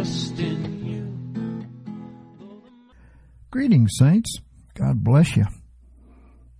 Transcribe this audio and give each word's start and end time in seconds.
Trust 0.00 0.38
in 0.38 0.86
you. 0.86 1.68
Greetings, 3.50 3.90
saints. 3.98 4.34
God 4.72 5.04
bless 5.04 5.36
you. 5.36 5.44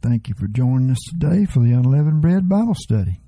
Thank 0.02 0.28
you 0.28 0.34
for 0.38 0.46
joining 0.46 0.90
us 0.90 0.98
today 1.08 1.46
for 1.46 1.60
the 1.60 1.72
Unleavened 1.72 2.20
Bread 2.20 2.50
Bible 2.50 2.74
Study. 2.74 3.22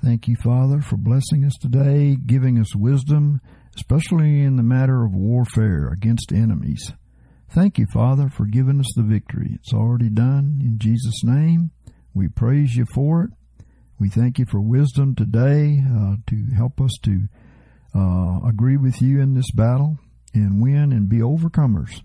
Thank 0.00 0.28
you, 0.28 0.36
Father, 0.36 0.80
for 0.80 0.96
blessing 0.96 1.44
us 1.44 1.54
today, 1.60 2.14
giving 2.24 2.56
us 2.56 2.76
wisdom, 2.76 3.40
especially 3.74 4.42
in 4.42 4.54
the 4.54 4.62
matter 4.62 5.04
of 5.04 5.12
warfare 5.12 5.88
against 5.88 6.30
enemies. 6.30 6.92
Thank 7.50 7.78
you, 7.78 7.86
Father, 7.92 8.28
for 8.28 8.44
giving 8.44 8.78
us 8.78 8.92
the 8.94 9.02
victory. 9.02 9.56
It's 9.56 9.74
already 9.74 10.08
done. 10.08 10.60
In 10.62 10.78
Jesus' 10.78 11.24
name, 11.24 11.72
we 12.14 12.28
praise 12.28 12.76
you 12.76 12.84
for 12.94 13.24
it. 13.24 13.30
We 13.98 14.08
thank 14.08 14.38
you 14.38 14.46
for 14.48 14.60
wisdom 14.60 15.16
today 15.16 15.82
uh, 15.84 16.14
to 16.28 16.54
help 16.56 16.80
us 16.80 16.96
to 17.02 17.26
uh, 17.98 18.48
agree 18.48 18.76
with 18.76 19.02
you 19.02 19.20
in 19.20 19.34
this 19.34 19.50
battle 19.50 19.98
and 20.34 20.62
win 20.62 20.92
and 20.92 21.08
be 21.08 21.18
overcomers. 21.18 22.02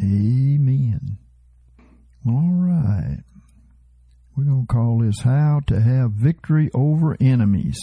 Amen. 0.00 1.18
All 2.26 2.50
right. 2.52 3.22
We're 4.36 4.44
going 4.44 4.66
to 4.66 4.74
call 4.74 4.98
this 4.98 5.20
How 5.20 5.60
to 5.68 5.80
Have 5.80 6.12
Victory 6.12 6.70
Over 6.74 7.16
Enemies. 7.20 7.78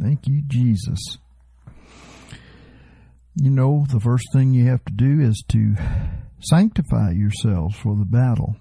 Thank 0.00 0.26
you, 0.26 0.42
Jesus. 0.46 0.98
You 3.36 3.50
know, 3.50 3.86
the 3.88 4.00
first 4.00 4.24
thing 4.32 4.52
you 4.52 4.66
have 4.66 4.84
to 4.86 4.92
do 4.92 5.20
is 5.20 5.44
to 5.48 5.74
sanctify 6.40 7.12
yourselves 7.12 7.76
for 7.76 7.94
the 7.94 8.04
battle. 8.04 8.56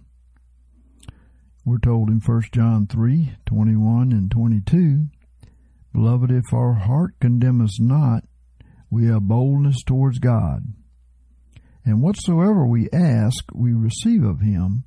We're 1.66 1.80
told 1.80 2.10
in 2.10 2.20
1 2.20 2.42
John 2.54 2.88
3 2.88 3.38
21 3.46 4.12
and 4.12 4.30
22, 4.30 5.08
Beloved, 5.98 6.30
if 6.30 6.54
our 6.54 6.76
heart 6.76 7.16
condemn 7.20 7.60
us 7.60 7.80
not, 7.82 8.24
we 8.92 9.08
have 9.08 9.24
boldness 9.24 9.82
towards 9.84 10.20
God. 10.20 10.62
And 11.84 12.04
whatsoever 12.04 12.68
we 12.68 12.88
ask, 12.94 13.44
we 13.52 13.74
receive 13.74 14.24
of 14.24 14.42
him, 14.42 14.84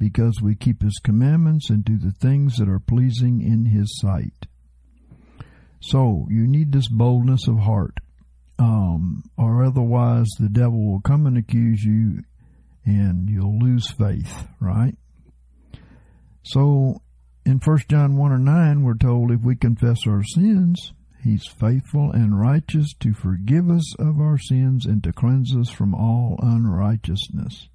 because 0.00 0.42
we 0.42 0.56
keep 0.56 0.82
his 0.82 0.98
commandments 1.04 1.70
and 1.70 1.84
do 1.84 1.96
the 1.96 2.10
things 2.10 2.56
that 2.56 2.68
are 2.68 2.80
pleasing 2.80 3.40
in 3.40 3.66
his 3.66 4.00
sight. 4.00 4.48
So, 5.78 6.26
you 6.28 6.48
need 6.48 6.72
this 6.72 6.88
boldness 6.88 7.46
of 7.46 7.60
heart, 7.60 7.98
um, 8.58 9.22
or 9.36 9.64
otherwise 9.64 10.26
the 10.40 10.48
devil 10.48 10.90
will 10.90 11.00
come 11.02 11.24
and 11.26 11.38
accuse 11.38 11.84
you 11.84 12.24
and 12.84 13.30
you'll 13.30 13.60
lose 13.60 13.92
faith, 13.92 14.48
right? 14.58 14.96
So, 16.42 17.00
in 17.44 17.58
1 17.58 17.78
John 17.88 18.16
1 18.16 18.32
or 18.32 18.38
9, 18.38 18.82
we're 18.82 18.94
told 18.94 19.30
if 19.30 19.40
we 19.40 19.56
confess 19.56 20.06
our 20.06 20.22
sins, 20.22 20.92
He's 21.22 21.46
faithful 21.46 22.12
and 22.12 22.38
righteous 22.38 22.94
to 23.00 23.12
forgive 23.12 23.68
us 23.70 23.98
of 23.98 24.20
our 24.20 24.38
sins 24.38 24.86
and 24.86 25.02
to 25.02 25.12
cleanse 25.12 25.54
us 25.56 25.68
from 25.68 25.94
all 25.94 26.38
unrighteousness. 26.40 27.68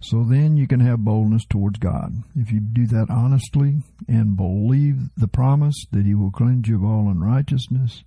So 0.00 0.24
then 0.24 0.56
you 0.56 0.66
can 0.66 0.80
have 0.80 1.04
boldness 1.04 1.44
towards 1.48 1.78
God. 1.78 2.12
If 2.34 2.50
you 2.50 2.60
do 2.60 2.86
that 2.88 3.06
honestly 3.08 3.82
and 4.08 4.36
believe 4.36 4.96
the 5.16 5.28
promise 5.28 5.86
that 5.92 6.04
He 6.04 6.14
will 6.14 6.32
cleanse 6.32 6.68
you 6.68 6.76
of 6.76 6.84
all 6.84 7.08
unrighteousness, 7.08 8.02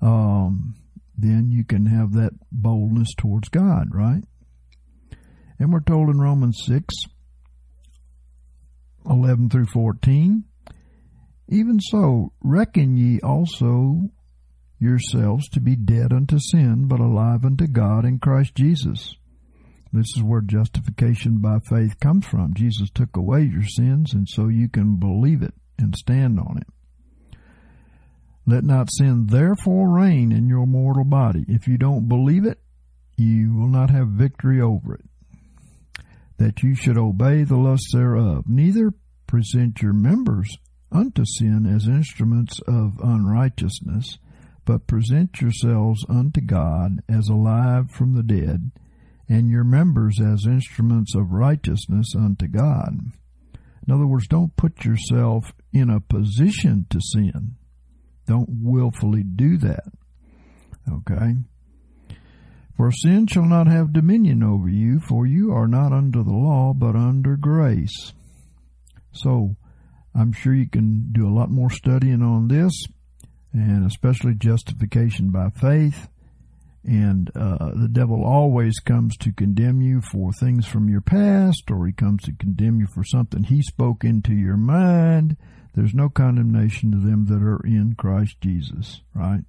um, 0.00 0.74
then 1.16 1.50
you 1.50 1.64
can 1.64 1.86
have 1.86 2.12
that 2.12 2.32
boldness 2.52 3.08
towards 3.16 3.48
God, 3.48 3.88
right? 3.92 4.22
And 5.58 5.72
we're 5.72 5.80
told 5.80 6.08
in 6.08 6.20
Romans 6.20 6.62
6, 6.66 6.94
11 9.08 9.50
through 9.50 9.66
14, 9.66 10.44
even 11.48 11.80
so, 11.80 12.32
reckon 12.42 12.96
ye 12.96 13.20
also 13.20 14.10
yourselves 14.78 15.48
to 15.48 15.60
be 15.60 15.76
dead 15.76 16.12
unto 16.12 16.38
sin, 16.38 16.86
but 16.86 17.00
alive 17.00 17.44
unto 17.44 17.66
God 17.66 18.04
in 18.04 18.18
Christ 18.18 18.54
Jesus. 18.54 19.16
This 19.92 20.14
is 20.16 20.22
where 20.22 20.42
justification 20.42 21.38
by 21.38 21.58
faith 21.60 21.98
comes 22.00 22.26
from. 22.26 22.52
Jesus 22.54 22.90
took 22.90 23.16
away 23.16 23.42
your 23.42 23.64
sins, 23.64 24.12
and 24.12 24.28
so 24.28 24.48
you 24.48 24.68
can 24.68 24.96
believe 24.96 25.42
it 25.42 25.54
and 25.78 25.96
stand 25.96 26.38
on 26.38 26.58
it. 26.58 27.38
Let 28.46 28.64
not 28.64 28.90
sin 28.90 29.26
therefore 29.26 29.90
reign 29.90 30.32
in 30.32 30.48
your 30.48 30.66
mortal 30.66 31.04
body. 31.04 31.44
If 31.48 31.66
you 31.66 31.78
don't 31.78 32.08
believe 32.08 32.44
it, 32.44 32.58
you 33.16 33.54
will 33.54 33.68
not 33.68 33.90
have 33.90 34.08
victory 34.08 34.60
over 34.60 34.94
it. 34.94 35.04
That 36.38 36.62
you 36.62 36.74
should 36.74 36.96
obey 36.96 37.42
the 37.42 37.56
lusts 37.56 37.92
thereof. 37.92 38.44
Neither 38.46 38.92
present 39.26 39.82
your 39.82 39.92
members 39.92 40.56
unto 40.90 41.24
sin 41.24 41.66
as 41.66 41.86
instruments 41.86 42.60
of 42.66 42.98
unrighteousness, 43.02 44.18
but 44.64 44.86
present 44.86 45.40
yourselves 45.40 46.04
unto 46.08 46.40
God 46.40 47.02
as 47.08 47.28
alive 47.28 47.90
from 47.90 48.14
the 48.14 48.22
dead, 48.22 48.70
and 49.28 49.50
your 49.50 49.64
members 49.64 50.20
as 50.20 50.46
instruments 50.46 51.14
of 51.14 51.32
righteousness 51.32 52.14
unto 52.16 52.46
God. 52.46 52.98
In 53.86 53.94
other 53.94 54.06
words, 54.06 54.26
don't 54.28 54.56
put 54.56 54.84
yourself 54.84 55.52
in 55.72 55.90
a 55.90 56.00
position 56.00 56.86
to 56.90 57.00
sin. 57.00 57.56
Don't 58.26 58.48
willfully 58.62 59.22
do 59.22 59.56
that. 59.58 59.84
Okay? 60.90 61.36
For 62.78 62.92
sin 62.92 63.26
shall 63.26 63.44
not 63.44 63.66
have 63.66 63.92
dominion 63.92 64.44
over 64.44 64.68
you, 64.68 65.00
for 65.00 65.26
you 65.26 65.52
are 65.52 65.66
not 65.66 65.92
under 65.92 66.22
the 66.22 66.30
law, 66.30 66.72
but 66.72 66.94
under 66.94 67.36
grace. 67.36 68.12
So, 69.10 69.56
I'm 70.14 70.32
sure 70.32 70.54
you 70.54 70.68
can 70.68 71.10
do 71.10 71.26
a 71.26 71.34
lot 71.34 71.50
more 71.50 71.70
studying 71.70 72.22
on 72.22 72.46
this, 72.46 72.72
and 73.52 73.84
especially 73.84 74.34
justification 74.36 75.32
by 75.32 75.50
faith. 75.50 76.08
And 76.84 77.32
uh, 77.34 77.72
the 77.74 77.88
devil 77.90 78.24
always 78.24 78.78
comes 78.78 79.16
to 79.18 79.32
condemn 79.32 79.80
you 79.82 80.00
for 80.00 80.30
things 80.32 80.64
from 80.64 80.88
your 80.88 81.00
past, 81.00 81.72
or 81.72 81.84
he 81.84 81.92
comes 81.92 82.22
to 82.22 82.32
condemn 82.38 82.78
you 82.78 82.86
for 82.86 83.02
something 83.02 83.42
he 83.42 83.60
spoke 83.60 84.04
into 84.04 84.34
your 84.34 84.56
mind. 84.56 85.36
There's 85.74 85.94
no 85.94 86.08
condemnation 86.08 86.92
to 86.92 86.98
them 86.98 87.26
that 87.26 87.42
are 87.42 87.60
in 87.66 87.96
Christ 87.98 88.40
Jesus, 88.40 89.02
right? 89.14 89.42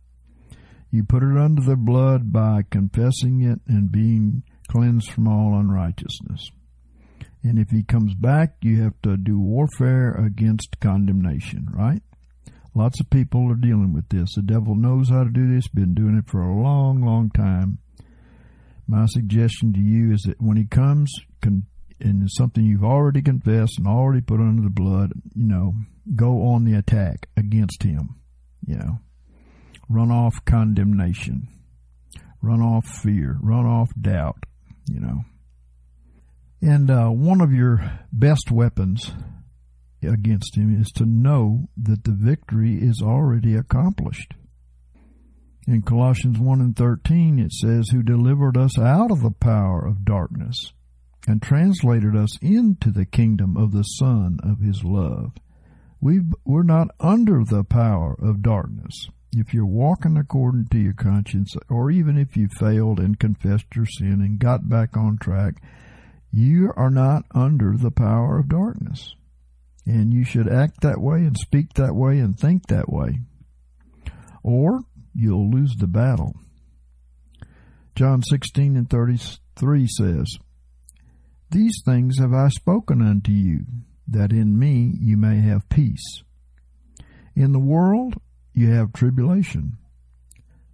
You 0.92 1.04
put 1.04 1.24
it 1.24 1.38
under 1.38 1.62
the 1.62 1.76
blood 1.76 2.34
by 2.34 2.64
confessing 2.70 3.42
it 3.42 3.60
and 3.68 3.92
being 3.92 4.44
cleansed 4.70 5.12
from 5.12 5.28
all 5.28 5.58
unrighteousness. 5.60 6.52
And 7.44 7.58
if 7.60 7.70
he 7.70 7.84
comes 7.84 8.16
back, 8.16 8.56
you 8.62 8.82
have 8.84 9.00
to 9.04 9.16
do 9.18 9.40
warfare 9.40 10.12
against 10.12 10.80
condemnation, 10.80 11.68
right? 11.72 12.02
Lots 12.76 13.00
of 13.00 13.10
people 13.10 13.52
are 13.52 13.56
dealing 13.56 13.94
with 13.94 14.10
this. 14.10 14.36
The 14.36 14.42
devil 14.42 14.76
knows 14.76 15.10
how 15.10 15.24
to 15.24 15.30
do 15.30 15.54
this, 15.54 15.68
been 15.68 15.94
doing 15.94 16.18
it 16.18 16.30
for 16.30 16.42
a 16.42 16.62
long, 16.62 17.02
long 17.02 17.30
time. 17.30 17.80
My 18.88 19.06
suggestion 19.06 19.74
to 19.74 19.80
you 19.80 20.12
is 20.14 20.22
that 20.24 20.42
when 20.42 20.58
he 20.58 20.66
comes, 20.66 21.14
and 21.44 21.64
it's 22.24 22.38
something 22.38 22.64
you've 22.64 22.84
already 22.84 23.22
confessed 23.22 23.78
and 23.78 23.88
already 23.88 24.22
put 24.22 24.40
under 24.40 24.62
the 24.62 24.70
blood, 24.70 25.12
you 25.36 25.48
know, 25.48 25.76
go 26.16 26.48
on 26.48 26.64
the 26.64 26.74
attack 26.78 27.28
against 27.38 27.84
him. 27.84 28.16
You 28.66 28.76
know, 28.78 29.00
run 29.90 30.12
off 30.12 30.46
condemnation, 30.46 31.48
run 32.41 32.62
off 32.62 32.88
fear, 32.88 33.38
run 33.41 33.66
off 33.66 33.90
doubt, 34.00 34.46
you 34.88 35.00
know. 35.00 35.26
And 36.62 36.91
uh, 36.91 37.08
one 37.08 37.41
of 37.41 37.52
your 37.52 38.00
best 38.12 38.52
weapons 38.52 39.12
against 40.03 40.56
him 40.56 40.80
is 40.80 40.91
to 40.91 41.06
know 41.06 41.70
that 41.78 42.03
the 42.03 42.12
victory 42.12 42.76
is 42.76 43.02
already 43.02 43.56
accomplished. 43.56 44.34
In 45.68 45.82
Colossians 45.82 46.40
1 46.40 46.62
and 46.62 46.76
13, 46.76 47.40
it 47.40 47.53
says, 47.53 47.90
Who 47.90 48.02
delivered 48.02 48.58
us 48.58 48.80
out 48.80 49.12
of 49.12 49.22
the 49.22 49.32
power 49.32 49.85
of 49.85 50.06
darkness 50.06 50.74
and 51.28 51.42
translated 51.42 52.16
us 52.16 52.38
into 52.42 52.92
the 52.92 53.06
kingdom 53.06 53.56
of 53.56 53.72
the 53.72 53.84
Son 53.84 54.40
of 54.44 54.59
His 54.59 54.84
love. 54.84 55.34
we 56.02 56.22
we're 56.46 56.64
not 56.64 56.88
under 57.00 57.44
the 57.44 57.64
power 57.64 58.16
of 58.20 58.42
darkness. 58.42 59.09
If 59.31 59.53
you're 59.53 59.66
walking 59.66 60.17
according 60.17 60.67
to 60.72 60.79
your 60.79 60.93
conscience, 60.93 61.53
or 61.70 61.91
even 61.91 62.17
if 62.17 62.35
you 62.35 62.47
failed 62.47 62.99
and 62.99 63.20
confessed 63.20 63.67
your 63.76 63.85
sin 63.85 64.22
and 64.22 64.40
got 64.40 64.67
back 64.67 64.97
on 64.97 65.17
track, 65.17 65.61
you 66.31 66.73
are 66.76 66.90
not 66.90 67.26
under 67.34 67.76
the 67.78 67.91
power 67.91 68.40
of 68.40 68.49
darkness. 68.49 69.14
And 69.85 70.14
you 70.14 70.23
should 70.23 70.52
act 70.52 70.81
that 70.81 70.99
way 70.99 71.20
and 71.20 71.37
speak 71.37 71.73
that 71.73 71.96
way 71.96 72.20
and 72.20 72.37
think 72.37 72.67
that 72.67 72.91
way. 72.91 73.20
Or 74.43 74.81
you'll 75.14 75.49
lose 75.49 75.75
the 75.78 75.87
battle. 75.87 76.35
John 77.96 78.23
16 78.23 78.75
and 78.75 78.90
33 78.90 79.87
says, 79.87 80.37
These 81.52 81.82
things 81.85 82.17
have 82.20 82.34
I 82.34 82.47
spoken 82.49 83.02
unto 83.02 83.32
you, 83.32 83.66
that 84.08 84.32
in 84.32 84.58
me 84.58 84.93
you 84.99 85.17
may 85.17 85.41
have 85.41 85.70
peace. 85.70 86.23
In 87.35 87.52
the 87.52 87.59
world 87.59 88.16
you 88.59 88.72
have 88.73 88.91
tribulation, 88.91 89.78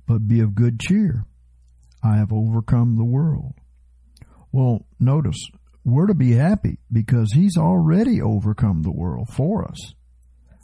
but 0.07 0.27
be 0.27 0.39
of 0.39 0.55
good 0.55 0.79
cheer. 0.79 1.25
I 2.03 2.17
have 2.17 2.33
overcome 2.33 2.97
the 2.97 3.05
world. 3.05 3.53
Well, 4.51 4.85
notice, 4.99 5.37
we're 5.83 6.07
to 6.07 6.15
be 6.15 6.31
happy 6.31 6.79
because 6.91 7.33
He's 7.33 7.57
already 7.57 8.21
overcome 8.21 8.81
the 8.81 8.91
world 8.91 9.29
for 9.29 9.63
us. 9.69 9.93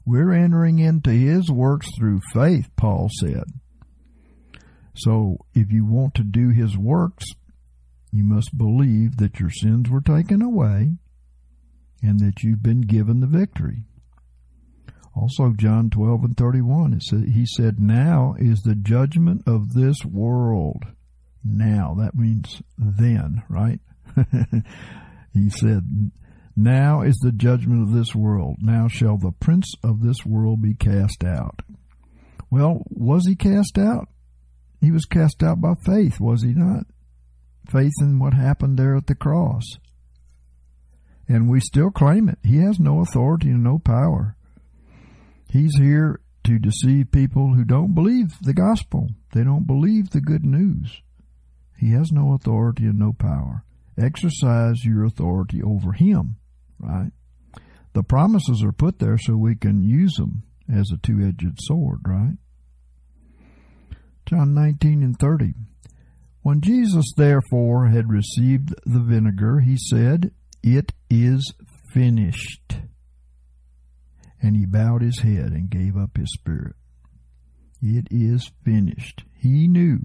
We're 0.05 0.33
entering 0.33 0.79
into 0.79 1.11
His 1.11 1.51
works 1.51 1.87
through 1.97 2.21
faith, 2.33 2.69
Paul 2.75 3.09
said. 3.19 3.43
So 4.95 5.37
if 5.53 5.71
you 5.71 5.85
want 5.85 6.15
to 6.15 6.23
do 6.23 6.49
His 6.49 6.75
works, 6.77 7.25
you 8.11 8.23
must 8.23 8.57
believe 8.57 9.17
that 9.17 9.39
your 9.39 9.51
sins 9.51 9.89
were 9.89 10.01
taken 10.01 10.41
away 10.41 10.97
and 12.01 12.19
that 12.19 12.41
you've 12.43 12.63
been 12.63 12.81
given 12.81 13.19
the 13.19 13.27
victory. 13.27 13.83
Also, 15.15 15.53
John 15.57 15.89
12 15.89 16.23
and 16.23 16.37
31, 16.37 16.93
it 16.93 17.03
said, 17.03 17.25
he 17.33 17.45
said, 17.45 17.79
Now 17.79 18.35
is 18.39 18.61
the 18.61 18.75
judgment 18.75 19.43
of 19.45 19.73
this 19.73 20.05
world. 20.05 20.85
Now, 21.43 21.95
that 21.99 22.15
means 22.15 22.61
then, 22.77 23.43
right? 23.49 23.79
he 25.33 25.49
said, 25.49 26.11
Now 26.55 27.01
is 27.01 27.17
the 27.17 27.33
judgment 27.33 27.81
of 27.81 27.93
this 27.93 28.15
world. 28.15 28.57
Now 28.61 28.87
shall 28.87 29.17
the 29.17 29.33
prince 29.33 29.73
of 29.83 30.01
this 30.01 30.25
world 30.25 30.61
be 30.61 30.75
cast 30.75 31.23
out. 31.25 31.61
Well, 32.49 32.83
was 32.89 33.25
he 33.27 33.35
cast 33.35 33.77
out? 33.77 34.07
He 34.79 34.91
was 34.91 35.05
cast 35.05 35.43
out 35.43 35.61
by 35.61 35.73
faith, 35.85 36.19
was 36.19 36.41
he 36.41 36.53
not? 36.53 36.85
Faith 37.69 37.93
in 38.01 38.19
what 38.19 38.33
happened 38.33 38.77
there 38.77 38.95
at 38.95 39.07
the 39.07 39.15
cross. 39.15 39.63
And 41.27 41.49
we 41.49 41.59
still 41.59 41.91
claim 41.91 42.27
it. 42.27 42.39
He 42.43 42.57
has 42.57 42.79
no 42.79 42.99
authority 42.99 43.49
and 43.49 43.63
no 43.63 43.79
power. 43.79 44.35
He's 45.51 45.75
here 45.77 46.21
to 46.45 46.59
deceive 46.59 47.11
people 47.11 47.55
who 47.55 47.65
don't 47.65 47.93
believe 47.93 48.39
the 48.41 48.53
gospel. 48.53 49.09
They 49.33 49.43
don't 49.43 49.67
believe 49.67 50.11
the 50.11 50.21
good 50.21 50.45
news. 50.45 51.01
He 51.77 51.91
has 51.91 52.09
no 52.09 52.33
authority 52.33 52.85
and 52.85 52.97
no 52.97 53.11
power. 53.11 53.65
Exercise 53.97 54.85
your 54.85 55.03
authority 55.03 55.61
over 55.61 55.91
him, 55.91 56.37
right? 56.79 57.11
The 57.91 58.03
promises 58.03 58.63
are 58.63 58.71
put 58.71 58.99
there 58.99 59.17
so 59.17 59.35
we 59.35 59.55
can 59.55 59.83
use 59.83 60.13
them 60.13 60.43
as 60.73 60.89
a 60.89 60.97
two-edged 60.97 61.57
sword, 61.59 61.99
right? 62.05 62.37
John 64.25 64.53
19 64.53 65.03
and 65.03 65.19
30. 65.19 65.53
When 66.43 66.61
Jesus 66.61 67.11
therefore 67.17 67.87
had 67.87 68.09
received 68.09 68.73
the 68.85 69.01
vinegar, 69.01 69.59
he 69.59 69.75
said, 69.75 70.31
It 70.63 70.93
is 71.09 71.53
finished. 71.93 72.75
And 74.41 74.55
he 74.55 74.65
bowed 74.65 75.01
his 75.01 75.19
head 75.19 75.51
and 75.51 75.69
gave 75.69 75.95
up 75.95 76.17
his 76.17 76.33
spirit. 76.33 76.75
It 77.81 78.07
is 78.09 78.51
finished. 78.63 79.23
He 79.33 79.67
knew 79.67 79.99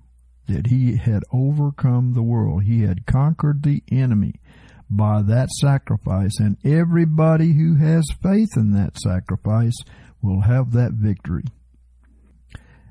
that 0.46 0.68
he 0.68 0.96
had 0.96 1.22
overcome 1.32 2.12
the 2.12 2.22
world. 2.22 2.64
He 2.64 2.82
had 2.82 3.06
conquered 3.06 3.62
the 3.62 3.82
enemy 3.90 4.40
by 4.88 5.22
that 5.22 5.50
sacrifice, 5.50 6.38
and 6.38 6.56
everybody 6.64 7.52
who 7.54 7.74
has 7.76 8.04
faith 8.22 8.56
in 8.56 8.72
that 8.72 8.96
sacrifice 8.98 9.76
will 10.22 10.42
have 10.42 10.72
that 10.72 10.92
victory. 10.92 11.44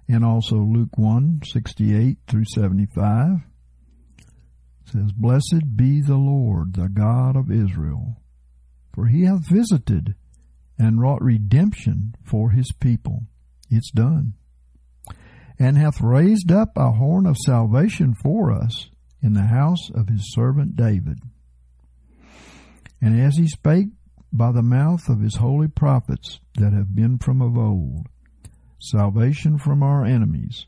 And 0.08 0.24
also 0.24 0.58
Luke 0.58 0.98
1 0.98 1.42
68 1.52 2.18
through 2.28 2.46
75 2.54 3.40
says, 4.86 5.12
Blessed 5.14 5.76
be 5.76 6.02
the 6.02 6.18
Lord, 6.18 6.76
the 6.76 6.90
God 6.90 7.36
of 7.36 7.52
Israel, 7.52 8.18
for 8.94 9.08
he 9.08 9.24
hath 9.24 9.50
visited 9.50 10.16
and 10.78 11.02
wrought 11.02 11.22
redemption 11.22 12.16
for 12.24 12.52
his 12.52 12.72
people. 12.80 13.24
It's 13.70 13.92
done 13.92 14.34
and 15.60 15.78
hath 15.78 16.02
raised 16.02 16.52
up 16.52 16.76
a 16.76 16.92
horn 16.92 17.26
of 17.26 17.38
salvation 17.46 18.14
for 18.14 18.52
us 18.52 18.90
in 19.22 19.34
the 19.34 19.48
house 19.48 19.90
of 19.94 20.10
his 20.10 20.34
servant 20.34 20.76
David. 20.76 21.20
And 23.02 23.20
as 23.20 23.38
he 23.38 23.48
spake 23.48 23.88
by 24.32 24.52
the 24.52 24.62
mouth 24.62 25.08
of 25.08 25.22
his 25.22 25.36
holy 25.36 25.68
prophets 25.68 26.40
that 26.56 26.74
have 26.74 26.94
been 26.96 27.18
from 27.20 27.42
of 27.42 27.58
old, 27.58 28.08
salvation 28.80 29.58
from 29.58 29.82
our 29.82 30.04
enemies 30.04 30.66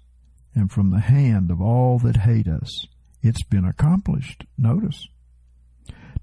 and 0.56 0.72
from 0.72 0.92
the 0.92 1.02
hand 1.02 1.52
of 1.52 1.62
all 1.62 2.00
that 2.00 2.18
hate 2.18 2.48
us. 2.48 2.86
It's 3.22 3.44
been 3.44 3.66
accomplished, 3.66 4.46
notice. 4.58 5.08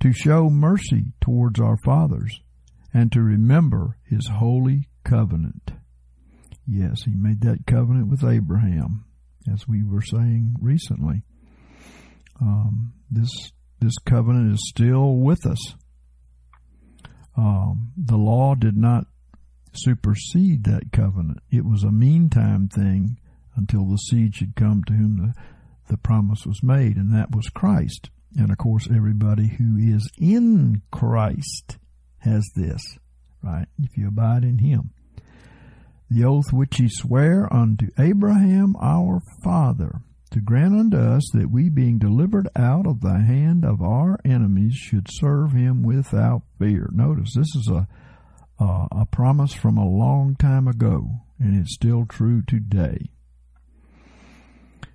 To 0.00 0.12
show 0.12 0.48
mercy 0.48 1.12
towards 1.20 1.60
our 1.60 1.76
fathers 1.76 2.40
and 2.94 3.11
to 3.11 3.20
remember 3.20 3.99
his 4.08 4.29
holy 4.29 4.88
covenant. 5.02 5.73
Yes, 6.67 7.02
he 7.05 7.14
made 7.14 7.41
that 7.43 7.67
covenant 7.67 8.08
with 8.08 8.25
Abraham, 8.25 9.05
as 9.52 9.69
we 9.69 9.82
were 9.82 10.00
saying 10.00 10.55
recently. 10.61 11.25
Um, 12.41 12.94
this 13.11 13.52
this 13.81 13.99
covenant 14.06 14.55
is 14.55 14.67
still 14.69 15.17
with 15.17 15.44
us. 15.44 15.75
Um, 17.37 17.93
the 17.96 18.17
law 18.17 18.55
did 18.55 18.76
not 18.76 19.06
supersede 19.75 20.64
that 20.64 20.93
covenant. 20.93 21.41
It 21.50 21.64
was 21.64 21.82
a 21.82 21.91
meantime 21.91 22.69
thing 22.69 23.19
until 23.56 23.85
the 23.87 23.96
seed 23.96 24.37
should 24.37 24.56
come 24.56 24.85
to 24.85 24.93
whom 24.94 25.17
the, 25.19 25.35
the 25.91 25.99
promise 25.99 26.46
was 26.46 26.62
made, 26.62 26.96
and 26.96 27.12
that 27.12 27.35
was 27.35 27.49
Christ. 27.49 28.11
And 28.38 28.50
of 28.50 28.58
course, 28.58 28.88
everybody 28.88 29.49
who 29.49 29.76
is 29.76 30.08
in 30.17 30.82
Christ 30.91 31.79
has 32.24 32.44
this, 32.56 32.82
right? 33.42 33.66
If 33.82 33.96
you 33.96 34.08
abide 34.08 34.44
in 34.44 34.58
Him 34.58 34.90
the 36.10 36.24
oath 36.24 36.52
which 36.52 36.76
he 36.76 36.88
sware 36.88 37.52
unto 37.52 37.88
Abraham 37.98 38.76
our 38.80 39.20
father, 39.42 40.00
to 40.30 40.40
grant 40.40 40.74
unto 40.74 40.96
us 40.96 41.28
that 41.32 41.50
we, 41.50 41.68
being 41.68 41.98
delivered 41.98 42.48
out 42.56 42.86
of 42.86 43.00
the 43.00 43.20
hand 43.20 43.64
of 43.64 43.80
our 43.80 44.18
enemies, 44.24 44.74
should 44.74 45.06
serve 45.10 45.52
him 45.52 45.82
without 45.82 46.42
fear. 46.58 46.88
Notice 46.92 47.34
this 47.34 47.54
is 47.56 47.68
a 47.68 47.86
a 48.60 49.04
promise 49.10 49.52
from 49.52 49.76
a 49.76 49.86
long 49.86 50.36
time 50.36 50.66
ago, 50.68 51.20
and 51.38 51.60
it's 51.60 51.74
still 51.74 52.06
true 52.06 52.40
today. 52.46 53.10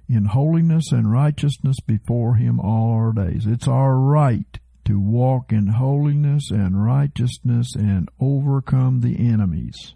In 0.08 0.26
holiness 0.26 0.92
and 0.92 1.12
righteousness 1.12 1.76
before 1.86 2.36
him 2.36 2.60
all 2.60 2.92
our 2.94 3.12
days. 3.12 3.46
It's 3.46 3.68
our 3.68 3.96
right 3.98 4.60
to 4.90 5.00
walk 5.00 5.52
in 5.52 5.68
holiness 5.68 6.50
and 6.50 6.84
righteousness 6.84 7.76
and 7.76 8.10
overcome 8.20 9.02
the 9.02 9.16
enemies. 9.20 9.94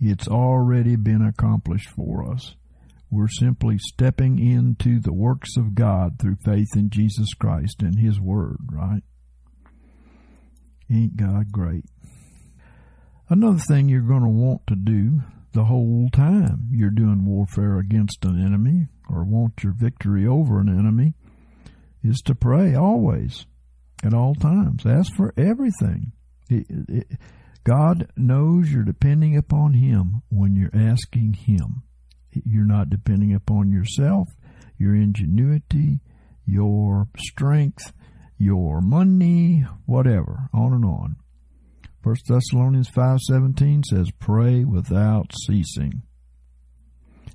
It's 0.00 0.26
already 0.26 0.96
been 0.96 1.24
accomplished 1.24 1.90
for 1.90 2.28
us. 2.28 2.56
We're 3.08 3.28
simply 3.28 3.78
stepping 3.78 4.40
into 4.40 4.98
the 4.98 5.12
works 5.12 5.56
of 5.56 5.76
God 5.76 6.18
through 6.18 6.38
faith 6.44 6.70
in 6.74 6.90
Jesus 6.90 7.34
Christ 7.34 7.82
and 7.82 8.00
His 8.00 8.20
Word, 8.20 8.56
right? 8.72 9.02
Ain't 10.90 11.16
God 11.16 11.52
great? 11.52 11.84
Another 13.28 13.58
thing 13.60 13.88
you're 13.88 14.00
going 14.00 14.24
to 14.24 14.28
want 14.28 14.66
to 14.66 14.74
do 14.74 15.20
the 15.52 15.66
whole 15.66 16.08
time 16.12 16.68
you're 16.72 16.90
doing 16.90 17.24
warfare 17.24 17.78
against 17.78 18.24
an 18.24 18.44
enemy 18.44 18.88
or 19.08 19.22
want 19.22 19.62
your 19.62 19.72
victory 19.72 20.26
over 20.26 20.58
an 20.58 20.68
enemy 20.68 21.14
is 22.02 22.20
to 22.22 22.34
pray 22.34 22.74
always, 22.74 23.46
at 24.04 24.14
all 24.14 24.34
times. 24.34 24.84
Ask 24.86 25.14
for 25.14 25.32
everything. 25.36 26.12
It, 26.48 26.66
it, 26.68 27.06
God 27.64 28.10
knows 28.16 28.70
you're 28.70 28.84
depending 28.84 29.36
upon 29.36 29.74
Him 29.74 30.22
when 30.30 30.56
you're 30.56 30.74
asking 30.74 31.34
Him. 31.34 31.82
You're 32.32 32.64
not 32.64 32.90
depending 32.90 33.34
upon 33.34 33.70
yourself, 33.72 34.28
your 34.78 34.94
ingenuity, 34.94 36.00
your 36.46 37.08
strength, 37.18 37.92
your 38.38 38.80
money, 38.80 39.66
whatever, 39.86 40.48
on 40.52 40.72
and 40.72 40.84
on. 40.84 41.16
1 42.02 42.16
Thessalonians 42.26 42.88
5:17 42.90 43.84
says 43.84 44.10
pray 44.18 44.64
without 44.64 45.32
ceasing. 45.46 46.02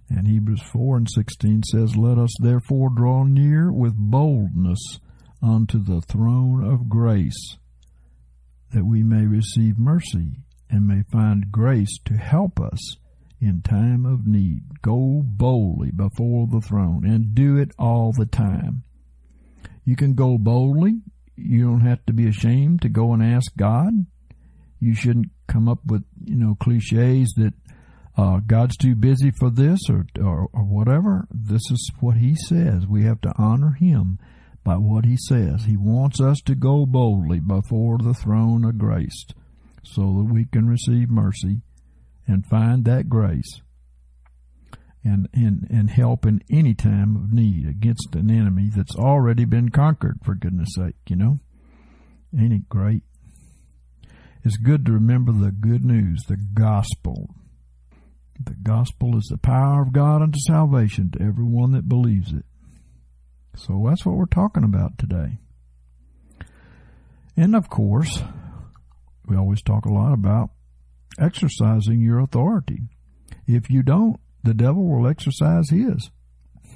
And 0.10 0.28
Hebrews 0.28 0.62
4 0.62 0.98
and 0.98 1.10
16 1.10 1.64
says, 1.64 1.96
Let 1.96 2.18
us 2.20 2.30
therefore 2.40 2.90
draw 2.96 3.24
near 3.24 3.72
with 3.72 3.96
boldness 3.96 5.00
unto 5.42 5.84
the 5.84 6.02
throne 6.02 6.64
of 6.64 6.90
grace, 6.90 7.58
that 8.74 8.86
we 8.86 9.04
may 9.04 9.26
receive 9.26 9.78
mercy 9.78 10.40
and 10.70 10.88
may 10.88 11.04
find 11.12 11.52
grace 11.52 11.98
to 12.06 12.16
help 12.16 12.60
us 12.60 12.98
in 13.40 13.62
time 13.62 14.06
of 14.06 14.26
need. 14.26 14.82
Go 14.82 15.22
boldly 15.24 15.92
before 15.92 16.48
the 16.48 16.62
throne 16.62 17.06
and 17.06 17.36
do 17.36 17.58
it 17.58 17.72
all 17.78 18.12
the 18.18 18.26
time. 18.26 18.84
You 19.84 19.96
can 19.96 20.16
go 20.16 20.38
boldly. 20.38 21.02
You 21.36 21.66
don't 21.66 21.86
have 21.86 22.06
to 22.08 22.14
be 22.14 22.28
ashamed 22.28 22.82
to 22.82 22.90
go 22.90 23.14
and 23.14 23.24
ask 23.24 23.56
God. 23.56 24.06
You 24.80 24.96
shouldn't 24.96 25.30
come 25.48 25.68
up 25.68 25.80
with, 25.86 26.04
you 26.24 26.36
know, 26.36 26.56
cliches 26.60 27.34
that 27.38 27.54
uh, 28.18 28.40
God's 28.46 28.78
too 28.78 28.96
busy 28.96 29.32
for 29.40 29.50
this 29.50 29.80
or, 29.90 30.06
or, 30.20 30.48
or 30.54 30.64
whatever. 30.64 31.28
This 31.32 31.62
is 31.70 31.92
what 32.00 32.18
he 32.18 32.36
says. 32.36 32.88
We 32.88 33.04
have 33.04 33.22
to 33.22 33.34
honor 33.38 33.72
him 33.72 34.20
by 34.66 34.76
what 34.76 35.06
he 35.06 35.16
says. 35.16 35.64
He 35.64 35.78
wants 35.78 36.20
us 36.20 36.42
to 36.48 36.56
go 36.56 36.86
boldly 36.86 37.40
before 37.40 38.00
the 38.00 38.16
throne 38.16 38.66
of 38.66 38.78
grace 38.78 39.26
so 39.84 40.02
that 40.02 40.28
we 40.34 40.46
can 40.46 40.68
receive 40.68 41.10
mercy 41.10 41.62
and 42.28 42.46
find 42.48 42.84
that 42.84 43.08
grace 43.08 43.62
and, 45.04 45.30
and, 45.34 45.68
and 45.70 45.92
help 45.92 46.26
in 46.26 46.42
any 46.50 46.74
time 46.74 47.16
of 47.16 47.32
need 47.32 47.68
against 47.68 48.16
an 48.16 48.32
enemy 48.32 48.70
that's 48.76 48.96
already 48.96 49.46
been 49.46 49.70
conquered, 49.70 50.18
for 50.26 50.34
goodness 50.34 50.70
sake, 50.76 50.96
you 51.08 51.16
know? 51.16 51.40
Ain't 52.38 52.54
it 52.54 52.68
great? 52.68 53.04
It's 54.44 54.58
good 54.58 54.84
to 54.88 54.92
remember 54.92 55.32
the 55.32 55.52
good 55.52 55.86
news, 55.86 56.24
the 56.28 56.38
gospel. 56.38 57.30
The 58.44 58.56
gospel 58.62 59.16
is 59.16 59.28
the 59.30 59.38
power 59.38 59.84
of 59.84 59.94
God 59.94 60.24
unto 60.24 60.40
salvation 60.48 61.12
to 61.12 61.24
everyone 61.24 61.72
that 61.72 61.88
believes 61.88 62.34
it. 62.34 62.46
So 63.58 63.84
that's 63.88 64.06
what 64.06 64.16
we're 64.16 64.26
talking 64.26 64.64
about 64.64 64.98
today. 64.98 65.40
And 67.38 67.56
of 67.56 67.70
course, 67.70 68.22
we 69.26 69.36
always 69.36 69.62
talk 69.62 69.86
a 69.86 69.94
lot 69.94 70.14
about 70.14 70.52
exercising 71.20 72.02
your 72.02 72.20
authority. 72.20 72.84
If 73.48 73.70
you 73.70 73.84
don't, 73.84 74.20
the 74.44 74.54
devil 74.54 74.86
will 74.86 75.08
exercise 75.08 75.70
his. 75.70 76.12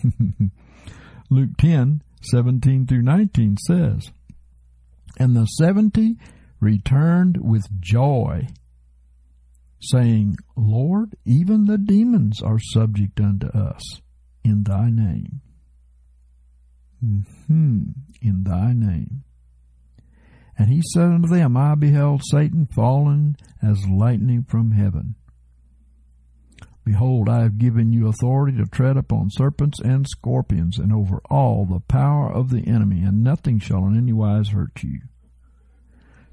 Luke 1.30 1.52
10, 1.58 2.02
17 2.22 2.88
through 2.88 3.04
19 3.04 3.58
says, 3.58 4.12
And 5.18 5.36
the 5.36 5.46
seventy 5.46 6.18
returned 6.60 7.38
with 7.38 7.68
joy, 7.80 8.48
saying, 9.80 10.38
Lord, 10.56 11.16
even 11.26 11.66
the 11.66 11.78
demons 11.78 12.42
are 12.42 12.60
subject 12.60 13.20
unto 13.20 13.48
us 13.48 14.02
in 14.44 14.64
thy 14.64 14.90
name. 14.90 15.42
Mm-hmm. 17.04 17.82
In 18.22 18.44
thy 18.44 18.74
name. 18.74 19.24
And 20.58 20.70
he 20.70 20.82
said 20.94 21.06
unto 21.06 21.30
them, 21.30 21.56
I 21.56 21.76
beheld 21.76 22.22
Satan 22.30 22.66
fallen 22.66 23.38
as 23.62 23.88
lightning 23.88 24.44
from 24.44 24.72
heaven. 24.72 25.16
Behold, 26.84 27.30
I 27.30 27.44
have 27.44 27.58
given 27.58 27.94
you 27.94 28.08
authority 28.08 28.58
to 28.58 28.66
tread 28.66 28.98
upon 28.98 29.30
serpents 29.30 29.80
and 29.80 30.08
scorpions, 30.08 30.80
and 30.80 30.92
over 30.92 31.22
all 31.30 31.66
the 31.66 31.82
power 31.82 32.32
of 32.32 32.50
the 32.50 32.68
enemy, 32.68 33.04
and 33.04 33.24
nothing 33.24 33.60
shall 33.60 33.86
in 33.86 33.96
any 33.96 34.12
wise 34.12 34.50
hurt 34.50 34.82
you. 34.84 35.02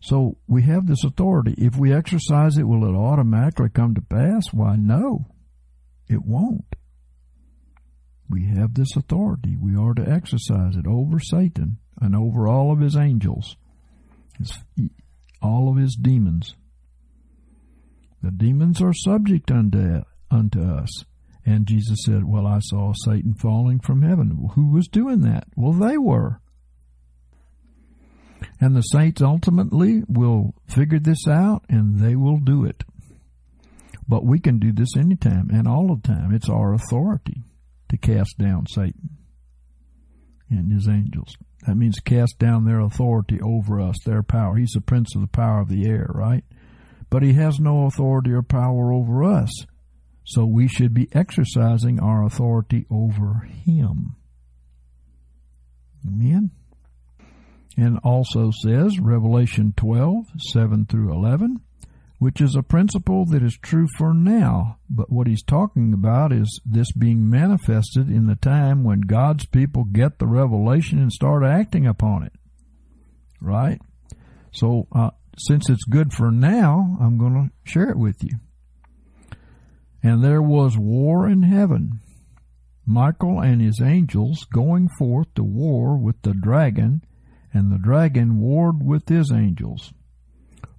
So 0.01 0.39
we 0.49 0.63
have 0.63 0.87
this 0.87 1.05
authority. 1.05 1.55
If 1.59 1.77
we 1.77 1.93
exercise 1.93 2.57
it, 2.57 2.65
will 2.65 2.85
it 2.85 2.97
automatically 2.97 3.69
come 3.69 3.95
to 3.95 4.01
pass? 4.01 4.53
Why, 4.53 4.77
no, 4.77 5.27
it 6.09 6.25
won't. 6.25 6.75
We 8.29 8.47
have 8.47 8.75
this 8.75 8.97
authority. 8.97 9.57
We 9.57 9.77
are 9.77 9.95
to 9.95 10.09
exercise 10.09 10.77
it 10.77 10.87
over 10.87 11.21
Satan 11.21 11.79
and 12.01 12.15
over 12.15 12.49
all 12.49 12.73
of 12.73 12.81
his 12.81 12.97
angels 12.97 13.57
all 15.43 15.69
of 15.69 15.77
his 15.77 15.97
demons. 16.01 16.55
The 18.23 18.31
demons 18.31 18.83
are 18.83 18.93
subject 18.93 19.51
unto, 19.51 20.03
unto 20.31 20.63
us. 20.63 21.05
And 21.45 21.67
Jesus 21.67 21.99
said, 22.05 22.25
Well, 22.25 22.47
I 22.47 22.59
saw 22.61 22.93
Satan 23.05 23.35
falling 23.35 23.79
from 23.79 24.03
heaven. 24.03 24.49
Who 24.55 24.73
was 24.73 24.89
doing 24.89 25.21
that? 25.21 25.45
Well, 25.55 25.73
they 25.73 25.97
were. 25.97 26.41
And 28.61 28.75
the 28.75 28.83
saints 28.83 29.23
ultimately 29.23 30.03
will 30.09 30.55
figure 30.67 30.99
this 30.99 31.27
out 31.29 31.65
and 31.69 32.01
they 32.01 32.17
will 32.17 32.39
do 32.39 32.65
it. 32.65 32.85
But 34.09 34.25
we 34.25 34.41
can 34.41 34.59
do 34.59 34.73
this 34.73 34.97
anytime 34.97 35.51
and 35.53 35.69
all 35.69 35.95
the 35.95 36.07
time. 36.07 36.35
It's 36.35 36.49
our 36.49 36.75
authority 36.75 37.43
to 37.91 37.97
cast 37.97 38.39
down 38.39 38.67
Satan 38.67 39.11
and 40.51 40.73
his 40.73 40.89
angels. 40.89 41.35
That 41.67 41.77
means 41.77 41.99
cast 41.99 42.39
down 42.39 42.65
their 42.65 42.81
authority 42.81 43.41
over 43.41 43.81
us, 43.81 43.97
their 44.05 44.23
power. 44.23 44.57
He's 44.57 44.73
the 44.75 44.81
prince 44.81 45.15
of 45.15 45.21
the 45.23 45.29
power 45.29 45.61
of 45.61 45.69
the 45.69 45.89
air, 45.89 46.09
right? 46.15 46.45
But 47.11 47.23
he 47.23 47.33
has 47.35 47.59
no 47.59 47.87
authority 47.87 48.33
or 48.33 48.43
power 48.43 48.93
over 48.93 49.25
us. 49.25 49.51
So 50.25 50.45
we 50.45 50.69
should 50.69 50.93
be 50.93 51.09
exercising 51.13 52.01
our 52.01 52.25
authority 52.25 52.87
over 52.91 53.49
him. 53.65 54.17
Amen. 56.05 56.51
And 57.77 57.99
also 58.03 58.51
says, 58.65 58.99
Revelation 58.99 59.73
12, 59.77 60.25
7 60.53 60.87
through 60.87 61.13
11, 61.13 61.61
which 62.19 62.41
is 62.41 62.55
a 62.55 62.63
principle 62.63 63.27
that 63.27 63.43
is 63.43 63.59
true 63.61 63.87
for 63.99 64.15
now. 64.15 64.79
But 64.89 65.13
what 65.13 65.27
he's 65.27 65.43
talking 65.43 65.93
about 65.93 66.33
is 66.33 66.61
this 66.65 66.91
being 66.93 67.29
manifested 67.29 68.09
in 68.09 68.27
the 68.27 68.37
time 68.37 68.85
when 68.85 69.03
God's 69.03 69.47
people 69.47 69.85
get 69.85 70.19
the 70.19 70.27
revelation 70.27 70.99
and 70.99 71.13
start 71.13 71.45
acting 71.45 71.87
upon 71.87 72.23
it. 72.23 72.33
Right? 73.41 73.81
So, 74.53 74.89
uh, 74.93 75.11
since 75.39 75.69
it's 75.69 75.85
good 75.85 76.15
for 76.15 76.31
now, 76.31 76.97
I'm 76.99 77.19
going 77.19 77.35
to 77.35 77.71
share 77.71 77.91
it 77.91 77.99
with 77.99 78.17
you. 78.23 78.39
And 80.03 80.25
there 80.25 80.41
was 80.41 80.79
war 80.79 81.29
in 81.29 81.43
heaven. 81.43 82.01
Michael 82.87 83.41
and 83.41 83.61
his 83.61 83.83
angels 83.83 84.47
going 84.51 84.89
forth 84.99 85.35
to 85.35 85.43
war 85.43 85.99
with 85.99 86.23
the 86.23 86.33
dragon, 86.33 87.03
and 87.53 87.71
the 87.71 87.79
dragon 87.79 88.39
warred 88.39 88.83
with 88.83 89.09
his 89.09 89.31
angels 89.31 89.93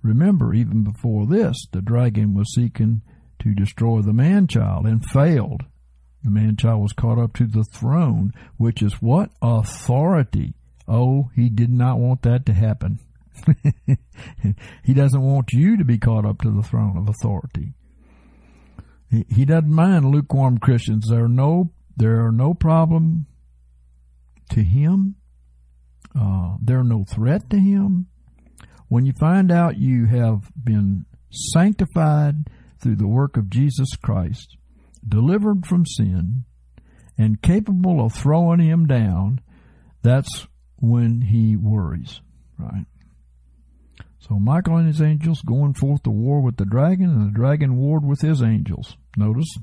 Remember, 0.01 0.53
even 0.53 0.83
before 0.83 1.25
this, 1.25 1.55
the 1.71 1.81
dragon 1.81 2.33
was 2.33 2.53
seeking 2.53 3.01
to 3.39 3.53
destroy 3.53 4.01
the 4.01 4.13
man 4.13 4.47
child 4.47 4.85
and 4.85 5.03
failed. 5.05 5.63
The 6.23 6.31
man 6.31 6.57
child 6.57 6.81
was 6.81 6.93
caught 6.93 7.19
up 7.19 7.33
to 7.37 7.45
the 7.45 7.63
throne, 7.63 8.31
which 8.57 8.81
is 8.81 9.01
what? 9.01 9.29
Authority. 9.41 10.55
Oh, 10.87 11.29
he 11.35 11.49
did 11.49 11.71
not 11.71 11.99
want 11.99 12.21
that 12.23 12.45
to 12.45 12.53
happen. 12.53 12.99
he 14.83 14.93
doesn't 14.93 15.21
want 15.21 15.53
you 15.53 15.77
to 15.77 15.85
be 15.85 15.97
caught 15.97 16.25
up 16.25 16.41
to 16.41 16.51
the 16.51 16.63
throne 16.63 16.97
of 16.97 17.07
authority. 17.07 17.73
He, 19.09 19.45
doesn't 19.45 19.71
mind 19.71 20.05
lukewarm 20.05 20.57
Christians. 20.57 21.07
There 21.09 21.23
are 21.23 21.29
no, 21.29 21.71
there 21.95 22.25
are 22.25 22.31
no 22.31 22.53
problem 22.53 23.25
to 24.49 24.63
him. 24.63 25.15
Uh, 26.19 26.57
they're 26.61 26.83
no 26.83 27.05
threat 27.05 27.49
to 27.51 27.57
him. 27.57 28.07
When 28.87 29.05
you 29.05 29.13
find 29.13 29.51
out 29.51 29.77
you 29.77 30.05
have 30.05 30.49
been 30.61 31.05
sanctified 31.29 32.49
through 32.79 32.95
the 32.95 33.07
work 33.07 33.37
of 33.37 33.49
Jesus 33.49 33.95
Christ, 34.01 34.57
delivered 35.07 35.65
from 35.65 35.85
sin, 35.85 36.45
and 37.17 37.41
capable 37.41 38.03
of 38.03 38.13
throwing 38.13 38.59
him 38.59 38.85
down, 38.85 39.41
that's 40.03 40.47
when 40.77 41.21
he 41.21 41.55
worries, 41.55 42.21
right? 42.57 42.85
So 44.19 44.39
Michael 44.39 44.77
and 44.77 44.87
his 44.87 45.01
angels 45.01 45.41
going 45.41 45.73
forth 45.73 46.03
to 46.03 46.09
war 46.09 46.41
with 46.41 46.57
the 46.57 46.65
dragon, 46.65 47.09
and 47.09 47.27
the 47.27 47.37
dragon 47.37 47.77
warred 47.77 48.05
with 48.05 48.21
his 48.21 48.41
angels. 48.43 48.97
Notice 49.15 49.57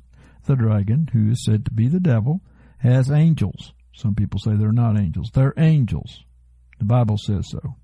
the 0.47 0.57
dragon, 0.57 1.09
who 1.13 1.31
is 1.31 1.45
said 1.45 1.65
to 1.65 1.71
be 1.71 1.89
the 1.89 2.01
devil, 2.01 2.41
has 2.79 3.11
angels. 3.11 3.73
Some 3.95 4.15
people 4.15 4.41
say 4.41 4.57
they're 4.57 4.73
not 4.73 4.99
angels. 4.99 5.31
They're 5.33 5.55
angels. 5.57 6.25
The 6.79 6.85
Bible 6.85 7.17
says 7.17 7.49
so. 7.51 7.77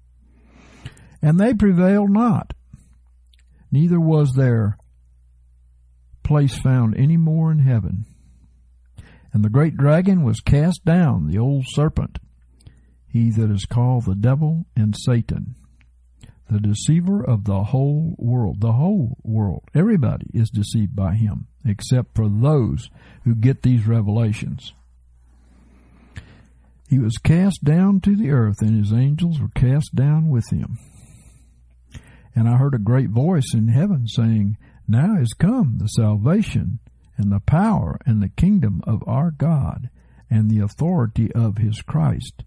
And 1.22 1.38
they 1.38 1.52
prevailed 1.52 2.10
not, 2.10 2.54
neither 3.70 4.00
was 4.00 4.32
their 4.32 4.78
place 6.22 6.56
found 6.56 6.96
any 6.96 7.16
more 7.16 7.52
in 7.52 7.58
heaven. 7.58 8.06
And 9.32 9.44
the 9.44 9.50
great 9.50 9.76
dragon 9.76 10.22
was 10.22 10.40
cast 10.40 10.84
down, 10.84 11.28
the 11.28 11.38
old 11.38 11.64
serpent, 11.68 12.18
he 13.06 13.30
that 13.32 13.50
is 13.50 13.64
called 13.64 14.04
the 14.04 14.14
devil 14.14 14.66
and 14.76 14.96
Satan, 14.96 15.56
the 16.50 16.60
deceiver 16.60 17.22
of 17.22 17.44
the 17.44 17.64
whole 17.64 18.14
world. 18.18 18.60
The 18.60 18.72
whole 18.72 19.18
world. 19.22 19.64
Everybody 19.74 20.26
is 20.32 20.50
deceived 20.50 20.96
by 20.96 21.14
him, 21.14 21.46
except 21.64 22.14
for 22.14 22.28
those 22.28 22.90
who 23.24 23.34
get 23.34 23.62
these 23.62 23.86
revelations. 23.86 24.72
He 26.88 26.98
was 26.98 27.18
cast 27.18 27.62
down 27.62 28.00
to 28.00 28.16
the 28.16 28.30
earth, 28.30 28.62
and 28.62 28.76
his 28.76 28.92
angels 28.92 29.40
were 29.40 29.50
cast 29.54 29.94
down 29.94 30.28
with 30.28 30.50
him. 30.50 30.78
And 32.34 32.48
I 32.48 32.56
heard 32.56 32.74
a 32.74 32.78
great 32.78 33.10
voice 33.10 33.54
in 33.54 33.68
heaven 33.68 34.06
saying, 34.06 34.56
Now 34.86 35.16
is 35.20 35.32
come 35.38 35.78
the 35.78 35.88
salvation 35.88 36.78
and 37.16 37.30
the 37.30 37.40
power 37.40 37.98
and 38.06 38.22
the 38.22 38.28
kingdom 38.28 38.80
of 38.86 39.02
our 39.06 39.30
God 39.30 39.90
and 40.30 40.50
the 40.50 40.60
authority 40.60 41.30
of 41.32 41.58
his 41.58 41.82
Christ. 41.82 42.44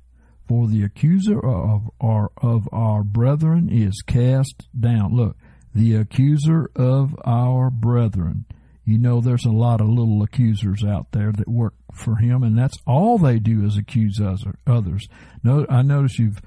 For 0.47 0.67
the 0.67 0.83
accuser 0.83 1.39
of 1.39 1.89
our, 2.01 2.31
of 2.37 2.67
our 2.71 3.03
brethren 3.03 3.69
is 3.69 4.01
cast 4.05 4.67
down. 4.77 5.15
Look, 5.15 5.37
the 5.73 5.95
accuser 5.95 6.69
of 6.75 7.15
our 7.25 7.69
brethren. 7.69 8.45
You 8.85 8.97
know, 8.97 9.21
there's 9.21 9.45
a 9.45 9.51
lot 9.51 9.79
of 9.79 9.87
little 9.87 10.21
accusers 10.23 10.83
out 10.83 11.11
there 11.11 11.31
that 11.31 11.47
work 11.47 11.73
for 11.93 12.17
him, 12.17 12.43
and 12.43 12.57
that's 12.57 12.77
all 12.85 13.17
they 13.17 13.39
do 13.39 13.65
is 13.65 13.77
accuse 13.77 14.19
others. 14.67 15.07
No, 15.41 15.65
I 15.69 15.81
notice 15.81 16.19
you've 16.19 16.41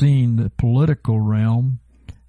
seen 0.00 0.36
the 0.36 0.50
political 0.50 1.20
realm 1.20 1.78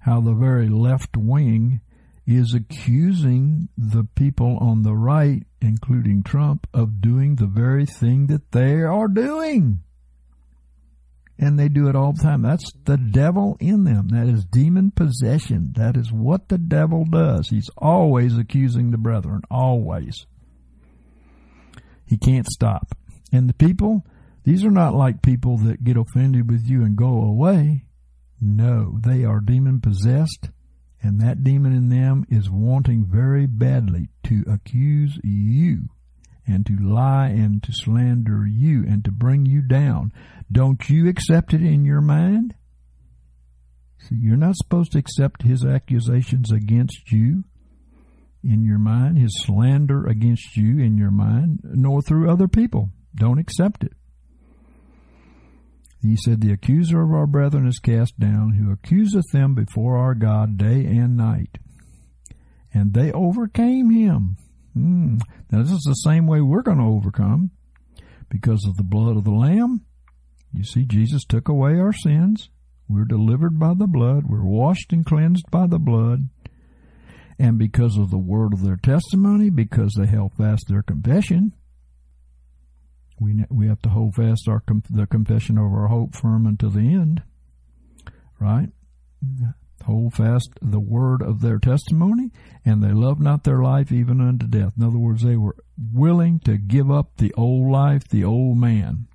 how 0.00 0.20
the 0.20 0.34
very 0.34 0.68
left 0.68 1.16
wing 1.16 1.80
is 2.26 2.54
accusing 2.54 3.68
the 3.76 4.04
people 4.14 4.58
on 4.58 4.82
the 4.82 4.94
right, 4.94 5.44
including 5.62 6.22
Trump, 6.22 6.66
of 6.74 7.00
doing 7.00 7.36
the 7.36 7.46
very 7.46 7.86
thing 7.86 8.26
that 8.26 8.52
they 8.52 8.82
are 8.82 9.08
doing. 9.08 9.80
And 11.38 11.58
they 11.58 11.68
do 11.68 11.88
it 11.88 11.96
all 11.96 12.12
the 12.12 12.22
time. 12.22 12.42
That's 12.42 12.70
the 12.84 12.98
devil 12.98 13.56
in 13.60 13.84
them. 13.84 14.08
That 14.08 14.26
is 14.26 14.44
demon 14.44 14.90
possession. 14.90 15.72
That 15.76 15.96
is 15.96 16.12
what 16.12 16.48
the 16.48 16.58
devil 16.58 17.04
does. 17.04 17.48
He's 17.48 17.70
always 17.78 18.36
accusing 18.36 18.90
the 18.90 18.98
brethren. 18.98 19.42
Always. 19.50 20.26
He 22.06 22.18
can't 22.18 22.46
stop. 22.46 22.94
And 23.32 23.48
the 23.48 23.54
people, 23.54 24.04
these 24.44 24.64
are 24.64 24.70
not 24.70 24.94
like 24.94 25.22
people 25.22 25.58
that 25.58 25.84
get 25.84 25.96
offended 25.96 26.50
with 26.50 26.66
you 26.68 26.82
and 26.82 26.96
go 26.96 27.22
away. 27.22 27.84
No, 28.40 28.98
they 29.02 29.24
are 29.24 29.40
demon 29.40 29.80
possessed 29.80 30.50
and 31.02 31.20
that 31.20 31.44
demon 31.44 31.72
in 31.72 31.88
them 31.88 32.26
is 32.28 32.50
wanting 32.50 33.04
very 33.04 33.46
badly 33.46 34.08
to 34.24 34.44
accuse 34.48 35.18
you 35.22 35.88
and 36.46 36.66
to 36.66 36.76
lie 36.76 37.28
and 37.28 37.62
to 37.62 37.72
slander 37.72 38.46
you 38.46 38.84
and 38.88 39.04
to 39.04 39.12
bring 39.12 39.46
you 39.46 39.62
down. 39.62 40.12
Don't 40.50 40.88
you 40.88 41.08
accept 41.08 41.52
it 41.52 41.62
in 41.62 41.84
your 41.84 42.00
mind? 42.00 42.54
See, 43.98 44.16
you're 44.18 44.36
not 44.36 44.56
supposed 44.56 44.92
to 44.92 44.98
accept 44.98 45.42
his 45.42 45.64
accusations 45.64 46.50
against 46.50 47.12
you 47.12 47.44
in 48.42 48.64
your 48.64 48.78
mind, 48.78 49.18
his 49.18 49.42
slander 49.44 50.06
against 50.06 50.56
you 50.56 50.78
in 50.78 50.96
your 50.96 51.10
mind, 51.10 51.60
nor 51.62 52.00
through 52.00 52.30
other 52.30 52.48
people. 52.48 52.90
Don't 53.14 53.38
accept 53.38 53.84
it. 53.84 53.92
He 56.00 56.16
said, 56.16 56.40
The 56.40 56.52
accuser 56.52 57.02
of 57.02 57.10
our 57.10 57.26
brethren 57.26 57.66
is 57.66 57.78
cast 57.78 58.18
down, 58.18 58.54
who 58.54 58.70
accuseth 58.70 59.30
them 59.32 59.54
before 59.54 59.96
our 59.96 60.14
God 60.14 60.56
day 60.56 60.84
and 60.84 61.16
night. 61.16 61.58
And 62.72 62.94
they 62.94 63.10
overcame 63.12 63.90
him. 63.90 64.36
Mm. 64.76 65.20
Now, 65.50 65.62
this 65.62 65.72
is 65.72 65.84
the 65.86 65.94
same 65.94 66.26
way 66.26 66.40
we're 66.40 66.62
going 66.62 66.78
to 66.78 66.84
overcome 66.84 67.50
because 68.28 68.64
of 68.66 68.76
the 68.76 68.84
blood 68.84 69.16
of 69.16 69.24
the 69.24 69.32
Lamb. 69.32 69.84
You 70.52 70.64
see, 70.64 70.84
Jesus 70.84 71.24
took 71.24 71.48
away 71.48 71.78
our 71.78 71.92
sins. 71.92 72.48
We're 72.88 73.04
delivered 73.04 73.58
by 73.58 73.74
the 73.74 73.86
blood. 73.86 74.24
We're 74.28 74.44
washed 74.44 74.92
and 74.92 75.04
cleansed 75.04 75.50
by 75.50 75.66
the 75.66 75.78
blood. 75.78 76.28
And 77.38 77.58
because 77.58 77.96
of 77.96 78.10
the 78.10 78.18
word 78.18 78.52
of 78.52 78.64
their 78.64 78.76
testimony, 78.76 79.50
because 79.50 79.94
they 79.96 80.06
held 80.06 80.32
fast 80.34 80.66
their 80.68 80.82
confession, 80.82 81.52
we 83.20 83.44
we 83.50 83.68
have 83.68 83.82
to 83.82 83.88
hold 83.88 84.14
fast 84.14 84.48
our 84.48 84.62
the 84.90 85.06
confession 85.06 85.58
of 85.58 85.64
our 85.64 85.88
hope 85.88 86.14
firm 86.14 86.46
until 86.46 86.70
the 86.70 86.80
end, 86.80 87.22
right? 88.40 88.68
Hold 89.84 90.14
fast 90.14 90.50
the 90.60 90.80
word 90.80 91.22
of 91.22 91.40
their 91.40 91.58
testimony, 91.58 92.30
and 92.64 92.82
they 92.82 92.92
love 92.92 93.20
not 93.20 93.44
their 93.44 93.62
life 93.62 93.90
even 93.90 94.20
unto 94.20 94.46
death. 94.46 94.72
In 94.76 94.84
other 94.84 94.98
words, 94.98 95.22
they 95.22 95.36
were 95.36 95.56
willing 95.92 96.40
to 96.40 96.58
give 96.58 96.90
up 96.90 97.16
the 97.16 97.32
old 97.34 97.70
life, 97.70 98.06
the 98.08 98.24
old 98.24 98.58
man. 98.58 99.06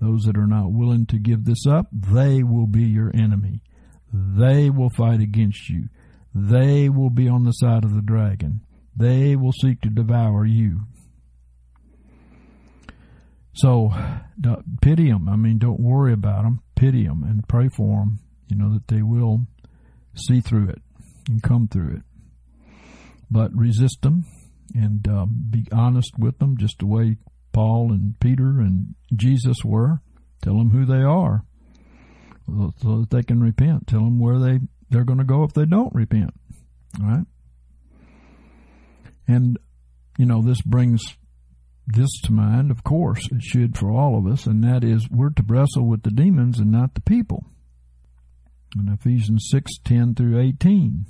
Those 0.00 0.24
that 0.24 0.36
are 0.36 0.46
not 0.46 0.72
willing 0.72 1.06
to 1.06 1.18
give 1.18 1.44
this 1.44 1.66
up, 1.66 1.86
they 1.92 2.42
will 2.42 2.66
be 2.66 2.82
your 2.82 3.10
enemy. 3.14 3.62
They 4.12 4.68
will 4.68 4.90
fight 4.90 5.20
against 5.20 5.70
you. 5.70 5.88
They 6.34 6.88
will 6.88 7.10
be 7.10 7.28
on 7.28 7.44
the 7.44 7.52
side 7.52 7.84
of 7.84 7.94
the 7.94 8.02
dragon. 8.02 8.60
They 8.96 9.36
will 9.36 9.52
seek 9.52 9.80
to 9.82 9.88
devour 9.88 10.44
you. 10.44 10.82
So 13.54 13.92
pity 14.80 15.10
them. 15.10 15.28
I 15.28 15.36
mean, 15.36 15.58
don't 15.58 15.80
worry 15.80 16.12
about 16.12 16.42
them. 16.42 16.62
Pity 16.74 17.06
them 17.06 17.22
and 17.22 17.46
pray 17.48 17.68
for 17.68 18.00
them. 18.00 18.18
You 18.48 18.56
know 18.56 18.72
that 18.74 18.88
they 18.88 19.02
will 19.02 19.46
see 20.14 20.40
through 20.40 20.68
it 20.70 20.82
and 21.28 21.42
come 21.42 21.68
through 21.68 21.96
it. 21.96 22.02
But 23.30 23.54
resist 23.54 24.02
them 24.02 24.24
and 24.74 25.06
um, 25.08 25.46
be 25.50 25.66
honest 25.72 26.12
with 26.18 26.38
them, 26.38 26.56
just 26.56 26.78
the 26.78 26.86
way 26.86 27.16
Paul 27.52 27.92
and 27.92 28.18
Peter 28.20 28.60
and 28.60 28.94
Jesus 29.14 29.58
were. 29.64 30.00
Tell 30.42 30.58
them 30.58 30.70
who 30.70 30.84
they 30.84 31.02
are, 31.02 31.44
so 32.46 33.00
that 33.00 33.08
they 33.10 33.22
can 33.22 33.40
repent. 33.40 33.86
Tell 33.86 34.00
them 34.00 34.18
where 34.18 34.38
they 34.38 34.60
they're 34.90 35.04
going 35.04 35.18
to 35.18 35.24
go 35.24 35.44
if 35.44 35.54
they 35.54 35.64
don't 35.64 35.94
repent. 35.94 36.34
All 37.00 37.08
right. 37.08 37.26
And 39.26 39.58
you 40.18 40.26
know 40.26 40.42
this 40.42 40.60
brings 40.60 41.02
this 41.86 42.10
to 42.22 42.32
mind, 42.32 42.70
of 42.70 42.82
course, 42.82 43.28
it 43.30 43.42
should 43.42 43.76
for 43.76 43.90
all 43.90 44.16
of 44.16 44.26
us, 44.26 44.46
and 44.46 44.64
that 44.64 44.82
is 44.82 45.08
we're 45.10 45.30
to 45.30 45.42
wrestle 45.46 45.86
with 45.86 46.02
the 46.02 46.10
demons 46.10 46.58
and 46.58 46.72
not 46.72 46.94
the 46.94 47.00
people. 47.00 47.44
In 48.76 48.88
Ephesians 48.88 49.48
6 49.50 49.70
10 49.84 50.14
through 50.14 50.40
18. 50.40 51.06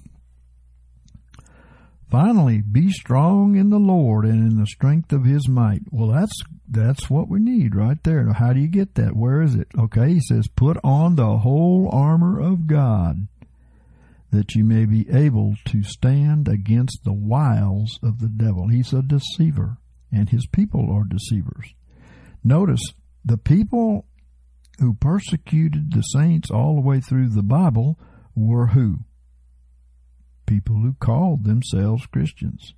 Finally, 2.10 2.60
be 2.60 2.90
strong 2.90 3.56
in 3.56 3.70
the 3.70 3.78
Lord 3.78 4.24
and 4.24 4.52
in 4.52 4.58
the 4.58 4.66
strength 4.66 5.12
of 5.12 5.24
his 5.24 5.48
might. 5.48 5.82
Well, 5.90 6.08
that's 6.08 6.42
that's 6.68 7.08
what 7.08 7.28
we 7.28 7.40
need 7.40 7.74
right 7.74 8.02
there. 8.02 8.32
How 8.32 8.52
do 8.52 8.60
you 8.60 8.68
get 8.68 8.94
that? 8.94 9.16
Where 9.16 9.42
is 9.42 9.54
it? 9.54 9.68
Okay, 9.78 10.14
he 10.14 10.20
says, 10.20 10.46
put 10.48 10.76
on 10.84 11.16
the 11.16 11.38
whole 11.38 11.88
armor 11.92 12.40
of 12.40 12.66
God 12.66 13.28
that 14.30 14.54
you 14.54 14.64
may 14.64 14.84
be 14.84 15.08
able 15.10 15.54
to 15.66 15.82
stand 15.84 16.48
against 16.48 17.00
the 17.04 17.12
wiles 17.12 17.98
of 18.02 18.18
the 18.18 18.28
devil. 18.28 18.68
He's 18.68 18.92
a 18.92 19.00
deceiver 19.00 19.78
and 20.14 20.30
his 20.30 20.46
people 20.46 20.92
are 20.92 21.04
deceivers. 21.04 21.74
Notice 22.44 22.82
the 23.24 23.36
people 23.36 24.06
who 24.78 24.94
persecuted 24.94 25.92
the 25.92 26.02
saints 26.02 26.50
all 26.50 26.74
the 26.74 26.80
way 26.80 27.00
through 27.00 27.30
the 27.30 27.42
Bible 27.42 27.98
were 28.34 28.68
who? 28.68 28.98
People 30.46 30.76
who 30.76 30.94
called 30.94 31.44
themselves 31.44 32.06
Christians, 32.06 32.74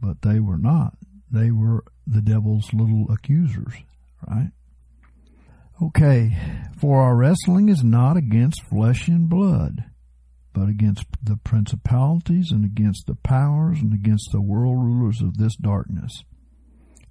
but 0.00 0.22
they 0.22 0.40
were 0.40 0.58
not. 0.58 0.96
They 1.30 1.50
were 1.50 1.84
the 2.06 2.20
devil's 2.20 2.72
little 2.72 3.06
accusers, 3.10 3.74
right? 4.26 4.50
Okay, 5.82 6.36
for 6.78 7.00
our 7.00 7.16
wrestling 7.16 7.68
is 7.68 7.82
not 7.82 8.16
against 8.16 8.62
flesh 8.64 9.08
and 9.08 9.28
blood, 9.28 9.84
but 10.52 10.68
against 10.68 11.04
the 11.22 11.36
principalities 11.36 12.50
and 12.50 12.64
against 12.64 13.06
the 13.06 13.16
powers 13.16 13.80
and 13.80 13.92
against 13.92 14.30
the 14.32 14.40
world 14.40 14.76
rulers 14.76 15.20
of 15.20 15.36
this 15.36 15.56
darkness 15.56 16.24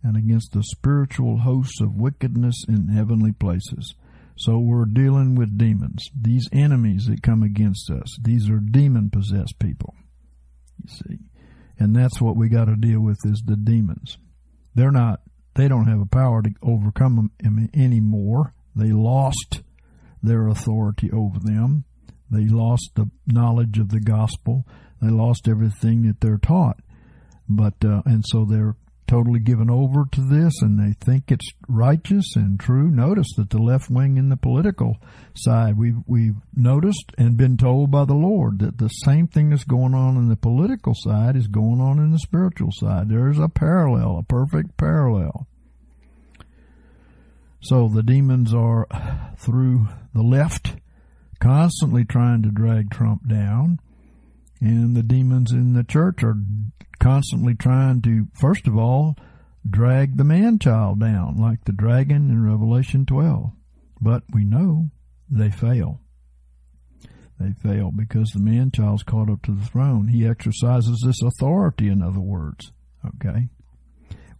and 0.04 0.18
against 0.18 0.52
the 0.52 0.64
spiritual 0.64 1.40
hosts 1.40 1.80
of 1.82 1.96
wickedness 1.96 2.64
in 2.68 2.90
heavenly 2.90 3.32
places. 3.32 3.96
So 4.36 4.58
we're 4.58 4.86
dealing 4.86 5.36
with 5.36 5.58
demons. 5.58 6.06
These 6.20 6.50
enemies 6.52 7.06
that 7.06 7.22
come 7.22 7.44
against 7.44 7.90
us, 7.92 8.18
these 8.22 8.50
are 8.50 8.60
demon 8.60 9.10
possessed 9.10 9.60
people. 9.60 9.94
You 10.84 10.90
see. 10.90 11.20
And 11.80 11.96
that's 11.96 12.22
what 12.22 12.36
we 12.36 12.50
got 12.50 12.66
to 12.66 12.76
deal 12.76 13.00
with 13.00 13.20
is 13.26 13.44
the 13.46 13.56
demons. 13.56 14.18
They're 14.76 14.92
not, 14.92 15.22
they 15.56 15.68
don't 15.68 15.88
have 15.88 16.02
a 16.02 16.06
power 16.06 16.42
to 16.42 16.50
overcome 16.62 17.32
them 17.40 17.70
anymore. 17.74 18.54
They 18.76 18.92
lost 18.92 19.62
their 20.22 20.48
authority 20.48 21.12
over 21.12 21.40
them. 21.40 21.86
They 22.32 22.48
lost 22.48 22.92
the 22.96 23.10
knowledge 23.28 23.78
of 23.78 23.90
the 23.90 24.00
gospel. 24.00 24.66
They 25.02 25.10
lost 25.10 25.48
everything 25.48 26.08
that 26.08 26.22
they're 26.22 26.38
taught. 26.38 26.78
But, 27.48 27.84
uh, 27.86 28.02
and 28.06 28.24
so 28.28 28.46
they're 28.46 28.76
totally 29.08 29.40
given 29.40 29.70
over 29.70 30.06
to 30.12 30.22
this 30.22 30.54
and 30.62 30.80
they 30.80 30.94
think 31.06 31.32
it's 31.32 31.52
righteous 31.68 32.36
and 32.36 32.60
true. 32.60 32.90
Notice 32.90 33.28
that 33.38 33.50
the 33.50 33.62
left 33.62 33.90
wing 33.90 34.18
in 34.18 34.30
the 34.30 34.38
political 34.38 34.98
side, 35.36 35.78
we've, 35.78 35.98
we've 36.08 36.36
noticed 36.56 37.12
and 37.18 37.38
been 37.38 37.58
told 37.58 37.92
by 37.92 38.06
the 38.06 38.14
Lord 38.14 38.60
that 38.60 38.78
the 38.78 38.88
same 38.88 39.28
thing 39.28 39.50
that's 39.50 39.64
going 39.64 39.94
on 39.94 40.18
in 40.18 40.30
the 40.30 40.36
political 40.36 40.94
side 40.96 41.36
is 41.36 41.48
going 41.48 41.82
on 41.82 42.00
in 42.00 42.12
the 42.12 42.20
spiritual 42.20 42.72
side. 42.72 43.10
There's 43.10 43.40
a 43.40 43.50
parallel, 43.50 44.20
a 44.20 44.24
perfect 44.24 44.78
parallel. 44.78 45.48
So 47.62 47.88
the 47.88 48.04
demons 48.04 48.54
are 48.54 48.88
through 49.38 49.88
the 50.14 50.24
left 50.24 50.76
constantly 51.40 52.06
trying 52.06 52.42
to 52.44 52.50
drag 52.50 52.90
Trump 52.90 53.28
down 53.28 53.80
and 54.64 54.96
the 54.96 55.04
demons 55.04 55.52
in 55.52 55.74
the 55.74 55.84
church 55.84 56.24
are 56.24 56.38
constantly 56.98 57.54
trying 57.54 58.02
to, 58.02 58.28
first 58.34 58.66
of 58.66 58.78
all, 58.78 59.18
drag 59.70 60.16
the 60.16 60.24
man 60.24 60.58
child 60.58 61.02
down, 61.02 61.36
like 61.36 61.66
the 61.66 61.74
dragon 61.74 62.30
in 62.30 62.46
Revelation 62.46 63.06
12. 63.06 63.52
But 64.00 64.24
we 64.34 64.46
know 64.46 64.90
they 65.30 65.52
fail. 65.52 66.00
They 67.42 67.52
fail 67.52 67.92
because 67.92 68.30
the 68.30 68.40
man 68.40 68.72
child's 68.72 69.04
caught 69.04 69.30
up 69.30 69.42
to 69.44 69.52
the 69.52 69.66
throne. 69.66 70.08
He 70.08 70.26
exercises 70.26 71.04
this 71.06 71.22
authority, 71.22 71.90
in 71.90 72.02
other 72.02 72.22
words. 72.22 72.72
Okay? 73.06 73.50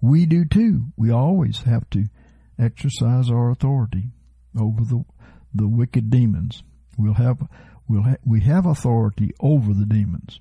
We 0.02 0.26
do 0.26 0.46
too. 0.46 0.86
We 0.96 1.12
always 1.12 1.64
have 1.64 1.90
to 1.90 2.06
exercise 2.58 3.30
our 3.30 3.50
authority 3.50 4.12
over 4.58 4.86
the, 4.86 5.04
the 5.54 5.68
wicked 5.68 6.10
demons. 6.10 6.64
We'll 6.98 7.16
have, 7.16 7.46
we'll 7.88 8.04
ha- 8.04 8.16
we 8.26 8.42
have 8.42 8.66
authority 8.66 9.32
over 9.40 9.74
the 9.74 9.86
demons. 9.86 10.40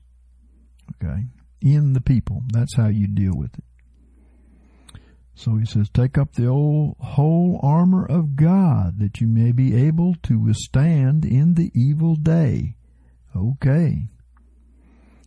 Okay? 1.02 1.26
in 1.62 1.92
the 1.92 2.00
people. 2.00 2.42
That's 2.52 2.76
how 2.76 2.88
you 2.88 3.06
deal 3.06 3.32
with 3.34 3.54
it. 3.56 3.64
So 5.34 5.56
he 5.56 5.64
says, 5.64 5.88
take 5.88 6.18
up 6.18 6.34
the 6.34 6.46
old, 6.46 6.96
whole 7.00 7.58
armor 7.62 8.04
of 8.04 8.36
God 8.36 8.98
that 8.98 9.20
you 9.20 9.26
may 9.26 9.52
be 9.52 9.74
able 9.74 10.14
to 10.24 10.38
withstand 10.38 11.24
in 11.24 11.54
the 11.54 11.70
evil 11.74 12.16
day. 12.16 12.76
Okay. 13.34 14.08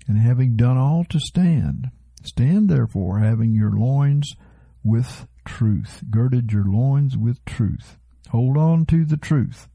And 0.08 0.20
having 0.20 0.56
done 0.56 0.78
all 0.78 1.06
to 1.06 1.20
stand, 1.20 1.90
stand 2.24 2.70
therefore, 2.70 3.20
having 3.20 3.56
your 3.56 3.72
loins 3.72 4.36
with 4.84 5.28
truth, 5.44 6.04
girded 6.12 6.52
your 6.52 6.66
loins 6.66 7.18
with 7.18 7.44
truth. 7.46 7.98
Hold 8.30 8.58
on 8.58 8.86
to 8.88 9.06
the 9.06 9.18
truth. 9.18 9.68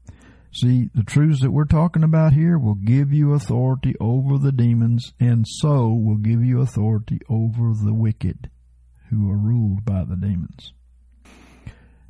See, 0.53 0.89
the 0.93 1.03
truths 1.03 1.41
that 1.41 1.51
we're 1.51 1.63
talking 1.63 2.03
about 2.03 2.33
here 2.33 2.57
will 2.57 2.75
give 2.75 3.13
you 3.13 3.33
authority 3.33 3.95
over 4.01 4.37
the 4.37 4.51
demons, 4.51 5.13
and 5.19 5.45
so 5.47 5.87
will 5.87 6.17
give 6.17 6.43
you 6.43 6.59
authority 6.59 7.19
over 7.29 7.73
the 7.73 7.93
wicked 7.93 8.49
who 9.09 9.29
are 9.31 9.37
ruled 9.37 9.85
by 9.85 10.03
the 10.03 10.17
demons. 10.17 10.73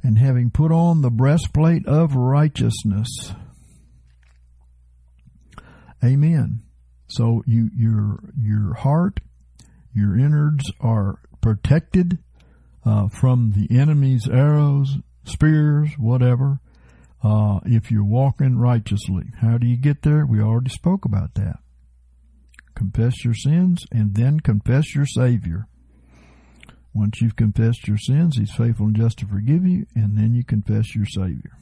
And 0.02 0.18
having 0.18 0.50
put 0.50 0.72
on 0.72 1.02
the 1.02 1.12
breastplate 1.12 1.86
of 1.86 2.16
righteousness. 2.16 3.34
Amen. 6.04 6.64
So 7.08 7.44
you, 7.46 7.70
your, 7.76 8.20
your 8.36 8.74
heart, 8.74 9.20
your 9.94 10.18
innards 10.18 10.72
are 10.80 11.20
protected 11.42 12.18
uh, 12.84 13.10
from 13.10 13.52
the 13.52 13.78
enemy's 13.78 14.28
arrows, 14.28 14.98
spears, 15.26 15.92
whatever. 16.00 16.60
Uh, 17.24 17.60
if 17.66 17.92
you're 17.92 18.04
walking 18.04 18.58
righteously, 18.58 19.26
how 19.42 19.58
do 19.58 19.68
you 19.68 19.78
get 19.78 20.02
there? 20.02 20.26
We 20.26 20.42
already 20.42 20.72
spoke 20.72 21.06
about 21.06 21.36
that. 21.36 21.60
Confess 22.76 23.24
your 23.24 23.36
sins 23.36 23.84
and 23.92 24.16
then 24.16 24.40
confess 24.40 24.96
your 24.96 25.06
Savior. 25.06 25.68
Once 26.94 27.22
you've 27.22 27.36
confessed 27.36 27.88
your 27.88 27.98
sins, 27.98 28.38
He's 28.38 28.52
faithful 28.52 28.88
and 28.88 28.96
just 28.96 29.20
to 29.20 29.28
forgive 29.28 29.66
you, 29.66 29.86
and 29.96 30.18
then 30.18 30.34
you 30.34 30.44
confess 30.44 30.96
your 30.96 31.06
Savior. 31.06 31.58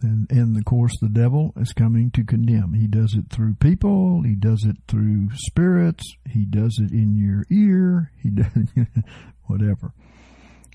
And, 0.00 0.30
and 0.30 0.56
of 0.56 0.64
course, 0.64 0.92
the 1.00 1.08
devil 1.08 1.52
is 1.56 1.72
coming 1.72 2.10
to 2.12 2.24
condemn. 2.24 2.74
He 2.74 2.86
does 2.86 3.14
it 3.14 3.30
through 3.30 3.54
people. 3.54 4.22
He 4.22 4.34
does 4.34 4.64
it 4.64 4.76
through 4.86 5.30
spirits. 5.34 6.04
He 6.28 6.44
does 6.44 6.78
it 6.80 6.92
in 6.92 7.16
your 7.16 7.44
ear. 7.50 8.12
He 8.22 8.30
does 8.30 8.46
whatever. 9.46 9.92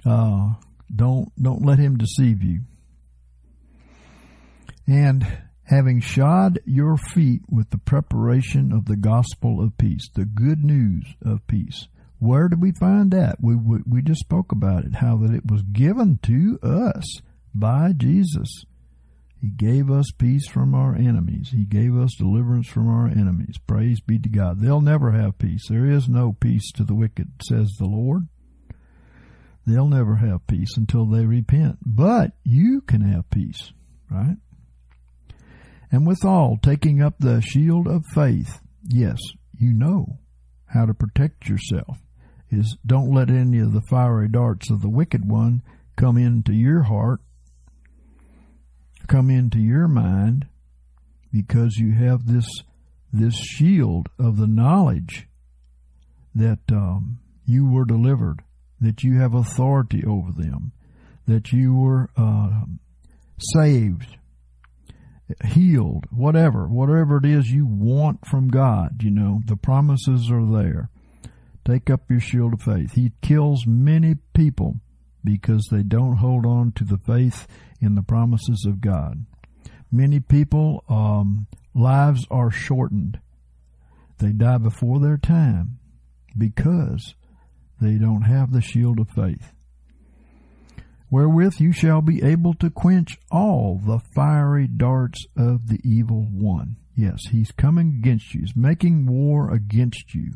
Uh, 0.06 0.56
don't 0.94 1.32
don't 1.42 1.66
let 1.66 1.80
him 1.80 1.98
deceive 1.98 2.44
you. 2.44 2.62
And 4.88 5.26
having 5.64 6.02
shod 6.02 6.60
your 6.66 6.98
feet 6.98 7.42
with 7.50 7.70
the 7.70 7.78
preparation 7.78 8.72
of 8.72 8.86
the 8.86 8.98
gospel 8.98 9.64
of 9.64 9.78
peace, 9.78 10.10
the 10.14 10.26
good 10.26 10.64
news 10.64 11.06
of 11.26 11.46
peace. 11.48 11.88
Where 12.20 12.48
did 12.48 12.62
we 12.62 12.72
find 12.72 13.12
that? 13.12 13.38
We, 13.42 13.56
we, 13.56 13.80
we 13.86 14.02
just 14.02 14.22
spoke 14.22 14.52
about 14.52 14.86
it, 14.86 14.96
how 14.96 15.18
that 15.18 15.34
it 15.34 15.50
was 15.50 15.62
given 15.64 16.20
to 16.24 16.60
us 16.64 17.22
by 17.54 17.92
Jesus. 17.96 18.66
He 19.42 19.50
gave 19.50 19.92
us 19.92 20.06
peace 20.18 20.48
from 20.48 20.74
our 20.74 20.96
enemies. 20.96 21.50
He 21.52 21.66
gave 21.66 21.98
us 21.98 22.16
deliverance 22.18 22.68
from 22.68 22.88
our 22.88 23.08
enemies. 23.08 23.58
Praise 23.68 24.00
be 24.00 24.18
to 24.20 24.30
God. 24.30 24.62
They'll 24.62 24.80
never 24.80 25.12
have 25.12 25.38
peace. 25.38 25.64
There 25.68 25.86
is 25.86 26.08
no 26.08 26.32
peace 26.32 26.72
to 26.76 26.86
the 26.86 26.96
wicked, 26.96 27.28
says 27.46 27.74
the 27.78 27.86
Lord. 27.86 28.30
They'll 29.66 29.90
never 29.90 30.16
have 30.16 30.48
peace 30.48 30.78
until 30.78 31.06
they 31.06 31.26
repent. 31.26 31.80
But 31.86 32.32
you 32.46 32.82
can 32.82 33.02
have 33.02 33.30
peace, 33.30 33.74
right? 34.10 34.38
And 35.94 36.06
withal, 36.06 36.58
taking 36.62 37.02
up 37.02 37.20
the 37.20 37.40
shield 37.42 37.88
of 37.88 38.06
faith. 38.14 38.60
Yes, 38.84 39.20
you 39.58 39.72
know 39.72 40.18
how 40.66 40.86
to 40.86 40.94
protect 40.94 41.48
yourself. 41.48 42.00
Is 42.52 42.78
don't 42.86 43.14
let 43.14 43.30
any 43.30 43.60
of 43.60 43.72
the 43.72 43.82
fiery 43.90 44.28
darts 44.28 44.70
of 44.70 44.82
the 44.82 44.90
wicked 44.90 45.30
one 45.30 45.62
come 45.96 46.18
into 46.18 46.52
your 46.52 46.84
heart 46.84 47.22
come 49.08 49.30
into 49.30 49.60
your 49.60 49.88
mind 49.88 50.48
because 51.32 51.76
you 51.78 51.94
have 51.94 52.26
this 52.26 52.48
this 53.12 53.36
shield 53.36 54.10
of 54.18 54.38
the 54.38 54.48
knowledge 54.48 55.28
that 56.34 56.60
um, 56.72 57.20
you 57.46 57.70
were 57.70 57.86
delivered, 57.86 58.42
that 58.82 59.04
you 59.04 59.20
have 59.20 59.36
authority 59.36 60.04
over 60.04 60.32
them, 60.32 60.72
that 61.28 61.52
you 61.52 61.76
were 61.76 62.10
uh, 62.18 62.64
saved, 63.54 64.18
healed, 65.46 66.06
whatever, 66.12 66.68
whatever 66.68 67.18
it 67.18 67.26
is 67.26 67.52
you 67.52 67.66
want 67.66 68.26
from 68.26 68.50
God. 68.50 69.02
You 69.02 69.12
know 69.12 69.42
the 69.46 69.58
promises 69.58 70.30
are 70.32 70.46
there. 70.46 70.90
Take 71.66 71.90
up 71.90 72.10
your 72.10 72.20
shield 72.20 72.54
of 72.54 72.62
faith. 72.62 72.94
He 72.94 73.14
kills 73.22 73.66
many 73.66 74.16
people 74.34 74.80
because 75.24 75.68
they 75.72 75.84
don't 75.84 76.18
hold 76.18 76.46
on 76.46 76.74
to 76.74 76.84
the 76.84 76.98
faith 76.98 77.48
in 77.80 77.96
the 77.96 78.04
promises 78.04 78.66
of 78.68 78.82
God. 78.82 79.26
Many 79.90 80.20
people, 80.20 80.84
um, 80.90 81.48
lives 81.74 82.28
are 82.30 82.52
shortened. 82.52 83.20
They 84.20 84.32
die 84.32 84.58
before 84.58 85.00
their 85.00 85.18
time 85.18 85.80
because 86.38 87.16
they 87.82 87.98
don't 87.98 88.24
have 88.24 88.52
the 88.52 88.62
shield 88.62 89.00
of 89.00 89.10
faith. 89.10 89.54
Wherewith 91.14 91.60
you 91.60 91.72
shall 91.72 92.02
be 92.02 92.24
able 92.24 92.56
to 92.56 92.72
quench 92.72 93.20
all 93.30 93.80
the 93.86 94.00
fiery 94.00 94.68
darts 94.68 95.24
of 95.38 95.68
the 95.68 95.80
evil 95.84 96.24
one. 96.24 96.78
Yes, 96.96 97.20
he's 97.30 97.52
coming 97.52 98.00
against 98.00 98.34
you. 98.34 98.40
He's 98.40 98.56
making 98.56 99.06
war 99.06 99.54
against 99.54 100.16
you. 100.16 100.32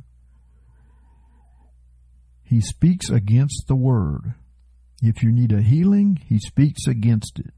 He 2.43 2.61
speaks 2.61 3.09
against 3.09 3.65
the 3.67 3.75
word. 3.75 4.35
If 5.01 5.23
you 5.23 5.31
need 5.31 5.51
a 5.51 5.63
healing, 5.63 6.21
he 6.29 6.37
speaks 6.37 6.85
against 6.85 7.39
it 7.39 7.55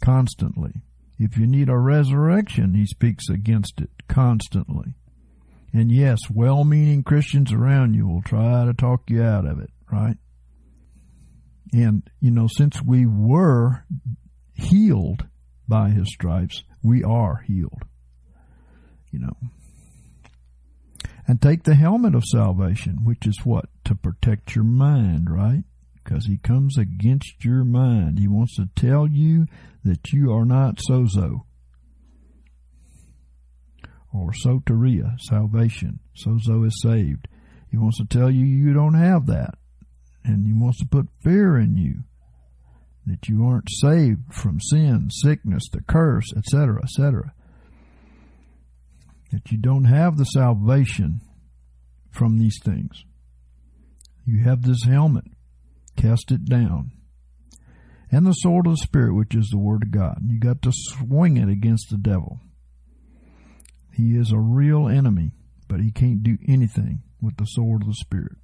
constantly. 0.00 0.82
If 1.18 1.36
you 1.38 1.46
need 1.48 1.68
a 1.68 1.76
resurrection, 1.76 2.74
he 2.74 2.86
speaks 2.86 3.28
against 3.28 3.80
it 3.80 3.90
constantly. 4.06 4.94
And 5.72 5.90
yes, 5.90 6.20
well 6.30 6.62
meaning 6.62 7.02
Christians 7.02 7.52
around 7.52 7.94
you 7.94 8.06
will 8.06 8.22
try 8.22 8.64
to 8.64 8.74
talk 8.74 9.10
you 9.10 9.24
out 9.24 9.44
of 9.44 9.58
it, 9.58 9.70
right? 9.90 10.18
And, 11.72 12.08
you 12.20 12.30
know, 12.30 12.48
since 12.56 12.82
we 12.82 13.06
were 13.06 13.84
healed 14.54 15.26
by 15.66 15.90
his 15.90 16.08
stripes, 16.08 16.62
we 16.82 17.04
are 17.04 17.42
healed. 17.46 17.82
You 19.10 19.20
know. 19.20 19.36
And 21.26 21.42
take 21.42 21.64
the 21.64 21.74
helmet 21.74 22.14
of 22.14 22.24
salvation, 22.24 23.04
which 23.04 23.26
is 23.26 23.40
what? 23.44 23.66
To 23.84 23.94
protect 23.94 24.54
your 24.54 24.64
mind, 24.64 25.28
right? 25.30 25.64
because 26.08 26.26
he 26.26 26.38
comes 26.38 26.78
against 26.78 27.44
your 27.44 27.64
mind. 27.64 28.18
He 28.18 28.28
wants 28.28 28.56
to 28.56 28.68
tell 28.74 29.06
you 29.06 29.46
that 29.84 30.10
you 30.12 30.32
are 30.32 30.46
not 30.46 30.78
sozo 30.88 31.42
or 34.12 34.30
soteria, 34.32 35.18
salvation. 35.20 36.00
Sozo 36.16 36.66
is 36.66 36.80
saved. 36.82 37.28
He 37.70 37.76
wants 37.76 37.98
to 37.98 38.06
tell 38.06 38.30
you 38.30 38.46
you 38.46 38.72
don't 38.72 38.94
have 38.94 39.26
that. 39.26 39.57
And 40.28 40.44
he 40.44 40.52
wants 40.52 40.78
to 40.80 40.86
put 40.86 41.08
fear 41.24 41.56
in 41.56 41.78
you 41.78 42.04
that 43.06 43.28
you 43.28 43.46
aren't 43.46 43.70
saved 43.70 44.34
from 44.34 44.60
sin, 44.60 45.08
sickness, 45.10 45.64
the 45.72 45.80
curse, 45.80 46.26
etc., 46.36 46.82
etc. 46.82 47.32
That 49.32 49.50
you 49.50 49.56
don't 49.56 49.86
have 49.86 50.18
the 50.18 50.24
salvation 50.24 51.22
from 52.10 52.38
these 52.38 52.58
things. 52.62 53.04
You 54.26 54.44
have 54.44 54.62
this 54.62 54.84
helmet 54.84 55.24
cast 55.96 56.30
it 56.30 56.44
down. 56.44 56.92
And 58.10 58.26
the 58.26 58.32
sword 58.32 58.66
of 58.66 58.72
the 58.72 58.84
Spirit, 58.84 59.14
which 59.14 59.34
is 59.34 59.48
the 59.50 59.58
Word 59.58 59.82
of 59.82 59.90
God. 59.90 60.18
You 60.26 60.38
got 60.38 60.60
to 60.60 60.72
swing 60.72 61.38
it 61.38 61.48
against 61.48 61.88
the 61.90 61.96
devil. 61.96 62.40
He 63.94 64.14
is 64.14 64.30
a 64.30 64.38
real 64.38 64.88
enemy, 64.88 65.32
but 65.68 65.80
he 65.80 65.90
can't 65.90 66.22
do 66.22 66.36
anything 66.46 67.02
with 67.22 67.38
the 67.38 67.46
sword 67.46 67.82
of 67.82 67.88
the 67.88 67.94
Spirit. 67.94 68.36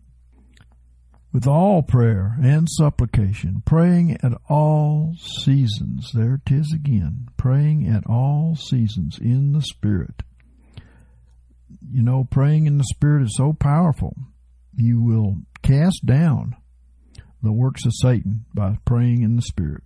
With 1.35 1.49
all 1.49 1.83
prayer 1.83 2.37
and 2.41 2.69
supplication, 2.71 3.65
praying 3.67 4.19
at 4.23 4.35
all 4.49 5.17
seasons. 5.19 6.13
There 6.15 6.41
it 6.47 6.53
is 6.53 6.73
again. 6.73 7.27
Praying 7.37 7.89
at 7.89 8.07
all 8.07 8.55
seasons 8.55 9.19
in 9.21 9.53
the 9.53 9.61
Spirit. 9.61 10.23
You 11.91 12.05
know, 12.05 12.23
praying 12.31 12.69
in 12.69 12.79
the 12.79 12.85
Spirit 12.85 13.25
is 13.25 13.35
so 13.37 13.53
powerful. 13.53 14.15
You 14.77 15.03
will 15.03 15.39
cast 15.61 16.07
down 16.07 16.55
the 17.43 17.53
works 17.53 17.85
of 17.85 17.91
Satan 18.01 18.45
by 18.55 18.79
praying 18.85 19.23
in 19.23 19.35
the 19.35 19.43
Spirit. 19.43 19.83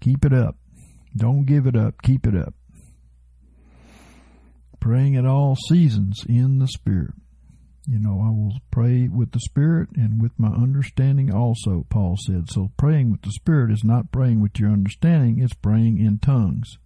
Keep 0.00 0.24
it 0.24 0.32
up. 0.32 0.54
Don't 1.16 1.46
give 1.46 1.66
it 1.66 1.74
up. 1.74 2.00
Keep 2.00 2.28
it 2.28 2.36
up. 2.36 2.54
Praying 4.78 5.16
at 5.16 5.26
all 5.26 5.56
seasons 5.68 6.22
in 6.28 6.60
the 6.60 6.68
Spirit. 6.68 7.14
You 7.86 7.98
know, 7.98 8.20
I 8.24 8.30
will 8.30 8.60
pray 8.70 9.08
with 9.08 9.32
the 9.32 9.40
Spirit 9.40 9.88
and 9.96 10.22
with 10.22 10.32
my 10.38 10.50
understanding 10.50 11.34
also, 11.34 11.84
Paul 11.90 12.16
said. 12.16 12.48
So 12.48 12.70
praying 12.76 13.10
with 13.10 13.22
the 13.22 13.32
Spirit 13.32 13.72
is 13.72 13.82
not 13.82 14.12
praying 14.12 14.40
with 14.40 14.58
your 14.58 14.70
understanding, 14.70 15.40
it's 15.42 15.54
praying 15.54 15.98
in 15.98 16.18
tongues. 16.18 16.78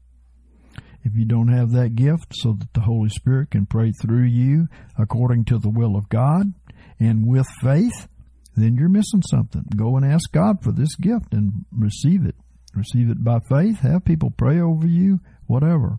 If 1.05 1.15
you 1.15 1.25
don't 1.25 1.49
have 1.49 1.71
that 1.73 1.95
gift 1.95 2.33
so 2.33 2.55
that 2.55 2.73
the 2.73 2.81
Holy 2.81 3.11
Spirit 3.11 3.51
can 3.51 3.67
pray 3.67 3.93
through 3.93 4.25
you 4.25 4.69
according 4.99 5.45
to 5.47 5.59
the 5.59 5.69
will 5.69 5.97
of 5.97 6.09
God 6.09 6.55
and 6.99 7.27
with 7.27 7.47
faith, 7.61 8.09
then 8.57 8.75
you're 8.75 8.89
missing 8.89 9.23
something. 9.23 9.65
Go 9.77 9.97
and 9.97 10.05
ask 10.05 10.33
God 10.33 10.63
for 10.65 10.73
this 10.73 10.97
gift 10.97 11.33
and 11.33 11.67
receive 11.71 12.25
it. 12.25 12.35
Receive 12.75 13.11
it 13.11 13.23
by 13.23 13.39
faith. 13.49 13.81
Have 13.81 14.05
people 14.05 14.31
pray 14.31 14.61
over 14.61 14.87
you, 14.87 15.21
whatever. 15.47 15.99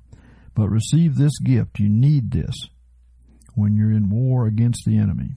But 0.55 0.69
receive 0.69 1.15
this 1.15 1.37
gift. 1.39 1.79
You 1.79 1.87
need 1.87 2.31
this. 2.31 2.55
When 3.57 3.75
you're 3.75 3.91
in 3.91 4.09
war 4.09 4.45
against 4.45 4.85
the 4.85 4.97
enemy. 4.97 5.31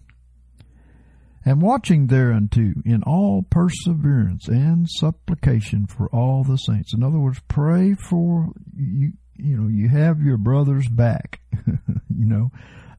And 1.45 1.63
watching 1.63 2.09
thereunto 2.09 2.75
in 2.85 3.03
all 3.07 3.47
perseverance 3.49 4.47
and 4.47 4.87
supplication 4.89 5.87
for 5.87 6.07
all 6.09 6.45
the 6.45 6.59
saints. 6.59 6.93
In 6.93 7.03
other 7.03 7.19
words, 7.19 7.41
pray 7.49 7.95
for 7.95 8.53
you. 8.77 9.13
You 9.37 9.57
know, 9.57 9.69
you 9.69 9.89
have 9.89 10.21
your 10.21 10.37
brother's 10.37 10.89
back. 10.89 11.41
you 11.57 12.27
know, 12.27 12.51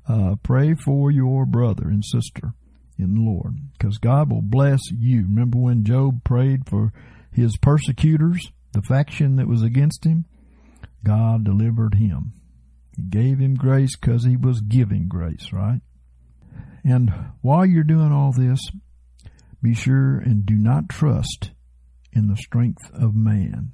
uh, 0.10 0.38
pray 0.41 0.73
for 0.73 1.12
your 1.12 1.45
brother 1.45 1.84
and 1.84 2.03
sister 2.03 2.53
in 2.97 3.13
the 3.13 3.21
Lord, 3.21 3.57
because 3.73 3.99
God 3.99 4.31
will 4.31 4.41
bless 4.41 4.79
you. 4.89 5.21
Remember 5.21 5.60
when 5.60 5.84
Job 5.84 6.23
prayed 6.23 6.67
for 6.67 6.93
his 7.31 7.57
persecutors, 7.57 8.51
the 8.71 8.81
faction 8.81 9.36
that 9.36 9.47
was 9.47 9.62
against 9.62 10.03
him? 10.03 10.25
God 11.03 11.43
delivered 11.43 11.95
him. 11.95 12.34
He 12.95 13.04
gave 13.04 13.39
him 13.39 13.56
grace 13.56 13.95
because 13.95 14.25
he 14.25 14.36
was 14.36 14.62
giving 14.62 15.08
grace, 15.08 15.51
right? 15.51 15.82
And 16.84 17.13
while 17.41 17.65
you're 17.65 17.84
doing 17.84 18.12
all 18.12 18.32
this, 18.32 18.60
be 19.62 19.73
sure 19.73 20.17
and 20.17 20.45
do 20.45 20.56
not 20.56 20.89
trust 20.89 21.51
in 22.12 22.27
the 22.27 22.36
strength 22.36 22.89
of 22.93 23.15
man 23.15 23.71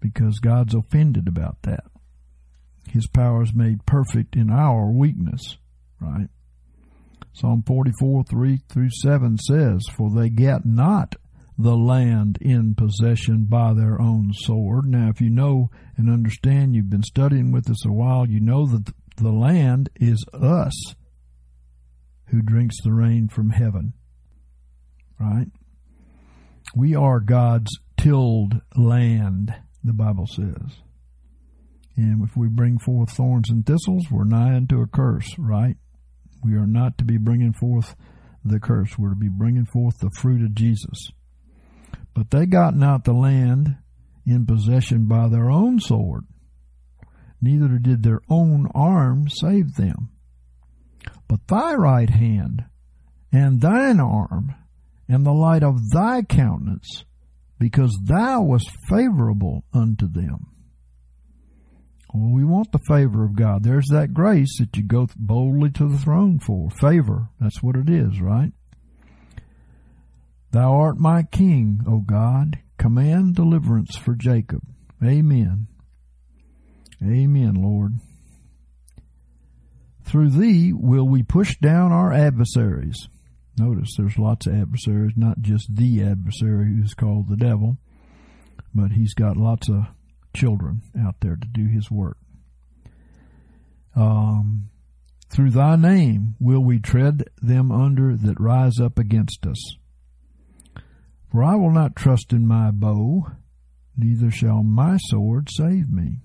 because 0.00 0.38
God's 0.38 0.74
offended 0.74 1.28
about 1.28 1.62
that. 1.62 1.84
His 2.88 3.06
power 3.06 3.42
is 3.42 3.54
made 3.54 3.86
perfect 3.86 4.34
in 4.34 4.50
our 4.50 4.90
weakness, 4.90 5.58
right? 6.00 6.28
Psalm 7.32 7.62
44, 7.66 8.24
3 8.24 8.60
through 8.68 8.90
7 9.02 9.38
says, 9.38 9.82
For 9.92 10.10
they 10.10 10.28
get 10.28 10.64
not 10.64 11.14
the 11.62 11.76
land 11.76 12.38
in 12.40 12.74
possession 12.74 13.44
by 13.48 13.74
their 13.74 14.00
own 14.00 14.32
sword. 14.32 14.86
Now, 14.86 15.10
if 15.10 15.20
you 15.20 15.28
know 15.28 15.70
and 15.96 16.10
understand, 16.10 16.74
you've 16.74 16.90
been 16.90 17.02
studying 17.02 17.52
with 17.52 17.68
us 17.70 17.84
a 17.84 17.92
while, 17.92 18.26
you 18.26 18.40
know 18.40 18.66
that 18.66 18.92
the 19.16 19.30
land 19.30 19.90
is 19.96 20.24
us 20.32 20.94
who 22.26 22.40
drinks 22.40 22.76
the 22.82 22.92
rain 22.92 23.28
from 23.28 23.50
heaven. 23.50 23.92
Right? 25.18 25.48
We 26.74 26.94
are 26.94 27.20
God's 27.20 27.70
tilled 27.98 28.60
land, 28.74 29.54
the 29.84 29.92
Bible 29.92 30.26
says. 30.26 30.78
And 31.96 32.22
if 32.26 32.36
we 32.36 32.48
bring 32.48 32.78
forth 32.78 33.10
thorns 33.10 33.50
and 33.50 33.66
thistles, 33.66 34.06
we're 34.10 34.24
nigh 34.24 34.54
unto 34.54 34.80
a 34.80 34.86
curse, 34.86 35.28
right? 35.36 35.76
We 36.42 36.54
are 36.54 36.66
not 36.66 36.96
to 36.98 37.04
be 37.04 37.18
bringing 37.18 37.52
forth 37.52 37.94
the 38.42 38.60
curse. 38.60 38.96
We're 38.96 39.10
to 39.10 39.16
be 39.16 39.28
bringing 39.28 39.66
forth 39.66 39.98
the 39.98 40.10
fruit 40.16 40.42
of 40.42 40.54
Jesus. 40.54 41.10
But 42.14 42.30
they 42.30 42.46
got 42.46 42.76
not 42.76 43.04
the 43.04 43.12
land 43.12 43.76
in 44.26 44.46
possession 44.46 45.06
by 45.06 45.28
their 45.28 45.50
own 45.50 45.80
sword, 45.80 46.24
neither 47.40 47.78
did 47.78 48.02
their 48.02 48.20
own 48.28 48.68
arm 48.74 49.28
save 49.28 49.74
them. 49.74 50.10
But 51.28 51.46
thy 51.46 51.74
right 51.74 52.10
hand 52.10 52.64
and 53.32 53.60
thine 53.60 54.00
arm 54.00 54.54
and 55.08 55.24
the 55.24 55.32
light 55.32 55.62
of 55.62 55.90
thy 55.90 56.22
countenance, 56.22 57.04
because 57.58 57.98
thou 58.04 58.42
wast 58.42 58.70
favorable 58.88 59.64
unto 59.72 60.08
them. 60.08 60.46
Well, 62.12 62.32
we 62.32 62.44
want 62.44 62.72
the 62.72 62.80
favor 62.88 63.24
of 63.24 63.36
God. 63.36 63.62
There's 63.62 63.86
that 63.88 64.12
grace 64.12 64.58
that 64.58 64.76
you 64.76 64.82
go 64.82 65.08
boldly 65.16 65.70
to 65.72 65.88
the 65.88 65.98
throne 65.98 66.40
for. 66.40 66.68
Favor. 66.70 67.28
That's 67.40 67.62
what 67.62 67.76
it 67.76 67.88
is, 67.88 68.20
right? 68.20 68.52
Thou 70.52 70.74
art 70.74 70.98
my 70.98 71.22
king, 71.22 71.82
O 71.86 71.98
God. 71.98 72.58
Command 72.78 73.36
deliverance 73.36 73.96
for 73.96 74.14
Jacob. 74.14 74.62
Amen. 75.04 75.68
Amen, 77.02 77.54
Lord. 77.54 77.98
Through 80.04 80.30
thee 80.30 80.72
will 80.72 81.06
we 81.06 81.22
push 81.22 81.56
down 81.58 81.92
our 81.92 82.12
adversaries. 82.12 83.08
Notice 83.56 83.94
there's 83.96 84.18
lots 84.18 84.46
of 84.46 84.54
adversaries, 84.54 85.12
not 85.16 85.40
just 85.40 85.74
the 85.74 86.02
adversary 86.02 86.74
who's 86.74 86.94
called 86.94 87.28
the 87.28 87.36
devil, 87.36 87.76
but 88.74 88.92
he's 88.92 89.14
got 89.14 89.36
lots 89.36 89.68
of 89.68 89.86
children 90.34 90.82
out 90.98 91.16
there 91.20 91.36
to 91.36 91.46
do 91.46 91.66
his 91.66 91.90
work. 91.90 92.16
Um, 93.94 94.70
through 95.28 95.50
thy 95.50 95.76
name 95.76 96.34
will 96.40 96.64
we 96.64 96.78
tread 96.78 97.28
them 97.40 97.70
under 97.70 98.16
that 98.16 98.40
rise 98.40 98.80
up 98.80 98.98
against 98.98 99.46
us. 99.46 99.76
For 101.30 101.44
I 101.44 101.54
will 101.54 101.70
not 101.70 101.94
trust 101.94 102.32
in 102.32 102.46
my 102.46 102.70
bow, 102.72 103.26
neither 103.96 104.30
shall 104.30 104.62
my 104.62 104.96
sword 104.96 105.48
save 105.50 105.90
me. 105.90 106.18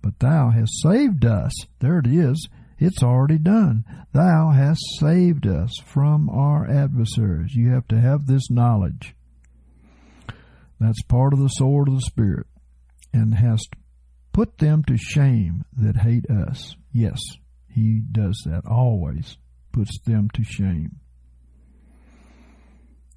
But 0.00 0.18
thou 0.18 0.50
hast 0.50 0.82
saved 0.82 1.24
us. 1.24 1.52
There 1.80 1.98
it 1.98 2.06
is. 2.06 2.48
It's 2.78 3.02
already 3.02 3.38
done. 3.38 3.84
Thou 4.12 4.50
hast 4.50 4.80
saved 4.98 5.46
us 5.46 5.70
from 5.84 6.28
our 6.28 6.68
adversaries. 6.68 7.54
You 7.54 7.70
have 7.70 7.86
to 7.88 8.00
have 8.00 8.26
this 8.26 8.50
knowledge. 8.50 9.14
That's 10.80 11.02
part 11.02 11.32
of 11.32 11.38
the 11.38 11.48
sword 11.48 11.88
of 11.88 11.94
the 11.94 12.00
Spirit. 12.00 12.46
And 13.12 13.34
hast 13.34 13.74
put 14.32 14.58
them 14.58 14.82
to 14.84 14.96
shame 14.96 15.64
that 15.76 15.98
hate 15.98 16.28
us. 16.28 16.76
Yes, 16.92 17.18
he 17.68 18.02
does 18.10 18.42
that 18.46 18.66
always. 18.66 19.38
Puts 19.72 20.00
them 20.00 20.28
to 20.34 20.42
shame. 20.42 21.00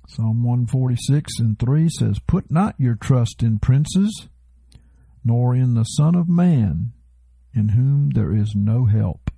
Psalm 0.09 0.41
146 0.41 1.33
and 1.39 1.59
3 1.59 1.89
says, 1.89 2.19
Put 2.19 2.49
not 2.49 2.75
your 2.79 2.95
trust 2.95 3.43
in 3.43 3.59
princes, 3.59 4.29
nor 5.23 5.53
in 5.53 5.73
the 5.73 5.83
Son 5.83 6.15
of 6.15 6.29
Man, 6.29 6.93
in 7.53 7.69
whom 7.69 8.11
there 8.11 8.33
is 8.33 8.53
no 8.55 8.85
help. 8.85 9.29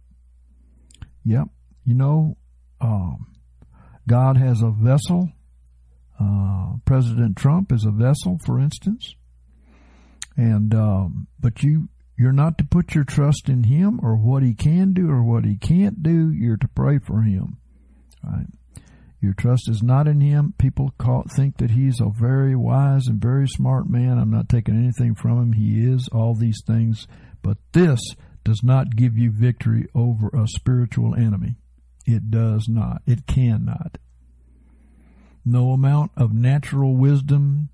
Yep, 1.26 1.48
you 1.84 1.96
know, 1.96 2.38
um, 2.80 3.34
God 4.08 4.38
has 4.38 4.62
a 4.62 4.70
vessel. 4.70 5.32
Uh, 6.20 6.74
President 6.86 7.36
Trump 7.36 7.72
is 7.72 7.84
a 7.84 7.92
vessel, 7.92 8.38
for 8.46 8.60
instance. 8.60 9.16
And, 10.38 10.76
um, 10.76 11.28
but 11.40 11.64
you, 11.64 11.90
you're 12.16 12.32
not 12.32 12.60
to 12.60 12.64
put 12.64 12.94
your 12.94 13.06
trust 13.06 13.50
in 13.50 13.64
him 13.64 14.00
or 14.04 14.16
what 14.16 14.44
he 14.44 14.54
can 14.54 14.94
do 14.94 15.10
or 15.10 15.24
what 15.24 15.46
he 15.46 15.56
can't 15.56 16.04
do. 16.04 16.32
You're 16.32 16.58
to 16.58 16.68
pray 16.68 17.00
for 17.00 17.24
him. 17.24 17.58
Right? 18.24 18.46
Your 19.22 19.34
trust 19.34 19.70
is 19.70 19.84
not 19.84 20.08
in 20.08 20.22
him. 20.22 20.54
People 20.58 20.94
call, 20.98 21.26
think 21.36 21.58
that 21.58 21.72
he's 21.72 22.00
a 22.00 22.10
very 22.10 22.56
wise 22.56 23.08
and 23.08 23.22
very 23.22 23.48
smart 23.48 23.90
man. 23.90 24.18
I'm 24.18 24.32
not 24.32 24.48
taking 24.48 24.78
anything 24.78 25.14
from 25.14 25.42
him. 25.42 25.54
He 25.54 25.82
is 25.82 26.08
all 26.14 26.36
these 26.36 26.62
things. 26.66 27.06
But 27.42 27.58
this 27.74 28.00
does 28.46 28.62
not 28.64 28.96
give 28.96 29.18
you 29.18 29.32
victory 29.32 29.88
over 29.94 30.30
a 30.30 30.48
spiritual 30.48 31.16
enemy. 31.16 31.58
It 32.06 32.32
does 32.32 32.68
not. 32.70 33.02
It 33.06 33.28
cannot. 33.28 33.98
No 35.44 35.72
amount 35.72 36.12
of 36.16 36.34
natural 36.34 36.96
wisdom 36.96 37.70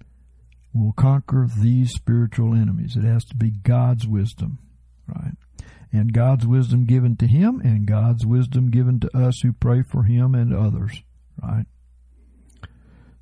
will 0.73 0.93
conquer 0.93 1.47
these 1.59 1.91
spiritual 1.91 2.55
enemies. 2.55 2.95
It 2.97 3.03
has 3.03 3.23
to 3.25 3.35
be 3.35 3.51
God's 3.51 4.07
wisdom, 4.07 4.57
right? 5.07 5.35
And 5.91 6.11
God's 6.11 6.47
wisdom 6.47 6.85
given 6.85 7.15
to 7.17 7.27
him 7.27 7.61
and 7.63 7.85
God's 7.85 8.25
wisdom 8.25 8.71
given 8.71 8.99
to 9.01 9.17
us 9.17 9.41
who 9.41 9.53
pray 9.53 9.83
for 9.83 10.03
him 10.03 10.33
and 10.33 10.53
others 10.53 11.03
right? 11.41 11.65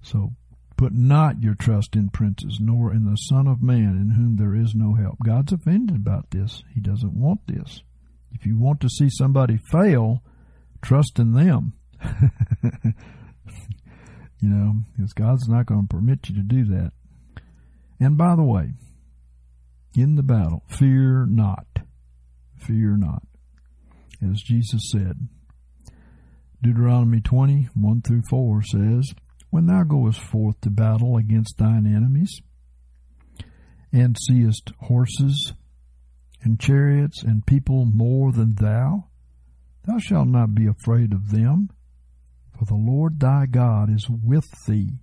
So 0.02 0.34
put 0.78 0.94
not 0.94 1.42
your 1.42 1.56
trust 1.56 1.96
in 1.96 2.10
princes, 2.10 2.60
nor 2.60 2.92
in 2.92 3.06
the 3.06 3.16
Son 3.16 3.48
of 3.48 3.62
Man, 3.62 3.98
in 3.98 4.12
whom 4.12 4.36
there 4.36 4.56
is 4.56 4.76
no 4.76 4.96
help. 4.96 5.18
God's 5.24 5.54
offended 5.54 5.96
about 5.96 6.32
this. 6.32 6.64
He 6.74 6.82
doesn't 6.82 7.14
want 7.14 7.48
this. 7.48 7.82
If 8.34 8.46
you 8.46 8.58
want 8.58 8.82
to 8.82 8.90
see 8.90 9.10
somebody 9.10 9.58
fail, 9.58 10.24
trust 10.82 11.20
in 11.20 11.34
them. 11.34 11.74
you 14.40 14.50
know, 14.50 14.74
because 14.96 15.14
God's 15.14 15.48
not 15.48 15.68
going 15.68 15.88
to 15.88 15.96
permit 15.96 16.28
you 16.28 16.36
to 16.36 16.42
do 16.42 16.66
that. 16.66 16.92
And 18.00 18.18
by 18.18 18.36
the 18.36 18.44
way, 18.44 18.74
in 19.96 20.16
the 20.16 20.24
battle, 20.24 20.64
fear 20.68 21.26
not. 21.26 21.68
Fear 22.58 22.98
not. 22.98 23.24
As 24.22 24.42
Jesus 24.42 24.90
said, 24.92 25.30
Deuteronomy 26.64 27.20
20, 27.20 27.68
1 27.76 28.02
through 28.04 28.22
4 28.30 28.64
says, 28.64 29.14
When 29.50 29.66
thou 29.66 29.84
goest 29.84 30.22
forth 30.22 30.62
to 30.62 30.70
battle 30.70 31.18
against 31.18 31.58
thine 31.58 31.86
enemies, 31.86 32.42
and 33.92 34.16
seest 34.18 34.72
horses 34.80 35.54
and 36.42 36.58
chariots 36.62 37.22
and 37.22 37.46
people 37.46 37.86
more 37.86 38.32
than 38.32 38.56
thou, 38.56 39.10
thou 39.86 39.98
shalt 39.98 40.30
not 40.30 40.56
be 40.56 40.66
afraid 40.66 41.12
of 41.12 41.32
them, 41.32 41.70
for 42.58 42.64
the 42.64 42.76
Lord 42.76 43.20
thy 43.20 43.46
God 43.46 43.94
is 43.94 44.08
with 44.10 44.50
thee. 44.66 45.00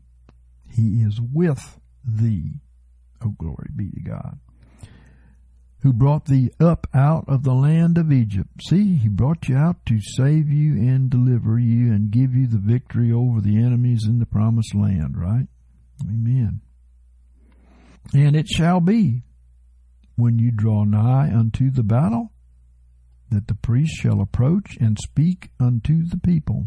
He 0.67 1.03
is 1.03 1.21
with 1.21 1.79
thee. 2.03 2.63
Oh, 3.23 3.35
glory 3.39 3.69
be 3.77 3.91
to 3.91 4.01
God 4.01 4.39
who 5.83 5.93
brought 5.93 6.27
thee 6.27 6.51
up 6.61 6.87
out 6.95 7.25
of 7.27 7.43
the 7.43 7.55
land 7.55 7.97
of 7.97 8.13
Egypt. 8.13 8.51
See, 8.69 8.97
he 8.97 9.09
brought 9.09 9.49
you 9.49 9.57
out 9.57 9.85
to 9.87 9.99
save 10.01 10.49
you 10.49 10.75
and 10.75 11.09
deliver 11.09 11.59
you 11.59 11.93
and 11.93 12.11
give 12.11 12.35
you 12.35 12.47
the 12.47 12.59
victory 12.59 13.11
over 13.13 13.41
the 13.41 13.57
enemies 13.57 14.05
in 14.07 14.19
the 14.19 14.27
promised 14.27 14.75
land, 14.75 15.17
right? 15.17 15.47
Amen. 16.03 16.61
And 18.13 18.37
it 18.37 18.49
shall 18.49 18.81
be 18.81 19.23
when 20.17 20.39
you 20.39 20.51
draw 20.51 20.85
nigh 20.85 21.33
unto 21.33 21.71
the 21.71 21.83
battle 21.83 22.33
that 23.31 23.47
the 23.47 23.55
priest 23.55 23.95
shall 23.95 24.21
approach 24.21 24.77
and 24.81 24.99
speak 24.99 25.51
unto 25.59 26.05
the 26.05 26.19
people, 26.19 26.65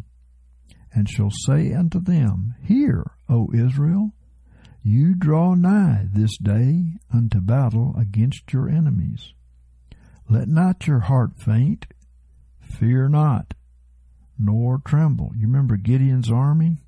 and 0.93 1.09
shall 1.09 1.29
say 1.45 1.73
unto 1.73 1.99
them, 1.99 2.55
Hear, 2.63 3.11
O 3.29 3.49
Israel, 3.53 4.13
you 4.83 5.15
draw 5.15 5.55
nigh 5.55 6.05
this 6.11 6.37
day 6.37 6.83
unto 7.13 7.39
battle 7.39 7.95
against 7.97 8.51
your 8.51 8.67
enemies. 8.67 9.33
Let 10.29 10.49
not 10.49 10.87
your 10.87 10.99
heart 10.99 11.39
faint, 11.39 11.85
fear 12.59 13.07
not, 13.07 13.53
nor 14.37 14.79
tremble. 14.85 15.31
You 15.35 15.47
remember 15.47 15.77
Gideon's 15.77 16.31
army? 16.31 16.79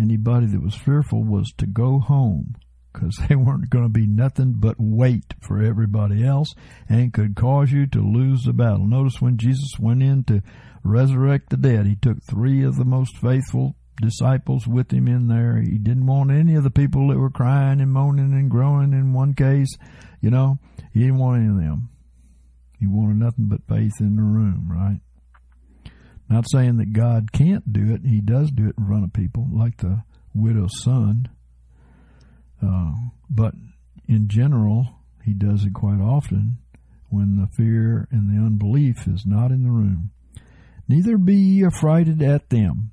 Anybody 0.00 0.46
that 0.46 0.62
was 0.62 0.74
fearful 0.74 1.22
was 1.22 1.52
to 1.58 1.66
go 1.66 1.98
home 1.98 2.56
because 2.92 3.16
they 3.28 3.36
weren't 3.36 3.70
going 3.70 3.84
to 3.84 3.90
be 3.90 4.06
nothing 4.06 4.54
but 4.56 4.76
weight 4.78 5.34
for 5.40 5.62
everybody 5.62 6.24
else 6.24 6.54
and 6.88 7.12
could 7.12 7.36
cause 7.36 7.70
you 7.70 7.86
to 7.88 8.00
lose 8.00 8.44
the 8.44 8.52
battle. 8.52 8.86
Notice 8.86 9.20
when 9.20 9.36
Jesus 9.36 9.78
went 9.78 10.02
in 10.02 10.24
to 10.24 10.42
resurrect 10.82 11.50
the 11.50 11.56
dead, 11.56 11.86
he 11.86 11.96
took 11.96 12.22
three 12.22 12.64
of 12.64 12.76
the 12.76 12.84
most 12.84 13.16
faithful 13.18 13.76
disciples 14.00 14.66
with 14.66 14.92
him 14.92 15.08
in 15.08 15.28
there. 15.28 15.60
He 15.60 15.78
didn't 15.78 16.06
want 16.06 16.30
any 16.30 16.54
of 16.54 16.64
the 16.64 16.70
people 16.70 17.08
that 17.08 17.18
were 17.18 17.30
crying 17.30 17.80
and 17.80 17.92
moaning 17.92 18.32
and 18.32 18.50
groaning 18.50 18.92
in 18.92 19.12
one 19.12 19.34
case. 19.34 19.70
You 20.20 20.30
know, 20.30 20.58
he 20.92 21.00
didn't 21.00 21.18
want 21.18 21.42
any 21.42 21.50
of 21.50 21.56
them. 21.56 21.90
He 22.78 22.86
wanted 22.86 23.16
nothing 23.16 23.46
but 23.46 23.66
faith 23.68 23.94
in 24.00 24.16
the 24.16 24.22
room, 24.22 24.66
right? 24.70 25.00
Not 26.28 26.50
saying 26.50 26.78
that 26.78 26.92
God 26.92 27.32
can't 27.32 27.72
do 27.72 27.94
it. 27.94 28.02
He 28.04 28.20
does 28.20 28.50
do 28.50 28.68
it 28.68 28.74
in 28.78 28.86
front 28.86 29.04
of 29.04 29.12
people, 29.12 29.46
like 29.52 29.78
the 29.78 30.02
widow's 30.34 30.82
son. 30.82 31.28
Uh, 32.62 32.92
but 33.30 33.54
in 34.08 34.28
general, 34.28 34.88
he 35.22 35.32
does 35.34 35.64
it 35.64 35.74
quite 35.74 36.00
often 36.00 36.58
when 37.08 37.36
the 37.36 37.46
fear 37.46 38.08
and 38.10 38.28
the 38.28 38.44
unbelief 38.44 39.06
is 39.06 39.24
not 39.24 39.50
in 39.50 39.62
the 39.62 39.70
room. 39.70 40.10
Neither 40.88 41.16
be 41.16 41.36
ye 41.36 41.64
affrighted 41.64 42.22
at 42.22 42.50
them, 42.50 42.90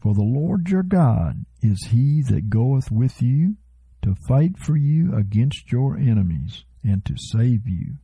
for 0.00 0.14
the 0.14 0.22
Lord 0.22 0.68
your 0.68 0.82
God 0.82 1.44
is 1.62 1.88
he 1.90 2.22
that 2.28 2.50
goeth 2.50 2.90
with 2.90 3.20
you 3.20 3.56
to 4.02 4.14
fight 4.28 4.58
for 4.58 4.76
you 4.76 5.14
against 5.14 5.72
your 5.72 5.96
enemies 5.96 6.64
and 6.84 7.04
to 7.04 7.14
save 7.16 7.66
you. 7.66 7.96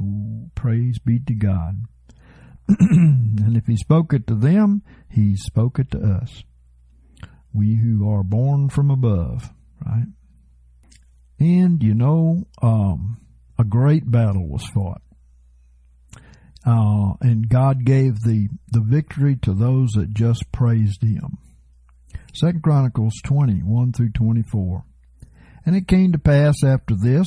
Ooh, 0.00 0.50
praise 0.54 0.98
be 0.98 1.18
to 1.20 1.34
God. 1.34 1.84
and 2.68 3.56
if 3.56 3.66
he 3.66 3.76
spoke 3.76 4.12
it 4.12 4.26
to 4.26 4.34
them, 4.34 4.82
he 5.10 5.36
spoke 5.36 5.78
it 5.78 5.90
to 5.90 5.98
us. 5.98 6.42
We 7.52 7.76
who 7.76 8.08
are 8.10 8.22
born 8.22 8.70
from 8.70 8.90
above, 8.90 9.50
right? 9.84 10.06
And 11.38 11.82
you 11.82 11.94
know, 11.94 12.46
um, 12.62 13.18
a 13.58 13.64
great 13.64 14.10
battle 14.10 14.48
was 14.48 14.66
fought. 14.72 15.02
Uh, 16.64 17.14
and 17.20 17.48
God 17.48 17.84
gave 17.84 18.20
the, 18.20 18.48
the 18.70 18.80
victory 18.80 19.36
to 19.42 19.52
those 19.52 19.90
that 19.92 20.14
just 20.14 20.50
praised 20.52 21.02
Him. 21.02 21.38
Second 22.34 22.62
Chronicles 22.62 23.14
20, 23.24 23.62
1 23.62 23.92
through 23.92 24.10
24. 24.10 24.84
And 25.66 25.76
it 25.76 25.88
came 25.88 26.12
to 26.12 26.18
pass 26.18 26.56
after 26.64 26.94
this 26.94 27.26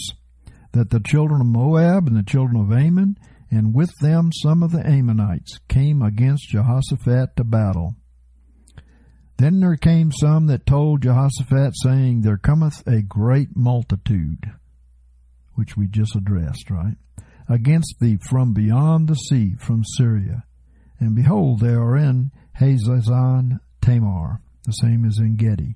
that 0.71 0.89
the 0.89 1.00
children 1.00 1.41
of 1.41 1.48
Moab 1.48 2.08
and 2.08 2.17
the 2.17 2.24
children 2.24 2.60
of 2.60 2.71
Ammon 2.71 3.17
and 3.52 3.74
with 3.74 3.91
them 4.02 4.32
some 4.34 4.63
of 4.63 4.71
the 4.71 4.86
Ammonites 4.86 5.60
came 5.69 6.02
against 6.02 6.50
Jehoshaphat 6.50 7.36
to 7.38 7.43
battle. 7.43 7.95
Then 9.38 9.60
there 9.60 9.76
came 9.76 10.12
some 10.12 10.48
that 10.48 10.65
told 10.65 11.02
Jehoshaphat, 11.02 11.74
saying, 11.84 12.21
There 12.21 12.38
cometh 12.38 12.86
a 12.88 13.02
great 13.02 13.50
multitude, 13.56 14.52
which 15.56 15.76
we 15.76 15.88
just 15.88 16.15
addressed, 16.15 16.69
right, 16.69 16.95
against 17.47 17.95
thee 17.99 18.17
from 18.29 18.53
beyond 18.53 19.08
the 19.08 19.15
sea, 19.15 19.55
from 19.60 19.84
Syria. 19.97 20.43
And 20.99 21.15
behold, 21.15 21.60
they 21.60 21.73
are 21.73 21.97
in 21.97 22.31
Hazazon 22.60 23.60
Tamar, 23.81 24.41
the 24.65 24.71
same 24.71 25.05
as 25.05 25.19
En-gedi. 25.19 25.75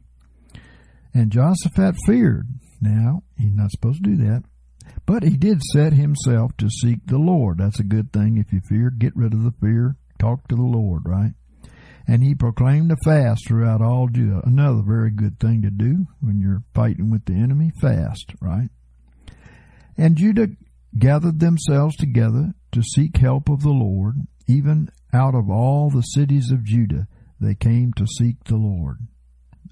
And 1.14 1.32
Jehoshaphat 1.32 1.96
feared. 2.06 2.48
Now, 2.82 3.24
he's 3.38 3.54
not 3.54 3.72
supposed 3.72 4.04
to 4.04 4.10
do 4.12 4.18
that. 4.18 4.44
But 5.06 5.24
he 5.24 5.38
did 5.38 5.62
set 5.74 5.94
himself 5.94 6.56
to 6.58 6.70
seek 6.70 7.00
the 7.06 7.18
Lord. 7.18 7.58
That's 7.58 7.80
a 7.80 7.84
good 7.84 8.14
thing. 8.14 8.38
If 8.38 8.54
you 8.54 8.62
fear, 8.70 8.90
get 8.90 9.16
rid 9.16 9.34
of 9.34 9.44
the 9.44 9.54
fear. 9.60 9.96
Talk 10.20 10.48
to 10.48 10.56
the 10.56 10.62
Lord, 10.62 11.04
right? 11.06 11.34
And 12.08 12.24
he 12.24 12.36
proclaimed 12.36 12.92
a 12.92 12.96
fast 13.04 13.48
throughout 13.48 13.82
all 13.82 14.08
Judah. 14.08 14.42
Another 14.44 14.82
very 14.82 15.12
good 15.12 15.40
thing 15.40 15.62
to 15.62 15.70
do 15.70 16.08
when 16.22 16.40
you're 16.40 16.64
fighting 16.74 17.10
with 17.12 17.26
the 17.26 17.34
enemy. 17.34 17.72
Fast, 17.82 18.34
right? 18.42 18.70
And 19.98 20.16
Judah 20.16 20.48
gathered 20.98 21.40
themselves 21.40 21.96
together 21.96 22.54
to 22.72 22.82
seek 22.82 23.18
help 23.18 23.50
of 23.50 23.62
the 23.62 23.70
Lord. 23.70 24.16
Even 24.48 24.90
out 25.14 25.36
of 25.36 25.50
all 25.50 25.90
the 25.90 26.02
cities 26.02 26.52
of 26.52 26.64
Judah, 26.64 27.08
they 27.40 27.56
came 27.56 27.94
to 27.94 28.08
seek 28.18 28.44
the 28.46 28.58
Lord. 28.58 28.98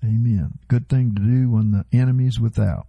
Amen. 0.03 0.59
Good 0.67 0.87
thing 0.87 1.15
to 1.15 1.21
do 1.21 1.49
when 1.49 1.71
the 1.71 1.85
enemy's 1.97 2.39
without. 2.39 2.87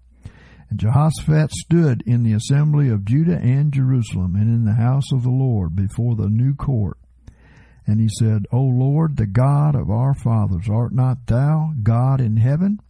And 0.71 0.79
Jehoshaphat 0.79 1.51
stood 1.53 2.03
in 2.07 2.23
the 2.23 2.35
assembly 2.35 2.91
of 2.91 3.07
Judah 3.07 3.39
and 3.39 3.73
Jerusalem 3.73 4.37
and 4.37 4.49
in 4.49 4.65
the 4.65 4.75
house 4.75 5.11
of 5.13 5.23
the 5.23 5.31
Lord 5.31 5.75
before 5.75 6.15
the 6.15 6.29
new 6.29 6.55
court. 6.55 6.99
And 7.87 8.01
he 8.01 8.09
said, 8.19 8.45
O 8.53 8.61
Lord, 8.61 9.17
the 9.17 9.27
God 9.27 9.75
of 9.75 9.91
our 9.91 10.13
fathers, 10.13 10.69
art 10.71 10.93
not 10.93 11.27
thou 11.27 11.73
God 11.83 12.21
in 12.21 12.37
heaven? 12.37 12.81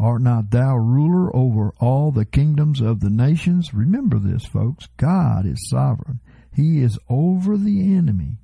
Art 0.00 0.22
not 0.22 0.50
thou 0.50 0.76
ruler 0.76 1.34
over 1.36 1.74
all 1.78 2.10
the 2.10 2.24
kingdoms 2.24 2.80
of 2.80 3.00
the 3.00 3.10
nations? 3.10 3.74
Remember 3.74 4.18
this, 4.18 4.46
folks. 4.46 4.86
God 4.96 5.44
is 5.44 5.68
sovereign. 5.68 6.20
He 6.54 6.80
is 6.80 6.98
over 7.10 7.58
the 7.58 7.94
enemy. 7.94 8.38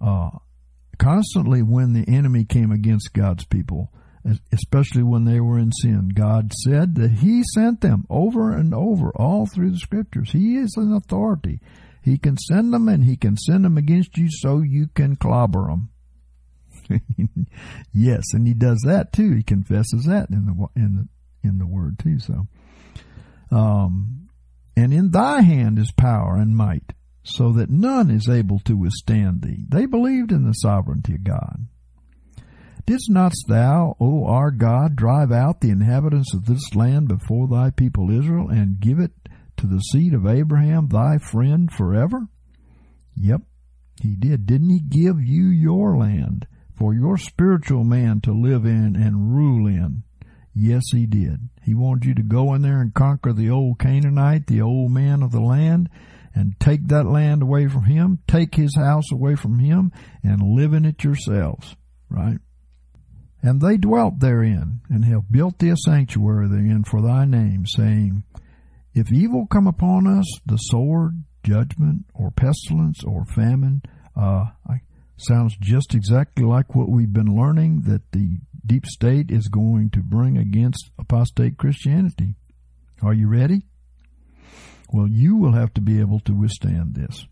Uh, 0.00 0.30
constantly 0.96 1.60
when 1.60 1.92
the 1.92 2.08
enemy 2.08 2.44
came 2.44 2.70
against 2.70 3.14
God's 3.14 3.44
people, 3.46 3.90
especially 4.52 5.02
when 5.02 5.24
they 5.24 5.40
were 5.40 5.58
in 5.58 5.72
sin. 5.72 6.12
God 6.14 6.52
said 6.64 6.94
that 6.94 7.10
He 7.10 7.42
sent 7.54 7.80
them 7.80 8.06
over 8.08 8.54
and 8.56 8.72
over, 8.72 9.10
all 9.16 9.46
through 9.46 9.72
the 9.72 9.78
scriptures. 9.78 10.30
He 10.30 10.56
is 10.56 10.72
an 10.76 10.92
authority. 10.92 11.60
He 12.00 12.16
can 12.16 12.36
send 12.36 12.72
them 12.72 12.88
and 12.88 13.04
He 13.04 13.16
can 13.16 13.36
send 13.36 13.64
them 13.64 13.76
against 13.76 14.16
you 14.16 14.28
so 14.30 14.60
you 14.60 14.86
can 14.94 15.16
clobber 15.16 15.66
them. 15.66 15.90
yes, 17.92 18.24
and 18.32 18.46
He 18.46 18.54
does 18.54 18.82
that 18.86 19.12
too. 19.12 19.32
He 19.32 19.42
confesses 19.42 20.04
that 20.06 20.30
in 20.30 20.46
the 20.46 20.66
in 20.76 20.96
the 20.96 21.48
in 21.48 21.58
the 21.58 21.66
Word 21.66 21.98
too. 21.98 22.18
So, 22.18 22.46
um, 23.50 24.28
and 24.76 24.92
in 24.92 25.10
Thy 25.10 25.42
hand 25.42 25.78
is 25.78 25.92
power 25.92 26.36
and 26.36 26.56
might, 26.56 26.92
so 27.22 27.52
that 27.52 27.70
none 27.70 28.10
is 28.10 28.28
able 28.28 28.58
to 28.60 28.76
withstand 28.76 29.42
Thee. 29.42 29.64
They 29.68 29.86
believed 29.86 30.32
in 30.32 30.44
the 30.44 30.52
sovereignty 30.52 31.14
of 31.14 31.24
God. 31.24 31.66
Didst 32.86 33.10
not 33.10 33.32
thou, 33.48 33.96
O 33.98 34.26
our 34.26 34.52
God, 34.52 34.94
drive 34.94 35.32
out 35.32 35.60
the 35.60 35.70
inhabitants 35.70 36.32
of 36.32 36.46
this 36.46 36.74
land 36.76 37.08
before 37.08 37.48
thy 37.48 37.70
people 37.70 38.16
Israel 38.16 38.48
and 38.48 38.78
give 38.78 39.00
it 39.00 39.10
to 39.56 39.66
the 39.66 39.80
seed 39.80 40.14
of 40.14 40.24
Abraham, 40.24 40.88
thy 40.88 41.18
friend, 41.18 41.72
forever? 41.72 42.28
Yep, 43.16 43.42
he 44.02 44.14
did. 44.14 44.46
Didn't 44.46 44.70
he 44.70 44.80
give 44.80 45.20
you 45.20 45.48
your 45.48 45.96
land 45.96 46.46
for 46.76 46.94
your 46.94 47.16
spiritual 47.16 47.84
man 47.84 48.20
to 48.22 48.32
live 48.32 48.64
in 48.64 48.96
and 48.96 49.34
rule 49.34 49.66
in? 49.66 50.02
Yes, 50.54 50.84
he 50.92 51.06
did. 51.06 51.48
He 51.62 51.74
wanted 51.74 52.06
you 52.06 52.14
to 52.14 52.22
go 52.22 52.54
in 52.54 52.62
there 52.62 52.80
and 52.80 52.94
conquer 52.94 53.32
the 53.32 53.50
old 53.50 53.78
Canaanite, 53.78 54.46
the 54.46 54.62
old 54.62 54.90
man 54.90 55.22
of 55.22 55.30
the 55.30 55.40
land, 55.40 55.90
and 56.34 56.58
take 56.60 56.88
that 56.88 57.04
land 57.04 57.42
away 57.42 57.66
from 57.66 57.84
him, 57.84 58.20
take 58.26 58.54
his 58.54 58.74
house 58.76 59.10
away 59.12 59.36
from 59.36 59.58
him, 59.58 59.92
and 60.22 60.42
live 60.42 60.72
in 60.72 60.84
it 60.84 61.04
yourselves, 61.04 61.76
right? 62.08 62.38
And 63.42 63.60
they 63.60 63.76
dwelt 63.76 64.20
therein, 64.20 64.80
and 64.88 65.04
have 65.04 65.30
built 65.30 65.58
thee 65.58 65.70
a 65.70 65.76
sanctuary 65.76 66.48
therein 66.48 66.84
for 66.84 67.02
thy 67.02 67.24
name, 67.24 67.64
saying, 67.66 68.24
If 68.94 69.12
evil 69.12 69.46
come 69.46 69.66
upon 69.66 70.06
us, 70.06 70.26
the 70.44 70.56
sword, 70.56 71.22
judgment, 71.42 72.06
or 72.14 72.30
pestilence, 72.30 73.04
or 73.04 73.24
famine, 73.24 73.82
uh, 74.14 74.46
sounds 75.16 75.56
just 75.60 75.94
exactly 75.94 76.44
like 76.44 76.74
what 76.74 76.88
we've 76.88 77.12
been 77.12 77.34
learning 77.34 77.82
that 77.82 78.12
the 78.12 78.38
deep 78.64 78.86
state 78.86 79.30
is 79.30 79.48
going 79.48 79.90
to 79.90 80.00
bring 80.00 80.36
against 80.36 80.90
apostate 80.98 81.56
Christianity. 81.56 82.34
Are 83.02 83.14
you 83.14 83.28
ready? 83.28 83.62
Well, 84.92 85.08
you 85.08 85.36
will 85.36 85.52
have 85.52 85.74
to 85.74 85.80
be 85.80 86.00
able 86.00 86.20
to 86.20 86.32
withstand 86.32 86.94
this. 86.94 87.26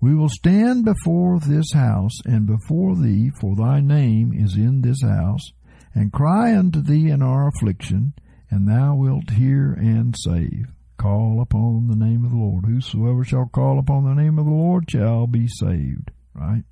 We 0.00 0.14
will 0.14 0.30
stand 0.30 0.84
before 0.84 1.38
this 1.40 1.72
house 1.74 2.20
and 2.24 2.46
before 2.46 2.96
thee, 2.96 3.30
for 3.40 3.54
thy 3.54 3.80
name 3.80 4.32
is 4.32 4.56
in 4.56 4.80
this 4.80 5.02
house, 5.02 5.52
and 5.94 6.12
cry 6.12 6.56
unto 6.56 6.80
thee 6.80 7.10
in 7.10 7.22
our 7.22 7.48
affliction, 7.48 8.14
and 8.50 8.66
thou 8.66 8.94
wilt 8.94 9.30
hear 9.30 9.72
and 9.72 10.16
save. 10.18 10.72
Call 10.96 11.40
upon 11.42 11.88
the 11.88 11.96
name 11.96 12.24
of 12.24 12.30
the 12.30 12.36
Lord. 12.36 12.64
Whosoever 12.64 13.24
shall 13.24 13.46
call 13.46 13.78
upon 13.78 14.04
the 14.04 14.20
name 14.20 14.38
of 14.38 14.46
the 14.46 14.50
Lord 14.50 14.90
shall 14.90 15.26
be 15.26 15.46
saved. 15.46 16.10
Right? 16.34 16.64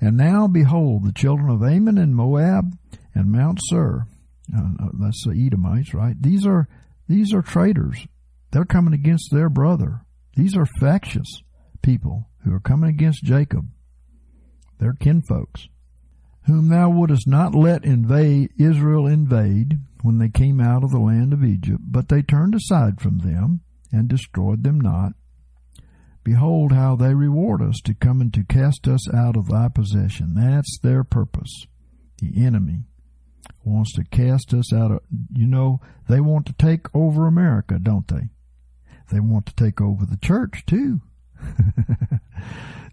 And 0.00 0.16
now 0.16 0.46
behold, 0.46 1.04
the 1.04 1.12
children 1.12 1.50
of 1.50 1.62
Ammon 1.62 1.98
and 1.98 2.14
Moab 2.14 2.76
and 3.14 3.32
Mount 3.32 3.60
Seir. 3.68 4.06
Uh, 4.54 4.88
that's 5.00 5.24
the 5.24 5.32
Edomites, 5.46 5.94
right? 5.94 6.20
These 6.20 6.46
are 6.46 6.68
these 7.08 7.32
are 7.32 7.42
traitors. 7.42 8.06
They're 8.50 8.64
coming 8.64 8.94
against 8.94 9.30
their 9.32 9.48
brother 9.48 10.02
These 10.36 10.56
are 10.56 10.66
factious 10.66 11.42
people 11.82 12.28
who 12.44 12.52
are 12.52 12.60
coming 12.60 12.90
against 12.90 13.24
Jacob. 13.24 13.68
They're 14.78 14.94
kinfolks, 14.94 15.68
whom 16.46 16.68
thou 16.68 16.90
wouldest 16.90 17.26
not 17.26 17.54
let 17.54 17.84
invade 17.84 18.50
Israel 18.58 19.06
invade 19.06 19.78
when 20.02 20.18
they 20.18 20.28
came 20.28 20.60
out 20.60 20.84
of 20.84 20.90
the 20.90 20.98
land 20.98 21.32
of 21.32 21.44
Egypt, 21.44 21.80
but 21.82 22.08
they 22.08 22.22
turned 22.22 22.54
aside 22.54 23.00
from 23.00 23.20
them 23.20 23.60
and 23.92 24.08
destroyed 24.08 24.64
them 24.64 24.80
not. 24.80 25.12
Behold 26.24 26.72
how 26.72 26.96
they 26.96 27.14
reward 27.14 27.60
us 27.60 27.76
to 27.84 27.94
come 27.94 28.22
and 28.22 28.32
to 28.32 28.44
cast 28.44 28.88
us 28.88 29.12
out 29.12 29.36
of 29.36 29.48
thy 29.48 29.68
possession. 29.68 30.34
That's 30.34 30.78
their 30.82 31.04
purpose. 31.04 31.66
The 32.18 32.44
enemy 32.44 32.84
wants 33.62 33.92
to 33.94 34.04
cast 34.04 34.54
us 34.54 34.72
out 34.72 34.90
of, 34.90 35.00
you 35.34 35.46
know, 35.46 35.80
they 36.08 36.20
want 36.20 36.46
to 36.46 36.54
take 36.54 36.86
over 36.94 37.26
America, 37.26 37.78
don't 37.80 38.08
they? 38.08 38.30
They 39.12 39.20
want 39.20 39.46
to 39.46 39.54
take 39.54 39.82
over 39.82 40.06
the 40.06 40.16
church 40.16 40.64
too. 40.66 41.02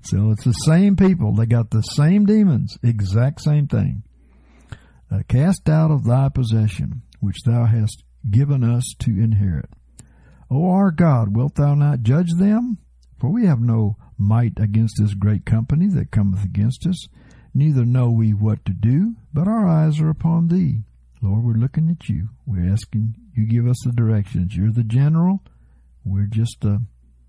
so 0.03 0.31
it's 0.31 0.43
the 0.43 0.51
same 0.65 0.97
people. 0.97 1.33
They 1.33 1.45
got 1.45 1.69
the 1.69 1.81
same 1.81 2.25
demons, 2.25 2.77
exact 2.83 3.41
same 3.41 3.67
thing. 3.67 4.03
Uh, 5.09 5.19
cast 5.29 5.69
out 5.69 5.91
of 5.91 6.03
thy 6.03 6.27
possession, 6.29 7.03
which 7.21 7.43
thou 7.45 7.65
hast 7.65 8.03
given 8.29 8.63
us 8.63 8.83
to 8.99 9.11
inherit. 9.11 9.69
O 10.49 10.69
our 10.69 10.91
God, 10.91 11.35
wilt 11.35 11.55
thou 11.55 11.75
not 11.75 12.01
judge 12.01 12.33
them? 12.37 12.77
For 13.21 13.29
we 13.29 13.45
have 13.45 13.61
no 13.61 13.97
might 14.17 14.53
against 14.59 14.95
this 14.97 15.13
great 15.13 15.45
company 15.45 15.85
that 15.89 16.09
cometh 16.09 16.43
against 16.43 16.87
us, 16.87 17.07
neither 17.53 17.85
know 17.85 18.09
we 18.09 18.33
what 18.33 18.65
to 18.65 18.73
do, 18.73 19.13
but 19.31 19.47
our 19.47 19.67
eyes 19.67 19.99
are 20.01 20.09
upon 20.09 20.47
thee. 20.47 20.79
Lord, 21.21 21.43
we're 21.43 21.53
looking 21.53 21.91
at 21.91 22.09
you. 22.09 22.29
We're 22.47 22.73
asking 22.73 23.13
you 23.35 23.45
give 23.45 23.67
us 23.67 23.77
the 23.85 23.91
directions. 23.91 24.57
You're 24.57 24.71
the 24.71 24.83
general. 24.83 25.43
We're 26.03 26.25
just 26.25 26.65
uh, 26.65 26.79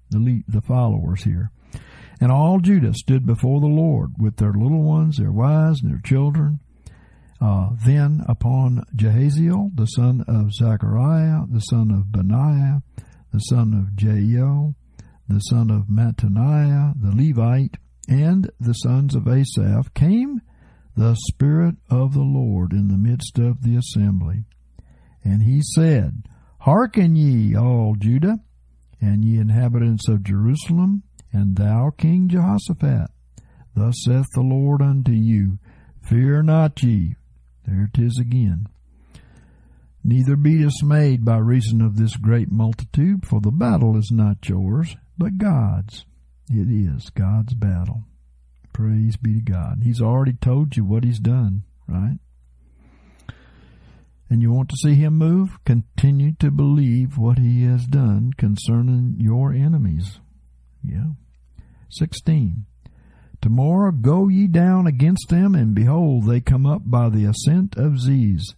the 0.09 0.19
lead, 0.19 0.45
the 0.49 0.63
followers 0.63 1.25
here. 1.25 1.51
And 2.23 2.33
all 2.33 2.61
Judah 2.61 2.95
stood 2.95 3.27
before 3.27 3.61
the 3.61 3.67
Lord 3.67 4.13
with 4.19 4.37
their 4.37 4.55
little 4.55 4.83
ones, 4.83 5.19
their 5.19 5.31
wives, 5.31 5.83
and 5.83 5.91
their 5.91 6.01
children. 6.03 6.61
Uh, 7.39 7.73
then 7.85 8.23
upon 8.27 8.87
Jehaziel, 8.97 9.73
the 9.75 9.85
son 9.85 10.25
of 10.27 10.55
Zechariah, 10.55 11.43
the 11.51 11.61
son 11.61 11.91
of 11.91 12.11
Benaiah, 12.11 12.83
the 13.31 13.41
son 13.41 13.75
of 13.75 14.03
Jael, 14.03 14.75
the 15.33 15.41
son 15.41 15.71
of 15.71 15.89
Mattaniah, 15.89 16.95
the 17.01 17.15
Levite, 17.15 17.77
and 18.09 18.51
the 18.61 18.75
sons 18.75 19.15
of 19.15 19.27
Asaph, 19.27 19.95
came 19.95 20.41
the 20.97 21.17
Spirit 21.29 21.77
of 21.89 22.13
the 22.13 22.23
Lord 22.23 22.73
in 22.73 22.89
the 22.89 22.99
midst 22.99 23.39
of 23.39 23.63
the 23.63 23.77
assembly. 23.77 24.45
And 25.25 25.43
he 25.43 25.63
said, 25.75 26.25
Hearken 26.61 27.17
ye, 27.17 27.57
all 27.57 27.97
Judah, 27.99 28.41
and 29.01 29.25
ye 29.25 29.39
inhabitants 29.39 30.09
of 30.09 30.23
Jerusalem, 30.23 31.03
and 31.33 31.57
thou, 31.57 31.91
King 31.97 32.29
Jehoshaphat. 32.29 33.11
Thus 33.75 33.95
saith 34.05 34.27
the 34.35 34.43
Lord 34.43 34.83
unto 34.83 35.13
you, 35.13 35.59
Fear 36.03 36.43
not 36.43 36.83
ye. 36.83 37.17
There 37.67 37.89
it 37.93 37.99
is 37.99 38.19
again. 38.21 38.67
Neither 40.05 40.37
be 40.37 40.59
dismayed 40.59 41.25
by 41.25 41.39
reason 41.39 41.81
of 41.81 41.97
this 41.97 42.17
great 42.17 42.51
multitude, 42.51 43.25
for 43.25 43.41
the 43.41 43.53
battle 43.53 43.97
is 43.97 44.11
not 44.13 44.49
yours, 44.49 44.97
but 45.23 45.39
God's. 45.39 46.05
It 46.51 46.69
is 46.69 47.11
God's 47.11 47.55
battle. 47.55 48.05
Praise 48.73 49.17
be 49.17 49.35
to 49.35 49.41
God. 49.41 49.83
He's 49.83 50.01
already 50.01 50.33
told 50.33 50.77
you 50.77 50.85
what 50.85 51.05
He's 51.05 51.21
done, 51.21 51.63
right? 51.87 52.19
and 54.33 54.41
you 54.41 54.51
want 54.51 54.71
to 54.71 54.77
see 54.77 54.95
him 54.95 55.19
move, 55.19 55.63
continue 55.67 56.33
to 56.41 56.51
believe 56.51 57.19
what 57.19 57.39
he 57.39 57.65
has 57.65 57.85
done 57.85 58.33
concerning 58.39 59.15
your 59.19 59.53
enemies. 59.53 60.21
Yeah. 60.83 61.11
16. 61.91 62.65
Tomorrow 63.43 63.91
go 63.91 64.29
ye 64.29 64.47
down 64.47 64.87
against 64.87 65.29
them, 65.29 65.55
and 65.55 65.75
behold, 65.75 66.25
they 66.27 66.41
come 66.41 66.65
up 66.65 66.81
by 66.87 67.11
the 67.11 67.27
ascent 67.27 67.77
of 67.77 68.01
Ziz, 68.01 68.55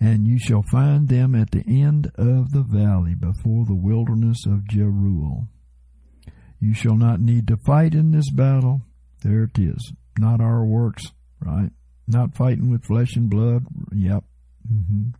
and 0.00 0.26
you 0.26 0.40
shall 0.40 0.64
find 0.72 1.08
them 1.08 1.36
at 1.36 1.52
the 1.52 1.62
end 1.68 2.10
of 2.16 2.50
the 2.50 2.66
valley 2.68 3.14
before 3.14 3.64
the 3.64 3.76
wilderness 3.76 4.44
of 4.44 4.66
Jeruel. 4.66 5.46
You 6.60 6.74
shall 6.74 6.96
not 6.96 7.20
need 7.20 7.46
to 7.48 7.56
fight 7.66 7.94
in 7.94 8.12
this 8.12 8.30
battle. 8.30 8.82
There 9.22 9.44
it 9.44 9.58
is. 9.58 9.92
Not 10.18 10.40
our 10.40 10.64
works, 10.64 11.04
right? 11.40 11.70
Not 12.06 12.36
fighting 12.36 12.70
with 12.70 12.84
flesh 12.86 13.16
and 13.16 13.28
blood. 13.28 13.66
Yep, 13.92 14.24
Mm-hmm. 14.72 15.10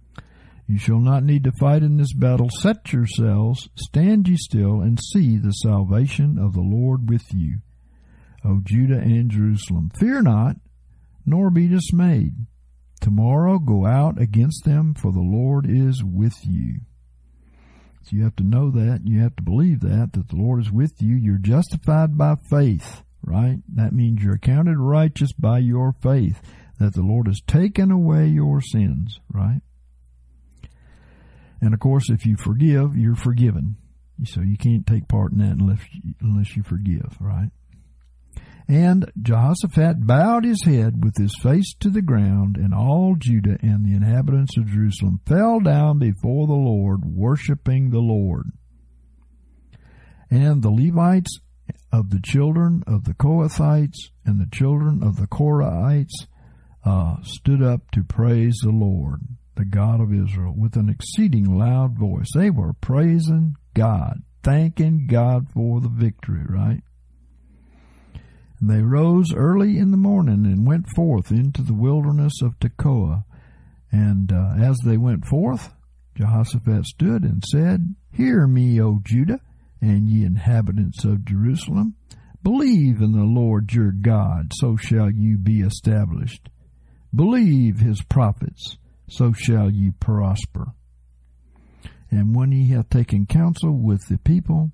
You 0.66 0.78
shall 0.78 0.99
not 0.99 1.22
need 1.22 1.45
to 1.45 1.53
fight 1.53 1.82
in 1.82 1.97
this 1.97 2.12
battle. 2.12 2.49
Set 2.51 2.93
yourselves, 2.93 3.68
stand 3.76 4.28
ye 4.28 4.37
still, 4.37 4.80
and 4.80 4.99
see 5.01 5.37
the 5.37 5.53
salvation 5.53 6.39
of 6.39 6.55
the 6.55 6.61
Lord 6.61 7.09
with 7.09 7.22
you. 7.32 7.59
O 8.45 8.61
Judah 8.64 8.99
and 8.99 9.30
Jerusalem, 9.30 9.91
fear 9.99 10.22
not, 10.22 10.57
nor 11.24 11.51
be 11.51 11.68
dismayed. 11.68 12.34
Tomorrow 13.01 13.61
go 13.61 13.87
out 13.87 14.20
against 14.20 14.64
them, 14.64 14.95
for 14.95 15.12
the 15.12 15.20
Lord 15.20 15.66
is 15.68 16.03
with 16.03 16.45
you. 16.45 16.80
So 18.07 18.14
you 18.14 18.22
have 18.22 18.36
to 18.36 18.44
know 18.44 18.70
that, 18.70 19.00
you 19.04 19.20
have 19.20 19.34
to 19.34 19.42
believe 19.42 19.80
that, 19.80 20.12
that 20.12 20.28
the 20.28 20.36
Lord 20.36 20.61
is 20.61 20.70
with 20.70 21.02
you. 21.02 21.16
You're 21.16 21.38
justified 21.38 22.16
by 22.16 22.36
faith, 22.36 23.02
right? 23.20 23.59
That 23.74 23.92
means 23.92 24.22
you're 24.22 24.36
accounted 24.36 24.78
righteous 24.78 25.32
by 25.32 25.59
your 25.59 25.92
faith 26.00 26.40
that 26.78 26.94
the 26.94 27.02
Lord 27.02 27.26
has 27.26 27.40
taken 27.48 27.90
away 27.90 28.28
your 28.28 28.61
sins, 28.61 29.18
right? 29.28 29.61
And 31.61 31.74
of 31.74 31.80
course, 31.80 32.09
if 32.09 32.24
you 32.24 32.36
forgive, 32.36 32.96
you're 32.96 33.16
forgiven. 33.16 33.76
So 34.24 34.40
you 34.40 34.57
can't 34.57 34.86
take 34.86 35.09
part 35.09 35.32
in 35.32 35.38
that 35.38 35.57
unless 35.59 35.80
unless 36.20 36.57
you 36.57 36.62
forgive, 36.62 37.16
right? 37.20 37.50
And 38.68 39.12
Jehoshaphat 39.22 40.06
bowed 40.06 40.44
his 40.44 40.64
head 40.64 41.04
with 41.04 41.16
his 41.16 41.34
face 41.40 41.72
to 41.80 41.88
the 41.88 42.02
ground, 42.02 42.56
and 42.56 42.74
all 42.74 43.14
Judah 43.16 43.58
and 43.62 43.86
the 43.86 43.94
inhabitants 43.94 44.56
of 44.56 44.66
Jerusalem 44.66 45.20
fell 45.24 45.60
down 45.60 46.00
before 46.00 46.48
the 46.48 46.52
Lord, 46.52 47.04
worshiping 47.04 47.90
the 47.90 48.00
Lord. 48.00 48.50
And 50.30 50.62
the 50.62 50.70
Levites 50.70 51.38
of 51.92 52.10
the 52.10 52.20
children 52.20 52.82
of 52.88 53.04
the 53.04 53.14
Kohathites 53.14 54.10
and 54.24 54.40
the 54.40 54.50
children 54.50 55.02
of 55.02 55.16
the 55.16 55.28
Korahites 55.28 56.26
uh, 56.84 57.16
stood 57.22 57.62
up 57.62 57.90
to 57.92 58.02
praise 58.02 58.58
the 58.62 58.70
Lord, 58.70 59.20
the 59.54 59.64
God 59.64 60.00
of 60.00 60.12
Israel, 60.12 60.54
with 60.56 60.76
an 60.76 60.88
exceeding 60.88 61.56
loud 61.56 61.96
voice. 61.96 62.28
They 62.34 62.50
were 62.50 62.72
praising 62.72 63.56
God, 63.74 64.22
thanking 64.42 65.06
God 65.06 65.48
for 65.52 65.80
the 65.80 65.88
victory, 65.88 66.44
right? 66.48 66.82
And 68.61 68.70
they 68.70 68.82
rose 68.82 69.32
early 69.34 69.78
in 69.78 69.90
the 69.90 69.96
morning 69.96 70.46
and 70.46 70.66
went 70.66 70.86
forth 70.94 71.30
into 71.30 71.62
the 71.62 71.74
wilderness 71.74 72.40
of 72.42 72.59
Tekoa. 72.59 73.24
And 73.92 74.32
uh, 74.32 74.54
as 74.59 74.78
they 74.84 74.96
went 74.96 75.26
forth, 75.26 75.72
Jehoshaphat 76.16 76.86
stood 76.86 77.22
and 77.22 77.44
said, 77.44 77.94
Hear 78.12 78.46
me, 78.46 78.80
O 78.80 79.00
Judah, 79.04 79.40
and 79.80 80.09
ye 80.09 80.24
inhabitants 80.24 81.04
of 81.04 81.24
Jerusalem. 81.24 81.94
Believe 82.42 83.00
in 83.00 83.12
the 83.12 83.24
Lord 83.24 83.72
your 83.72 83.92
God, 83.92 84.52
so 84.54 84.76
shall 84.76 85.11
you 85.11 85.36
be 85.36 85.61
established. 85.61 86.48
Believe 87.14 87.80
his 87.80 88.02
prophets, 88.02 88.78
so 89.09 89.32
shall 89.32 89.70
ye 89.70 89.90
prosper. 89.90 90.72
And 92.11 92.34
when 92.34 92.52
he 92.52 92.68
hath 92.68 92.88
taken 92.88 93.26
counsel 93.26 93.72
with 93.72 94.07
the 94.09 94.18
people, 94.18 94.72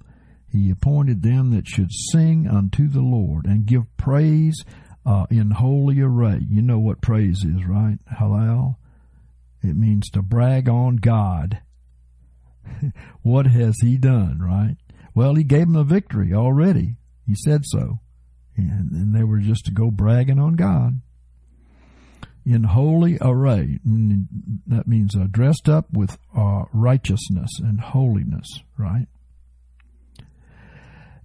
he 0.53 0.71
appointed 0.71 1.23
them 1.23 1.51
that 1.51 1.67
should 1.67 1.91
sing 1.91 2.47
unto 2.47 2.89
the 2.89 3.01
Lord 3.01 3.47
and 3.47 3.65
give 3.65 3.97
praise 3.97 4.63
uh, 5.07 5.27
in 5.31 5.51
holy 5.51 6.01
array. 6.01 6.41
You 6.47 6.61
know 6.63 6.79
what 6.79 7.01
praise 7.01 7.45
is, 7.45 7.65
right? 7.67 7.99
Halal. 8.21 8.77
It 9.63 9.77
means 9.77 10.11
to 10.11 10.23
brag 10.23 10.69
on 10.69 10.97
God. 10.97 11.63
what 13.23 13.47
has 13.47 13.77
he 13.81 13.97
done, 13.97 14.41
right? 14.41 14.77
Well, 15.15 15.35
he 15.35 15.45
gave 15.45 15.67
them 15.67 15.77
a 15.77 15.85
victory 15.85 16.33
already. 16.35 16.97
He 17.27 17.35
said 17.35 17.63
so. 17.65 18.01
And, 18.57 18.93
and 18.93 19.15
they 19.15 19.25
were 19.25 19.39
just 19.39 19.65
to 19.67 19.71
go 19.71 19.91
bragging 19.91 20.39
on 20.39 20.55
God 20.55 21.01
in 22.45 22.65
holy 22.65 23.19
array. 23.21 23.79
That 24.67 24.87
means 24.87 25.17
uh, 25.17 25.27
dressed 25.31 25.69
up 25.69 25.87
with 25.93 26.19
uh, 26.37 26.65
righteousness 26.73 27.51
and 27.59 27.81
holiness, 27.81 28.49
right? 28.77 29.07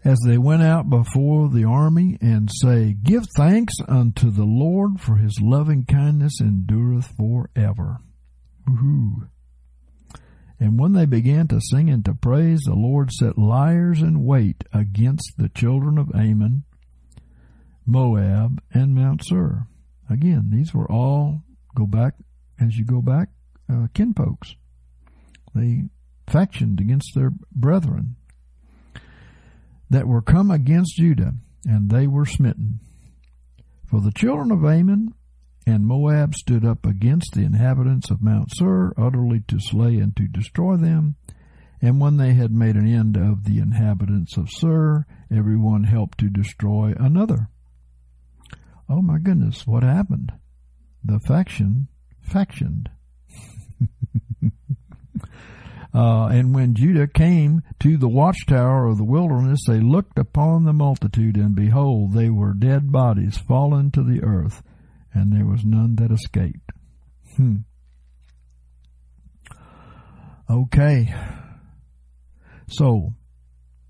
As 0.07 0.19
they 0.25 0.37
went 0.37 0.63
out 0.63 0.89
before 0.89 1.49
the 1.49 1.65
army 1.65 2.17
and 2.21 2.49
say, 2.49 2.95
Give 3.03 3.25
thanks 3.35 3.73
unto 3.89 4.31
the 4.31 4.45
Lord, 4.45 5.01
for 5.01 5.17
his 5.17 5.41
loving 5.41 5.83
kindness 5.83 6.39
endureth 6.39 7.13
forever. 7.17 7.97
Woo-hoo. 8.65 9.27
And 10.61 10.79
when 10.79 10.93
they 10.93 11.05
began 11.05 11.49
to 11.49 11.59
sing 11.59 11.89
and 11.89 12.05
to 12.05 12.13
praise, 12.13 12.61
the 12.61 12.73
Lord 12.73 13.11
set 13.11 13.37
liars 13.37 14.01
in 14.01 14.23
wait 14.23 14.63
against 14.71 15.33
the 15.37 15.49
children 15.49 15.97
of 15.97 16.15
Ammon, 16.15 16.63
Moab, 17.85 18.61
and 18.73 18.95
Mount 18.95 19.25
Seir. 19.25 19.67
Again, 20.09 20.51
these 20.53 20.73
were 20.73 20.89
all, 20.89 21.43
go 21.75 21.85
back, 21.85 22.13
as 22.61 22.77
you 22.77 22.85
go 22.85 23.01
back, 23.01 23.27
uh, 23.69 23.87
kinfolks. 23.93 24.55
They 25.53 25.89
factioned 26.27 26.79
against 26.79 27.13
their 27.13 27.33
brethren. 27.51 28.15
That 29.89 30.07
were 30.07 30.21
come 30.21 30.51
against 30.51 30.97
Judah, 30.97 31.33
and 31.65 31.89
they 31.89 32.07
were 32.07 32.25
smitten. 32.25 32.79
For 33.85 34.01
the 34.01 34.11
children 34.11 34.51
of 34.51 34.65
Ammon 34.65 35.13
and 35.65 35.85
Moab 35.85 36.35
stood 36.35 36.65
up 36.65 36.85
against 36.85 37.33
the 37.33 37.43
inhabitants 37.43 38.09
of 38.09 38.21
Mount 38.21 38.51
Seir, 38.55 38.93
utterly 38.97 39.41
to 39.47 39.59
slay 39.59 39.97
and 39.97 40.15
to 40.15 40.27
destroy 40.27 40.77
them. 40.77 41.15
And 41.81 42.01
when 42.01 42.17
they 42.17 42.33
had 42.33 42.51
made 42.51 42.75
an 42.75 42.87
end 42.87 43.17
of 43.17 43.43
the 43.43 43.59
inhabitants 43.59 44.37
of 44.37 44.49
Seir, 44.49 45.05
every 45.31 45.57
one 45.57 45.83
helped 45.83 46.17
to 46.19 46.29
destroy 46.29 46.93
another. 46.97 47.49
Oh 48.89 49.01
my 49.01 49.19
goodness, 49.19 49.67
what 49.67 49.83
happened? 49.83 50.31
The 51.03 51.19
faction 51.19 51.89
factioned. 52.25 52.89
uh, 55.93 56.27
and 56.27 56.53
when 56.53 56.73
Judah 56.73 57.07
came 57.07 57.63
to 57.79 57.97
the 57.97 58.09
watchtower 58.09 58.87
of 58.87 58.97
the 58.97 59.03
wilderness, 59.03 59.59
they 59.67 59.79
looked 59.79 60.19
upon 60.19 60.65
the 60.65 60.73
multitude, 60.73 61.37
and 61.37 61.55
behold, 61.55 62.13
they 62.13 62.29
were 62.29 62.53
dead 62.53 62.91
bodies 62.91 63.37
fallen 63.37 63.91
to 63.91 64.03
the 64.03 64.21
earth, 64.23 64.61
and 65.13 65.33
there 65.33 65.45
was 65.45 65.63
none 65.63 65.95
that 65.95 66.11
escaped. 66.11 66.71
Hmm. 67.35 67.57
Okay. 70.49 71.13
So, 72.69 73.13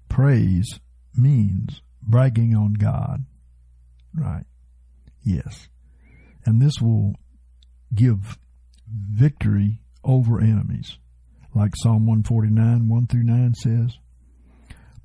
praise 0.09 0.79
means 1.15 1.81
bragging 2.01 2.55
on 2.55 2.73
God. 2.73 3.25
Right. 4.13 4.45
Yes. 5.23 5.67
And 6.45 6.61
this 6.61 6.79
will 6.81 7.15
give 7.93 8.37
victory 8.89 9.81
over 10.03 10.39
enemies. 10.39 10.97
Like 11.57 11.73
Psalm 11.75 12.05
149, 12.05 12.87
1 12.87 13.07
through 13.07 13.23
9 13.23 13.53
says, 13.55 13.97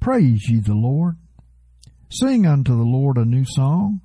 Praise 0.00 0.50
ye 0.50 0.60
the 0.60 0.74
Lord. 0.74 1.16
Sing 2.10 2.46
unto 2.46 2.76
the 2.76 2.84
Lord 2.84 3.16
a 3.16 3.24
new 3.24 3.46
song, 3.46 4.02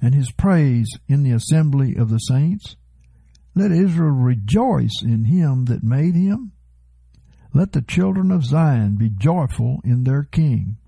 and 0.00 0.12
his 0.12 0.32
praise 0.32 0.88
in 1.06 1.22
the 1.22 1.30
assembly 1.30 1.94
of 1.94 2.10
the 2.10 2.18
saints. 2.18 2.74
Let 3.54 3.70
Israel 3.70 4.10
rejoice 4.10 5.02
in 5.04 5.26
him 5.26 5.66
that 5.66 5.84
made 5.84 6.16
him. 6.16 6.50
Let 7.54 7.70
the 7.70 7.82
children 7.82 8.32
of 8.32 8.44
Zion 8.44 8.96
be 8.96 9.08
joyful 9.08 9.82
in 9.84 10.02
their 10.02 10.24
king. 10.24 10.78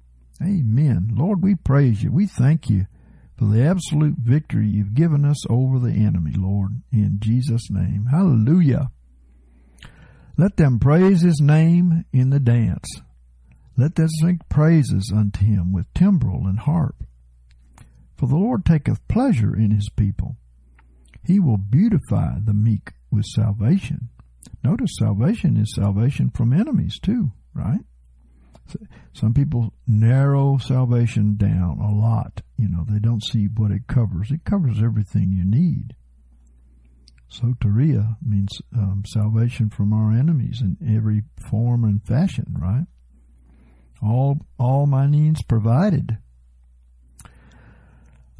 Amen. 0.42 1.12
Lord, 1.14 1.40
we 1.40 1.54
praise 1.54 2.02
you. 2.02 2.10
We 2.10 2.26
thank 2.26 2.68
you 2.68 2.88
for 3.38 3.44
the 3.44 3.62
absolute 3.62 4.16
victory 4.18 4.66
you've 4.66 4.94
given 4.94 5.24
us 5.24 5.48
over 5.48 5.78
the 5.78 5.92
enemy, 5.92 6.32
Lord, 6.36 6.82
in 6.90 7.20
Jesus' 7.20 7.70
name. 7.70 8.08
Hallelujah. 8.10 8.90
Let 10.36 10.56
them 10.56 10.78
praise 10.78 11.22
his 11.22 11.40
name 11.40 12.04
in 12.12 12.30
the 12.30 12.40
dance. 12.40 12.88
Let 13.76 13.94
them 13.94 14.08
sing 14.08 14.40
praises 14.48 15.12
unto 15.14 15.44
him 15.44 15.72
with 15.72 15.92
timbrel 15.94 16.46
and 16.46 16.58
harp. 16.58 17.04
For 18.16 18.26
the 18.26 18.36
Lord 18.36 18.64
taketh 18.64 19.06
pleasure 19.08 19.54
in 19.54 19.70
his 19.70 19.88
people. 19.90 20.36
He 21.24 21.40
will 21.40 21.58
beautify 21.58 22.38
the 22.44 22.54
meek 22.54 22.92
with 23.10 23.24
salvation. 23.24 24.08
Notice 24.62 24.96
salvation 24.98 25.56
is 25.56 25.74
salvation 25.74 26.30
from 26.30 26.52
enemies 26.52 26.98
too, 27.00 27.32
right? 27.54 27.80
Some 29.12 29.34
people 29.34 29.74
narrow 29.86 30.58
salvation 30.58 31.36
down 31.36 31.78
a 31.78 31.92
lot. 31.92 32.42
You 32.56 32.68
know, 32.68 32.84
they 32.88 32.98
don't 32.98 33.22
see 33.22 33.46
what 33.46 33.70
it 33.70 33.86
covers. 33.86 34.30
It 34.30 34.44
covers 34.44 34.82
everything 34.82 35.32
you 35.32 35.44
need. 35.44 35.94
Soteria 37.30 38.16
means 38.24 38.50
um, 38.76 39.02
salvation 39.06 39.70
from 39.70 39.92
our 39.92 40.12
enemies 40.12 40.60
in 40.60 40.76
every 40.96 41.22
form 41.50 41.84
and 41.84 42.04
fashion, 42.04 42.56
right? 42.58 42.86
All, 44.02 44.38
all 44.58 44.86
my 44.86 45.06
needs 45.06 45.42
provided. 45.42 46.18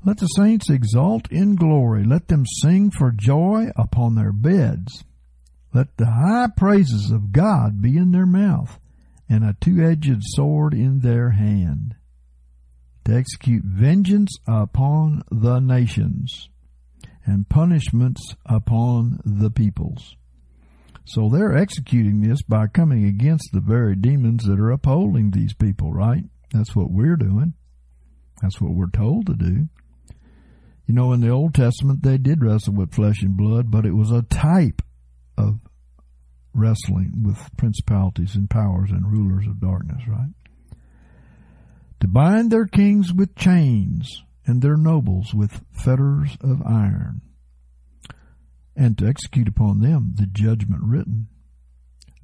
Let 0.04 0.18
the 0.18 0.26
saints 0.26 0.68
exult 0.68 1.30
in 1.30 1.56
glory. 1.56 2.04
Let 2.04 2.28
them 2.28 2.44
sing 2.62 2.90
for 2.90 3.10
joy 3.10 3.68
upon 3.74 4.14
their 4.14 4.32
beds. 4.32 5.04
Let 5.72 5.96
the 5.96 6.06
high 6.06 6.48
praises 6.54 7.10
of 7.10 7.32
God 7.32 7.80
be 7.80 7.96
in 7.96 8.12
their 8.12 8.26
mouth 8.26 8.78
and 9.28 9.42
a 9.44 9.56
two-edged 9.60 10.20
sword 10.22 10.74
in 10.74 11.00
their 11.00 11.30
hand 11.30 11.96
to 13.06 13.14
execute 13.14 13.64
vengeance 13.64 14.36
upon 14.46 15.22
the 15.30 15.58
nations 15.58 16.48
and 17.24 17.48
punishments 17.48 18.34
upon 18.46 19.20
the 19.24 19.50
peoples. 19.50 20.16
So 21.06 21.28
they're 21.28 21.56
executing 21.56 22.20
this 22.20 22.42
by 22.42 22.66
coming 22.66 23.04
against 23.04 23.50
the 23.52 23.60
very 23.60 23.94
demons 23.94 24.44
that 24.44 24.58
are 24.58 24.70
upholding 24.70 25.30
these 25.30 25.52
people, 25.52 25.92
right? 25.92 26.24
That's 26.52 26.74
what 26.74 26.90
we're 26.90 27.16
doing. 27.16 27.54
That's 28.40 28.60
what 28.60 28.72
we're 28.72 28.90
told 28.90 29.26
to 29.26 29.34
do. 29.34 29.68
You 30.86 30.94
know, 30.94 31.12
in 31.12 31.20
the 31.20 31.30
Old 31.30 31.54
Testament, 31.54 32.02
they 32.02 32.18
did 32.18 32.42
wrestle 32.42 32.74
with 32.74 32.94
flesh 32.94 33.22
and 33.22 33.36
blood, 33.36 33.70
but 33.70 33.86
it 33.86 33.92
was 33.92 34.10
a 34.10 34.22
type 34.22 34.82
of 35.36 35.60
wrestling 36.54 37.22
with 37.24 37.38
principalities 37.56 38.34
and 38.34 38.48
powers 38.48 38.90
and 38.90 39.10
rulers 39.10 39.46
of 39.46 39.60
darkness, 39.60 40.02
right? 40.06 40.30
To 42.00 42.08
bind 42.08 42.50
their 42.50 42.66
kings 42.66 43.12
with 43.12 43.34
chains 43.34 44.22
and 44.46 44.62
their 44.62 44.76
nobles 44.76 45.34
with 45.34 45.64
fetters 45.72 46.36
of 46.40 46.62
iron, 46.62 47.20
and 48.76 48.98
to 48.98 49.06
execute 49.06 49.48
upon 49.48 49.80
them 49.80 50.14
the 50.16 50.26
judgment 50.26 50.82
written. 50.84 51.28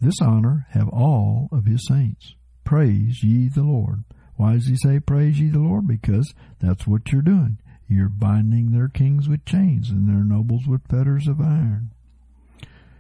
This 0.00 0.20
honor 0.20 0.66
have 0.70 0.88
all 0.88 1.48
of 1.52 1.66
his 1.66 1.86
saints. 1.86 2.34
Praise 2.64 3.22
ye 3.22 3.48
the 3.48 3.62
Lord. 3.62 4.04
Why 4.36 4.54
does 4.54 4.66
he 4.66 4.76
say 4.76 5.00
praise 5.00 5.38
ye 5.38 5.48
the 5.50 5.58
Lord? 5.58 5.86
Because 5.86 6.32
that's 6.60 6.86
what 6.86 7.12
you're 7.12 7.22
doing. 7.22 7.58
You're 7.88 8.08
binding 8.08 8.72
their 8.72 8.88
kings 8.88 9.28
with 9.28 9.44
chains 9.44 9.90
and 9.90 10.08
their 10.08 10.24
nobles 10.24 10.66
with 10.66 10.86
fetters 10.88 11.26
of 11.28 11.40
iron. 11.40 11.90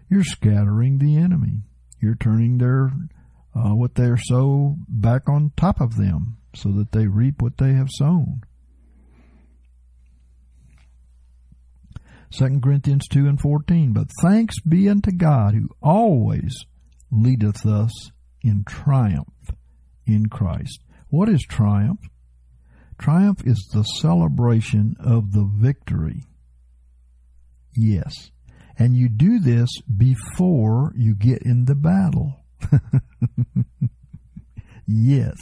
You're 0.08 0.24
scattering 0.24 0.98
the 0.98 1.16
enemy. 1.16 1.62
You're 2.00 2.16
turning 2.16 2.58
their 2.58 2.92
uh, 3.54 3.74
what 3.74 3.94
they 3.94 4.04
are 4.04 4.16
sow 4.16 4.76
back 4.88 5.28
on 5.28 5.52
top 5.56 5.80
of 5.80 5.96
them, 5.96 6.36
so 6.54 6.70
that 6.72 6.92
they 6.92 7.06
reap 7.06 7.40
what 7.40 7.58
they 7.58 7.72
have 7.72 7.88
sown. 7.90 8.42
2 12.32 12.60
Corinthians 12.60 13.06
2 13.08 13.26
and 13.26 13.40
14. 13.40 13.92
But 13.92 14.08
thanks 14.22 14.60
be 14.60 14.88
unto 14.88 15.10
God 15.10 15.54
who 15.54 15.68
always 15.82 16.54
leadeth 17.10 17.66
us 17.66 18.10
in 18.42 18.64
triumph 18.64 19.50
in 20.06 20.28
Christ. 20.28 20.80
What 21.08 21.28
is 21.28 21.42
triumph? 21.42 22.00
Triumph 22.98 23.42
is 23.46 23.68
the 23.72 23.82
celebration 23.82 24.94
of 25.00 25.32
the 25.32 25.48
victory. 25.50 26.22
Yes. 27.76 28.30
And 28.78 28.96
you 28.96 29.08
do 29.08 29.38
this 29.38 29.68
before 29.82 30.92
you 30.96 31.14
get 31.14 31.42
in 31.42 31.64
the 31.64 31.74
battle. 31.74 32.40
yes. 34.86 35.36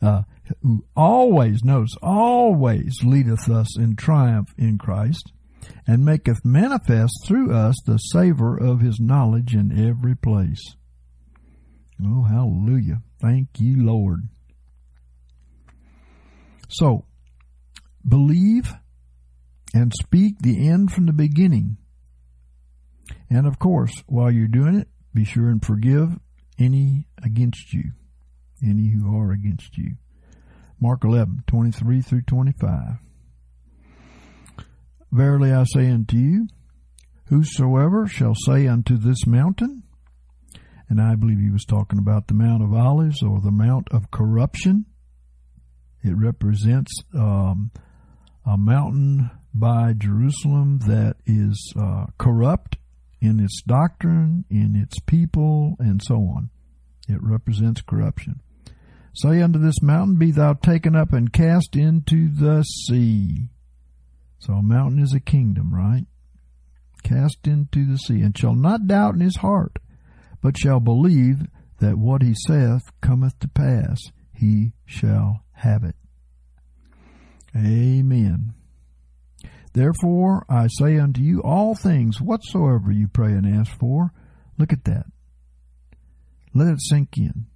Uh, 0.00 0.22
who 0.62 0.84
always, 0.96 1.62
notice, 1.64 1.96
always 2.02 2.94
leadeth 3.04 3.48
us 3.50 3.78
in 3.78 3.96
triumph 3.96 4.48
in 4.56 4.78
Christ, 4.78 5.32
and 5.88 6.04
maketh 6.04 6.44
manifest 6.44 7.24
through 7.26 7.52
us 7.52 7.74
the 7.84 7.96
savor 7.96 8.56
of 8.56 8.80
his 8.80 9.00
knowledge 9.00 9.54
in 9.54 9.76
every 9.76 10.14
place. 10.14 10.62
Oh, 12.00 12.22
hallelujah. 12.22 13.02
Thank 13.20 13.48
you, 13.58 13.84
Lord. 13.84 14.28
So, 16.68 17.06
believe 18.06 18.72
and 19.74 19.92
speak 20.00 20.38
the 20.38 20.68
end 20.68 20.92
from 20.92 21.06
the 21.06 21.12
beginning 21.12 21.78
and 23.30 23.46
of 23.46 23.58
course, 23.58 23.92
while 24.06 24.30
you're 24.30 24.48
doing 24.48 24.74
it, 24.76 24.88
be 25.14 25.24
sure 25.24 25.48
and 25.48 25.64
forgive 25.64 26.18
any 26.58 27.06
against 27.22 27.72
you, 27.72 27.92
any 28.62 28.90
who 28.90 29.16
are 29.16 29.32
against 29.32 29.76
you. 29.76 29.96
Mark 30.80 31.04
11, 31.04 31.44
23 31.46 32.00
through 32.02 32.22
25. 32.22 32.98
Verily 35.10 35.52
I 35.52 35.64
say 35.64 35.90
unto 35.90 36.16
you, 36.16 36.48
whosoever 37.26 38.06
shall 38.06 38.34
say 38.34 38.66
unto 38.66 38.96
this 38.96 39.26
mountain, 39.26 39.82
and 40.88 41.00
I 41.00 41.14
believe 41.14 41.38
he 41.38 41.50
was 41.50 41.64
talking 41.64 41.98
about 41.98 42.28
the 42.28 42.34
Mount 42.34 42.62
of 42.62 42.72
Olives 42.72 43.22
or 43.22 43.40
the 43.40 43.50
Mount 43.50 43.88
of 43.90 44.10
Corruption. 44.10 44.86
It 46.02 46.16
represents 46.16 46.92
um, 47.14 47.70
a 48.46 48.56
mountain 48.56 49.30
by 49.52 49.94
Jerusalem 49.96 50.78
that 50.86 51.16
is 51.26 51.72
uh, 51.78 52.06
corrupt 52.18 52.76
in 53.20 53.40
its 53.40 53.62
doctrine, 53.66 54.44
in 54.50 54.76
its 54.76 55.00
people, 55.00 55.76
and 55.78 56.00
so 56.02 56.16
on. 56.16 56.50
It 57.08 57.22
represents 57.22 57.80
corruption. 57.80 58.40
Say 59.14 59.42
unto 59.42 59.58
this 59.58 59.82
mountain, 59.82 60.16
Be 60.16 60.30
thou 60.30 60.54
taken 60.54 60.94
up 60.94 61.12
and 61.12 61.32
cast 61.32 61.74
into 61.74 62.28
the 62.28 62.62
sea. 62.62 63.48
So 64.38 64.54
a 64.54 64.62
mountain 64.62 65.00
is 65.00 65.12
a 65.14 65.20
kingdom, 65.20 65.74
right? 65.74 66.06
Cast 67.02 67.46
into 67.46 67.84
the 67.84 67.98
sea, 67.98 68.20
and 68.22 68.36
shall 68.36 68.54
not 68.54 68.86
doubt 68.86 69.14
in 69.14 69.20
his 69.20 69.36
heart, 69.36 69.78
but 70.42 70.56
shall 70.58 70.80
believe 70.80 71.46
that 71.80 71.98
what 71.98 72.22
he 72.22 72.34
saith 72.46 72.82
cometh 73.00 73.38
to 73.40 73.48
pass. 73.48 73.98
he 74.34 74.72
shall 74.84 75.42
have 75.52 75.82
it. 75.82 75.96
Amen. 77.56 78.54
Therefore 79.72 80.44
I 80.48 80.68
say 80.68 80.98
unto 80.98 81.20
you, 81.20 81.40
all 81.42 81.74
things 81.74 82.20
whatsoever 82.20 82.92
you 82.92 83.08
pray 83.08 83.32
and 83.32 83.46
ask 83.46 83.76
for, 83.78 84.12
look 84.58 84.72
at 84.72 84.84
that. 84.84 85.06
Let 86.54 86.68
it 86.68 86.80
sink 86.80 87.16
in. 87.16 87.46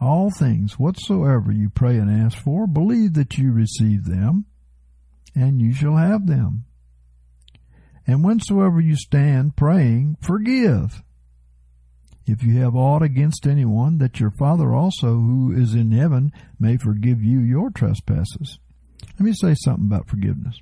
All 0.00 0.30
things 0.30 0.78
whatsoever 0.78 1.52
you 1.52 1.70
pray 1.70 1.96
and 1.96 2.10
ask 2.10 2.38
for, 2.38 2.66
believe 2.66 3.14
that 3.14 3.36
you 3.36 3.52
receive 3.52 4.04
them, 4.04 4.46
and 5.38 5.60
you 5.60 5.72
shall 5.72 5.96
have 5.96 6.26
them. 6.26 6.64
And 8.06 8.24
whensoever 8.24 8.80
you 8.80 8.96
stand 8.96 9.56
praying, 9.56 10.16
forgive. 10.20 11.02
If 12.26 12.42
you 12.42 12.58
have 12.60 12.74
aught 12.74 13.02
against 13.02 13.46
anyone, 13.46 13.98
that 13.98 14.20
your 14.20 14.32
Father 14.32 14.74
also 14.74 15.14
who 15.14 15.52
is 15.52 15.74
in 15.74 15.92
heaven 15.92 16.32
may 16.58 16.76
forgive 16.76 17.22
you 17.22 17.40
your 17.40 17.70
trespasses. 17.70 18.58
Let 19.18 19.20
me 19.20 19.32
say 19.32 19.54
something 19.54 19.86
about 19.86 20.08
forgiveness. 20.08 20.58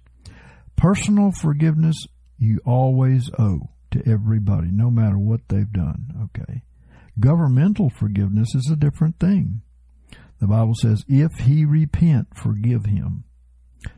Personal 0.77 1.33
forgiveness 1.33 1.97
you 2.39 2.61
always 2.67 3.31
owe 3.39 3.71
to 3.93 4.03
everybody, 4.07 4.69
no 4.71 4.91
matter 4.91 5.19
what 5.19 5.49
they've 5.49 5.73
done, 5.73 6.29
okay? 6.37 6.63
Governmental 7.19 7.91
forgiveness 7.91 8.55
is 8.55 8.69
a 8.71 8.77
different 8.77 9.19
thing. 9.19 9.63
The 10.41 10.47
Bible 10.47 10.75
says, 10.75 11.05
if 11.09 11.33
he 11.41 11.65
repent, 11.65 12.37
forgive 12.37 12.85
him. 12.85 13.25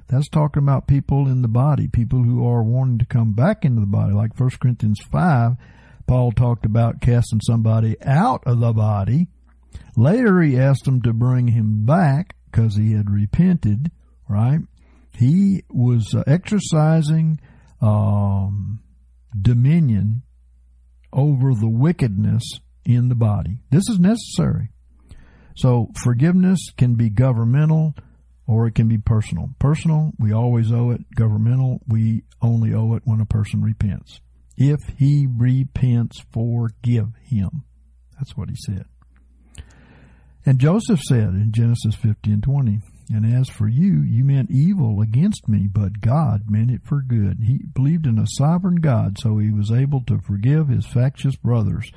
That's 0.09 0.29
talking 0.29 0.63
about 0.63 0.87
people 0.87 1.27
in 1.27 1.43
the 1.43 1.49
body, 1.49 1.89
people 1.89 2.23
who 2.23 2.47
are 2.47 2.63
wanting 2.63 2.99
to 2.99 3.07
come 3.07 3.33
back 3.33 3.65
into 3.65 3.81
the 3.81 3.87
body. 3.87 4.13
Like 4.13 4.39
1 4.39 4.51
Corinthians 4.61 5.01
5, 5.11 5.53
Paul 6.07 6.33
talked 6.33 6.65
about 6.65 7.01
casting 7.01 7.41
somebody 7.43 7.97
out 8.03 8.43
of 8.47 8.61
the 8.61 8.73
body. 8.73 9.29
Later 9.97 10.41
he 10.41 10.59
asked 10.59 10.85
them 10.85 11.03
to 11.03 11.13
bring 11.13 11.49
him 11.49 11.85
back 11.85 12.35
because 12.51 12.77
he 12.77 12.93
had 12.93 13.11
repented, 13.11 13.91
right? 14.29 14.61
He 15.13 15.65
was 15.69 16.15
uh, 16.15 16.23
exercising 16.27 17.41
um, 17.81 18.81
dominion 19.39 20.23
over 21.13 21.55
the 21.55 21.69
wickedness 21.69 22.43
in 22.85 23.09
the 23.09 23.15
body. 23.15 23.59
This 23.71 23.89
is 23.89 23.99
necessary. 23.99 24.71
So 25.57 25.91
forgiveness 26.03 26.61
can 26.77 26.95
be 26.95 27.11
governmental 27.11 27.95
or 28.49 28.67
it 28.67 28.75
can 28.75 28.89
be 28.89 28.99
personal. 28.99 29.51
Personal, 29.59 30.13
we 30.19 30.33
always 30.33 30.73
owe 30.73 30.91
it. 30.91 31.03
Governmental, 31.15 31.81
we 31.87 32.23
only 32.41 32.75
owe 32.75 32.95
it 32.95 33.03
when 33.05 33.21
a 33.21 33.27
person 33.27 33.63
repents. 33.63 34.21
If 34.57 34.81
he 34.97 35.29
repents, 35.31 36.25
forgive 36.33 37.11
him. 37.23 37.65
That's 38.17 38.37
what 38.37 38.49
he 38.49 38.57
said. 38.67 38.87
And 40.47 40.59
Joseph 40.59 41.01
said 41.03 41.29
in 41.29 41.53
Genesis 41.53 41.95
50 41.95 42.33
and 42.33 42.43
20, 42.43 42.81
and 43.11 43.27
as 43.27 43.49
for 43.51 43.69
you, 43.69 44.03
you 44.03 44.25
meant 44.25 44.51
evil 44.51 45.03
against 45.03 45.47
me, 45.47 45.69
but 45.71 46.01
God 46.01 46.45
meant 46.49 46.71
it 46.71 46.83
for 46.85 47.03
good. 47.03 47.39
He 47.45 47.59
believed 47.75 48.07
in 48.07 48.19
a 48.19 48.27
sovereign 48.27 48.77
God, 48.77 49.19
so 49.19 49.39
he 49.39 49.53
was 49.53 49.71
able 49.71 50.03
to 50.07 50.19
forgive 50.27 50.69
his 50.69 50.87
factious 50.87 51.37
brothers 51.37 51.91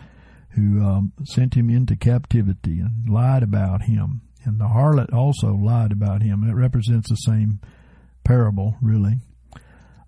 who 0.51 0.83
um, 0.83 1.13
sent 1.23 1.55
him 1.55 1.69
into 1.69 1.95
captivity 1.95 2.79
and 2.79 3.09
lied 3.09 3.43
about 3.43 3.83
him. 3.83 4.21
And 4.43 4.59
the 4.59 4.65
harlot 4.65 5.13
also 5.13 5.53
lied 5.53 5.91
about 5.91 6.21
him. 6.21 6.43
It 6.43 6.53
represents 6.53 7.09
the 7.09 7.15
same 7.15 7.59
parable, 8.23 8.75
really. 8.81 9.17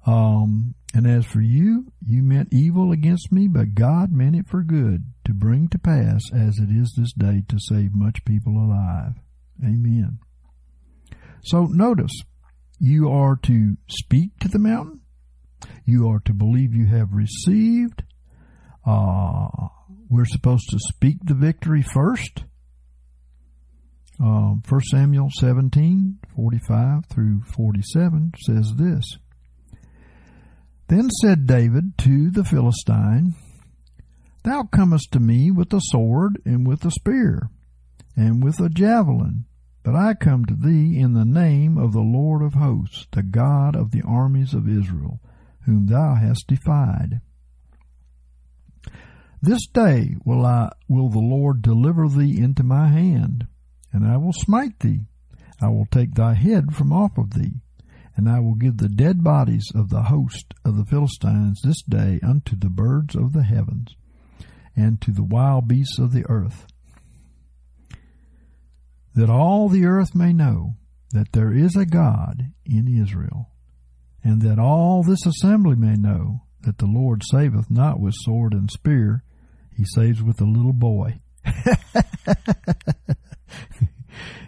Um, 0.06 0.76
and 0.94 1.08
as 1.08 1.26
for 1.26 1.42
you, 1.42 1.92
you 2.06 2.22
meant 2.22 2.50
evil 2.52 2.92
against 2.92 3.32
me, 3.32 3.48
but 3.48 3.74
God 3.74 4.12
meant 4.12 4.36
it 4.36 4.48
for 4.48 4.64
good, 4.64 5.06
to 5.26 5.34
bring 5.34 5.68
to 5.70 5.80
pass 5.80 6.22
as 6.34 6.60
it 6.60 6.70
is 6.70 6.94
this 6.98 7.14
day 7.14 7.44
to 7.48 7.58
save 7.60 7.94
much 7.94 8.26
people 8.26 8.58
alive. 8.58 9.14
Amen. 9.64 10.20
So 11.44 11.66
notice, 11.66 12.22
you 12.80 13.10
are 13.10 13.38
to 13.44 13.78
speak 13.88 14.38
to 14.40 14.48
the 14.48 14.60
mountain. 14.60 15.02
You 15.86 16.10
are 16.10 16.20
to 16.26 16.34
believe 16.34 16.74
you 16.74 16.88
have 16.88 17.14
received. 17.14 18.04
Uh, 18.86 19.48
we're 20.10 20.26
supposed 20.26 20.70
to 20.70 20.80
speak 20.80 21.18
the 21.24 21.34
victory 21.34 21.82
first. 21.82 22.44
Um, 24.24 24.64
1 24.70 24.82
Samuel 24.90 25.28
17, 25.38 26.20
45 26.34 27.06
through 27.08 27.42
47 27.42 28.32
says 28.46 28.72
this. 28.78 29.18
Then 30.88 31.10
said 31.22 31.46
David 31.46 31.98
to 31.98 32.32
the 32.32 32.46
Philistine, 32.46 33.36
Thou 34.44 34.64
comest 34.64 35.12
to 35.12 35.20
me 35.20 35.52
with 35.52 35.74
a 35.74 35.82
sword 35.82 36.42
and 36.46 36.66
with 36.66 36.86
a 36.86 36.92
spear 36.92 37.50
and 38.16 38.42
with 38.42 38.62
a 38.62 38.70
javelin, 38.70 39.44
but 39.84 39.94
I 39.94 40.14
come 40.14 40.46
to 40.46 40.56
thee 40.56 40.98
in 40.98 41.12
the 41.12 41.26
name 41.26 41.78
of 41.78 41.92
the 41.92 42.00
Lord 42.00 42.44
of 42.44 42.54
hosts, 42.54 43.08
the 43.12 43.24
God 43.24 43.76
of 43.76 43.92
the 43.92 44.04
armies 44.08 44.54
of 44.54 44.70
Israel, 44.70 45.20
whom 45.66 45.88
thou 45.88 46.16
hast 46.16 46.48
defied. 46.48 47.20
This 49.42 49.68
day 49.68 50.16
will 50.24 50.46
I 50.46 50.72
will 50.88 51.10
the 51.10 51.20
Lord 51.20 51.62
deliver 51.62 52.08
thee 52.08 52.40
into 52.40 52.64
my 52.64 52.88
hand, 52.88 53.48
and 53.94 54.06
I 54.06 54.18
will 54.18 54.34
smite 54.34 54.80
thee. 54.80 55.06
I 55.62 55.70
will 55.70 55.86
take 55.86 56.16
thy 56.16 56.34
head 56.34 56.76
from 56.76 56.92
off 56.92 57.18
of 57.18 57.36
thee, 57.36 57.62
and 58.18 58.28
I 58.28 58.40
will 58.40 58.56
give 58.56 58.78
the 58.78 58.90
dead 58.90 59.24
bodies 59.24 59.72
of 59.74 59.90
the 59.90 60.04
host 60.04 60.54
of 60.66 60.76
the 60.76 60.86
Philistines 60.86 61.62
this 61.64 61.82
day 61.84 62.20
unto 62.22 62.58
the 62.58 62.70
birds 62.70 63.16
of 63.16 63.32
the 63.32 63.44
heavens, 63.44 63.96
and 64.76 65.00
to 65.02 65.12
the 65.12 65.24
wild 65.24 65.68
beasts 65.68 66.00
of 66.00 66.12
the 66.12 66.26
earth 66.28 66.66
that 69.16 69.30
all 69.30 69.70
the 69.70 69.86
earth 69.86 70.16
may 70.16 70.34
know 70.34 70.76
that 71.12 71.32
there 71.34 71.54
is 71.54 71.76
a 71.76 71.86
God 71.86 72.52
in 72.66 72.88
Israel, 72.88 73.50
and 74.24 74.42
that 74.42 74.58
all 74.60 75.04
this 75.04 75.26
assembly 75.26 75.76
may 75.76 75.94
know 75.96 76.42
that 76.62 76.80
the 76.80 76.88
Lord 76.88 77.22
saveth 77.24 77.70
not 77.70 78.00
with 78.00 78.16
sword 78.18 78.54
and 78.54 78.72
spear, 78.72 79.24
he 79.76 79.86
saves 79.86 80.24
with 80.24 80.42
a 80.42 80.46
little 80.46 80.74
boy. 80.74 81.20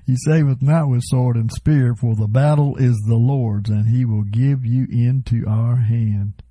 he 0.05 0.15
saveth 0.17 0.61
not 0.61 0.89
with 0.89 1.03
sword 1.03 1.35
and 1.35 1.51
spear, 1.51 1.95
for 1.95 2.15
the 2.15 2.27
battle 2.27 2.75
is 2.77 2.95
the 3.07 3.15
Lord's, 3.15 3.69
and 3.69 3.87
he 3.87 4.05
will 4.05 4.23
give 4.23 4.65
you 4.65 4.87
into 4.89 5.45
our 5.47 5.77
hand. 5.77 6.41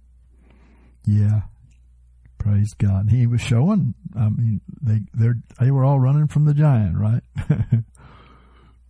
Yeah. 1.06 1.42
Praise 2.38 2.74
God. 2.76 3.10
He 3.10 3.26
was 3.26 3.40
showing, 3.40 3.94
I 4.14 4.28
mean, 4.28 4.60
they, 4.82 5.00
they 5.60 5.70
were 5.70 5.84
all 5.84 6.00
running 6.00 6.28
from 6.28 6.44
the 6.44 6.54
giant, 6.54 6.98
right? 6.98 7.22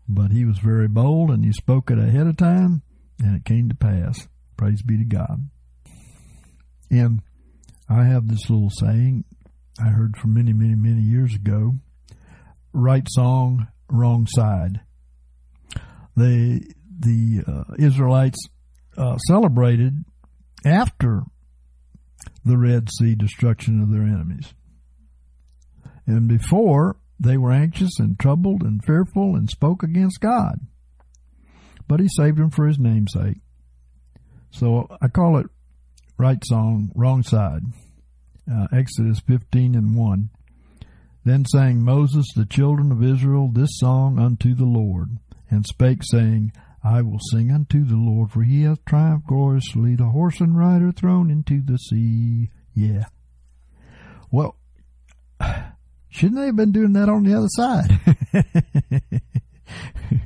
But 0.09 0.33
he 0.33 0.45
was 0.45 0.59
very 0.59 0.89
bold 0.89 1.31
and 1.31 1.45
he 1.45 1.53
spoke 1.53 1.91
it 1.91 1.99
ahead 1.99 2.27
of 2.27 2.37
time 2.37 2.83
and 3.23 3.37
it 3.37 3.45
came 3.45 3.69
to 3.69 3.75
pass. 3.75 4.29
Praise 4.57 4.83
be 4.83 4.99
to 4.99 5.05
God. 5.05 5.49
And 6.91 7.21
I 7.89 8.05
have 8.05 8.29
this 8.29 8.51
little 8.51 8.71
saying 8.71 9.25
I 9.81 9.89
heard 9.89 10.17
from 10.17 10.35
many, 10.35 10.53
many, 10.53 10.75
many 10.75 11.03
years 11.03 11.35
ago 11.35 11.75
right 12.73 13.07
song, 13.09 13.69
wrong 13.97 14.27
side. 14.29 14.81
The, 16.17 16.63
the 16.99 17.43
uh, 17.47 17.75
Israelites 17.79 18.39
uh, 18.97 19.17
celebrated 19.19 20.05
after 20.65 21.23
the 22.45 22.57
Red 22.59 22.89
Sea 22.91 23.15
destruction 23.15 23.83
of 23.83 23.91
their 23.91 24.03
enemies. 24.03 24.55
And 26.07 26.29
before, 26.29 26.97
they 27.19 27.37
were 27.37 27.53
anxious 27.53 27.99
and 27.99 28.19
troubled 28.19 28.63
and 28.63 28.85
fearful 28.85 29.35
and 29.35 29.49
spoke 29.49 29.83
against 29.83 30.21
God. 30.21 30.61
But 31.89 32.01
he 32.01 32.09
saved 32.09 32.39
them 32.39 32.51
for 32.51 32.67
his 32.67 32.79
namesake. 32.79 33.39
So 34.51 34.89
I 35.01 35.09
call 35.09 35.39
it 35.39 35.47
right 36.19 36.43
song, 36.45 36.93
wrong 36.95 37.23
side. 37.23 37.63
Uh, 38.51 38.67
Exodus 38.73 39.21
15 39.27 39.75
and 39.75 39.97
1. 39.97 40.31
Then 41.25 41.45
sang 41.47 41.83
Moses 41.83 42.27
the 42.35 42.47
children 42.47 42.93
of 42.93 43.03
Israel 43.03 43.51
this 43.53 43.79
song 43.79 44.19
unto 44.19 44.55
the 44.55 44.67
Lord, 44.67 45.19
and 45.51 45.65
spake, 45.67 46.03
saying, 46.03 46.53
I 46.83 47.01
will 47.03 47.21
sing 47.31 47.51
unto 47.51 47.85
the 47.85 47.97
Lord, 47.97 48.31
for 48.31 48.43
he 48.43 48.63
hath 48.63 48.85
triumphed 48.85 49.27
gloriously, 49.27 49.97
the 49.97 50.11
horse 50.11 50.41
and 50.41 50.57
rider 50.57 50.93
thrown 50.93 51.31
into 51.31 51.63
the 51.63 51.79
sea. 51.79 52.51
Yeah. 52.75 53.05
Well, 54.31 54.57
Shouldn't 56.15 56.39
they 56.39 56.47
have 56.47 56.55
been 56.55 56.71
doing 56.71 56.93
that 56.93 57.09
on 57.09 57.25
the 57.25 57.35
other 57.35 57.49
side? 57.49 57.99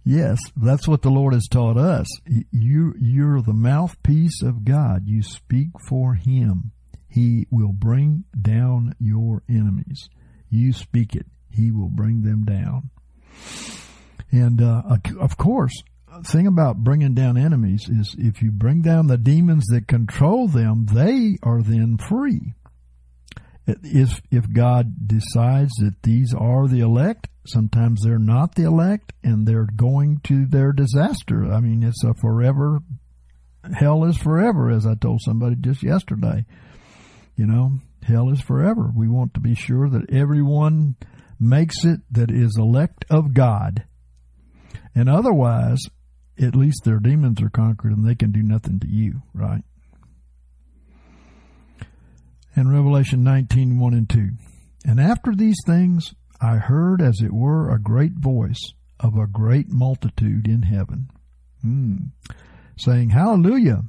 yes, 0.05 0.39
that's 0.55 0.87
what 0.87 1.01
the 1.01 1.09
Lord 1.09 1.33
has 1.33 1.49
taught 1.51 1.79
us. 1.79 2.07
You, 2.51 2.93
you're 3.01 3.41
the 3.41 3.55
mouthpiece 3.55 4.43
of 4.43 4.67
God. 4.67 5.05
You 5.07 5.23
speak 5.23 5.69
for 5.89 6.13
Him. 6.13 6.73
He 7.19 7.49
will 7.51 7.73
bring 7.73 8.23
down 8.41 8.95
your 9.01 9.43
enemies. 9.49 10.09
You 10.51 10.73
speak 10.73 11.17
it. 11.17 11.27
He 11.51 11.73
will 11.73 11.89
bring 11.89 12.23
them 12.23 12.45
down. 12.45 12.91
And, 14.31 14.63
uh, 14.63 14.83
of 15.19 15.37
course, 15.37 15.83
thing 16.25 16.47
about 16.47 16.85
bringing 16.85 17.15
down 17.15 17.37
enemies 17.37 17.89
is 17.89 18.15
if 18.17 18.41
you 18.41 18.53
bring 18.53 18.83
down 18.83 19.09
the 19.09 19.19
demons 19.19 19.67
that 19.67 19.89
control 19.89 20.47
them, 20.47 20.87
they 20.93 21.39
are 21.43 21.61
then 21.61 21.99
free. 21.99 22.55
If 23.67 24.23
if 24.31 24.53
God 24.53 25.09
decides 25.09 25.73
that 25.81 26.03
these 26.05 26.33
are 26.33 26.69
the 26.69 26.81
elect, 26.81 27.29
sometimes 27.47 28.03
they're 28.03 28.21
not 28.21 28.55
the 28.55 28.63
elect, 28.63 29.13
and 29.25 29.45
they're 29.47 29.69
going 29.75 30.21
to 30.25 30.47
their 30.47 30.73
disaster. 30.73 31.53
I 31.53 31.59
mean, 31.61 31.83
it's 31.83 32.05
a 32.05 32.15
forever 32.15 32.81
hell 33.75 34.05
is 34.05 34.17
forever, 34.17 34.71
as 34.71 34.87
I 34.87 34.95
told 34.95 35.21
somebody 35.23 35.57
just 35.57 35.83
yesterday. 35.83 36.47
You 37.39 37.47
know, 37.47 37.79
hell 38.03 38.31
is 38.31 38.41
forever. 38.41 38.91
We 38.93 39.07
want 39.07 39.35
to 39.35 39.41
be 39.41 39.55
sure 39.55 39.89
that 39.89 40.11
everyone 40.11 40.97
makes 41.39 41.85
it 41.85 42.01
that 42.11 42.33
is 42.33 42.57
elect 42.59 43.05
of 43.09 43.33
God. 43.33 43.85
And 44.93 45.09
otherwise, 45.09 45.79
at 46.37 46.57
least 46.57 46.83
their 46.85 46.99
demons 46.99 47.41
are 47.41 47.49
conquered 47.49 47.93
and 47.93 48.05
they 48.05 48.17
can 48.17 48.33
do 48.33 48.43
nothing 48.43 48.81
to 48.81 48.89
you, 48.89 49.23
right? 49.33 49.63
And 52.57 52.73
Revelation 52.73 53.23
19, 53.23 53.79
1 53.79 53.95
and 53.95 54.11
2. 54.11 54.31
And 54.85 54.99
after 54.99 55.33
these 55.33 55.59
things, 55.65 56.13
I 56.41 56.57
heard 56.57 57.01
as 57.01 57.21
it 57.23 57.33
were 57.33 57.71
a 57.71 57.81
great 57.81 58.15
voice 58.15 58.73
of 58.99 59.17
a 59.17 59.29
great 59.29 59.69
multitude 59.69 60.49
in 60.49 60.63
heaven, 60.63 61.09
mm, 61.65 62.11
saying, 62.77 63.11
Hallelujah! 63.11 63.83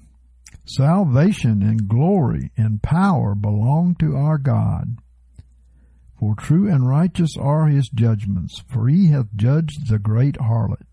Salvation 0.76 1.64
and 1.64 1.88
glory 1.88 2.52
and 2.56 2.84
power 2.84 3.34
belong 3.34 3.96
to 4.00 4.16
our 4.16 4.38
God. 4.38 5.00
For 6.20 6.36
true 6.36 6.70
and 6.70 6.88
righteous 6.88 7.36
are 7.40 7.68
his 7.68 7.90
judgments, 7.90 8.62
for 8.68 8.88
he 8.88 9.08
hath 9.08 9.34
judged 9.36 9.90
the 9.90 9.98
great 9.98 10.36
harlot. 10.36 10.86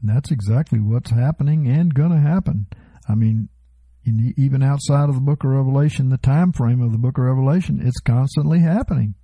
And 0.00 0.08
that's 0.08 0.30
exactly 0.30 0.78
what's 0.78 1.10
happening 1.10 1.66
and 1.66 1.92
going 1.92 2.12
to 2.12 2.20
happen. 2.20 2.66
I 3.08 3.16
mean, 3.16 3.48
even 4.04 4.62
outside 4.62 5.08
of 5.08 5.16
the 5.16 5.20
book 5.20 5.42
of 5.42 5.50
Revelation, 5.50 6.10
the 6.10 6.18
time 6.18 6.52
frame 6.52 6.80
of 6.80 6.92
the 6.92 6.98
book 6.98 7.18
of 7.18 7.24
Revelation, 7.24 7.80
it's 7.82 7.98
constantly 7.98 8.60
happening. 8.60 9.14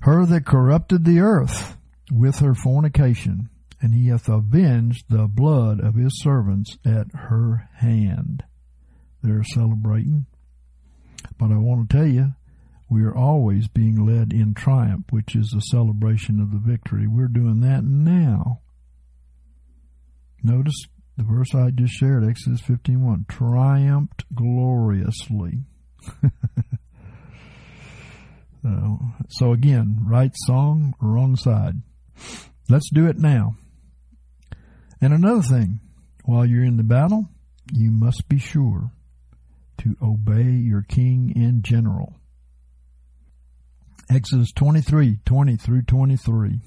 Her 0.00 0.24
that 0.24 0.46
corrupted 0.46 1.04
the 1.04 1.20
earth 1.20 1.76
with 2.10 2.38
her 2.38 2.54
fornication, 2.54 3.49
and 3.80 3.94
he 3.94 4.08
hath 4.08 4.28
avenged 4.28 5.06
the 5.08 5.26
blood 5.26 5.80
of 5.80 5.94
his 5.94 6.20
servants 6.22 6.76
at 6.84 7.06
her 7.14 7.68
hand. 7.76 8.44
They're 9.22 9.44
celebrating. 9.44 10.26
But 11.38 11.50
I 11.50 11.56
want 11.56 11.88
to 11.88 11.96
tell 11.96 12.06
you, 12.06 12.34
we 12.88 13.02
are 13.04 13.16
always 13.16 13.68
being 13.68 14.04
led 14.04 14.32
in 14.32 14.52
triumph, 14.54 15.06
which 15.10 15.36
is 15.36 15.54
a 15.56 15.60
celebration 15.60 16.40
of 16.40 16.50
the 16.50 16.58
victory. 16.58 17.06
We're 17.06 17.28
doing 17.28 17.60
that 17.60 17.84
now. 17.84 18.60
Notice 20.42 20.86
the 21.16 21.24
verse 21.24 21.54
I 21.54 21.70
just 21.70 21.92
shared, 21.94 22.24
Exodus 22.24 22.60
15:1, 22.62 23.28
triumphed 23.28 24.24
gloriously. 24.34 25.64
so, 28.62 28.98
so 29.28 29.52
again, 29.52 29.98
right 30.02 30.32
song, 30.46 30.94
wrong 31.00 31.36
side. 31.36 31.82
Let's 32.68 32.90
do 32.90 33.06
it 33.06 33.18
now. 33.18 33.56
And 35.00 35.12
another 35.12 35.42
thing, 35.42 35.80
while 36.24 36.44
you're 36.44 36.64
in 36.64 36.76
the 36.76 36.82
battle, 36.82 37.28
you 37.72 37.90
must 37.90 38.28
be 38.28 38.38
sure 38.38 38.92
to 39.78 39.96
obey 40.02 40.50
your 40.50 40.82
king 40.82 41.32
and 41.36 41.64
general. 41.64 42.16
Exodus 44.10 44.52
23, 44.52 45.20
20 45.24 45.56
through 45.56 45.82
23. 45.82 46.60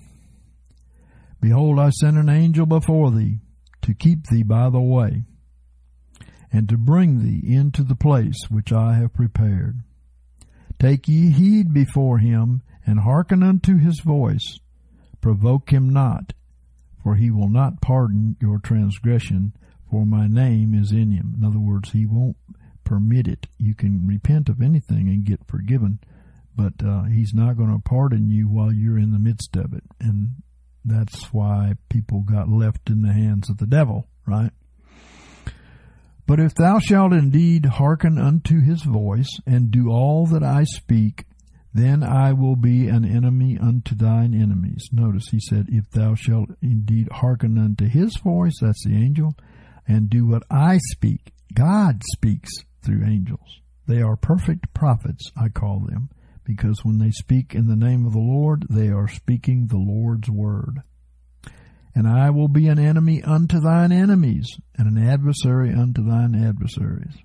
Behold, 1.41 1.77
I 1.77 1.89
send 1.89 2.17
an 2.17 2.29
angel 2.29 2.65
before 2.65 3.11
thee 3.11 3.39
to 3.81 3.93
keep 3.93 4.27
thee 4.27 4.43
by 4.43 4.69
the 4.69 4.79
way 4.79 5.25
and 6.53 6.69
to 6.69 6.77
bring 6.77 7.19
thee 7.19 7.53
into 7.53 7.83
the 7.83 7.95
place 7.95 8.37
which 8.49 8.71
I 8.71 8.93
have 8.93 9.13
prepared. 9.13 9.81
Take 10.79 11.07
ye 11.07 11.31
heed 11.31 11.73
before 11.73 12.19
him 12.19 12.61
and 12.85 12.99
hearken 12.99 13.43
unto 13.43 13.77
his 13.77 13.99
voice. 13.99 14.59
Provoke 15.19 15.71
him 15.71 15.89
not, 15.89 16.33
for 17.03 17.15
he 17.15 17.29
will 17.29 17.49
not 17.49 17.81
pardon 17.81 18.37
your 18.39 18.59
transgression, 18.59 19.53
for 19.91 20.05
my 20.05 20.27
name 20.27 20.73
is 20.73 20.91
in 20.91 21.11
him. 21.11 21.35
In 21.37 21.45
other 21.45 21.59
words, 21.59 21.91
he 21.91 22.05
won't 22.05 22.37
permit 22.83 23.27
it. 23.27 23.47
You 23.57 23.75
can 23.75 24.07
repent 24.07 24.49
of 24.49 24.61
anything 24.61 25.09
and 25.09 25.25
get 25.25 25.45
forgiven, 25.45 25.99
but 26.55 26.73
uh, 26.83 27.03
he's 27.03 27.33
not 27.33 27.57
going 27.57 27.71
to 27.71 27.79
pardon 27.79 28.29
you 28.29 28.47
while 28.47 28.71
you're 28.71 28.97
in 28.97 29.11
the 29.11 29.19
midst 29.19 29.55
of 29.55 29.73
it. 29.73 29.83
And 29.99 30.35
that's 30.85 31.33
why 31.33 31.73
people 31.89 32.21
got 32.21 32.49
left 32.49 32.89
in 32.89 33.01
the 33.01 33.13
hands 33.13 33.49
of 33.49 33.57
the 33.57 33.67
devil, 33.67 34.07
right? 34.25 34.51
But 36.25 36.39
if 36.39 36.55
thou 36.55 36.79
shalt 36.79 37.11
indeed 37.11 37.65
hearken 37.65 38.17
unto 38.17 38.61
his 38.61 38.83
voice, 38.83 39.29
and 39.45 39.71
do 39.71 39.89
all 39.89 40.25
that 40.27 40.43
I 40.43 40.63
speak, 40.63 41.25
then 41.73 42.03
I 42.03 42.33
will 42.33 42.55
be 42.55 42.87
an 42.87 43.03
enemy 43.03 43.57
unto 43.59 43.95
thine 43.95 44.33
enemies. 44.33 44.89
Notice 44.91 45.29
he 45.29 45.39
said, 45.39 45.67
If 45.69 45.89
thou 45.89 46.13
shalt 46.13 46.49
indeed 46.61 47.07
hearken 47.11 47.57
unto 47.57 47.87
his 47.87 48.15
voice, 48.17 48.53
that's 48.61 48.85
the 48.85 48.95
angel, 48.95 49.35
and 49.87 50.09
do 50.09 50.27
what 50.27 50.43
I 50.51 50.77
speak. 50.91 51.33
God 51.53 52.01
speaks 52.13 52.51
through 52.83 53.05
angels. 53.05 53.61
They 53.87 54.01
are 54.01 54.15
perfect 54.15 54.73
prophets, 54.73 55.31
I 55.35 55.49
call 55.49 55.79
them, 55.79 56.09
because 56.43 56.83
when 56.83 56.99
they 56.99 57.11
speak 57.11 57.55
in 57.55 57.67
the 57.67 57.75
name 57.75 58.05
of 58.05 58.13
the 58.13 58.19
Lord, 58.19 58.65
they 58.69 58.89
are 58.89 59.07
speaking 59.07 59.67
the 59.67 59.77
Lord's 59.77 60.29
word. 60.29 60.81
And 61.95 62.07
I 62.07 62.29
will 62.29 62.47
be 62.47 62.67
an 62.67 62.79
enemy 62.79 63.23
unto 63.23 63.59
thine 63.59 63.91
enemies, 63.91 64.47
and 64.77 64.87
an 64.87 65.03
adversary 65.03 65.73
unto 65.73 66.03
thine 66.03 66.35
adversaries. 66.35 67.15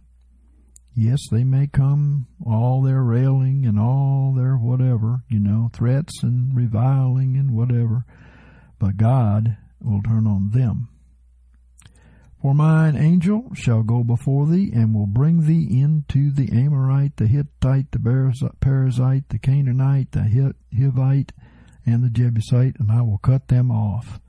Yes, 0.95 1.21
they 1.31 1.45
may 1.45 1.67
come 1.69 2.27
all 2.45 2.83
their 2.83 3.03
railing 3.03 3.65
and 3.67 3.79
all 3.79 4.35
their 4.37 4.57
whatever, 4.57 5.23
you 5.29 5.39
know, 5.39 5.71
threats 5.73 6.23
and 6.23 6.55
reviling 6.57 7.37
and 7.37 7.53
whatever, 7.53 8.05
but 8.79 8.97
God 8.97 9.57
will 9.81 10.03
turn 10.03 10.27
on 10.27 10.51
them. 10.51 10.89
For 12.41 12.55
mine 12.55 12.97
angel 12.97 13.51
shall 13.55 13.83
go 13.83 14.05
before 14.05 14.47
thee, 14.47 14.71
and 14.73 14.95
will 14.95 15.09
bring 15.09 15.47
thee 15.47 15.81
into 15.81 16.31
the 16.31 16.53
Amorite, 16.53 17.17
the 17.17 17.27
Hittite, 17.27 17.91
the 17.91 17.99
Perizzite, 17.99 19.29
the 19.29 19.39
Canaanite, 19.41 20.13
the 20.13 20.55
Hivite, 20.73 21.31
and 21.85 22.05
the 22.05 22.11
Jebusite, 22.11 22.79
and 22.79 22.93
I 22.93 23.03
will 23.03 23.19
cut 23.19 23.49
them 23.49 23.73
off. 23.73 24.21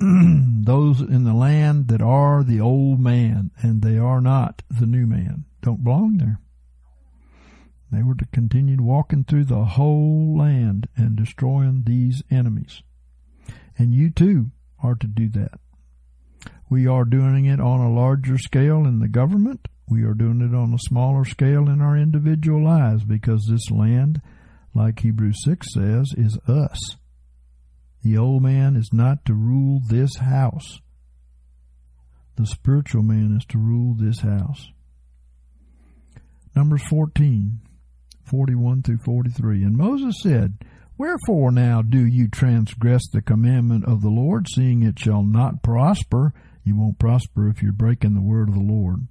Those 0.64 1.00
in 1.00 1.24
the 1.24 1.34
land 1.34 1.88
that 1.88 2.00
are 2.02 2.44
the 2.44 2.60
old 2.60 3.00
man, 3.00 3.50
and 3.62 3.82
they 3.82 3.98
are 3.98 4.20
not 4.20 4.62
the 4.70 4.86
new 4.86 5.06
man 5.06 5.44
don't 5.62 5.84
belong 5.84 6.18
there. 6.18 6.40
They 7.90 8.02
were 8.02 8.14
to 8.14 8.26
continue 8.26 8.82
walking 8.82 9.24
through 9.24 9.44
the 9.44 9.64
whole 9.64 10.36
land 10.36 10.88
and 10.96 11.16
destroying 11.16 11.82
these 11.84 12.22
enemies. 12.30 12.82
And 13.76 13.94
you 13.94 14.10
too 14.10 14.50
are 14.82 14.94
to 14.94 15.06
do 15.06 15.28
that. 15.30 15.58
We 16.70 16.86
are 16.86 17.04
doing 17.04 17.46
it 17.46 17.60
on 17.60 17.80
a 17.80 17.92
larger 17.92 18.38
scale 18.38 18.84
in 18.86 18.98
the 18.98 19.08
government. 19.08 19.68
We 19.88 20.04
are 20.04 20.14
doing 20.14 20.42
it 20.42 20.54
on 20.54 20.74
a 20.74 20.78
smaller 20.78 21.24
scale 21.24 21.68
in 21.68 21.80
our 21.80 21.96
individual 21.96 22.62
lives 22.62 23.04
because 23.04 23.46
this 23.48 23.70
land, 23.70 24.20
like 24.74 25.00
Hebrews 25.00 25.42
6 25.44 25.66
says, 25.72 26.14
is 26.16 26.38
us. 26.46 26.96
The 28.02 28.16
old 28.16 28.42
man 28.42 28.76
is 28.76 28.90
not 28.92 29.24
to 29.24 29.34
rule 29.34 29.80
this 29.88 30.16
house. 30.16 30.80
The 32.36 32.46
spiritual 32.46 33.02
man 33.02 33.36
is 33.36 33.44
to 33.46 33.58
rule 33.58 33.94
this 33.98 34.20
house. 34.20 34.68
Numbers 36.54 36.82
14, 36.88 37.60
41 38.24 38.82
through 38.82 38.98
43. 38.98 39.64
And 39.64 39.76
Moses 39.76 40.14
said, 40.22 40.58
Wherefore 40.96 41.52
now 41.52 41.82
do 41.82 42.04
you 42.04 42.28
transgress 42.28 43.02
the 43.12 43.22
commandment 43.22 43.84
of 43.84 44.02
the 44.02 44.10
Lord, 44.10 44.46
seeing 44.48 44.82
it 44.82 44.98
shall 44.98 45.22
not 45.22 45.62
prosper? 45.62 46.32
You 46.64 46.76
won't 46.76 46.98
prosper 46.98 47.48
if 47.48 47.62
you're 47.62 47.72
breaking 47.72 48.14
the 48.14 48.20
word 48.20 48.48
of 48.48 48.54
the 48.54 48.60
Lord. 48.60 49.06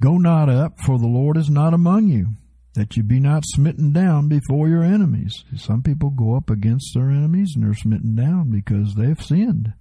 Go 0.00 0.18
not 0.18 0.48
up, 0.48 0.80
for 0.80 0.98
the 0.98 1.06
Lord 1.06 1.36
is 1.36 1.48
not 1.48 1.72
among 1.72 2.08
you, 2.08 2.30
that 2.74 2.96
you 2.96 3.02
be 3.02 3.20
not 3.20 3.44
smitten 3.46 3.92
down 3.92 4.28
before 4.28 4.68
your 4.68 4.82
enemies. 4.82 5.44
Some 5.56 5.82
people 5.82 6.10
go 6.10 6.36
up 6.36 6.50
against 6.50 6.92
their 6.94 7.10
enemies 7.10 7.52
and 7.54 7.64
they're 7.64 7.74
smitten 7.74 8.14
down 8.14 8.50
because 8.50 8.94
they've 8.94 9.22
sinned. 9.22 9.72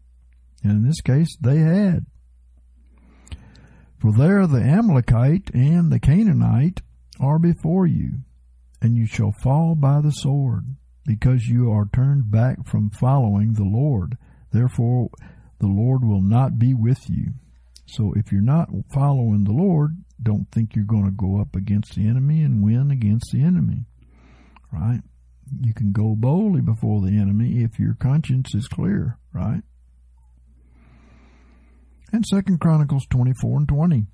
And 0.64 0.72
in 0.72 0.88
this 0.88 1.02
case, 1.02 1.36
they 1.42 1.58
had. 1.58 2.06
For 4.00 4.12
there 4.12 4.46
the 4.48 4.62
Amalekite 4.62 5.50
and 5.54 5.92
the 5.92 6.00
Canaanite 6.00 6.82
are 7.20 7.40
before 7.40 7.88
you, 7.88 8.20
and 8.82 8.98
you 8.98 9.06
shall 9.06 9.32
fall 9.32 9.76
by 9.76 10.02
the 10.02 10.12
sword, 10.12 10.76
because 11.06 11.48
you 11.48 11.72
are 11.72 11.88
turned 11.94 12.30
back 12.30 12.66
from 12.68 12.90
following 12.90 13.54
the 13.54 13.64
Lord. 13.64 14.18
Therefore, 14.52 15.10
the 15.60 15.68
Lord 15.68 16.04
will 16.04 16.22
not 16.22 16.60
be 16.60 16.74
with 16.74 17.10
you. 17.10 17.34
So 17.86 18.14
if 18.16 18.32
you're 18.32 18.42
not 18.42 18.70
following 18.94 19.44
the 19.44 19.54
Lord, 19.54 20.04
don't 20.24 20.50
think 20.52 20.76
you're 20.76 20.86
going 20.86 21.06
to 21.06 21.12
go 21.12 21.40
up 21.40 21.56
against 21.56 21.96
the 21.96 22.08
enemy 22.08 22.42
and 22.42 22.64
win 22.64 22.92
against 22.92 23.32
the 23.32 23.44
enemy. 23.44 23.86
Right? 24.72 25.02
You 25.62 25.74
can 25.74 25.92
go 25.92 26.16
boldly 26.16 26.62
before 26.62 27.02
the 27.02 27.18
enemy 27.18 27.64
if 27.64 27.80
your 27.80 27.96
conscience 27.96 28.56
is 28.56 28.68
clear, 28.68 29.18
right? 29.34 29.62
and 32.14 32.24
Second 32.28 32.60
Chronicles 32.60 33.08
24 33.10 33.58
and 33.58 33.68
20. 33.68 34.06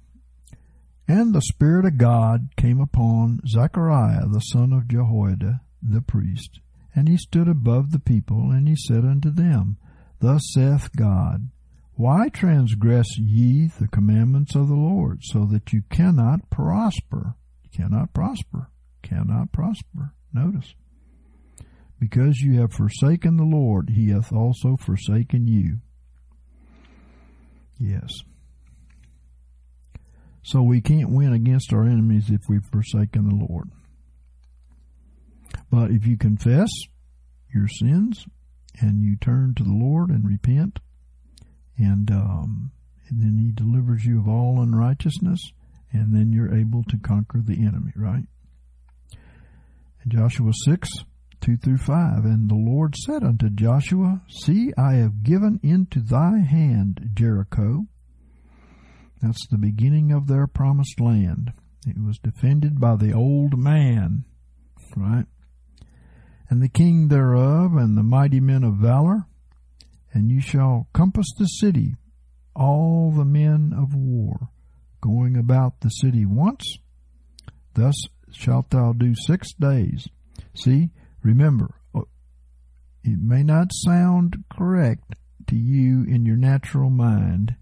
And 1.09 1.33
the 1.33 1.41
Spirit 1.41 1.85
of 1.85 1.97
God 1.97 2.49
came 2.55 2.79
upon 2.79 3.41
Zechariah 3.45 4.27
the 4.27 4.39
son 4.39 4.71
of 4.71 4.87
Jehoiada 4.87 5.61
the 5.83 6.01
priest, 6.01 6.59
and 6.95 7.09
he 7.09 7.17
stood 7.17 7.49
above 7.49 7.91
the 7.91 7.99
people, 7.99 8.51
and 8.51 8.67
he 8.67 8.75
said 8.75 9.03
unto 9.03 9.31
them, 9.31 9.77
Thus 10.19 10.41
saith 10.53 10.89
God, 10.95 11.49
Why 11.99 12.29
transgress 12.29 13.17
ye 13.17 13.67
the 13.77 13.89
commandments 13.89 14.55
of 14.55 14.69
the 14.69 14.73
Lord, 14.73 15.19
so 15.21 15.43
that 15.47 15.73
you 15.73 15.81
cannot 15.89 16.49
prosper? 16.49 17.35
Cannot 17.73 18.13
prosper. 18.13 18.69
Cannot 19.03 19.51
prosper. 19.51 20.13
Notice. 20.31 20.75
Because 21.99 22.39
you 22.39 22.61
have 22.61 22.71
forsaken 22.71 23.35
the 23.35 23.43
Lord, 23.43 23.89
he 23.89 24.11
hath 24.11 24.31
also 24.31 24.77
forsaken 24.77 25.45
you. 25.49 25.79
Yes. 27.77 28.13
So 30.41 30.61
we 30.61 30.79
can't 30.79 31.09
win 31.09 31.33
against 31.33 31.73
our 31.73 31.83
enemies 31.83 32.29
if 32.29 32.43
we've 32.47 32.63
forsaken 32.63 33.27
the 33.27 33.45
Lord. 33.45 33.71
But 35.69 35.91
if 35.91 36.07
you 36.07 36.17
confess 36.17 36.69
your 37.53 37.67
sins 37.67 38.25
and 38.79 39.03
you 39.03 39.17
turn 39.17 39.53
to 39.55 39.63
the 39.63 39.75
Lord 39.75 40.11
and 40.11 40.25
repent, 40.25 40.79
and, 41.79 42.11
um, 42.11 42.71
and 43.09 43.21
then 43.21 43.37
He 43.39 43.51
delivers 43.51 44.05
you 44.05 44.19
of 44.19 44.27
all 44.27 44.61
unrighteousness, 44.61 45.39
and 45.91 46.15
then 46.15 46.31
you're 46.31 46.53
able 46.53 46.83
to 46.89 46.97
conquer 46.97 47.41
the 47.41 47.65
enemy, 47.65 47.91
right? 47.95 48.25
And 50.03 50.11
Joshua 50.11 50.51
6, 50.65 50.89
2 51.41 51.57
through 51.57 51.77
5. 51.77 52.25
And 52.25 52.49
the 52.49 52.55
Lord 52.55 52.95
said 52.95 53.23
unto 53.23 53.49
Joshua, 53.49 54.21
See, 54.29 54.71
I 54.77 54.95
have 54.95 55.23
given 55.23 55.59
into 55.63 55.99
thy 55.99 56.39
hand 56.39 57.11
Jericho. 57.13 57.85
That's 59.21 59.47
the 59.47 59.57
beginning 59.57 60.11
of 60.11 60.27
their 60.27 60.47
promised 60.47 60.99
land. 60.99 61.51
It 61.85 61.97
was 61.97 62.19
defended 62.19 62.79
by 62.79 62.95
the 62.95 63.13
old 63.13 63.57
man, 63.57 64.25
right? 64.95 65.25
And 66.49 66.61
the 66.61 66.69
king 66.69 67.07
thereof, 67.07 67.73
and 67.75 67.97
the 67.97 68.03
mighty 68.03 68.39
men 68.39 68.63
of 68.63 68.75
valor. 68.75 69.25
And 70.13 70.31
you 70.31 70.41
shall 70.41 70.87
compass 70.93 71.27
the 71.37 71.45
city, 71.45 71.95
all 72.55 73.11
the 73.11 73.25
men 73.25 73.73
of 73.77 73.93
war, 73.93 74.49
going 75.01 75.37
about 75.37 75.81
the 75.81 75.89
city 75.89 76.25
once. 76.25 76.77
Thus 77.75 77.95
shalt 78.31 78.71
thou 78.71 78.93
do 78.93 79.13
six 79.15 79.53
days. 79.53 80.07
See, 80.55 80.89
remember, 81.23 81.75
uh, 81.93 82.01
it 83.03 83.19
may 83.19 83.43
not 83.43 83.71
sound 83.71 84.43
correct 84.51 85.15
to 85.47 85.55
you 85.55 86.03
in 86.03 86.25
your 86.25 86.37
natural 86.37 86.89
mind, 86.89 87.55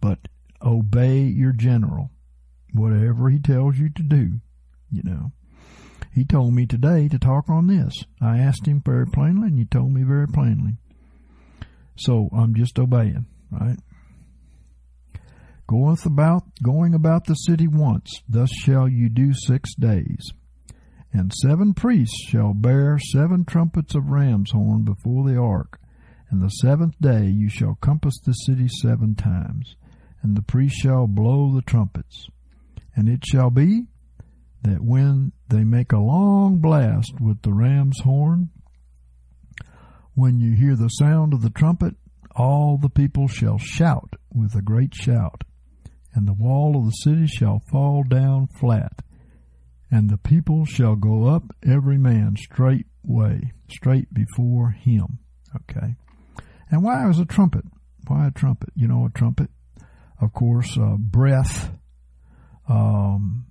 but 0.00 0.28
obey 0.62 1.22
your 1.22 1.52
general, 1.52 2.10
whatever 2.72 3.28
he 3.28 3.38
tells 3.38 3.78
you 3.78 3.88
to 3.90 4.02
do, 4.02 4.40
you 4.90 5.02
know. 5.02 5.32
He 6.12 6.24
told 6.24 6.54
me 6.54 6.66
today 6.66 7.08
to 7.08 7.18
talk 7.18 7.48
on 7.48 7.66
this. 7.66 7.92
I 8.20 8.38
asked 8.38 8.66
him 8.66 8.80
very 8.84 9.06
plainly, 9.06 9.48
and 9.48 9.58
he 9.58 9.64
told 9.64 9.92
me 9.92 10.02
very 10.04 10.28
plainly. 10.28 10.76
So 11.96 12.28
I'm 12.36 12.54
just 12.54 12.78
obeying, 12.78 13.26
right? 13.50 13.78
Goeth 15.66 16.04
about, 16.04 16.42
going 16.62 16.94
about 16.94 17.24
the 17.24 17.34
city 17.34 17.66
once, 17.66 18.10
thus 18.28 18.50
shall 18.52 18.88
you 18.88 19.08
do 19.08 19.32
six 19.32 19.74
days. 19.74 20.32
And 21.12 21.32
seven 21.32 21.74
priests 21.74 22.26
shall 22.28 22.52
bear 22.52 22.98
seven 22.98 23.44
trumpets 23.44 23.94
of 23.94 24.10
ram's 24.10 24.50
horn 24.50 24.82
before 24.82 25.28
the 25.28 25.38
ark. 25.38 25.78
And 26.28 26.42
the 26.42 26.48
seventh 26.48 26.96
day 27.00 27.26
you 27.26 27.48
shall 27.48 27.78
compass 27.80 28.18
the 28.24 28.32
city 28.32 28.66
seven 28.82 29.14
times. 29.14 29.76
And 30.22 30.36
the 30.36 30.42
priests 30.42 30.80
shall 30.80 31.06
blow 31.06 31.54
the 31.54 31.62
trumpets. 31.62 32.26
And 32.96 33.08
it 33.08 33.24
shall 33.24 33.50
be 33.50 33.84
that 34.62 34.80
when 34.80 35.32
they 35.48 35.62
make 35.62 35.92
a 35.92 35.98
long 35.98 36.58
blast 36.58 37.20
with 37.20 37.42
the 37.42 37.52
ram's 37.52 38.00
horn, 38.00 38.50
when 40.14 40.40
you 40.40 40.54
hear 40.54 40.76
the 40.76 40.88
sound 40.88 41.32
of 41.32 41.42
the 41.42 41.50
trumpet, 41.50 41.94
all 42.36 42.78
the 42.80 42.88
people 42.88 43.28
shall 43.28 43.58
shout 43.58 44.14
with 44.32 44.54
a 44.54 44.62
great 44.62 44.94
shout, 44.94 45.44
and 46.14 46.26
the 46.26 46.32
wall 46.32 46.76
of 46.76 46.84
the 46.84 46.90
city 46.90 47.26
shall 47.26 47.60
fall 47.70 48.02
down 48.02 48.48
flat, 48.58 49.02
and 49.90 50.10
the 50.10 50.18
people 50.18 50.64
shall 50.64 50.96
go 50.96 51.26
up 51.26 51.54
every 51.62 51.98
man 51.98 52.36
straight 52.36 52.86
way, 53.04 53.52
straight 53.70 54.12
before 54.12 54.70
him. 54.70 55.18
Okay. 55.54 55.94
And 56.70 56.82
why 56.82 57.08
is 57.08 57.20
a 57.20 57.24
trumpet? 57.24 57.64
Why 58.08 58.26
a 58.26 58.30
trumpet? 58.30 58.70
You 58.74 58.88
know, 58.88 59.06
a 59.06 59.10
trumpet, 59.10 59.50
of 60.20 60.32
course, 60.32 60.76
uh, 60.76 60.96
breath 60.98 61.70
um, 62.68 63.46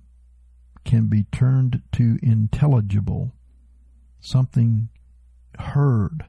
can 0.84 1.06
be 1.06 1.24
turned 1.32 1.82
to 1.92 2.18
intelligible, 2.22 3.32
something 4.20 4.88
heard. 5.58 6.26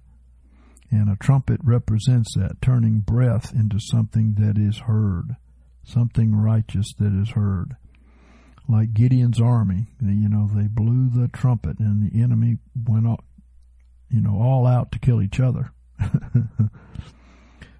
And 0.95 1.09
a 1.09 1.17
trumpet 1.17 1.59
represents 1.61 2.35
that, 2.37 2.61
turning 2.61 2.99
breath 2.99 3.53
into 3.53 3.79
something 3.81 4.35
that 4.39 4.57
is 4.57 4.77
heard, 4.77 5.35
something 5.83 6.33
righteous 6.33 6.87
that 6.99 7.11
is 7.13 7.31
heard 7.31 7.75
like 8.69 8.93
Gideon's 8.93 9.41
army. 9.41 9.87
You 10.01 10.29
know, 10.29 10.49
they 10.53 10.69
blew 10.69 11.09
the 11.09 11.27
trumpet 11.27 11.79
and 11.79 12.09
the 12.09 12.23
enemy 12.23 12.59
went 12.87 13.07
all, 13.07 13.19
you 14.09 14.21
know, 14.21 14.39
all 14.41 14.65
out 14.65 14.93
to 14.93 14.99
kill 14.99 15.21
each 15.21 15.41
other. 15.41 15.73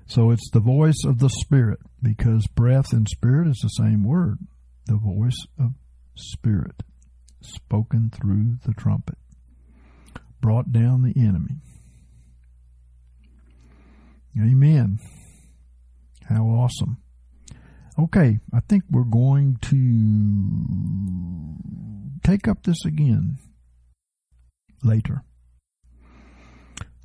so 0.08 0.32
it's 0.32 0.50
the 0.52 0.60
voice 0.60 1.06
of 1.06 1.20
the 1.20 1.30
Spirit 1.30 1.80
because 2.02 2.48
breath 2.48 2.92
and 2.92 3.08
spirit 3.08 3.48
is 3.48 3.62
the 3.64 3.70
same 3.70 4.04
word. 4.04 4.40
The 4.88 4.98
voice 4.98 5.48
of 5.58 5.72
Spirit 6.16 6.84
spoken 7.40 8.12
through 8.14 8.58
the 8.66 8.74
trumpet 8.74 9.18
brought 10.42 10.74
down 10.74 11.02
the 11.02 11.18
enemy. 11.18 11.62
Amen. 14.40 15.00
How 16.28 16.44
awesome. 16.46 16.98
Okay, 17.98 18.40
I 18.54 18.60
think 18.68 18.84
we're 18.92 19.04
going 19.04 19.58
to 19.62 19.80
take 22.30 22.48
up 22.48 22.64
this 22.64 22.84
again 22.86 23.38
later. 24.84 25.24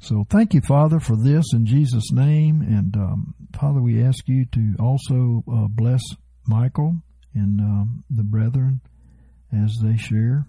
So 0.00 0.26
thank 0.28 0.54
you, 0.54 0.62
Father, 0.62 0.98
for 0.98 1.14
this 1.16 1.44
in 1.52 1.66
Jesus' 1.66 2.10
name. 2.10 2.62
And 2.62 2.96
um, 2.96 3.34
Father, 3.54 3.80
we 3.80 4.02
ask 4.02 4.26
you 4.26 4.46
to 4.46 4.74
also 4.80 5.44
uh, 5.46 5.68
bless 5.68 6.00
Michael 6.46 7.02
and 7.34 7.60
um, 7.60 8.04
the 8.10 8.24
brethren 8.24 8.80
as 9.52 9.76
they 9.82 9.96
share. 9.96 10.46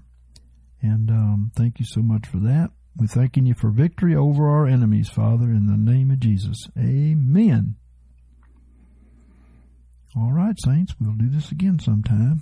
And 0.82 1.11
um, 1.11 1.51
thank 1.55 1.79
you 1.79 1.86
so 1.86 2.01
much 2.01 2.25
for 2.27 2.38
that. 2.38 2.71
We're 2.98 3.08
thanking 3.08 3.46
you 3.46 3.54
for 3.54 3.70
victory 3.70 4.16
over 4.16 4.50
our 4.50 4.68
enemies, 4.68 5.10
Father, 5.10 5.46
in 5.46 5.68
the 5.68 5.78
name 5.78 6.12
of 6.12 6.20
Jesus. 6.20 6.68
Amen. 6.78 7.76
All 10.16 10.34
right, 10.34 10.56
Saints, 10.60 10.94
we'll 11.00 11.14
do 11.14 11.30
this 11.30 11.52
again 11.52 11.80
sometime. 11.80 12.42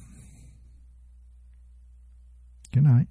Good 2.73 2.83
night. 2.83 3.07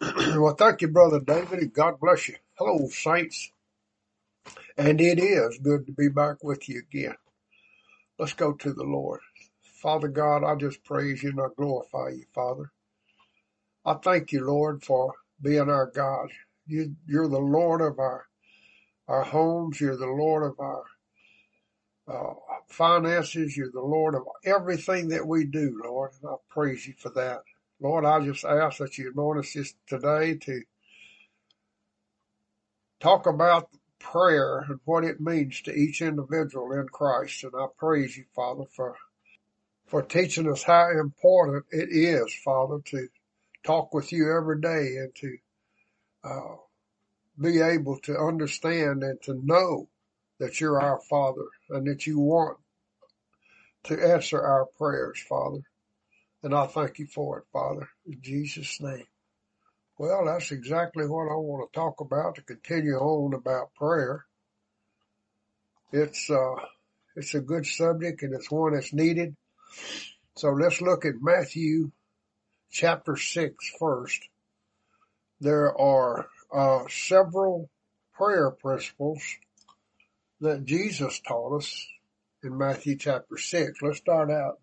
well, 0.38 0.54
thank 0.54 0.82
you, 0.82 0.88
Brother 0.88 1.20
David, 1.20 1.60
and 1.60 1.72
God 1.72 1.98
bless 1.98 2.28
you. 2.28 2.36
Hello, 2.58 2.86
Saints. 2.88 3.50
And 4.76 5.00
it 5.00 5.18
is 5.18 5.58
good 5.62 5.86
to 5.86 5.92
be 5.92 6.08
back 6.08 6.44
with 6.44 6.68
you 6.68 6.80
again. 6.80 7.16
Let's 8.18 8.34
go 8.34 8.52
to 8.52 8.72
the 8.72 8.84
Lord. 8.84 9.20
Father 9.82 10.08
God, 10.08 10.44
I 10.44 10.54
just 10.56 10.84
praise 10.84 11.22
you 11.22 11.30
and 11.30 11.40
I 11.40 11.46
glorify 11.56 12.10
you, 12.10 12.24
Father. 12.34 12.70
I 13.84 13.94
thank 13.94 14.32
you, 14.32 14.44
Lord, 14.44 14.84
for 14.84 15.14
being 15.40 15.68
our 15.68 15.90
God. 15.94 16.28
You, 16.66 16.94
you're 17.06 17.28
the 17.28 17.38
Lord 17.38 17.80
of 17.80 17.98
our, 17.98 18.26
our 19.08 19.22
homes. 19.22 19.80
You're 19.80 19.96
the 19.96 20.06
Lord 20.06 20.42
of 20.44 20.58
our 20.58 20.84
uh, 22.08 22.34
finances. 22.68 23.56
You're 23.56 23.72
the 23.72 23.80
Lord 23.80 24.14
of 24.14 24.22
everything 24.44 25.08
that 25.08 25.26
we 25.26 25.44
do, 25.44 25.80
Lord. 25.84 26.12
And 26.22 26.30
I 26.30 26.34
praise 26.50 26.86
you 26.86 26.94
for 26.98 27.10
that. 27.10 27.40
Lord, 27.80 28.04
I 28.04 28.24
just 28.24 28.44
ask 28.44 28.78
that 28.78 28.96
you 28.98 29.12
anoint 29.12 29.40
us 29.40 29.52
just 29.52 29.76
today 29.86 30.36
to 30.36 30.62
talk 33.00 33.26
about 33.26 33.68
prayer 33.98 34.64
and 34.68 34.80
what 34.84 35.04
it 35.04 35.20
means 35.20 35.60
to 35.62 35.72
each 35.72 36.00
individual 36.00 36.72
in 36.72 36.86
Christ. 36.88 37.44
And 37.44 37.52
I 37.58 37.66
praise 37.78 38.16
you, 38.16 38.24
Father, 38.34 38.64
for 38.74 38.96
for 39.86 40.02
teaching 40.02 40.50
us 40.50 40.64
how 40.64 40.90
important 40.90 41.64
it 41.70 41.88
is, 41.90 42.34
Father, 42.44 42.78
to 42.86 43.08
talk 43.66 43.92
with 43.92 44.12
you 44.12 44.34
every 44.34 44.60
day 44.60 44.96
and 44.98 45.14
to 45.16 45.36
uh, 46.24 46.56
be 47.40 47.60
able 47.60 47.98
to 48.00 48.16
understand 48.16 49.02
and 49.02 49.20
to 49.22 49.34
know 49.42 49.88
that 50.38 50.60
you're 50.60 50.80
our 50.80 51.00
Father 51.10 51.46
and 51.70 51.86
that 51.86 52.06
you 52.06 52.18
want 52.18 52.58
to 53.84 53.94
answer 53.94 54.40
our 54.40 54.66
prayers, 54.78 55.18
Father. 55.28 55.60
And 56.42 56.54
I 56.54 56.66
thank 56.66 56.98
you 56.98 57.06
for 57.06 57.38
it, 57.38 57.44
Father, 57.52 57.88
in 58.06 58.18
Jesus' 58.22 58.80
name. 58.80 59.06
Well, 59.98 60.26
that's 60.26 60.52
exactly 60.52 61.06
what 61.06 61.30
I 61.30 61.34
want 61.34 61.72
to 61.72 61.78
talk 61.78 62.00
about 62.00 62.36
to 62.36 62.42
continue 62.42 62.96
on 62.96 63.34
about 63.34 63.74
prayer. 63.74 64.26
It's, 65.92 66.28
uh, 66.30 66.56
it's 67.16 67.34
a 67.34 67.40
good 67.40 67.66
subject 67.66 68.22
and 68.22 68.34
it's 68.34 68.50
one 68.50 68.74
that's 68.74 68.92
needed. 68.92 69.34
So 70.36 70.50
let's 70.50 70.82
look 70.82 71.06
at 71.06 71.14
Matthew 71.20 71.90
chapter 72.70 73.16
6 73.16 73.54
first. 73.78 74.28
There 75.40 75.76
are 75.78 76.26
uh, 76.52 76.84
several 76.88 77.70
prayer 78.14 78.50
principles 78.50 79.22
that 80.40 80.64
Jesus 80.64 81.20
taught 81.20 81.58
us 81.58 81.86
in 82.42 82.56
Matthew 82.56 82.96
chapter 82.96 83.36
6. 83.36 83.82
Let's 83.82 83.98
start 83.98 84.30
out 84.30 84.58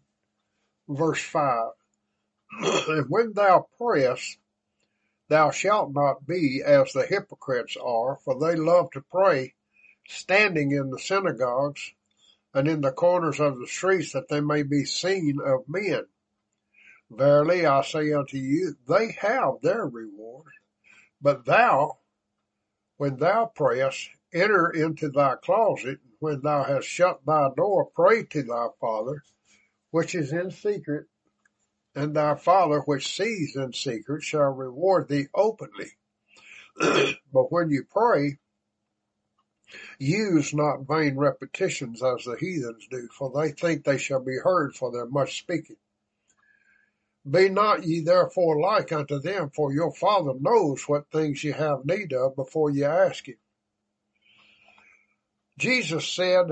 verse 0.88 1.22
5. 1.22 1.72
and 2.88 3.06
when 3.10 3.34
thou 3.34 3.68
prayest, 3.78 4.38
thou 5.30 5.52
shalt 5.52 5.94
not 5.94 6.26
be 6.26 6.62
as 6.66 6.94
the 6.94 7.06
hypocrites 7.06 7.76
are, 7.84 8.18
for 8.24 8.40
they 8.40 8.56
love 8.56 8.92
to 8.92 9.02
pray 9.02 9.54
standing 10.08 10.72
in 10.72 10.90
the 10.90 11.00
synagogues 11.00 11.94
and 12.54 12.68
in 12.68 12.82
the 12.82 12.92
corners 12.92 13.40
of 13.40 13.60
the 13.60 13.68
streets 13.68 14.12
that 14.14 14.28
they 14.30 14.42
may 14.42 14.64
be 14.64 14.86
seen 14.86 15.40
of 15.44 15.68
men. 15.68 16.06
Verily 17.16 17.66
I 17.66 17.82
say 17.84 18.12
unto 18.12 18.38
you, 18.38 18.76
they 18.88 19.12
have 19.20 19.62
their 19.62 19.86
reward. 19.86 20.52
But 21.22 21.46
thou, 21.46 22.00
when 22.98 23.18
thou 23.18 23.46
prayest, 23.46 24.10
enter 24.34 24.70
into 24.70 25.10
thy 25.10 25.36
closet, 25.36 26.00
and 26.04 26.14
when 26.20 26.42
thou 26.42 26.64
hast 26.64 26.88
shut 26.88 27.26
thy 27.26 27.50
door, 27.56 27.86
pray 27.86 28.24
to 28.24 28.44
thy 28.44 28.68
Father, 28.80 29.24
which 29.92 30.16
is 30.16 30.34
in 30.34 30.52
secret, 30.52 31.08
and 31.96 32.16
thy 32.16 32.36
Father 32.36 32.80
which 32.82 33.16
sees 33.16 33.56
in 33.56 33.74
secret 33.74 34.24
shall 34.24 34.52
reward 34.52 35.08
thee 35.08 35.28
openly. 35.36 35.92
but 37.32 37.52
when 37.52 37.70
you 37.70 37.86
pray, 37.90 38.40
use 40.00 40.54
not 40.54 40.88
vain 40.88 41.16
repetitions 41.16 42.02
as 42.04 42.26
the 42.26 42.36
heathens 42.40 42.88
do, 42.90 43.08
for 43.18 43.32
they 43.32 43.52
think 43.52 43.84
they 43.84 43.98
shall 43.98 44.20
be 44.20 44.38
heard 44.44 44.76
for 44.76 44.92
their 44.92 45.06
much 45.06 45.40
speaking. 45.40 45.78
Be 47.30 47.48
not 47.48 47.86
ye 47.86 48.02
therefore 48.02 48.60
like 48.60 48.92
unto 48.92 49.20
them, 49.20 49.50
for 49.50 49.72
your 49.72 49.94
Father 49.94 50.34
knows 50.40 50.84
what 50.88 51.10
things 51.10 51.44
ye 51.44 51.52
have 51.52 51.86
need 51.86 52.12
of 52.12 52.36
before 52.36 52.70
ye 52.70 52.84
ask 52.84 53.28
him. 53.28 53.38
Jesus 55.58 56.08
said 56.08 56.48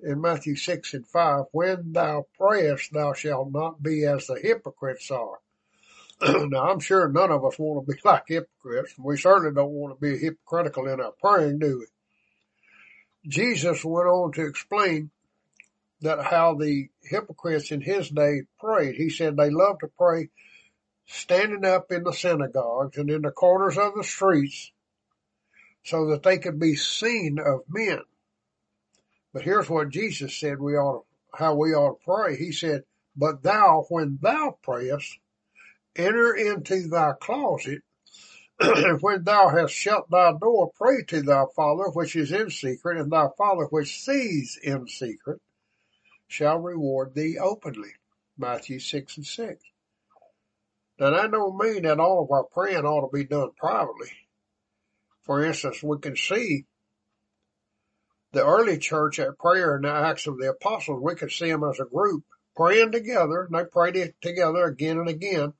in 0.00 0.20
Matthew 0.20 0.56
6 0.56 0.94
and 0.94 1.06
5, 1.06 1.44
When 1.52 1.92
thou 1.92 2.26
prayest, 2.38 2.92
thou 2.92 3.14
shalt 3.14 3.52
not 3.52 3.82
be 3.82 4.04
as 4.04 4.26
the 4.26 4.38
hypocrites 4.38 5.10
are. 5.10 5.38
now, 6.48 6.70
I'm 6.70 6.80
sure 6.80 7.08
none 7.08 7.30
of 7.30 7.44
us 7.44 7.58
want 7.58 7.86
to 7.86 7.92
be 7.92 7.98
like 8.04 8.24
hypocrites. 8.26 8.94
We 8.98 9.16
certainly 9.16 9.54
don't 9.54 9.70
want 9.70 9.98
to 9.98 10.00
be 10.00 10.18
hypocritical 10.18 10.88
in 10.88 11.00
our 11.00 11.12
praying, 11.12 11.58
do 11.60 11.78
we? 11.78 11.86
Jesus 13.28 13.84
went 13.84 14.06
on 14.06 14.32
to 14.32 14.46
explain 14.46 15.10
that 16.00 16.22
how 16.22 16.54
the 16.54 16.88
hypocrites 17.02 17.70
in 17.70 17.80
his 17.80 18.10
day 18.10 18.42
prayed. 18.58 18.96
He 18.96 19.10
said 19.10 19.36
they 19.36 19.50
loved 19.50 19.80
to 19.80 19.88
pray 19.98 20.28
standing 21.06 21.64
up 21.64 21.90
in 21.90 22.02
the 22.02 22.12
synagogues 22.12 22.98
and 22.98 23.10
in 23.10 23.22
the 23.22 23.30
corners 23.30 23.78
of 23.78 23.94
the 23.94 24.04
streets 24.04 24.72
so 25.84 26.10
that 26.10 26.22
they 26.22 26.38
could 26.38 26.58
be 26.58 26.74
seen 26.74 27.38
of 27.38 27.60
men. 27.68 28.00
But 29.32 29.42
here's 29.42 29.70
what 29.70 29.90
Jesus 29.90 30.36
said 30.36 30.60
we 30.60 30.74
ought 30.74 31.02
to, 31.02 31.38
how 31.38 31.54
we 31.54 31.74
ought 31.74 32.00
to 32.00 32.04
pray. 32.04 32.36
He 32.36 32.52
said, 32.52 32.84
but 33.16 33.42
thou, 33.42 33.86
when 33.88 34.18
thou 34.20 34.58
prayest, 34.62 35.18
enter 35.94 36.34
into 36.34 36.88
thy 36.88 37.12
closet, 37.20 37.82
and 38.58 39.00
when 39.02 39.24
thou 39.24 39.48
hast 39.48 39.74
shut 39.74 40.10
thy 40.10 40.32
door, 40.32 40.70
pray 40.74 41.04
to 41.08 41.22
thy 41.22 41.44
Father 41.54 41.84
which 41.92 42.16
is 42.16 42.32
in 42.32 42.50
secret, 42.50 42.98
and 42.98 43.12
thy 43.12 43.28
Father 43.36 43.64
which 43.66 44.02
sees 44.02 44.58
in 44.62 44.86
secret 44.88 45.40
shall 46.28 46.58
reward 46.58 47.14
thee 47.14 47.38
openly. 47.38 47.92
Matthew 48.38 48.78
6 48.78 49.16
and 49.16 49.26
6. 49.26 49.62
Now 50.98 51.10
that 51.10 51.30
don't 51.30 51.58
mean 51.58 51.82
that 51.82 52.00
all 52.00 52.22
of 52.22 52.30
our 52.30 52.44
praying 52.44 52.84
ought 52.84 53.08
to 53.08 53.16
be 53.16 53.24
done 53.24 53.50
privately. 53.56 54.10
For 55.22 55.44
instance, 55.44 55.82
we 55.82 55.98
can 55.98 56.16
see 56.16 56.66
the 58.32 58.44
early 58.44 58.78
church 58.78 59.18
at 59.18 59.38
prayer 59.38 59.76
in 59.76 59.82
the 59.82 59.90
Acts 59.90 60.26
of 60.26 60.38
the 60.38 60.50
Apostles, 60.50 61.00
we 61.02 61.14
can 61.14 61.30
see 61.30 61.50
them 61.50 61.64
as 61.64 61.80
a 61.80 61.84
group 61.84 62.24
praying 62.54 62.92
together, 62.92 63.44
and 63.44 63.54
they 63.54 63.64
prayed 63.64 64.14
together 64.20 64.64
again 64.64 64.98
and 64.98 65.08
again 65.08 65.52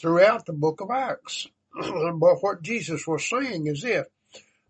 throughout 0.00 0.46
the 0.46 0.52
book 0.52 0.80
of 0.80 0.90
Acts. 0.90 1.46
but 1.74 2.42
what 2.42 2.62
Jesus 2.62 3.06
was 3.06 3.28
saying 3.28 3.66
is 3.66 3.82
this 3.82 4.06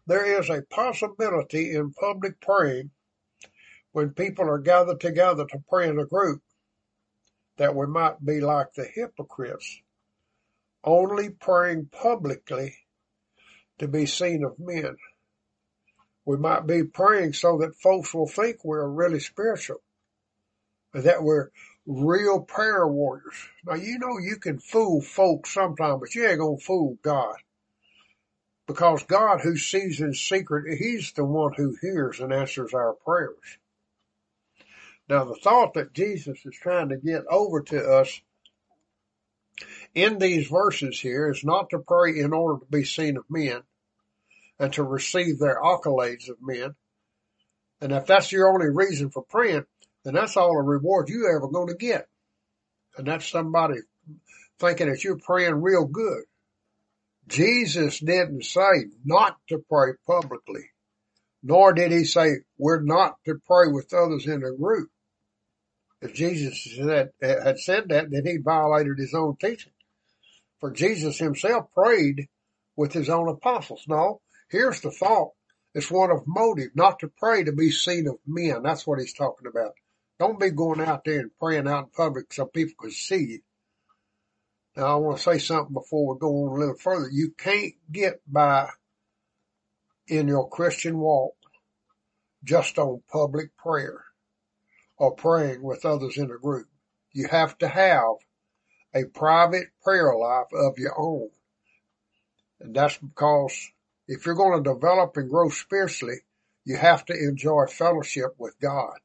there 0.06 0.38
is 0.38 0.50
a 0.50 0.62
possibility 0.62 1.74
in 1.74 1.92
public 1.92 2.40
praying 2.40 2.90
when 3.94 4.10
people 4.10 4.50
are 4.50 4.58
gathered 4.58 4.98
together 4.98 5.46
to 5.46 5.62
pray 5.68 5.88
in 5.88 6.00
a 6.00 6.04
group 6.04 6.42
that 7.58 7.76
we 7.76 7.86
might 7.86 8.24
be 8.24 8.40
like 8.40 8.66
the 8.74 8.84
hypocrites, 8.92 9.80
only 10.82 11.30
praying 11.30 11.88
publicly 11.92 12.74
to 13.78 13.86
be 13.86 14.04
seen 14.04 14.42
of 14.42 14.58
men. 14.58 14.96
We 16.24 16.36
might 16.38 16.66
be 16.66 16.82
praying 16.82 17.34
so 17.34 17.58
that 17.58 17.76
folks 17.76 18.12
will 18.12 18.26
think 18.26 18.64
we're 18.64 18.88
really 18.88 19.20
spiritual 19.20 19.80
that 20.92 21.22
we're 21.22 21.50
real 21.86 22.40
prayer 22.40 22.88
warriors. 22.88 23.48
Now, 23.64 23.74
you 23.74 24.00
know 24.00 24.18
you 24.18 24.36
can 24.40 24.58
fool 24.58 25.02
folks 25.02 25.54
sometimes, 25.54 26.00
but 26.00 26.14
you 26.16 26.26
ain't 26.26 26.40
gonna 26.40 26.58
fool 26.58 26.98
God. 27.02 27.36
Because 28.66 29.04
God 29.04 29.40
who 29.40 29.56
sees 29.56 30.00
in 30.00 30.14
secret, 30.14 30.78
He's 30.78 31.12
the 31.12 31.24
one 31.24 31.52
who 31.56 31.76
hears 31.80 32.18
and 32.18 32.32
answers 32.32 32.74
our 32.74 32.94
prayers. 33.04 33.58
Now, 35.08 35.24
the 35.24 35.34
thought 35.34 35.74
that 35.74 35.92
Jesus 35.92 36.38
is 36.44 36.56
trying 36.56 36.88
to 36.88 36.96
get 36.96 37.24
over 37.30 37.62
to 37.62 37.78
us 37.78 38.20
in 39.94 40.18
these 40.18 40.48
verses 40.48 40.98
here 40.98 41.30
is 41.30 41.44
not 41.44 41.70
to 41.70 41.78
pray 41.78 42.18
in 42.18 42.32
order 42.32 42.58
to 42.58 42.70
be 42.70 42.84
seen 42.84 43.16
of 43.16 43.24
men, 43.28 43.62
and 44.58 44.72
to 44.72 44.82
receive 44.82 45.38
their 45.38 45.60
accolades 45.60 46.28
of 46.28 46.36
men. 46.40 46.74
And 47.80 47.92
if 47.92 48.06
that's 48.06 48.32
your 48.32 48.52
only 48.52 48.70
reason 48.70 49.10
for 49.10 49.22
praying, 49.22 49.64
then 50.04 50.14
that's 50.14 50.36
all 50.36 50.54
the 50.54 50.62
reward 50.62 51.08
you 51.08 51.28
ever 51.34 51.48
going 51.48 51.68
to 51.68 51.74
get. 51.74 52.06
And 52.96 53.06
that's 53.06 53.28
somebody 53.28 53.80
thinking 54.58 54.88
that 54.88 55.02
you're 55.02 55.18
praying 55.18 55.60
real 55.60 55.86
good. 55.86 56.24
Jesus 57.26 57.98
didn't 57.98 58.44
say 58.44 58.86
not 59.04 59.36
to 59.48 59.58
pray 59.68 59.92
publicly, 60.06 60.70
nor 61.42 61.72
did 61.72 61.90
he 61.90 62.04
say 62.04 62.28
we're 62.58 62.82
not 62.82 63.16
to 63.24 63.40
pray 63.46 63.68
with 63.68 63.92
others 63.92 64.26
in 64.26 64.44
a 64.44 64.56
group. 64.56 64.90
If 66.00 66.14
Jesus 66.14 66.78
had 66.78 67.58
said 67.58 67.88
that, 67.88 68.10
then 68.10 68.26
he 68.26 68.38
violated 68.38 68.98
his 68.98 69.14
own 69.14 69.36
teaching. 69.36 69.72
For 70.60 70.70
Jesus 70.70 71.18
himself 71.18 71.66
prayed 71.74 72.28
with 72.76 72.92
his 72.92 73.08
own 73.08 73.28
apostles. 73.28 73.84
No, 73.88 74.20
Here's 74.54 74.80
the 74.80 74.92
thought. 74.92 75.32
It's 75.74 75.90
one 75.90 76.12
of 76.12 76.28
motive, 76.28 76.70
not 76.76 77.00
to 77.00 77.08
pray 77.08 77.42
to 77.42 77.52
be 77.52 77.70
seen 77.72 78.06
of 78.06 78.18
men. 78.24 78.62
That's 78.62 78.86
what 78.86 79.00
he's 79.00 79.12
talking 79.14 79.48
about. 79.48 79.72
Don't 80.20 80.38
be 80.38 80.50
going 80.50 80.80
out 80.80 81.04
there 81.04 81.18
and 81.18 81.36
praying 81.40 81.66
out 81.66 81.84
in 81.84 81.90
public 81.90 82.32
so 82.32 82.46
people 82.46 82.74
can 82.80 82.92
see 82.92 83.24
you. 83.24 83.40
Now 84.76 84.84
I 84.84 84.94
want 84.96 85.16
to 85.16 85.22
say 85.24 85.38
something 85.38 85.72
before 85.72 86.14
we 86.14 86.20
go 86.20 86.44
on 86.44 86.56
a 86.56 86.60
little 86.60 86.76
further. 86.76 87.08
You 87.10 87.32
can't 87.36 87.74
get 87.90 88.20
by 88.28 88.68
in 90.06 90.28
your 90.28 90.48
Christian 90.48 90.98
walk 90.98 91.34
just 92.44 92.78
on 92.78 93.02
public 93.10 93.56
prayer 93.56 94.04
or 94.96 95.14
praying 95.14 95.62
with 95.62 95.84
others 95.84 96.16
in 96.16 96.30
a 96.30 96.38
group. 96.38 96.68
You 97.12 97.28
have 97.28 97.56
to 97.58 97.68
have 97.68 98.16
a 98.94 99.04
private 99.04 99.68
prayer 99.82 100.14
life 100.16 100.52
of 100.52 100.78
your 100.78 100.98
own. 100.98 101.30
And 102.60 102.74
that's 102.74 102.96
because 102.96 103.70
if 104.06 104.24
you're 104.24 104.34
going 104.34 104.62
to 104.62 104.72
develop 104.72 105.16
and 105.16 105.28
grow 105.28 105.48
spiritually, 105.48 106.18
you 106.64 106.76
have 106.76 107.04
to 107.06 107.12
enjoy 107.12 107.66
fellowship 107.66 108.34
with 108.38 108.58
God. 108.60 108.98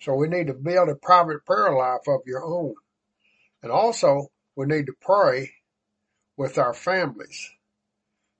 So 0.00 0.14
we 0.14 0.28
need 0.28 0.48
to 0.48 0.54
build 0.54 0.88
a 0.88 0.94
private 0.94 1.44
prayer 1.44 1.72
life 1.72 2.06
of 2.06 2.20
your 2.26 2.44
own. 2.44 2.74
And 3.62 3.72
also, 3.72 4.28
we 4.56 4.66
need 4.66 4.86
to 4.86 4.94
pray 5.00 5.52
with 6.36 6.58
our 6.58 6.74
families, 6.74 7.50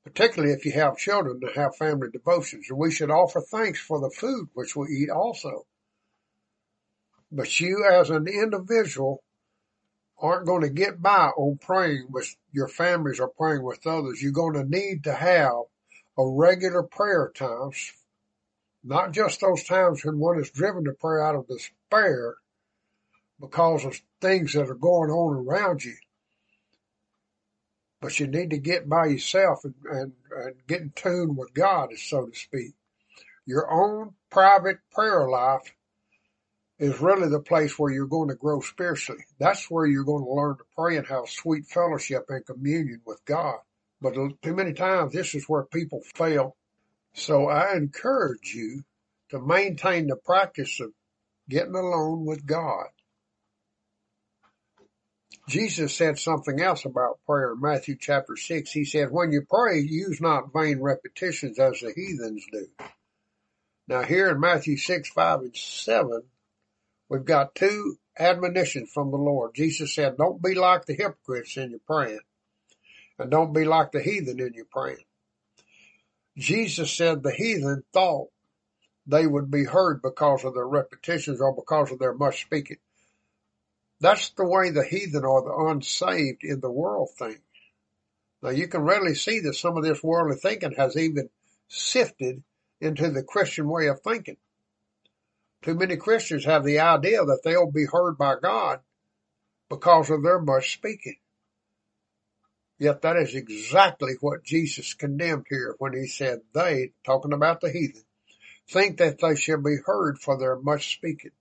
particularly 0.04 0.54
if 0.54 0.64
you 0.64 0.72
have 0.72 0.96
children 0.96 1.40
that 1.40 1.56
have 1.56 1.76
family 1.76 2.08
devotions. 2.12 2.66
And 2.68 2.78
we 2.78 2.92
should 2.92 3.10
offer 3.10 3.40
thanks 3.40 3.80
for 3.80 4.00
the 4.00 4.10
food 4.10 4.48
which 4.54 4.76
we 4.76 4.88
eat 4.88 5.10
also. 5.10 5.66
But 7.30 7.60
you 7.60 7.84
as 7.84 8.10
an 8.10 8.26
individual 8.26 9.22
aren't 10.20 10.46
going 10.46 10.62
to 10.62 10.70
get 10.70 11.00
by 11.00 11.28
on 11.28 11.58
praying 11.58 12.06
with 12.10 12.34
your 12.52 12.68
families 12.68 13.20
or 13.20 13.28
praying 13.28 13.62
with 13.62 13.86
others. 13.86 14.22
You're 14.22 14.32
going 14.32 14.54
to 14.54 14.64
need 14.64 15.04
to 15.04 15.14
have 15.14 15.64
a 16.16 16.26
regular 16.26 16.82
prayer 16.82 17.30
times, 17.34 17.92
not 18.82 19.12
just 19.12 19.40
those 19.40 19.62
times 19.64 20.04
when 20.04 20.18
one 20.18 20.40
is 20.40 20.50
driven 20.50 20.84
to 20.84 20.92
pray 20.92 21.22
out 21.22 21.36
of 21.36 21.46
despair 21.46 22.36
because 23.40 23.84
of 23.84 24.00
things 24.20 24.54
that 24.54 24.68
are 24.68 24.74
going 24.74 25.10
on 25.10 25.46
around 25.46 25.84
you. 25.84 25.94
But 28.00 28.18
you 28.18 28.26
need 28.26 28.50
to 28.50 28.58
get 28.58 28.88
by 28.88 29.06
yourself 29.06 29.64
and, 29.64 29.74
and, 29.90 30.12
and 30.30 30.54
get 30.66 30.80
in 30.80 30.92
tune 30.94 31.36
with 31.36 31.54
God, 31.54 31.90
so 31.96 32.26
to 32.26 32.36
speak. 32.36 32.74
Your 33.46 33.70
own 33.70 34.14
private 34.30 34.78
prayer 34.92 35.28
life 35.28 35.72
is 36.78 37.00
really 37.00 37.28
the 37.28 37.40
place 37.40 37.78
where 37.78 37.92
you're 37.92 38.06
going 38.06 38.28
to 38.28 38.34
grow 38.34 38.60
spiritually. 38.60 39.24
That's 39.38 39.68
where 39.70 39.86
you're 39.86 40.04
going 40.04 40.24
to 40.24 40.32
learn 40.32 40.56
to 40.58 40.64
pray 40.76 40.96
and 40.96 41.06
have 41.06 41.28
sweet 41.28 41.66
fellowship 41.66 42.24
and 42.28 42.46
communion 42.46 43.00
with 43.04 43.24
God. 43.24 43.58
But 44.00 44.14
too 44.14 44.54
many 44.54 44.74
times 44.74 45.12
this 45.12 45.34
is 45.34 45.44
where 45.48 45.64
people 45.64 46.02
fail. 46.14 46.56
So 47.14 47.48
I 47.48 47.74
encourage 47.74 48.54
you 48.54 48.84
to 49.30 49.40
maintain 49.40 50.06
the 50.06 50.16
practice 50.16 50.78
of 50.80 50.92
getting 51.48 51.74
alone 51.74 52.24
with 52.24 52.46
God. 52.46 52.86
Jesus 55.48 55.94
said 55.94 56.18
something 56.18 56.60
else 56.60 56.84
about 56.84 57.20
prayer 57.26 57.54
in 57.54 57.60
Matthew 57.60 57.96
chapter 57.98 58.36
6. 58.36 58.70
He 58.70 58.84
said, 58.84 59.08
when 59.10 59.32
you 59.32 59.42
pray, 59.48 59.80
use 59.80 60.20
not 60.20 60.52
vain 60.54 60.80
repetitions 60.80 61.58
as 61.58 61.80
the 61.80 61.92
heathens 61.96 62.44
do. 62.52 62.68
Now 63.88 64.02
here 64.02 64.28
in 64.28 64.40
Matthew 64.40 64.76
6, 64.76 65.08
5, 65.08 65.40
and 65.40 65.56
7, 65.56 66.22
we've 67.08 67.24
got 67.24 67.54
two 67.54 67.96
admonitions 68.18 68.90
from 68.92 69.10
the 69.10 69.16
Lord. 69.16 69.54
Jesus 69.54 69.94
said, 69.94 70.16
don't 70.16 70.42
be 70.42 70.54
like 70.54 70.86
the 70.86 70.94
hypocrites 70.94 71.56
in 71.56 71.70
your 71.70 71.80
praying 71.86 72.20
and 73.18 73.30
don't 73.30 73.52
be 73.52 73.64
like 73.64 73.92
the 73.92 74.02
heathen 74.02 74.40
in 74.40 74.54
your 74.54 74.66
praying. 74.70 75.04
Jesus 76.36 76.92
said 76.92 77.22
the 77.22 77.32
heathen 77.32 77.82
thought 77.92 78.28
they 79.06 79.26
would 79.26 79.50
be 79.50 79.64
heard 79.64 80.02
because 80.02 80.44
of 80.44 80.54
their 80.54 80.66
repetitions 80.66 81.40
or 81.40 81.54
because 81.54 81.90
of 81.90 81.98
their 81.98 82.14
much 82.14 82.42
speaking. 82.42 82.76
That's 84.00 84.30
the 84.30 84.46
way 84.46 84.70
the 84.70 84.84
heathen 84.84 85.24
or 85.24 85.42
the 85.42 85.70
unsaved 85.70 86.44
in 86.44 86.60
the 86.60 86.70
world 86.70 87.08
think. 87.18 87.40
Now 88.42 88.50
you 88.50 88.68
can 88.68 88.82
readily 88.82 89.14
see 89.14 89.40
that 89.40 89.54
some 89.54 89.76
of 89.76 89.82
this 89.82 90.02
worldly 90.02 90.36
thinking 90.36 90.74
has 90.76 90.96
even 90.96 91.28
sifted 91.66 92.42
into 92.80 93.10
the 93.10 93.24
Christian 93.24 93.68
way 93.68 93.88
of 93.88 94.00
thinking. 94.00 94.36
Too 95.62 95.74
many 95.74 95.96
Christians 95.96 96.44
have 96.44 96.64
the 96.64 96.78
idea 96.78 97.24
that 97.24 97.40
they'll 97.44 97.70
be 97.70 97.86
heard 97.86 98.16
by 98.16 98.36
God 98.40 98.80
because 99.68 100.10
of 100.10 100.22
their 100.22 100.40
much 100.40 100.72
speaking. 100.72 101.16
Yet 102.78 103.02
that 103.02 103.16
is 103.16 103.34
exactly 103.34 104.14
what 104.20 104.44
Jesus 104.44 104.94
condemned 104.94 105.46
here 105.48 105.74
when 105.78 105.94
he 105.94 106.06
said 106.06 106.42
they, 106.54 106.92
talking 107.04 107.32
about 107.32 107.60
the 107.60 107.72
heathen, 107.72 108.04
think 108.70 108.98
that 108.98 109.18
they 109.18 109.34
shall 109.34 109.60
be 109.60 109.78
heard 109.84 110.18
for 110.18 110.38
their 110.38 110.56
much 110.56 110.94
speaking. 110.94 111.32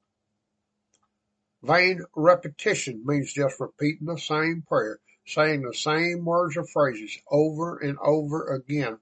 Vain 1.61 2.01
repetition 2.15 3.03
means 3.05 3.33
just 3.33 3.59
repeating 3.59 4.07
the 4.07 4.17
same 4.17 4.63
prayer, 4.67 4.99
saying 5.25 5.61
the 5.61 5.73
same 5.73 6.25
words 6.25 6.57
or 6.57 6.65
phrases 6.65 7.17
over 7.29 7.77
and 7.77 7.97
over 7.99 8.53
again 8.55 8.97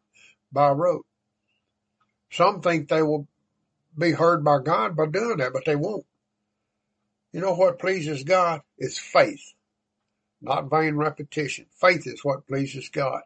by 0.52 0.70
rote. 0.70 1.06
Some 2.32 2.62
think 2.62 2.90
they 2.90 3.02
will 3.02 3.28
be 3.98 4.12
heard 4.12 4.44
by 4.44 4.60
God 4.60 4.96
by 4.96 5.06
doing 5.08 5.38
that, 5.38 5.54
but 5.54 5.66
they 5.66 5.76
won't. 5.76 6.06
You 7.32 7.42
know 7.42 7.54
what 7.56 7.80
pleases 7.80 8.24
God? 8.24 8.62
It's 8.78 8.98
faith 8.98 9.54
not 10.46 10.70
vain 10.70 10.96
repetition. 10.96 11.66
Faith 11.82 12.06
is 12.06 12.24
what 12.24 12.48
pleases 12.48 12.90
God. 12.90 13.22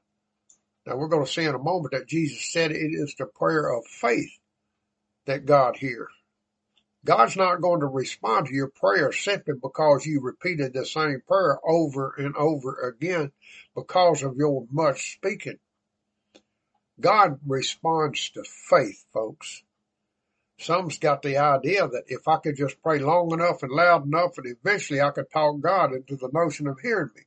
Now 0.85 0.95
we're 0.95 1.09
going 1.09 1.25
to 1.25 1.31
see 1.31 1.43
in 1.43 1.53
a 1.53 1.59
moment 1.59 1.93
that 1.93 2.07
Jesus 2.07 2.51
said 2.51 2.71
it 2.71 2.77
is 2.77 3.13
the 3.17 3.25
prayer 3.25 3.69
of 3.69 3.85
faith 3.85 4.31
that 5.25 5.45
God 5.45 5.75
hears. 5.75 6.11
God's 7.05 7.37
not 7.37 7.61
going 7.61 7.81
to 7.81 7.87
respond 7.87 8.47
to 8.47 8.53
your 8.53 8.69
prayer 8.69 9.11
simply 9.11 9.53
because 9.61 10.05
you 10.05 10.21
repeated 10.21 10.73
the 10.73 10.85
same 10.85 11.21
prayer 11.27 11.59
over 11.65 12.13
and 12.17 12.35
over 12.35 12.89
again 12.89 13.31
because 13.75 14.23
of 14.23 14.35
your 14.35 14.65
much 14.71 15.13
speaking. 15.13 15.59
God 16.99 17.39
responds 17.47 18.29
to 18.31 18.43
faith, 18.43 19.05
folks. 19.13 19.63
Some's 20.59 20.99
got 20.99 21.21
the 21.21 21.37
idea 21.37 21.87
that 21.87 22.03
if 22.07 22.27
I 22.27 22.37
could 22.37 22.57
just 22.57 22.81
pray 22.83 22.99
long 22.99 23.31
enough 23.31 23.63
and 23.63 23.71
loud 23.71 24.05
enough 24.05 24.37
and 24.37 24.47
eventually 24.47 25.01
I 25.01 25.11
could 25.11 25.31
talk 25.31 25.61
God 25.61 25.93
into 25.93 26.17
the 26.17 26.29
notion 26.33 26.67
of 26.67 26.79
hearing 26.79 27.09
me. 27.15 27.21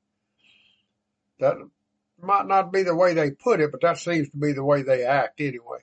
That 1.40 1.56
might 2.20 2.46
not 2.46 2.72
be 2.72 2.82
the 2.82 2.94
way 2.94 3.14
they 3.14 3.30
put 3.30 3.60
it, 3.60 3.72
but 3.72 3.80
that 3.80 3.98
seems 3.98 4.28
to 4.28 4.36
be 4.36 4.52
the 4.52 4.64
way 4.64 4.82
they 4.82 5.04
act 5.04 5.40
anyway. 5.40 5.78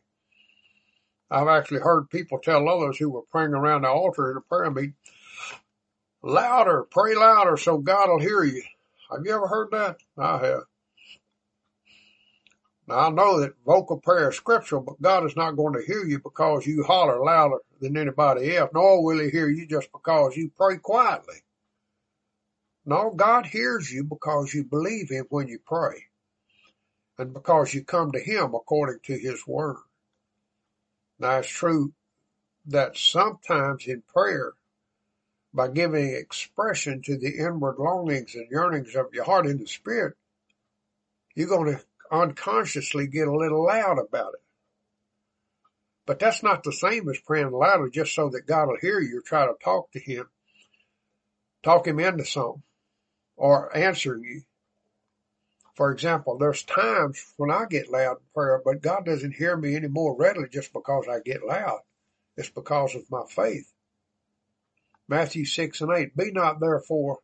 I've 1.31 1.47
actually 1.47 1.81
heard 1.81 2.09
people 2.09 2.39
tell 2.39 2.69
others 2.69 2.97
who 2.97 3.09
were 3.09 3.23
praying 3.31 3.53
around 3.53 3.81
the 3.81 3.89
altar 3.89 4.31
in 4.31 4.37
a 4.37 4.41
prayer 4.41 4.69
meeting, 4.69 4.95
louder, 6.21 6.85
pray 6.89 7.15
louder 7.15 7.57
so 7.57 7.79
God 7.79 8.09
will 8.09 8.19
hear 8.19 8.43
you. 8.43 8.63
Have 9.11 9.25
you 9.25 9.35
ever 9.35 9.47
heard 9.47 9.71
that? 9.71 9.97
I 10.17 10.37
have. 10.45 10.63
Now 12.89 12.95
I 13.01 13.09
know 13.11 13.39
that 13.39 13.53
vocal 13.63 13.97
prayer 13.99 14.31
is 14.31 14.37
scriptural, 14.37 14.81
but 14.81 14.99
God 14.99 15.23
is 15.23 15.35
not 15.35 15.55
going 15.55 15.73
to 15.75 15.85
hear 15.85 16.05
you 16.05 16.17
because 16.17 16.65
you 16.65 16.83
holler 16.83 17.23
louder 17.23 17.57
than 17.79 17.95
anybody 17.95 18.57
else, 18.57 18.71
nor 18.73 19.03
will 19.03 19.19
he 19.19 19.29
hear 19.29 19.47
you 19.47 19.67
just 19.67 19.91
because 19.91 20.35
you 20.35 20.49
pray 20.57 20.77
quietly. 20.77 21.35
No, 22.87 23.11
God 23.15 23.45
hears 23.45 23.91
you 23.91 24.03
because 24.03 24.55
you 24.55 24.63
believe 24.63 25.09
him 25.09 25.25
when 25.29 25.47
you 25.47 25.59
pray 25.63 26.05
and 27.19 27.31
because 27.31 27.75
you 27.75 27.83
come 27.83 28.11
to 28.11 28.19
him 28.19 28.55
according 28.55 29.01
to 29.03 29.19
his 29.19 29.45
word. 29.45 29.83
Now 31.19 31.37
it's 31.37 31.47
true 31.47 31.93
that 32.65 32.97
sometimes 32.97 33.85
in 33.85 34.01
prayer, 34.01 34.53
by 35.53 35.67
giving 35.67 36.15
expression 36.15 37.03
to 37.03 37.17
the 37.17 37.37
inward 37.37 37.77
longings 37.77 38.33
and 38.33 38.49
yearnings 38.49 38.95
of 38.95 39.13
your 39.13 39.25
heart 39.25 39.45
in 39.45 39.59
the 39.59 39.67
spirit, 39.67 40.15
you're 41.35 41.47
going 41.47 41.75
to 41.75 41.83
unconsciously 42.11 43.07
get 43.07 43.27
a 43.27 43.35
little 43.35 43.65
loud 43.65 43.99
about 43.99 44.33
it. 44.33 44.41
But 46.05 46.19
that's 46.19 46.41
not 46.41 46.63
the 46.63 46.73
same 46.73 47.07
as 47.09 47.19
praying 47.19 47.51
louder 47.51 47.89
just 47.89 48.15
so 48.15 48.29
that 48.29 48.47
God 48.47 48.67
will 48.67 48.79
hear 48.81 48.99
you 48.99 49.21
try 49.21 49.45
to 49.45 49.53
talk 49.63 49.91
to 49.91 49.99
him, 49.99 50.27
talk 51.61 51.85
him 51.85 51.99
into 51.99 52.25
something 52.25 52.63
or 53.37 53.75
answer 53.77 54.17
you. 54.17 54.41
For 55.75 55.91
example, 55.91 56.37
there's 56.37 56.63
times 56.63 57.33
when 57.37 57.51
I 57.51 57.65
get 57.69 57.91
loud 57.91 58.17
in 58.17 58.23
prayer, 58.33 58.61
but 58.65 58.81
God 58.81 59.05
doesn't 59.05 59.35
hear 59.35 59.55
me 59.55 59.75
any 59.75 59.87
more 59.87 60.15
readily 60.15 60.49
just 60.49 60.73
because 60.73 61.05
I 61.07 61.19
get 61.19 61.45
loud. 61.45 61.81
It's 62.35 62.49
because 62.49 62.95
of 62.95 63.09
my 63.11 63.23
faith. 63.29 63.71
Matthew 65.07 65.45
6 65.45 65.81
and 65.81 65.91
8, 65.91 66.15
be 66.15 66.31
not 66.31 66.59
therefore, 66.59 67.19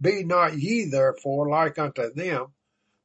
be 0.00 0.24
not 0.24 0.58
ye 0.58 0.86
therefore 0.86 1.48
like 1.48 1.78
unto 1.78 2.12
them, 2.12 2.53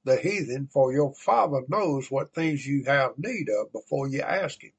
the 0.04 0.18
heathen, 0.18 0.68
for 0.68 0.94
your 0.94 1.14
father 1.14 1.62
knows 1.68 2.10
what 2.10 2.34
things 2.34 2.66
you 2.66 2.84
have 2.86 3.18
need 3.18 3.48
of 3.50 3.72
before 3.72 4.08
you 4.08 4.22
ask 4.22 4.64
him. 4.64 4.72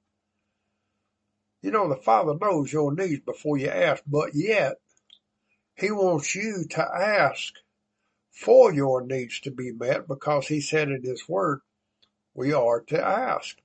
You 1.63 1.71
know, 1.71 1.89
the 1.89 1.97
father 1.97 2.35
knows 2.41 2.73
your 2.73 2.95
needs 2.95 3.21
before 3.21 3.59
you 3.59 3.69
ask, 3.69 4.03
but 4.07 4.31
yet 4.35 4.77
he 5.75 5.91
wants 5.91 6.35
you 6.35 6.65
to 6.71 6.83
ask 6.83 7.55
for 8.31 8.73
your 8.73 9.05
needs 9.05 9.41
to 9.41 9.51
be 9.51 9.73
met 9.73 10.09
because 10.09 10.49
he 10.49 10.61
said 10.61 10.89
in 10.89 11.03
his 11.03 11.29
word, 11.29 11.61
we 12.35 12.53
are 12.53 12.81
to 12.81 13.03
ask. 13.03 13.59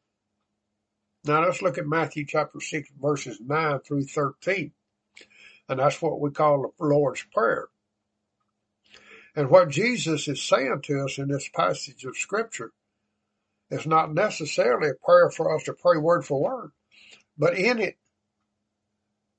Now 1.24 1.44
let's 1.44 1.62
look 1.62 1.78
at 1.78 1.88
Matthew 1.88 2.26
chapter 2.26 2.60
6 2.60 2.90
verses 3.02 3.40
9 3.40 3.80
through 3.80 4.06
13. 4.06 4.72
And 5.70 5.80
that's 5.80 6.02
what 6.02 6.20
we 6.20 6.32
call 6.32 6.74
the 6.78 6.86
Lord's 6.86 7.26
Prayer. 7.34 7.70
And 9.36 9.50
what 9.50 9.70
Jesus 9.70 10.28
is 10.28 10.42
saying 10.42 10.82
to 10.84 11.04
us 11.04 11.18
in 11.18 11.28
this 11.28 11.50
passage 11.50 12.06
of 12.06 12.16
scripture 12.16 12.72
is 13.70 13.86
not 13.86 14.14
necessarily 14.14 14.90
a 14.90 15.06
prayer 15.06 15.30
for 15.30 15.54
us 15.56 15.64
to 15.64 15.74
pray 15.74 15.98
word 15.98 16.26
for 16.26 16.42
word, 16.42 16.72
but 17.38 17.58
in 17.58 17.80
it, 17.80 17.98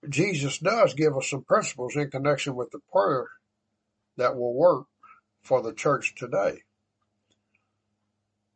Jesus 0.09 0.59
does 0.59 0.93
give 0.95 1.17
us 1.17 1.31
some 1.31 1.45
principles 1.45 1.97
in 1.97 2.11
connection 2.11 2.55
with 2.55 2.71
the 2.71 2.81
prayer 2.93 3.29
that 4.19 4.37
will 4.37 4.55
work 4.55 4.87
for 5.43 5.63
the 5.63 5.73
church 5.73 6.15
today. 6.15 6.63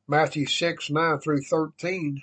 Matthew 0.07 0.47
6, 0.47 0.91
9 0.91 1.19
through 1.21 1.43
13. 1.43 2.23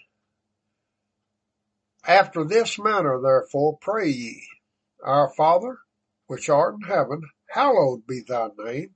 After 2.05 2.43
this 2.43 2.77
manner, 2.77 3.19
therefore, 3.21 3.77
pray 3.81 4.09
ye, 4.09 4.43
Our 5.03 5.29
Father, 5.29 5.79
which 6.27 6.49
art 6.49 6.75
in 6.75 6.87
heaven, 6.87 7.21
hallowed 7.49 8.05
be 8.05 8.21
thy 8.27 8.49
name. 8.57 8.93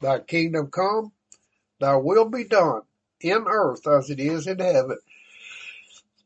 Thy 0.00 0.18
kingdom 0.20 0.70
come, 0.70 1.12
thy 1.80 1.96
will 1.96 2.28
be 2.28 2.44
done 2.44 2.82
in 3.20 3.44
earth 3.46 3.86
as 3.86 4.10
it 4.10 4.20
is 4.20 4.46
in 4.46 4.58
heaven. 4.58 4.98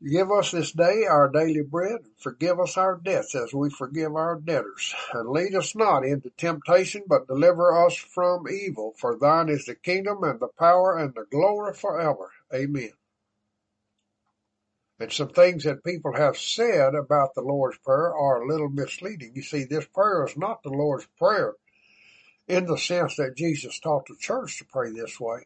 Give 0.03 0.31
us 0.31 0.49
this 0.51 0.71
day 0.71 1.05
our 1.05 1.29
daily 1.29 1.61
bread, 1.61 2.01
and 2.01 2.17
forgive 2.17 2.59
us 2.59 2.75
our 2.75 2.97
debts 2.97 3.35
as 3.35 3.53
we 3.53 3.69
forgive 3.69 4.15
our 4.15 4.35
debtors. 4.35 4.95
And 5.13 5.29
lead 5.29 5.53
us 5.53 5.75
not 5.75 6.03
into 6.03 6.31
temptation, 6.31 7.03
but 7.07 7.27
deliver 7.27 7.85
us 7.85 7.95
from 7.95 8.49
evil. 8.49 8.95
For 8.97 9.15
thine 9.15 9.47
is 9.47 9.65
the 9.65 9.75
kingdom 9.75 10.23
and 10.23 10.39
the 10.39 10.47
power 10.47 10.97
and 10.97 11.13
the 11.13 11.25
glory 11.29 11.75
forever. 11.75 12.31
Amen. 12.53 12.91
And 14.99 15.11
some 15.11 15.29
things 15.29 15.63
that 15.63 15.83
people 15.83 16.13
have 16.15 16.37
said 16.37 16.95
about 16.95 17.35
the 17.35 17.41
Lord's 17.41 17.77
Prayer 17.77 18.13
are 18.13 18.41
a 18.41 18.47
little 18.47 18.69
misleading. 18.69 19.33
You 19.35 19.43
see, 19.43 19.65
this 19.65 19.85
prayer 19.85 20.25
is 20.25 20.35
not 20.35 20.63
the 20.63 20.69
Lord's 20.69 21.07
Prayer 21.17 21.53
in 22.51 22.65
the 22.65 22.77
sense 22.77 23.15
that 23.15 23.37
Jesus 23.37 23.79
taught 23.79 24.07
the 24.07 24.15
church 24.19 24.57
to 24.57 24.65
pray 24.65 24.91
this 24.91 25.17
way. 25.21 25.45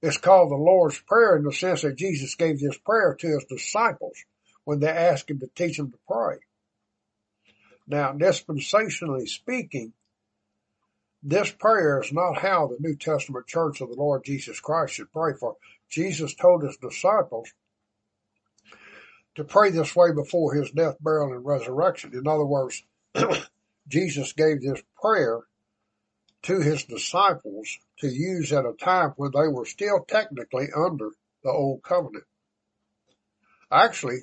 It's 0.00 0.18
called 0.18 0.52
the 0.52 0.54
Lord's 0.54 1.00
Prayer 1.00 1.36
in 1.36 1.42
the 1.42 1.52
sense 1.52 1.82
that 1.82 1.96
Jesus 1.96 2.36
gave 2.36 2.60
this 2.60 2.78
prayer 2.78 3.16
to 3.18 3.26
his 3.26 3.44
disciples 3.48 4.16
when 4.62 4.78
they 4.78 4.88
asked 4.88 5.28
him 5.28 5.40
to 5.40 5.48
teach 5.48 5.78
them 5.78 5.90
to 5.90 5.98
pray. 6.06 6.36
Now, 7.88 8.12
dispensationally 8.12 9.28
speaking, 9.28 9.94
this 11.24 11.50
prayer 11.50 12.00
is 12.00 12.12
not 12.12 12.38
how 12.38 12.68
the 12.68 12.76
New 12.78 12.94
Testament 12.94 13.48
church 13.48 13.80
of 13.80 13.88
the 13.88 13.96
Lord 13.96 14.22
Jesus 14.24 14.60
Christ 14.60 14.94
should 14.94 15.10
pray 15.12 15.32
for. 15.32 15.56
Jesus 15.90 16.36
told 16.36 16.62
his 16.62 16.76
disciples 16.76 17.52
to 19.34 19.42
pray 19.42 19.70
this 19.70 19.96
way 19.96 20.12
before 20.12 20.54
his 20.54 20.70
death, 20.70 20.98
burial, 21.00 21.32
and 21.32 21.44
resurrection. 21.44 22.12
In 22.14 22.28
other 22.28 22.46
words, 22.46 22.84
Jesus 23.88 24.32
gave 24.34 24.62
this 24.62 24.80
prayer 25.00 25.42
to 26.46 26.60
his 26.60 26.84
disciples 26.84 27.78
to 27.98 28.06
use 28.06 28.52
at 28.52 28.64
a 28.64 28.72
time 28.80 29.12
when 29.16 29.32
they 29.32 29.48
were 29.48 29.66
still 29.66 30.04
technically 30.06 30.68
under 30.76 31.10
the 31.42 31.50
old 31.50 31.82
covenant. 31.82 32.24
Actually, 33.70 34.20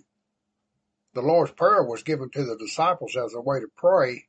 the 1.14 1.22
Lord's 1.22 1.52
Prayer 1.52 1.84
was 1.84 2.04
given 2.04 2.30
to 2.30 2.45
the 2.45 2.58
disciples 2.58 3.18
as 3.18 3.34
a 3.34 3.41
way 3.41 3.60
to 3.60 3.68
pray 3.76 4.26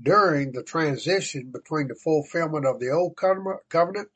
during 0.00 0.52
the 0.52 0.62
transition 0.62 1.50
between 1.50 1.88
the 1.88 1.94
fulfillment 1.94 2.66
of 2.66 2.78
the 2.78 2.90
old 2.90 3.16
covenant 3.16 4.08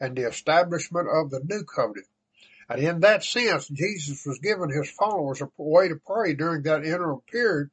and 0.00 0.16
the 0.16 0.26
establishment 0.26 1.08
of 1.08 1.30
the 1.30 1.40
new 1.44 1.62
covenant. 1.62 2.06
And 2.68 2.82
in 2.82 3.00
that 3.00 3.22
sense, 3.22 3.68
Jesus 3.68 4.26
was 4.26 4.40
giving 4.40 4.70
his 4.70 4.90
followers 4.90 5.40
a 5.40 5.48
way 5.56 5.88
to 5.88 5.96
pray 5.96 6.34
during 6.34 6.62
that 6.64 6.84
interim 6.84 7.20
period 7.30 7.70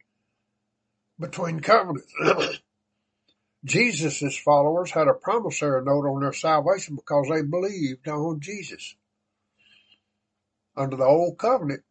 between 1.19 1.59
covenants. 1.59 2.13
Jesus' 3.63 4.37
followers 4.37 4.91
had 4.91 5.07
a 5.07 5.13
promissory 5.13 5.83
note 5.83 6.07
on 6.07 6.21
their 6.21 6.33
salvation 6.33 6.95
because 6.95 7.27
they 7.29 7.43
believed 7.43 8.07
on 8.07 8.39
Jesus. 8.39 8.95
Under 10.75 10.95
the 10.95 11.03
old 11.03 11.37
covenant, 11.37 11.83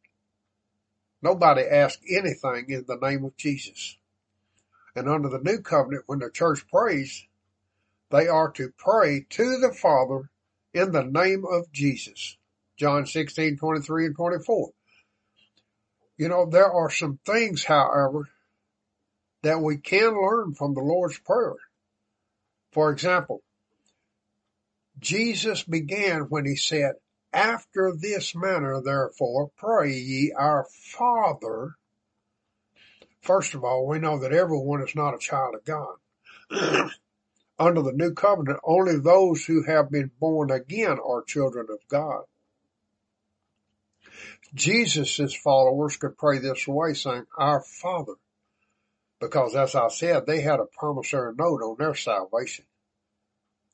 nobody 1.22 1.62
asked 1.62 2.00
anything 2.08 2.66
in 2.68 2.84
the 2.88 2.96
name 2.96 3.24
of 3.24 3.36
Jesus. 3.36 3.96
And 4.96 5.08
under 5.08 5.28
the 5.28 5.38
new 5.38 5.60
covenant, 5.60 6.04
when 6.06 6.18
the 6.18 6.30
church 6.30 6.66
prays, 6.66 7.24
they 8.10 8.26
are 8.26 8.50
to 8.52 8.72
pray 8.76 9.26
to 9.30 9.58
the 9.58 9.72
Father 9.72 10.30
in 10.74 10.90
the 10.90 11.04
name 11.04 11.44
of 11.48 11.70
Jesus. 11.70 12.36
John 12.76 13.06
16, 13.06 13.58
23 13.58 14.06
and 14.06 14.16
24. 14.16 14.70
You 16.18 16.28
know, 16.28 16.46
there 16.46 16.70
are 16.70 16.90
some 16.90 17.20
things, 17.24 17.64
however, 17.64 18.28
that 19.42 19.60
we 19.60 19.78
can 19.78 20.20
learn 20.20 20.54
from 20.54 20.74
the 20.74 20.80
Lord's 20.80 21.18
Prayer. 21.18 21.56
For 22.72 22.90
example, 22.90 23.42
Jesus 24.98 25.62
began 25.64 26.22
when 26.28 26.44
he 26.46 26.56
said, 26.56 26.94
after 27.32 27.92
this 27.96 28.34
manner, 28.34 28.80
therefore, 28.82 29.50
pray 29.56 29.92
ye 29.92 30.32
our 30.36 30.66
Father. 30.70 31.76
First 33.22 33.54
of 33.54 33.64
all, 33.64 33.86
we 33.86 33.98
know 33.98 34.18
that 34.18 34.32
everyone 34.32 34.82
is 34.82 34.96
not 34.96 35.14
a 35.14 35.18
child 35.18 35.54
of 35.54 35.64
God. 35.64 36.90
Under 37.58 37.82
the 37.82 37.92
new 37.92 38.14
covenant, 38.14 38.58
only 38.64 38.98
those 38.98 39.44
who 39.44 39.62
have 39.62 39.90
been 39.90 40.10
born 40.18 40.50
again 40.50 40.98
are 40.98 41.22
children 41.22 41.66
of 41.70 41.78
God. 41.88 42.24
Jesus' 44.54 45.34
followers 45.34 45.96
could 45.96 46.18
pray 46.18 46.38
this 46.38 46.66
way, 46.66 46.94
saying, 46.94 47.26
Our 47.38 47.60
Father, 47.60 48.14
because 49.20 49.54
as 49.54 49.74
I 49.74 49.88
said, 49.88 50.26
they 50.26 50.40
had 50.40 50.60
a 50.60 50.64
promissory 50.64 51.34
note 51.36 51.62
on 51.62 51.76
their 51.78 51.94
salvation. 51.94 52.64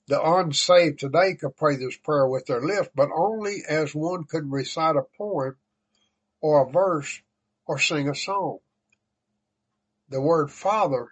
The 0.08 0.22
unsaved 0.22 0.98
today 0.98 1.34
could 1.34 1.56
pray 1.56 1.76
this 1.76 1.96
prayer 1.96 2.28
with 2.28 2.46
their 2.46 2.60
lips, 2.60 2.88
but 2.94 3.10
only 3.16 3.62
as 3.68 3.94
one 3.94 4.24
could 4.24 4.50
recite 4.50 4.96
a 4.96 5.02
poem 5.16 5.56
or 6.40 6.66
a 6.66 6.70
verse 6.70 7.20
or 7.66 7.78
sing 7.78 8.08
a 8.08 8.14
song. 8.14 8.58
The 10.08 10.20
word 10.20 10.50
Father, 10.50 11.10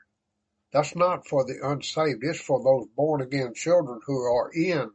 that's 0.72 0.94
not 0.94 1.26
for 1.26 1.44
the 1.44 1.58
unsaved. 1.62 2.22
It's 2.22 2.40
for 2.40 2.62
those 2.62 2.88
born 2.96 3.20
again 3.20 3.54
children 3.54 4.00
who 4.06 4.22
are 4.22 4.50
in 4.52 4.90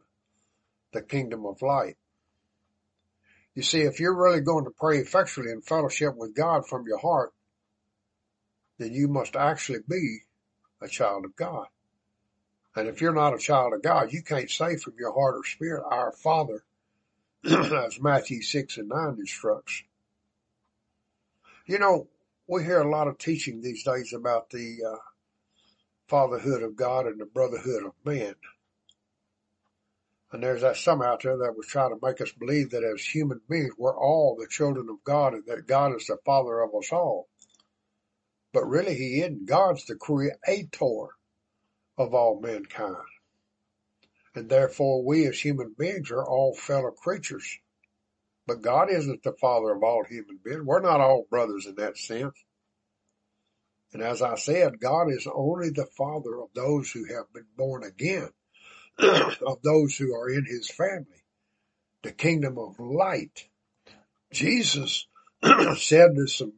the 0.93 1.01
kingdom 1.01 1.45
of 1.45 1.61
light. 1.61 1.97
You 3.55 3.63
see, 3.63 3.81
if 3.81 3.99
you're 3.99 4.15
really 4.15 4.41
going 4.41 4.65
to 4.65 4.71
pray 4.71 4.99
effectually 4.99 5.51
in 5.51 5.61
fellowship 5.61 6.15
with 6.15 6.35
God 6.35 6.67
from 6.67 6.85
your 6.87 6.99
heart, 6.99 7.33
then 8.79 8.93
you 8.93 9.07
must 9.07 9.35
actually 9.35 9.79
be 9.87 10.21
a 10.81 10.87
child 10.87 11.25
of 11.25 11.35
God. 11.35 11.67
And 12.75 12.87
if 12.87 13.01
you're 13.01 13.13
not 13.13 13.35
a 13.35 13.39
child 13.39 13.73
of 13.73 13.83
God, 13.83 14.13
you 14.13 14.23
can't 14.23 14.49
say 14.49 14.77
from 14.77 14.93
your 14.97 15.13
heart 15.13 15.35
or 15.35 15.43
spirit, 15.43 15.83
Our 15.85 16.13
Father, 16.13 16.63
as 17.45 17.99
Matthew 18.01 18.41
6 18.41 18.77
and 18.77 18.89
9 18.89 19.17
instructs. 19.19 19.83
You 21.65 21.77
know, 21.77 22.07
we 22.47 22.63
hear 22.63 22.81
a 22.81 22.89
lot 22.89 23.07
of 23.07 23.17
teaching 23.17 23.61
these 23.61 23.83
days 23.83 24.13
about 24.13 24.49
the 24.49 24.77
uh, 24.87 24.97
fatherhood 26.07 26.63
of 26.63 26.75
God 26.75 27.05
and 27.05 27.19
the 27.19 27.25
brotherhood 27.25 27.85
of 27.85 27.93
man. 28.03 28.35
And 30.31 30.43
there's 30.43 30.61
that 30.61 30.77
some 30.77 31.01
out 31.01 31.23
there 31.23 31.37
that 31.37 31.57
was 31.57 31.67
trying 31.67 31.89
to 31.89 32.05
make 32.05 32.21
us 32.21 32.31
believe 32.31 32.69
that 32.71 32.83
as 32.83 33.03
human 33.03 33.41
beings, 33.49 33.73
we're 33.77 33.97
all 33.97 34.35
the 34.35 34.47
children 34.47 34.87
of 34.89 35.03
God 35.03 35.33
and 35.33 35.43
that 35.47 35.67
God 35.67 35.95
is 35.95 36.05
the 36.05 36.17
father 36.23 36.61
of 36.61 36.69
us 36.75 36.91
all. 36.91 37.27
But 38.53 38.65
really, 38.65 38.95
He 38.95 39.21
isn't. 39.21 39.45
God's 39.45 39.85
the 39.85 39.95
creator 39.95 41.07
of 41.97 42.13
all 42.13 42.39
mankind. 42.41 42.95
And 44.35 44.49
therefore, 44.49 45.03
we 45.03 45.27
as 45.27 45.39
human 45.39 45.75
beings 45.77 46.11
are 46.11 46.25
all 46.25 46.55
fellow 46.55 46.91
creatures. 46.91 47.57
But 48.47 48.61
God 48.61 48.89
isn't 48.89 49.23
the 49.23 49.33
father 49.33 49.71
of 49.71 49.83
all 49.83 50.03
human 50.03 50.39
beings. 50.43 50.61
We're 50.63 50.81
not 50.81 51.01
all 51.01 51.27
brothers 51.29 51.65
in 51.65 51.75
that 51.75 51.97
sense. 51.97 52.33
And 53.93 54.01
as 54.03 54.21
I 54.21 54.35
said, 54.35 54.79
God 54.79 55.11
is 55.11 55.27
only 55.31 55.69
the 55.69 55.87
father 55.97 56.39
of 56.39 56.49
those 56.53 56.91
who 56.91 57.05
have 57.05 57.31
been 57.33 57.47
born 57.57 57.83
again. 57.83 58.29
of 58.99 59.61
those 59.63 59.95
who 59.95 60.13
are 60.13 60.29
in 60.29 60.45
his 60.45 60.69
family, 60.69 61.23
the 62.03 62.11
kingdom 62.11 62.57
of 62.57 62.79
light. 62.79 63.47
Jesus 64.33 65.07
said 65.77 66.15
to 66.15 66.27
some, 66.27 66.53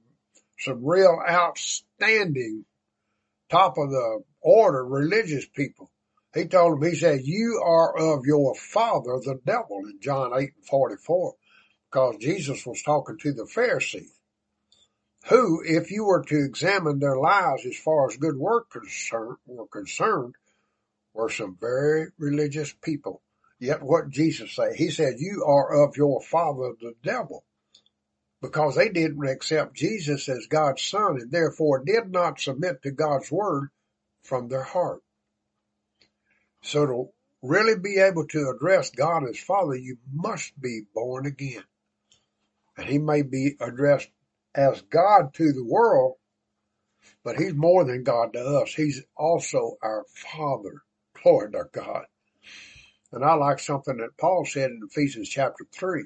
some 0.62 0.86
real 0.86 1.20
outstanding 1.28 2.66
top 3.50 3.78
of 3.78 3.90
the 3.90 4.24
order 4.42 4.86
religious 4.86 5.46
people. 5.48 5.92
He 6.34 6.46
told 6.46 6.82
them, 6.82 6.90
he 6.90 6.96
said, 6.96 7.22
you 7.24 7.62
are 7.66 7.98
of 7.98 8.26
your 8.26 8.56
father, 8.56 9.20
the 9.24 9.40
devil 9.46 9.82
in 9.86 10.00
John 10.02 10.32
8 10.34 10.40
and 10.56 10.66
44, 10.66 11.36
because 11.90 12.16
Jesus 12.20 12.66
was 12.66 12.82
talking 12.84 13.18
to 13.18 13.34
the 13.34 13.46
Pharisees, 13.46 14.14
who, 15.26 15.62
if 15.66 15.92
you 15.92 16.06
were 16.06 16.24
to 16.24 16.46
examine 16.46 17.00
their 17.00 17.18
lives 17.18 17.66
as 17.66 17.78
far 17.78 18.10
as 18.10 18.18
good 18.18 18.38
work 18.38 18.72
concern, 18.72 19.36
were 19.46 19.68
concerned, 19.68 20.36
were 21.14 21.30
some 21.30 21.58
very 21.60 22.08
religious 22.18 22.74
people. 22.82 23.22
Yet 23.60 23.84
what 23.84 24.10
Jesus 24.10 24.56
said, 24.56 24.76
he 24.76 24.90
said, 24.90 25.16
you 25.18 25.44
are 25.46 25.84
of 25.84 25.98
your 25.98 26.22
father, 26.22 26.72
the 26.80 26.94
devil, 27.04 27.44
because 28.42 28.76
they 28.76 28.90
didn't 28.90 29.28
accept 29.28 29.76
Jesus 29.76 30.28
as 30.30 30.48
God's 30.48 30.84
son 30.84 31.18
and 31.20 31.32
therefore 31.32 31.84
did 31.84 32.12
not 32.12 32.40
submit 32.40 32.82
to 32.82 32.92
God's 32.92 33.32
word 33.32 33.70
from 34.24 34.48
their 34.48 34.64
heart. 34.64 35.02
So 36.64 36.86
to 36.86 37.10
really 37.42 37.80
be 37.80 37.98
able 38.00 38.28
to 38.28 38.54
address 38.56 38.92
God 38.92 39.28
as 39.28 39.40
Father, 39.40 39.76
you 39.76 39.98
must 40.12 40.60
be 40.60 40.82
born 40.94 41.26
again. 41.26 41.64
And 42.78 42.88
he 42.88 42.98
may 42.98 43.22
be 43.22 43.56
addressed 43.60 44.10
as 44.56 44.82
God 44.82 45.34
to 45.36 45.54
the 45.54 45.66
world, 45.66 46.16
but 47.24 47.38
he's 47.38 47.54
more 47.54 47.86
than 47.86 48.04
God 48.04 48.34
to 48.34 48.44
us. 48.44 48.74
He's 48.74 49.04
also 49.16 49.78
our 49.82 50.06
Father. 50.14 50.82
Lord 51.26 51.56
our 51.56 51.70
God. 51.72 52.06
And 53.12 53.24
I 53.24 53.34
like 53.34 53.60
something 53.60 53.98
that 53.98 54.18
Paul 54.18 54.46
said 54.46 54.72
in 54.72 54.82
Ephesians 54.90 55.30
chapter 55.30 55.66
3. 55.72 56.06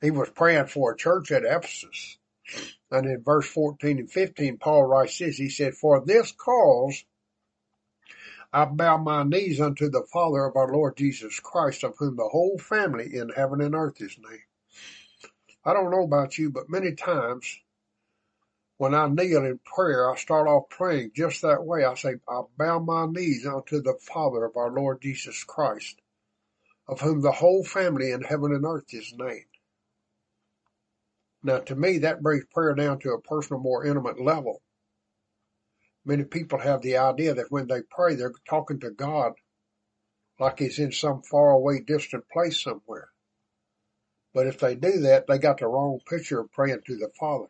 He 0.00 0.10
was 0.10 0.30
praying 0.30 0.66
for 0.66 0.92
a 0.92 0.96
church 0.96 1.32
at 1.32 1.44
Ephesus. 1.44 2.18
And 2.90 3.06
in 3.06 3.22
verse 3.22 3.48
14 3.48 3.98
and 3.98 4.10
15, 4.10 4.58
Paul 4.58 4.84
writes 4.84 5.18
this. 5.18 5.36
He 5.36 5.48
said, 5.48 5.74
For 5.74 6.04
this 6.04 6.32
cause 6.32 7.04
I 8.52 8.64
bow 8.66 8.98
my 8.98 9.24
knees 9.24 9.60
unto 9.60 9.90
the 9.90 10.06
Father 10.12 10.44
of 10.44 10.56
our 10.56 10.72
Lord 10.72 10.96
Jesus 10.96 11.40
Christ, 11.40 11.82
of 11.82 11.96
whom 11.98 12.16
the 12.16 12.28
whole 12.28 12.58
family 12.58 13.16
in 13.16 13.30
heaven 13.30 13.60
and 13.60 13.74
earth 13.74 14.00
is 14.00 14.16
named. 14.18 14.42
I 15.64 15.72
don't 15.72 15.90
know 15.90 16.04
about 16.04 16.38
you, 16.38 16.50
but 16.50 16.70
many 16.70 16.94
times 16.94 17.58
when 18.78 18.94
I 18.94 19.08
kneel 19.08 19.44
in 19.44 19.58
prayer, 19.64 20.12
I 20.12 20.16
start 20.16 20.46
off 20.46 20.68
praying 20.68 21.12
just 21.14 21.42
that 21.42 21.64
way. 21.64 21.84
I 21.84 21.94
say, 21.94 22.16
I 22.28 22.42
bow 22.56 22.78
my 22.78 23.06
knees 23.06 23.46
unto 23.46 23.80
the 23.80 23.94
Father 23.94 24.44
of 24.44 24.56
our 24.56 24.70
Lord 24.70 25.00
Jesus 25.00 25.42
Christ, 25.44 26.00
of 26.86 27.00
whom 27.00 27.22
the 27.22 27.32
whole 27.32 27.64
family 27.64 28.12
in 28.12 28.22
heaven 28.22 28.54
and 28.54 28.64
earth 28.64 28.92
is 28.92 29.12
named. 29.16 29.55
Now, 31.42 31.58
to 31.60 31.76
me, 31.76 31.98
that 31.98 32.22
brings 32.22 32.44
prayer 32.52 32.74
down 32.74 32.98
to 33.00 33.10
a 33.12 33.20
personal, 33.20 33.62
more 33.62 33.84
intimate 33.84 34.20
level. 34.20 34.62
Many 36.04 36.24
people 36.24 36.58
have 36.58 36.82
the 36.82 36.96
idea 36.98 37.34
that 37.34 37.50
when 37.50 37.66
they 37.66 37.82
pray, 37.90 38.14
they're 38.14 38.32
talking 38.48 38.80
to 38.80 38.90
God 38.90 39.32
like 40.38 40.58
he's 40.58 40.78
in 40.78 40.92
some 40.92 41.22
faraway, 41.22 41.80
distant 41.80 42.24
place 42.28 42.62
somewhere. 42.62 43.08
But 44.34 44.46
if 44.46 44.58
they 44.58 44.74
do 44.74 45.00
that, 45.00 45.26
they 45.26 45.38
got 45.38 45.58
the 45.58 45.66
wrong 45.66 46.00
picture 46.08 46.40
of 46.40 46.52
praying 46.52 46.82
to 46.86 46.96
the 46.96 47.10
Father. 47.18 47.48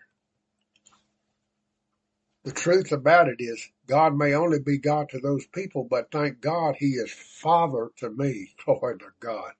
The 2.44 2.52
truth 2.52 2.92
about 2.92 3.28
it 3.28 3.40
is 3.40 3.68
God 3.86 4.16
may 4.16 4.32
only 4.34 4.60
be 4.60 4.78
God 4.78 5.08
to 5.10 5.18
those 5.18 5.46
people, 5.48 5.84
but 5.90 6.12
thank 6.12 6.40
God 6.40 6.76
he 6.78 6.90
is 6.90 7.10
Father 7.10 7.90
to 7.96 8.10
me. 8.10 8.54
Glory 8.64 8.98
to 8.98 9.06
God. 9.18 9.52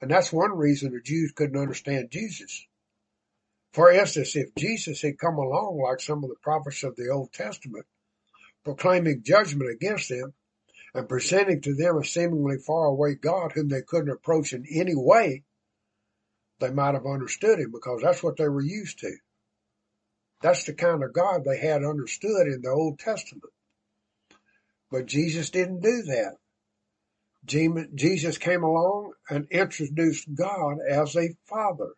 And 0.00 0.10
that's 0.10 0.32
one 0.32 0.52
reason 0.56 0.92
the 0.92 1.00
Jews 1.00 1.32
couldn't 1.32 1.60
understand 1.60 2.10
Jesus. 2.10 2.66
For 3.72 3.92
instance, 3.92 4.34
if 4.34 4.54
Jesus 4.56 5.02
had 5.02 5.18
come 5.18 5.36
along 5.36 5.80
like 5.82 6.00
some 6.00 6.24
of 6.24 6.30
the 6.30 6.36
prophets 6.42 6.82
of 6.82 6.96
the 6.96 7.10
Old 7.10 7.32
Testament, 7.32 7.86
proclaiming 8.64 9.22
judgment 9.24 9.70
against 9.70 10.08
them 10.08 10.34
and 10.94 11.08
presenting 11.08 11.60
to 11.62 11.74
them 11.74 11.98
a 11.98 12.04
seemingly 12.04 12.56
faraway 12.58 13.14
God 13.14 13.52
whom 13.52 13.68
they 13.68 13.82
couldn't 13.82 14.10
approach 14.10 14.52
in 14.52 14.64
any 14.72 14.94
way, 14.94 15.44
they 16.60 16.70
might 16.70 16.94
have 16.94 17.06
understood 17.06 17.60
him 17.60 17.70
because 17.70 18.00
that's 18.02 18.22
what 18.22 18.36
they 18.36 18.48
were 18.48 18.62
used 18.62 18.98
to. 19.00 19.12
That's 20.40 20.64
the 20.64 20.74
kind 20.74 21.02
of 21.02 21.12
God 21.12 21.44
they 21.44 21.58
had 21.58 21.84
understood 21.84 22.46
in 22.46 22.62
the 22.62 22.70
Old 22.70 22.98
Testament. 22.98 23.52
But 24.90 25.06
Jesus 25.06 25.50
didn't 25.50 25.82
do 25.82 26.02
that. 26.02 26.36
Jesus 27.44 28.38
came 28.38 28.62
along 28.62 29.12
and 29.30 29.46
introduced 29.50 30.28
God 30.34 30.78
as 30.88 31.16
a 31.16 31.30
father. 31.46 31.92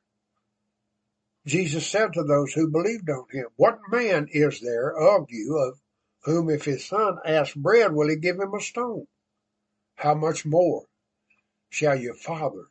Jesus 1.46 1.86
said 1.86 2.12
to 2.12 2.22
those 2.22 2.52
who 2.52 2.70
believed 2.70 3.08
on 3.08 3.26
him, 3.30 3.46
What 3.56 3.78
man 3.90 4.28
is 4.30 4.60
there 4.60 4.94
of 4.94 5.26
you 5.30 5.56
of 5.56 5.80
whom 6.24 6.50
if 6.50 6.64
his 6.64 6.86
son 6.86 7.18
asks 7.24 7.54
bread, 7.54 7.92
will 7.92 8.08
he 8.08 8.16
give 8.16 8.38
him 8.38 8.52
a 8.54 8.60
stone? 8.60 9.06
How 9.96 10.14
much 10.14 10.44
more 10.44 10.86
shall 11.70 11.96
your 11.96 12.14
Father, 12.14 12.66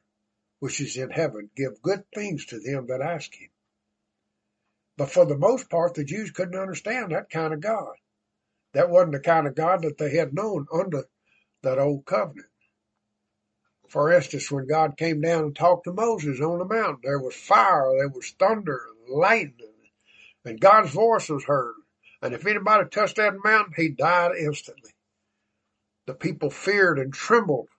which 0.60 0.80
is 0.80 0.98
in 0.98 1.10
heaven, 1.10 1.50
give 1.56 1.82
good 1.82 2.04
things 2.14 2.46
to 2.48 2.60
them 2.60 2.88
that 2.88 3.02
ask 3.02 3.34
him? 3.34 3.50
But 4.98 5.12
for 5.12 5.26
the 5.26 5.38
most 5.38 5.70
part, 5.70 5.96
the 5.96 6.04
Jews 6.04 6.32
couldn't 6.32 6.60
understand 6.60 7.12
that 7.12 7.30
kind 7.30 7.54
of 7.54 7.62
God. 7.62 7.96
That 8.74 8.90
wasn't 8.90 9.14
the 9.14 9.20
kind 9.20 9.48
of 9.48 9.56
God 9.56 9.82
that 9.82 9.98
they 9.98 10.16
had 10.16 10.34
known 10.34 10.68
under 10.72 11.06
that 11.64 11.80
old 11.80 12.06
covenant. 12.06 12.49
For 13.90 14.14
instance, 14.14 14.52
when 14.52 14.68
God 14.68 14.98
came 14.98 15.22
down 15.22 15.46
and 15.46 15.56
talked 15.56 15.86
to 15.86 15.94
Moses 15.94 16.40
on 16.40 16.60
the 16.60 16.66
mountain, 16.66 17.02
there 17.04 17.20
was 17.20 17.36
fire, 17.36 17.92
there 17.98 18.10
was 18.10 18.30
thunder, 18.38 18.86
lightning, 19.10 19.74
and 20.46 20.62
God's 20.62 20.92
voice 20.92 21.28
was 21.28 21.46
heard. 21.46 21.74
And 22.22 22.36
if 22.36 22.46
anybody 22.46 22.88
touched 22.88 23.16
that 23.16 23.44
mountain, 23.44 23.74
he 23.76 23.90
died 23.90 24.36
instantly. 24.40 24.92
The 26.06 26.14
people 26.14 26.52
feared 26.52 27.00
and 27.00 27.12
trembled 27.12 27.70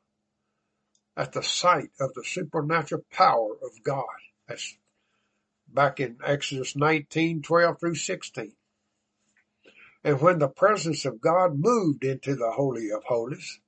at 1.16 1.32
the 1.32 1.42
sight 1.42 1.90
of 2.00 2.12
the 2.14 2.24
supernatural 2.24 3.04
power 3.12 3.52
of 3.62 3.82
God. 3.84 4.04
That's 4.48 4.76
back 5.68 6.00
in 6.00 6.18
Exodus 6.24 6.74
19, 6.74 7.42
12 7.42 7.78
through 7.78 7.94
16. 7.94 8.52
And 10.02 10.20
when 10.20 10.38
the 10.40 10.48
presence 10.48 11.04
of 11.04 11.20
God 11.20 11.58
moved 11.58 12.04
into 12.04 12.34
the 12.34 12.50
Holy 12.50 12.90
of 12.90 13.04
Holies, 13.04 13.60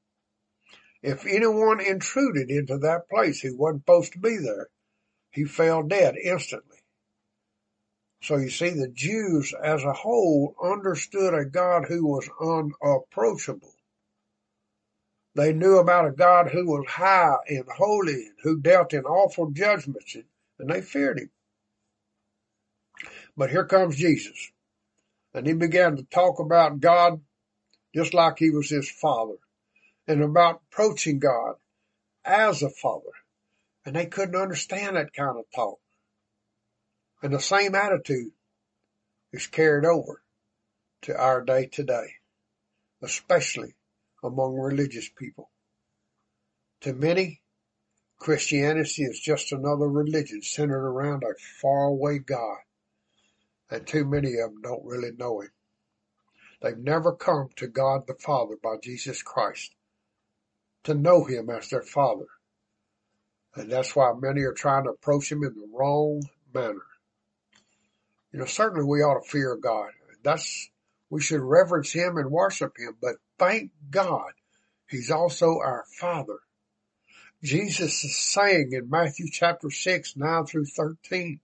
if 1.03 1.27
anyone 1.27 1.81
intruded 1.81 2.51
into 2.51 2.79
that 2.79 3.09
place 3.09 3.41
who 3.41 3.57
wasn't 3.57 3.83
supposed 3.83 4.13
to 4.13 4.19
be 4.21 4.37
there, 4.37 4.69
he 5.31 5.45
fell 5.45 5.83
dead 5.83 6.15
instantly. 6.17 6.79
So 8.23 8.37
you 8.37 8.51
see, 8.51 8.71
the 8.71 8.89
Jews 8.89 9.53
as 9.65 9.83
a 9.83 9.93
whole 9.93 10.55
understood 10.63 11.35
a 11.35 11.45
God 11.45 11.87
who 11.89 12.07
was 12.07 12.31
unapproachable. 12.41 13.75
They 15.35 15.53
knew 15.53 15.79
about 15.79 16.07
a 16.07 16.13
God 16.13 16.51
who 16.51 16.67
was 16.67 16.87
high 16.87 17.37
and 17.49 17.65
holy, 17.69 18.27
and 18.27 18.37
who 18.43 18.61
dealt 18.61 18.93
in 18.93 19.05
awful 19.05 19.51
judgments, 19.51 20.15
and 20.59 20.71
they 20.71 20.83
feared 20.83 21.19
him. 21.19 21.31
But 23.37 23.51
here 23.51 23.65
comes 23.65 23.97
Jesus. 23.97 24.53
And 25.35 25.47
he 25.47 25.55
began 25.55 25.97
to 25.97 26.05
talk 26.05 26.39
about 26.39 26.81
God 26.81 27.23
just 27.95 28.15
like 28.15 28.39
he 28.39 28.51
was 28.51 28.69
his 28.69 28.89
father 28.89 29.37
and 30.07 30.23
about 30.23 30.63
approaching 30.71 31.19
God 31.19 31.55
as 32.25 32.63
a 32.63 32.71
father. 32.71 33.13
And 33.85 33.97
they 33.97 34.07
couldn't 34.07 34.41
understand 34.41 34.97
that 34.97 35.13
kind 35.13 35.39
of 35.39 35.45
talk. 35.55 35.79
And 37.23 37.33
the 37.33 37.41
same 37.41 37.75
attitude 37.75 38.33
is 39.33 39.47
carried 39.47 39.85
over 39.85 40.23
to 41.03 41.17
our 41.17 41.43
day 41.43 41.67
today, 41.67 42.15
especially 43.03 43.75
among 44.23 44.55
religious 44.55 45.09
people. 45.09 45.51
To 46.83 46.93
many, 46.93 47.43
Christianity 48.19 49.03
is 49.03 49.19
just 49.19 49.53
another 49.53 49.89
religion 49.89 50.43
centered 50.43 50.87
around 50.87 51.25
a 51.25 51.35
faraway 51.61 52.19
God 52.19 52.59
and 53.73 53.87
too 53.87 54.05
many 54.05 54.35
of 54.35 54.53
them 54.53 54.61
don't 54.63 54.85
really 54.85 55.13
know 55.13 55.41
Him. 55.41 55.51
They've 56.61 56.77
never 56.77 57.17
come 57.17 57.49
to 57.57 57.67
God 57.67 58.07
the 58.07 58.15
Father 58.15 58.57
by 58.63 58.77
Jesus 58.83 59.23
Christ 59.23 59.75
to 60.85 60.95
know 60.95 61.25
Him 61.25 61.51
as 61.51 61.69
their 61.69 61.83
Father. 61.83 62.27
And 63.55 63.71
that's 63.71 63.95
why 63.95 64.13
many 64.19 64.43
are 64.43 64.53
trying 64.53 64.85
to 64.85 64.91
approach 64.91 65.31
Him 65.31 65.43
in 65.45 65.55
the 65.55 65.69
wrong 65.73 66.23
manner. 66.55 66.87
You 68.33 68.41
know, 68.41 68.47
certainly 68.47 68.85
we 68.85 69.01
ought 69.01 69.23
to 69.23 69.29
fear 69.29 69.57
God. 69.57 69.91
That's, 70.25 70.71
we 71.11 71.21
should 71.21 71.41
reverence 71.41 71.93
Him 71.93 72.17
and 72.17 72.31
worship 72.31 72.73
Him, 72.79 72.97
but 73.01 73.17
thank 73.39 73.71
God 73.91 74.33
He's 74.89 75.11
also 75.11 75.59
our 75.59 75.85
Father. 75.99 76.39
Jesus 77.43 78.05
is 78.05 78.17
saying 78.17 78.71
in 78.73 78.89
Matthew 78.89 79.27
chapter 79.31 79.71
6, 79.71 80.17
9 80.17 80.47
through 80.47 80.67
13, 80.67 81.41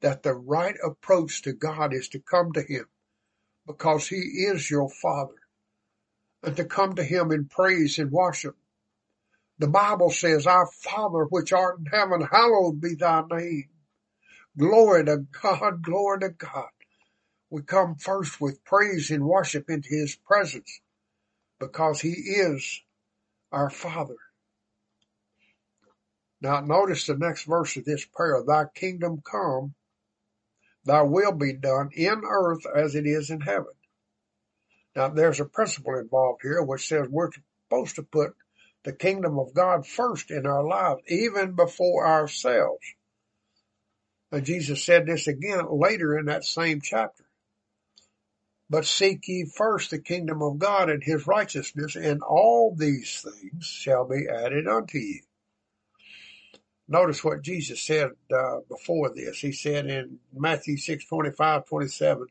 that 0.00 0.22
the 0.22 0.34
right 0.34 0.74
approach 0.84 1.42
to 1.42 1.52
God 1.52 1.94
is 1.94 2.08
to 2.08 2.18
come 2.18 2.52
to 2.52 2.62
Him 2.62 2.86
because 3.66 4.08
He 4.08 4.16
is 4.16 4.70
your 4.70 4.90
Father 4.90 5.34
and 6.44 6.56
to 6.56 6.64
come 6.64 6.94
to 6.94 7.04
Him 7.04 7.32
in 7.32 7.46
praise 7.46 7.98
and 7.98 8.10
worship. 8.10 8.56
The 9.58 9.68
Bible 9.68 10.10
says, 10.10 10.46
Our 10.46 10.66
Father 10.66 11.24
which 11.24 11.52
art 11.52 11.78
in 11.78 11.86
heaven, 11.86 12.22
hallowed 12.22 12.80
be 12.80 12.94
thy 12.94 13.22
name. 13.30 13.68
Glory 14.58 15.04
to 15.06 15.26
God, 15.42 15.82
glory 15.82 16.20
to 16.20 16.30
God. 16.30 16.68
We 17.50 17.62
come 17.62 17.96
first 17.96 18.40
with 18.40 18.64
praise 18.64 19.10
and 19.10 19.24
worship 19.24 19.70
into 19.70 19.88
His 19.90 20.16
presence 20.16 20.80
because 21.60 22.00
He 22.00 22.10
is 22.10 22.82
our 23.52 23.70
Father. 23.70 24.16
Now 26.40 26.60
notice 26.60 27.06
the 27.06 27.16
next 27.16 27.44
verse 27.44 27.76
of 27.76 27.84
this 27.84 28.04
prayer, 28.04 28.42
Thy 28.46 28.64
kingdom 28.74 29.22
come, 29.28 29.74
Thy 30.84 31.02
will 31.02 31.32
be 31.32 31.54
done 31.54 31.90
in 31.94 32.22
earth 32.24 32.66
as 32.76 32.94
it 32.94 33.06
is 33.06 33.30
in 33.30 33.40
heaven. 33.40 33.72
Now 34.96 35.08
there's 35.08 35.40
a 35.40 35.44
principle 35.44 35.98
involved 35.98 36.42
here 36.42 36.62
which 36.62 36.86
says 36.86 37.08
we're 37.08 37.30
supposed 37.68 37.96
to 37.96 38.02
put 38.02 38.34
the 38.84 38.92
kingdom 38.92 39.38
of 39.38 39.54
God 39.54 39.86
first 39.86 40.30
in 40.30 40.46
our 40.46 40.64
lives, 40.64 41.02
even 41.08 41.52
before 41.52 42.06
ourselves. 42.06 42.84
And 44.30 44.44
Jesus 44.44 44.84
said 44.84 45.06
this 45.06 45.26
again 45.26 45.66
later 45.70 46.18
in 46.18 46.26
that 46.26 46.44
same 46.44 46.80
chapter. 46.80 47.24
But 48.70 48.86
seek 48.86 49.28
ye 49.28 49.44
first 49.44 49.90
the 49.90 49.98
kingdom 49.98 50.42
of 50.42 50.58
God 50.58 50.88
and 50.90 51.02
his 51.02 51.26
righteousness, 51.26 51.96
and 51.96 52.22
all 52.22 52.74
these 52.76 53.22
things 53.22 53.66
shall 53.66 54.06
be 54.08 54.26
added 54.28 54.66
unto 54.66 54.98
you. 54.98 55.20
Notice 56.88 57.24
what 57.24 57.42
Jesus 57.42 57.80
said 57.80 58.10
uh, 58.34 58.58
before 58.68 59.12
this. 59.14 59.38
He 59.38 59.52
said 59.52 59.86
in 59.86 60.18
Matthew 60.32 60.76
6, 60.76 61.06
25, 61.06 61.66
27, 61.66 62.26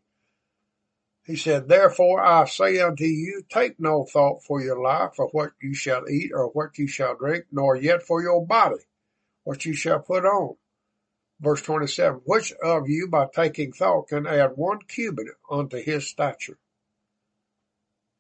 he 1.26 1.38
said, 1.38 1.68
Therefore 1.70 2.22
I 2.22 2.45
say 2.45 2.80
unto 2.80 3.06
you, 3.06 3.44
take 3.50 3.80
no 3.80 4.06
thought 4.06 4.44
for 4.44 4.62
your 4.62 4.82
life, 4.82 5.16
for 5.16 5.28
what 5.30 5.52
you 5.62 5.74
shall 5.74 6.10
eat 6.10 6.32
or 6.34 6.48
what 6.50 6.78
you 6.78 6.88
shall 6.88 7.16
drink, 7.16 7.45
nor 7.52 7.76
yet 7.76 8.04
for 8.04 8.22
your 8.22 8.45
body, 8.45 8.84
what 9.44 9.66
you 9.66 9.74
shall 9.74 10.00
put 10.00 10.26
on. 10.26 10.56
Verse 11.40 11.62
27, 11.62 12.22
which 12.26 12.54
of 12.64 12.90
you 12.90 13.08
by 13.08 13.28
taking 13.34 13.72
thought 13.72 14.10
can 14.10 14.28
add 14.28 14.52
one 14.56 14.80
cubit 14.88 15.28
unto 15.50 15.82
his 15.82 16.08
stature? 16.08 16.58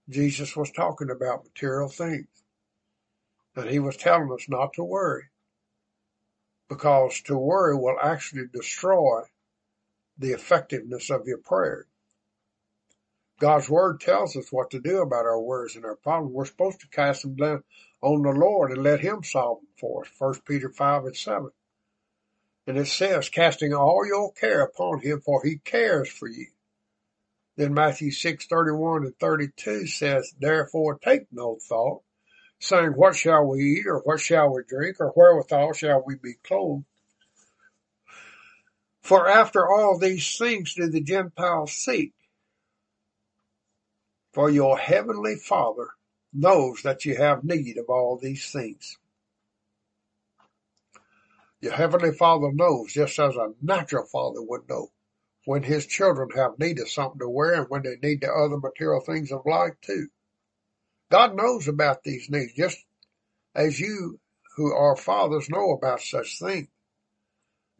Jesus 0.09 0.55
was 0.55 0.71
talking 0.71 1.09
about 1.09 1.45
material 1.45 1.89
things. 1.89 2.27
And 3.55 3.69
he 3.69 3.79
was 3.79 3.97
telling 3.97 4.31
us 4.31 4.49
not 4.49 4.73
to 4.73 4.83
worry 4.83 5.25
because 6.67 7.21
to 7.23 7.37
worry 7.37 7.75
will 7.77 7.97
actually 8.01 8.47
destroy 8.51 9.21
the 10.17 10.31
effectiveness 10.31 11.09
of 11.09 11.27
your 11.27 11.37
prayer. 11.37 11.85
God's 13.39 13.69
word 13.69 13.99
tells 13.99 14.35
us 14.37 14.51
what 14.51 14.69
to 14.71 14.79
do 14.79 15.01
about 15.01 15.25
our 15.25 15.41
worries 15.41 15.75
and 15.75 15.85
our 15.85 15.95
problems. 15.95 16.33
We're 16.33 16.45
supposed 16.45 16.79
to 16.81 16.87
cast 16.87 17.23
them 17.23 17.35
down 17.35 17.63
on 18.01 18.21
the 18.21 18.29
Lord 18.29 18.71
and 18.71 18.83
let 18.83 18.99
Him 18.99 19.23
solve 19.23 19.59
them 19.59 19.69
for 19.79 20.03
us. 20.03 20.11
First 20.17 20.45
Peter 20.45 20.69
5 20.69 21.05
and 21.05 21.17
7. 21.17 21.49
And 22.67 22.77
it 22.77 22.87
says, 22.87 23.29
casting 23.29 23.73
all 23.73 24.05
your 24.07 24.31
care 24.33 24.61
upon 24.61 25.01
Him, 25.01 25.19
for 25.19 25.43
He 25.43 25.57
cares 25.57 26.09
for 26.09 26.27
you. 26.27 26.47
Then 27.55 27.73
Matthew 27.73 28.11
6, 28.11 28.45
31 28.47 29.03
and 29.05 29.19
32 29.19 29.87
says, 29.87 30.33
Therefore 30.39 30.97
take 30.97 31.27
no 31.31 31.59
thought, 31.67 32.01
saying, 32.59 32.93
What 32.95 33.15
shall 33.15 33.45
we 33.45 33.79
eat, 33.79 33.85
or 33.87 33.99
what 33.99 34.21
shall 34.21 34.53
we 34.53 34.63
drink, 34.67 34.97
or 34.99 35.11
wherewithal 35.11 35.73
shall 35.73 36.03
we 36.05 36.15
be 36.15 36.35
clothed? 36.43 36.85
For 39.01 39.27
after 39.27 39.67
all 39.67 39.99
these 39.99 40.37
things 40.37 40.73
do 40.73 40.87
the 40.87 41.01
Gentiles 41.01 41.73
seek. 41.73 42.13
For 44.33 44.49
your 44.49 44.77
heavenly 44.77 45.35
Father 45.35 45.89
knows 46.33 46.81
that 46.83 47.05
you 47.05 47.15
have 47.15 47.43
need 47.43 47.77
of 47.77 47.85
all 47.89 48.17
these 48.17 48.51
things. 48.51 48.97
Your 51.61 51.73
heavenly 51.73 52.11
Father 52.11 52.51
knows, 52.51 52.91
just 52.91 53.17
as 53.19 53.35
a 53.35 53.53
natural 53.61 54.05
father 54.05 54.41
would 54.41 54.67
know, 54.67 54.91
when 55.45 55.63
his 55.63 55.85
children 55.85 56.29
have 56.35 56.59
need 56.59 56.79
of 56.79 56.89
something 56.89 57.19
to 57.19 57.29
wear 57.29 57.53
and 57.53 57.69
when 57.69 57.83
they 57.83 57.95
need 58.01 58.21
the 58.21 58.33
other 58.33 58.57
material 58.57 59.01
things 59.01 59.31
of 59.31 59.45
life 59.45 59.73
too. 59.81 60.07
God 61.11 61.35
knows 61.35 61.67
about 61.67 62.03
these 62.03 62.29
needs, 62.29 62.53
just 62.53 62.83
as 63.53 63.79
you 63.79 64.19
who 64.55 64.73
are 64.73 64.95
fathers 64.95 65.49
know 65.49 65.71
about 65.71 66.01
such 66.01 66.39
things. 66.39 66.67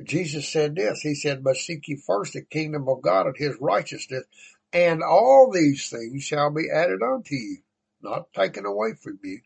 Jesus 0.03 0.49
said 0.49 0.75
this, 0.75 1.01
he 1.01 1.15
said, 1.15 1.43
but 1.43 1.55
seek 1.55 1.87
ye 1.87 1.95
first 1.95 2.33
the 2.33 2.41
kingdom 2.41 2.87
of 2.87 3.01
God 3.01 3.27
and 3.27 3.37
his 3.37 3.55
righteousness, 3.59 4.25
and 4.73 5.03
all 5.03 5.51
these 5.51 5.89
things 5.89 6.23
shall 6.23 6.49
be 6.49 6.69
added 6.73 7.01
unto 7.03 7.35
you, 7.35 7.57
not 8.01 8.33
taken 8.33 8.65
away 8.65 8.95
from 8.95 9.19
you. 9.23 9.39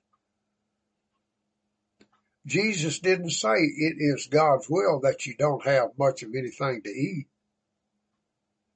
Jesus 2.45 2.99
didn't 2.99 3.31
say 3.31 3.55
it 3.57 3.97
is 3.99 4.27
God's 4.27 4.67
will 4.69 5.01
that 5.01 5.25
you 5.25 5.35
don't 5.37 5.65
have 5.65 5.89
much 5.99 6.23
of 6.23 6.29
anything 6.33 6.81
to 6.81 6.89
eat. 6.89 7.27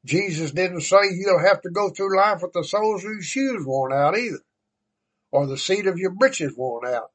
Jesus 0.04 0.52
didn't 0.52 0.82
say 0.82 0.98
you'll 1.14 1.40
have 1.40 1.62
to 1.62 1.70
go 1.70 1.90
through 1.90 2.18
life 2.18 2.42
with 2.42 2.52
the 2.52 2.64
soles 2.66 3.06
of 3.06 3.12
your 3.12 3.22
shoes 3.22 3.66
worn 3.66 3.94
out 3.94 4.18
either, 4.18 4.42
or 5.32 5.48
the 5.48 5.58
seat 5.58 5.88
of 5.88 5.98
your 5.98 6.12
breeches 6.12 6.58
worn 6.58 6.86
out, 6.86 7.12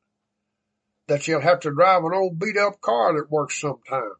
that 1.08 1.28
you'll 1.28 1.42
have 1.42 1.60
to 1.60 1.74
drive 1.74 2.04
an 2.04 2.14
old 2.14 2.38
beat 2.38 2.56
up 2.56 2.80
car 2.80 3.12
that 3.12 3.30
works 3.30 3.60
sometimes. 3.60 4.14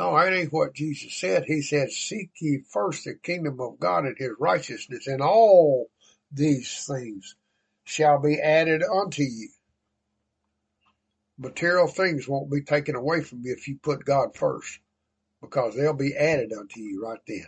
No, 0.00 0.16
that 0.16 0.32
ain't 0.32 0.50
what 0.50 0.72
Jesus 0.72 1.12
said. 1.12 1.44
He 1.44 1.60
said, 1.60 1.90
seek 1.90 2.30
ye 2.40 2.62
first 2.72 3.04
the 3.04 3.16
kingdom 3.16 3.60
of 3.60 3.78
God 3.78 4.06
and 4.06 4.16
his 4.16 4.30
righteousness 4.38 5.06
and 5.06 5.20
all 5.20 5.90
these 6.32 6.86
things 6.86 7.36
shall 7.84 8.18
be 8.18 8.40
added 8.40 8.82
unto 8.82 9.22
you. 9.22 9.50
Material 11.36 11.86
things 11.86 12.26
won't 12.26 12.50
be 12.50 12.62
taken 12.62 12.94
away 12.94 13.20
from 13.20 13.42
you 13.42 13.52
if 13.52 13.68
you 13.68 13.76
put 13.76 14.06
God 14.06 14.34
first 14.34 14.78
because 15.42 15.76
they'll 15.76 15.92
be 15.92 16.16
added 16.16 16.54
unto 16.54 16.80
you 16.80 17.04
right 17.04 17.20
then. 17.28 17.46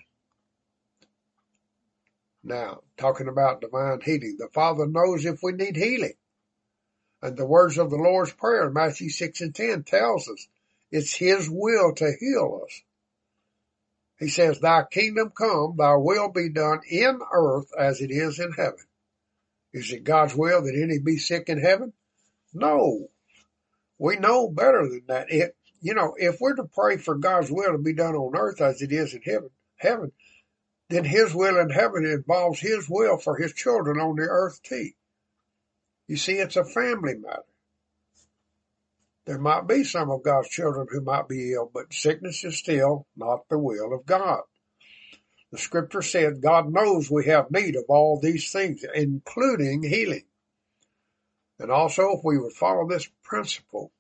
Now, 2.45 2.83
talking 2.99 3.29
about 3.29 3.63
divine 3.63 4.03
healing, 4.03 4.37
the 4.39 4.49
Father 4.53 4.87
knows 4.87 5.25
if 5.25 5.43
we 5.43 5.53
need 5.53 5.77
healing. 5.77 6.19
And 7.23 7.35
the 7.35 7.47
words 7.47 7.79
of 7.79 7.89
the 7.89 7.97
Lord's 7.97 8.35
Prayer, 8.35 8.69
Matthew 8.69 9.09
6 9.09 9.41
and 9.41 9.55
10, 9.55 9.85
tells 9.85 10.29
us 10.29 10.47
it's 10.93 11.15
His 11.15 11.49
will 11.51 11.95
to 11.95 12.13
heal 12.21 12.61
us. 12.65 12.83
He 14.19 14.29
says, 14.29 14.61
Thy 14.61 14.85
kingdom 14.89 15.33
come, 15.37 15.75
thy 15.77 15.97
will 15.97 16.31
be 16.31 16.49
done 16.49 16.83
in 16.89 17.19
earth 17.33 17.71
as 17.77 18.01
it 18.01 18.13
is 18.13 18.39
in 18.39 18.53
heaven. 18.53 18.85
Is 19.73 19.91
it 19.91 20.05
God's 20.05 20.37
will 20.37 20.63
that 20.63 20.81
any 20.81 20.99
be 21.01 21.17
sick 21.17 21.49
in 21.49 21.59
heaven? 21.61 21.93
No. 22.55 23.09
We 23.99 24.17
know 24.17 24.49
better 24.49 24.89
than 24.89 25.05
that. 25.09 25.33
It, 25.33 25.57
you 25.81 25.95
know, 25.95 26.15
if 26.17 26.41
we're 26.41 26.55
to 26.55 26.65
pray 26.65 26.99
for 26.99 27.17
God's 27.17 27.51
will 27.51 27.73
to 27.73 27.79
be 27.79 27.95
done 27.95 28.15
on 28.15 28.37
earth 28.37 28.61
as 28.61 28.83
it 28.83 28.93
is 28.93 29.15
in 29.15 29.23
heaven, 29.23 29.51
heaven, 29.77 30.13
then 30.91 31.05
His 31.05 31.35
will 31.35 31.59
in 31.59 31.71
heaven 31.71 32.05
involves 32.05 32.61
His 32.61 32.89
will 32.89 33.19
for 33.19 33.37
His 33.37 33.55
children 33.55 33.99
on 33.99 34.17
the 34.17 34.23
earth 34.23 34.63
too. 34.63 34.91
You 36.07 36.17
see, 36.17 36.35
it's 36.35 36.57
a 36.57 36.65
family 36.65 37.15
matter. 37.15 37.43
There 39.25 39.39
might 39.39 39.69
be 39.69 39.85
some 39.85 40.11
of 40.11 40.25
God's 40.25 40.49
children 40.49 40.89
who 40.91 41.01
might 41.01 41.29
be 41.29 41.53
ill, 41.53 41.71
but 41.73 41.95
sickness 41.95 42.43
is 42.45 42.59
still 42.59 43.07
not 43.17 43.49
the 43.49 43.59
will 43.59 43.95
of 43.95 44.05
God. 44.05 44.43
The 45.53 45.59
scripture 45.59 46.03
said 46.03 46.41
God 46.41 46.73
knows 46.73 47.11
we 47.11 47.27
have 47.27 47.51
need 47.51 47.77
of 47.77 47.85
all 47.89 48.19
these 48.19 48.51
things, 48.51 48.85
including 48.95 49.83
healing. 49.83 50.25
And 51.59 51.71
also, 51.71 52.17
if 52.17 52.25
we 52.25 52.39
would 52.39 52.55
follow 52.55 52.89
this 52.89 53.09
principle 53.23 53.93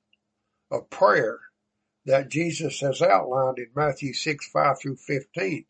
of 0.71 0.91
prayer 0.91 1.39
that 2.07 2.29
Jesus 2.29 2.81
has 2.81 3.01
outlined 3.01 3.59
in 3.59 3.69
Matthew 3.77 4.15
6, 4.15 4.49
5 4.49 4.81
through 4.81 4.97
15, 4.97 5.67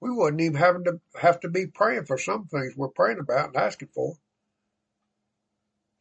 we 0.00 0.10
wouldn't 0.10 0.42
even 0.42 0.56
have 0.56 0.84
to 0.84 1.00
have 1.20 1.40
to 1.40 1.48
be 1.48 1.66
praying 1.66 2.04
for 2.04 2.18
some 2.18 2.46
things 2.46 2.76
we're 2.76 2.88
praying 2.88 3.18
about 3.18 3.48
and 3.48 3.56
asking 3.56 3.88
for 3.88 4.16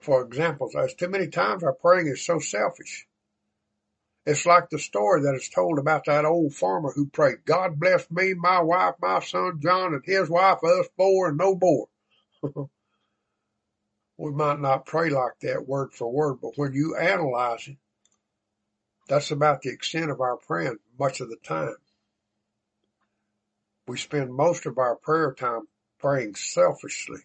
for 0.05 0.23
examples. 0.23 0.75
As 0.75 0.93
too 0.93 1.09
many 1.09 1.27
times 1.27 1.63
our 1.63 1.73
praying 1.73 2.07
is 2.07 2.25
so 2.25 2.39
selfish. 2.39 3.07
It's 4.25 4.45
like 4.45 4.69
the 4.69 4.79
story 4.79 5.21
that 5.23 5.35
is 5.35 5.49
told 5.49 5.77
about 5.77 6.05
that 6.05 6.25
old 6.25 6.53
farmer 6.53 6.91
who 6.91 7.07
prayed, 7.07 7.45
God 7.45 7.79
bless 7.79 8.09
me, 8.09 8.33
my 8.33 8.59
wife, 8.61 8.95
my 9.01 9.19
son 9.19 9.59
John, 9.61 9.93
and 9.93 10.03
his 10.03 10.29
wife, 10.29 10.63
us 10.63 10.87
four, 10.97 11.29
and 11.29 11.37
no 11.37 11.55
more. 11.55 11.87
we 14.17 14.31
might 14.31 14.59
not 14.59 14.85
pray 14.85 15.09
like 15.09 15.39
that 15.41 15.67
word 15.67 15.93
for 15.93 16.11
word, 16.11 16.37
but 16.41 16.53
when 16.55 16.73
you 16.73 16.95
analyze 16.95 17.67
it, 17.67 17.77
that's 19.07 19.29
about 19.29 19.61
the 19.61 19.69
extent 19.69 20.09
of 20.09 20.21
our 20.21 20.37
praying 20.37 20.77
much 20.97 21.19
of 21.21 21.29
the 21.29 21.37
time. 21.43 21.75
We 23.87 23.97
spend 23.97 24.33
most 24.33 24.65
of 24.65 24.79
our 24.79 24.95
prayer 24.95 25.33
time 25.33 25.67
praying 25.99 26.33
selfishly 26.35 27.19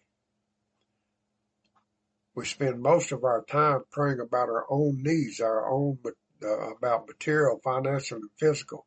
we 2.40 2.46
spend 2.46 2.80
most 2.80 3.12
of 3.12 3.22
our 3.22 3.44
time 3.44 3.82
praying 3.92 4.18
about 4.18 4.48
our 4.48 4.64
own 4.70 5.02
needs, 5.02 5.40
our 5.40 5.70
own, 5.70 5.98
uh, 6.42 6.70
about 6.74 7.06
material, 7.06 7.60
financial, 7.62 8.16
and 8.16 8.30
physical. 8.38 8.86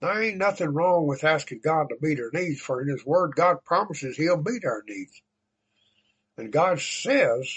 There 0.00 0.22
ain't 0.22 0.36
nothing 0.36 0.68
wrong 0.68 1.08
with 1.08 1.24
asking 1.24 1.62
God 1.64 1.88
to 1.88 1.96
meet 2.00 2.20
our 2.20 2.30
needs, 2.32 2.60
for 2.60 2.80
in 2.80 2.86
His 2.86 3.04
Word, 3.04 3.32
God 3.34 3.64
promises 3.64 4.16
He'll 4.16 4.40
meet 4.40 4.64
our 4.64 4.84
needs. 4.86 5.20
And 6.36 6.52
God 6.52 6.78
says 6.78 7.52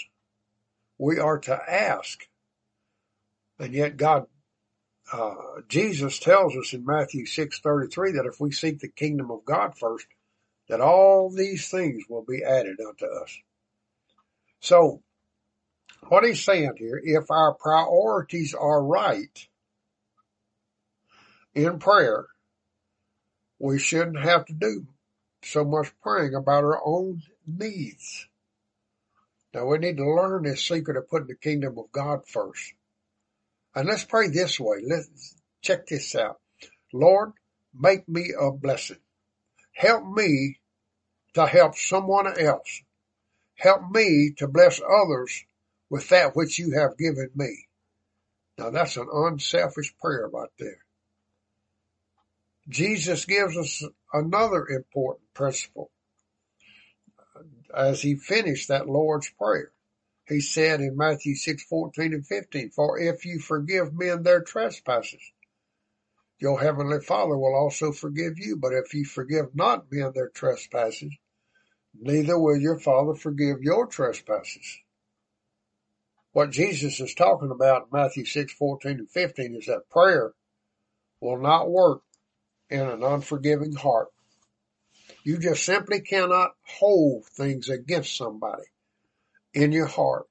we 0.98 1.20
are 1.20 1.38
to 1.38 1.54
ask. 1.54 2.18
And 3.60 3.74
yet 3.74 3.96
God, 3.96 4.24
uh, 5.12 5.60
Jesus 5.68 6.18
tells 6.18 6.56
us 6.56 6.72
in 6.72 6.84
Matthew 6.84 7.24
6.33 7.24 8.14
that 8.14 8.26
if 8.26 8.40
we 8.40 8.50
seek 8.50 8.80
the 8.80 8.88
kingdom 8.88 9.30
of 9.30 9.44
God 9.44 9.78
first, 9.78 10.08
that 10.68 10.80
all 10.80 11.30
these 11.30 11.68
things 11.68 12.02
will 12.08 12.24
be 12.28 12.42
added 12.42 12.78
unto 12.80 13.06
us. 13.06 13.38
So 14.62 15.02
what 16.08 16.24
he's 16.24 16.42
saying 16.42 16.74
here, 16.78 17.00
if 17.02 17.30
our 17.30 17.54
priorities 17.54 18.54
are 18.54 18.82
right 18.82 19.48
in 21.54 21.80
prayer, 21.80 22.26
we 23.58 23.78
shouldn't 23.78 24.22
have 24.22 24.46
to 24.46 24.52
do 24.52 24.86
so 25.42 25.64
much 25.64 25.92
praying 26.00 26.34
about 26.34 26.62
our 26.62 26.80
own 26.84 27.22
needs. 27.46 28.28
Now 29.52 29.66
we 29.66 29.78
need 29.78 29.96
to 29.96 30.08
learn 30.08 30.44
this 30.44 30.66
secret 30.66 30.96
of 30.96 31.08
putting 31.08 31.26
the 31.28 31.34
kingdom 31.34 31.76
of 31.76 31.90
God 31.90 32.26
first. 32.28 32.72
And 33.74 33.88
let's 33.88 34.04
pray 34.04 34.28
this 34.28 34.60
way. 34.60 34.78
Let's 34.86 35.34
check 35.60 35.86
this 35.86 36.14
out. 36.14 36.38
Lord, 36.92 37.32
make 37.74 38.08
me 38.08 38.32
a 38.38 38.52
blessing. 38.52 39.00
Help 39.72 40.04
me 40.06 40.60
to 41.34 41.46
help 41.46 41.76
someone 41.76 42.38
else 42.38 42.82
Help 43.56 43.90
me 43.90 44.32
to 44.38 44.48
bless 44.48 44.80
others 44.80 45.44
with 45.90 46.08
that 46.08 46.34
which 46.34 46.58
you 46.58 46.72
have 46.72 46.98
given 46.98 47.30
me. 47.34 47.66
Now 48.58 48.70
that's 48.70 48.96
an 48.96 49.08
unselfish 49.12 49.94
prayer 49.98 50.28
right 50.28 50.50
there. 50.58 50.78
Jesus 52.68 53.24
gives 53.24 53.56
us 53.56 53.82
another 54.12 54.66
important 54.68 55.34
principle 55.34 55.90
as 57.74 58.02
he 58.02 58.14
finished 58.16 58.68
that 58.68 58.88
Lord's 58.88 59.30
Prayer. 59.30 59.72
He 60.28 60.40
said 60.40 60.80
in 60.80 60.96
Matthew 60.96 61.34
6, 61.34 61.64
14 61.64 62.14
and 62.14 62.26
15, 62.26 62.70
For 62.70 62.98
if 62.98 63.24
you 63.26 63.40
forgive 63.40 63.92
men 63.92 64.22
their 64.22 64.42
trespasses, 64.42 65.20
your 66.38 66.60
heavenly 66.60 67.00
Father 67.00 67.36
will 67.36 67.54
also 67.54 67.92
forgive 67.92 68.38
you. 68.38 68.56
But 68.56 68.72
if 68.72 68.94
you 68.94 69.04
forgive 69.04 69.54
not 69.54 69.90
men 69.90 70.12
their 70.14 70.28
trespasses, 70.28 71.12
neither 71.98 72.38
will 72.38 72.56
your 72.56 72.78
Father 72.78 73.14
forgive 73.14 73.62
your 73.62 73.86
trespasses. 73.86 74.80
What 76.32 76.50
Jesus 76.50 76.98
is 77.00 77.14
talking 77.14 77.50
about 77.50 77.82
in 77.82 77.88
Matthew 77.92 78.24
6, 78.24 78.52
14 78.54 78.92
and 78.92 79.10
15 79.10 79.56
is 79.56 79.66
that 79.66 79.90
prayer 79.90 80.32
will 81.20 81.38
not 81.38 81.70
work 81.70 82.02
in 82.70 82.80
an 82.80 83.02
unforgiving 83.02 83.74
heart. 83.74 84.08
You 85.24 85.38
just 85.38 85.64
simply 85.64 86.00
cannot 86.00 86.52
hold 86.66 87.26
things 87.26 87.68
against 87.68 88.16
somebody 88.16 88.64
in 89.52 89.72
your 89.72 89.86
heart 89.86 90.26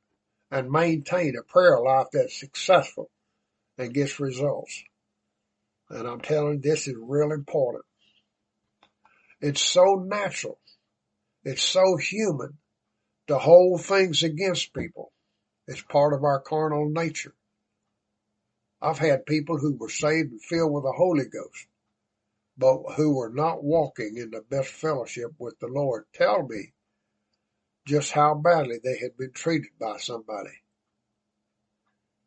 and 0.49 0.71
maintain 0.71 1.35
a 1.37 1.43
prayer 1.43 1.79
life 1.79 2.07
that's 2.11 2.37
successful 2.37 3.09
and 3.77 3.93
gets 3.93 4.19
results. 4.19 4.83
And 5.89 6.07
I'm 6.07 6.21
telling 6.21 6.55
you, 6.55 6.59
this 6.61 6.87
is 6.87 6.95
real 6.99 7.31
important. 7.31 7.85
It's 9.39 9.61
so 9.61 10.03
natural 10.05 10.59
it's 11.43 11.63
so 11.63 11.97
human 11.97 12.57
to 13.27 13.37
hold 13.37 13.83
things 13.83 14.23
against 14.23 14.73
people. 14.73 15.11
It's 15.67 15.81
part 15.81 16.13
of 16.13 16.23
our 16.23 16.39
carnal 16.39 16.89
nature. 16.89 17.33
I've 18.81 18.97
had 18.99 19.25
people 19.25 19.57
who 19.57 19.75
were 19.75 19.89
saved 19.89 20.31
and 20.31 20.43
filled 20.43 20.73
with 20.73 20.83
the 20.83 20.93
Holy 20.95 21.25
Ghost, 21.25 21.67
but 22.57 22.95
who 22.95 23.15
were 23.15 23.31
not 23.31 23.63
walking 23.63 24.17
in 24.17 24.31
the 24.31 24.41
best 24.41 24.69
fellowship 24.69 25.31
with 25.37 25.59
the 25.59 25.67
Lord 25.67 26.05
tell 26.13 26.47
me 26.47 26.73
just 27.85 28.11
how 28.11 28.35
badly 28.35 28.79
they 28.83 28.97
had 28.97 29.17
been 29.17 29.31
treated 29.33 29.71
by 29.79 29.97
somebody. 29.97 30.61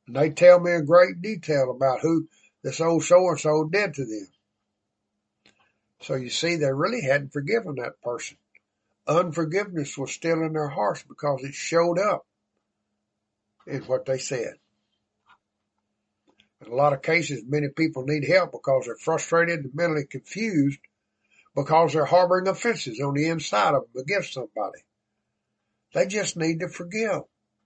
And 0.06 0.16
they 0.16 0.30
tell 0.30 0.60
me 0.60 0.72
in 0.72 0.84
great 0.84 1.22
detail 1.22 1.70
about 1.70 2.00
who 2.00 2.28
this 2.62 2.80
old 2.80 3.04
so 3.04 3.28
and 3.28 3.40
so 3.40 3.64
did 3.64 3.94
to 3.94 4.04
them. 4.04 4.28
So 6.00 6.14
you 6.16 6.30
see, 6.30 6.56
they 6.56 6.72
really 6.72 7.02
hadn't 7.02 7.32
forgiven 7.32 7.76
that 7.76 8.00
person. 8.02 8.36
Unforgiveness 9.06 9.98
was 9.98 10.12
still 10.12 10.42
in 10.42 10.52
their 10.54 10.68
hearts 10.68 11.02
because 11.02 11.42
it 11.42 11.54
showed 11.54 11.98
up 11.98 12.26
in 13.66 13.82
what 13.82 14.06
they 14.06 14.18
said. 14.18 14.54
In 16.64 16.72
a 16.72 16.74
lot 16.74 16.94
of 16.94 17.02
cases, 17.02 17.42
many 17.46 17.68
people 17.68 18.04
need 18.04 18.24
help 18.24 18.52
because 18.52 18.86
they're 18.86 18.96
frustrated 18.96 19.64
and 19.64 19.74
mentally 19.74 20.06
confused 20.06 20.80
because 21.54 21.92
they're 21.92 22.06
harboring 22.06 22.48
offenses 22.48 23.00
on 23.00 23.14
the 23.14 23.28
inside 23.28 23.74
of 23.74 23.84
them 23.92 24.02
against 24.02 24.32
somebody. 24.32 24.80
They 25.92 26.06
just 26.06 26.36
need 26.36 26.60
to 26.60 26.68
forgive 26.68 27.22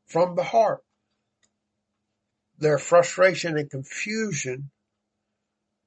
from 0.06 0.34
the 0.34 0.42
heart. 0.42 0.82
Their 2.58 2.78
frustration 2.78 3.56
and 3.56 3.70
confusion 3.70 4.70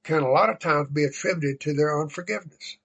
can 0.04 0.22
a 0.22 0.30
lot 0.30 0.50
of 0.50 0.58
times 0.58 0.88
be 0.90 1.04
attributed 1.04 1.60
to 1.60 1.74
their 1.74 2.00
unforgiveness. 2.00 2.78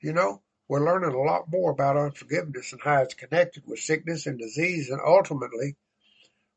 You 0.00 0.12
know, 0.12 0.42
we're 0.68 0.84
learning 0.84 1.14
a 1.14 1.22
lot 1.22 1.50
more 1.50 1.70
about 1.70 1.96
unforgiveness 1.96 2.72
and 2.72 2.82
how 2.82 3.02
it's 3.02 3.14
connected 3.14 3.62
with 3.66 3.78
sickness 3.78 4.26
and 4.26 4.38
disease 4.38 4.90
and 4.90 5.00
ultimately 5.04 5.76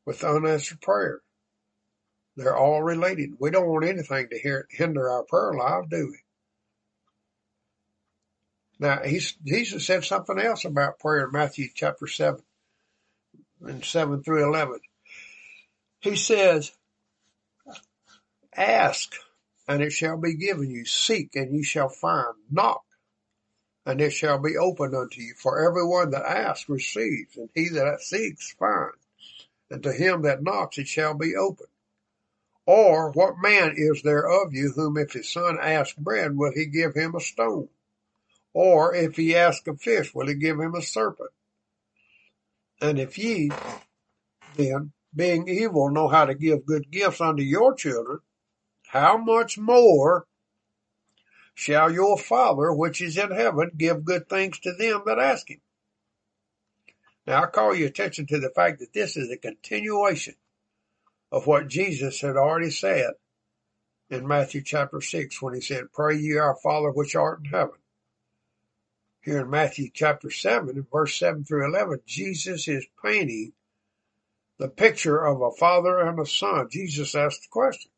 with 0.05 0.23
unanswered 0.23 0.81
prayer. 0.81 1.21
They're 2.35 2.57
all 2.57 2.83
related. 2.83 3.31
We 3.39 3.51
don't 3.51 3.67
want 3.67 3.85
anything 3.85 4.27
to 4.29 4.63
hinder 4.69 5.09
our 5.09 5.23
prayer 5.23 5.53
life, 5.53 5.89
do 5.89 6.07
we? 6.11 6.17
Now, 8.79 9.01
Jesus 9.45 9.85
said 9.85 10.03
something 10.03 10.39
else 10.39 10.65
about 10.65 10.99
prayer 10.99 11.25
in 11.25 11.31
Matthew 11.31 11.67
chapter 11.73 12.07
7 12.07 12.41
and 13.61 13.85
7 13.85 14.23
through 14.23 14.47
11. 14.49 14.79
He 15.99 16.15
says, 16.15 16.71
ask 18.55 19.13
and 19.67 19.81
it 19.81 19.91
shall 19.91 20.17
be 20.17 20.35
given 20.35 20.69
you. 20.71 20.83
Seek 20.85 21.35
and 21.35 21.55
you 21.55 21.63
shall 21.63 21.89
find. 21.89 22.33
Knock 22.49 22.81
and 23.85 23.99
it 23.99 24.11
shall 24.11 24.39
be 24.39 24.57
opened 24.57 24.95
unto 24.95 25.21
you. 25.21 25.33
For 25.37 25.67
everyone 25.67 26.11
that 26.11 26.25
asks 26.25 26.69
receives 26.69 27.35
and 27.37 27.49
he 27.53 27.69
that 27.69 28.01
seeks 28.01 28.53
finds. 28.53 28.97
And 29.69 29.81
to 29.83 29.93
him 29.93 30.23
that 30.23 30.43
knocks 30.43 30.77
it 30.77 30.87
shall 30.87 31.13
be 31.13 31.35
opened. 31.35 31.69
Or 32.65 33.11
what 33.11 33.41
man 33.41 33.73
is 33.75 34.01
there 34.03 34.29
of 34.29 34.53
you 34.53 34.71
whom 34.71 34.97
if 34.97 35.13
his 35.13 35.31
son 35.31 35.57
ask 35.61 35.95
bread, 35.97 36.37
will 36.37 36.51
he 36.53 36.65
give 36.65 36.93
him 36.93 37.15
a 37.15 37.19
stone? 37.19 37.69
Or 38.53 38.93
if 38.93 39.15
he 39.15 39.35
ask 39.35 39.65
a 39.67 39.75
fish, 39.75 40.13
will 40.13 40.27
he 40.27 40.35
give 40.35 40.59
him 40.59 40.75
a 40.75 40.81
serpent? 40.81 41.31
And 42.81 42.99
if 42.99 43.17
ye 43.17 43.51
then, 44.57 44.91
being 45.15 45.47
evil, 45.47 45.89
know 45.89 46.07
how 46.07 46.25
to 46.25 46.35
give 46.35 46.65
good 46.65 46.91
gifts 46.91 47.21
unto 47.21 47.43
your 47.43 47.73
children, 47.73 48.19
how 48.87 49.17
much 49.17 49.57
more 49.57 50.27
shall 51.53 51.91
your 51.91 52.18
Father 52.18 52.73
which 52.73 53.02
is 53.02 53.18
in 53.18 53.32
heaven 53.32 53.72
give 53.78 54.06
good 54.06 54.28
things 54.30 54.60
to 54.60 54.73
them 54.73 55.03
that 55.06 55.19
ask 55.19 55.49
him? 55.49 55.61
Now 57.28 57.44
I 57.44 57.48
call 57.48 57.76
your 57.76 57.88
attention 57.88 58.26
to 58.28 58.40
the 58.40 58.49
fact 58.49 58.80
that 58.80 58.94
this 58.94 59.15
is 59.18 59.30
a 59.32 59.38
continuation 59.38 60.36
of 61.32 61.48
what 61.48 61.68
Jesus 61.68 62.22
had 62.22 62.36
already 62.36 62.72
said 62.72 63.14
in 64.10 64.28
Matthew 64.28 64.61
chapter 64.61 64.99
6 64.99 65.41
when 65.41 65.53
he 65.53 65.61
said, 65.61 65.94
Pray 65.94 66.18
ye 66.18 66.38
our 66.38 66.57
Father 66.61 66.91
which 66.91 67.15
art 67.15 67.40
in 67.40 67.45
heaven. 67.45 67.76
Here 69.23 69.41
in 69.41 69.49
Matthew 69.49 69.90
chapter 69.94 70.32
7, 70.32 70.88
verse 70.91 71.18
7 71.18 71.45
through 71.45 71.68
11, 71.73 72.02
Jesus 72.07 72.68
is 72.68 72.88
painting 73.03 73.53
the 74.57 74.68
picture 74.68 75.23
of 75.23 75.41
a 75.41 75.52
father 75.52 75.99
and 75.99 76.19
a 76.19 76.26
son. 76.26 76.68
Jesus 76.69 77.15
asked 77.15 77.44
the 77.44 77.48
question, 77.49 77.90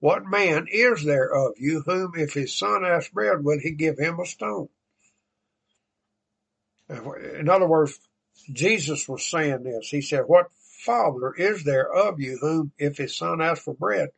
What 0.00 0.26
man 0.26 0.66
is 0.70 1.04
there 1.04 1.28
of 1.34 1.54
you 1.58 1.82
whom 1.84 2.12
if 2.16 2.32
his 2.32 2.56
son 2.56 2.84
asks 2.84 3.12
bread, 3.12 3.42
will 3.42 3.58
he 3.58 3.72
give 3.72 3.98
him 3.98 4.20
a 4.20 4.26
stone? 4.26 4.68
In 6.88 7.48
other 7.48 7.66
words, 7.66 7.98
Jesus 8.52 9.08
was 9.08 9.28
saying 9.28 9.64
this. 9.64 9.88
He 9.88 10.00
said, 10.00 10.22
What 10.26 10.52
father 10.84 11.34
is 11.34 11.64
there 11.64 11.92
of 11.92 12.20
you 12.20 12.38
whom, 12.40 12.72
if 12.78 12.96
his 12.96 13.16
son 13.16 13.42
asks 13.42 13.64
for 13.64 13.74
bread, 13.74 14.10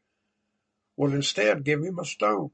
will 0.96 1.14
instead 1.14 1.64
give 1.64 1.82
him 1.82 1.98
a 1.98 2.04
stone? 2.04 2.50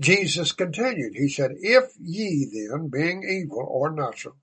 Jesus 0.00 0.52
continued. 0.52 1.14
He 1.14 1.28
said, 1.28 1.52
If 1.60 1.92
ye 2.00 2.50
then, 2.52 2.88
being 2.88 3.22
evil 3.22 3.64
or 3.68 3.90
natural, 3.90 4.36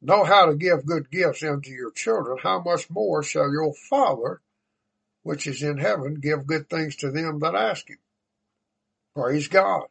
know 0.00 0.24
how 0.24 0.46
to 0.46 0.56
give 0.56 0.86
good 0.86 1.10
gifts 1.10 1.42
unto 1.42 1.70
your 1.70 1.90
children, 1.90 2.38
how 2.42 2.62
much 2.62 2.88
more 2.88 3.22
shall 3.22 3.52
your 3.52 3.74
Father, 3.90 4.40
which 5.24 5.48
is 5.48 5.62
in 5.62 5.78
heaven, 5.78 6.20
give 6.20 6.46
good 6.46 6.70
things 6.70 6.94
to 6.96 7.10
them 7.10 7.40
that 7.40 7.56
ask 7.56 7.90
him? 7.90 7.98
Praise 9.16 9.48
God. 9.48 9.86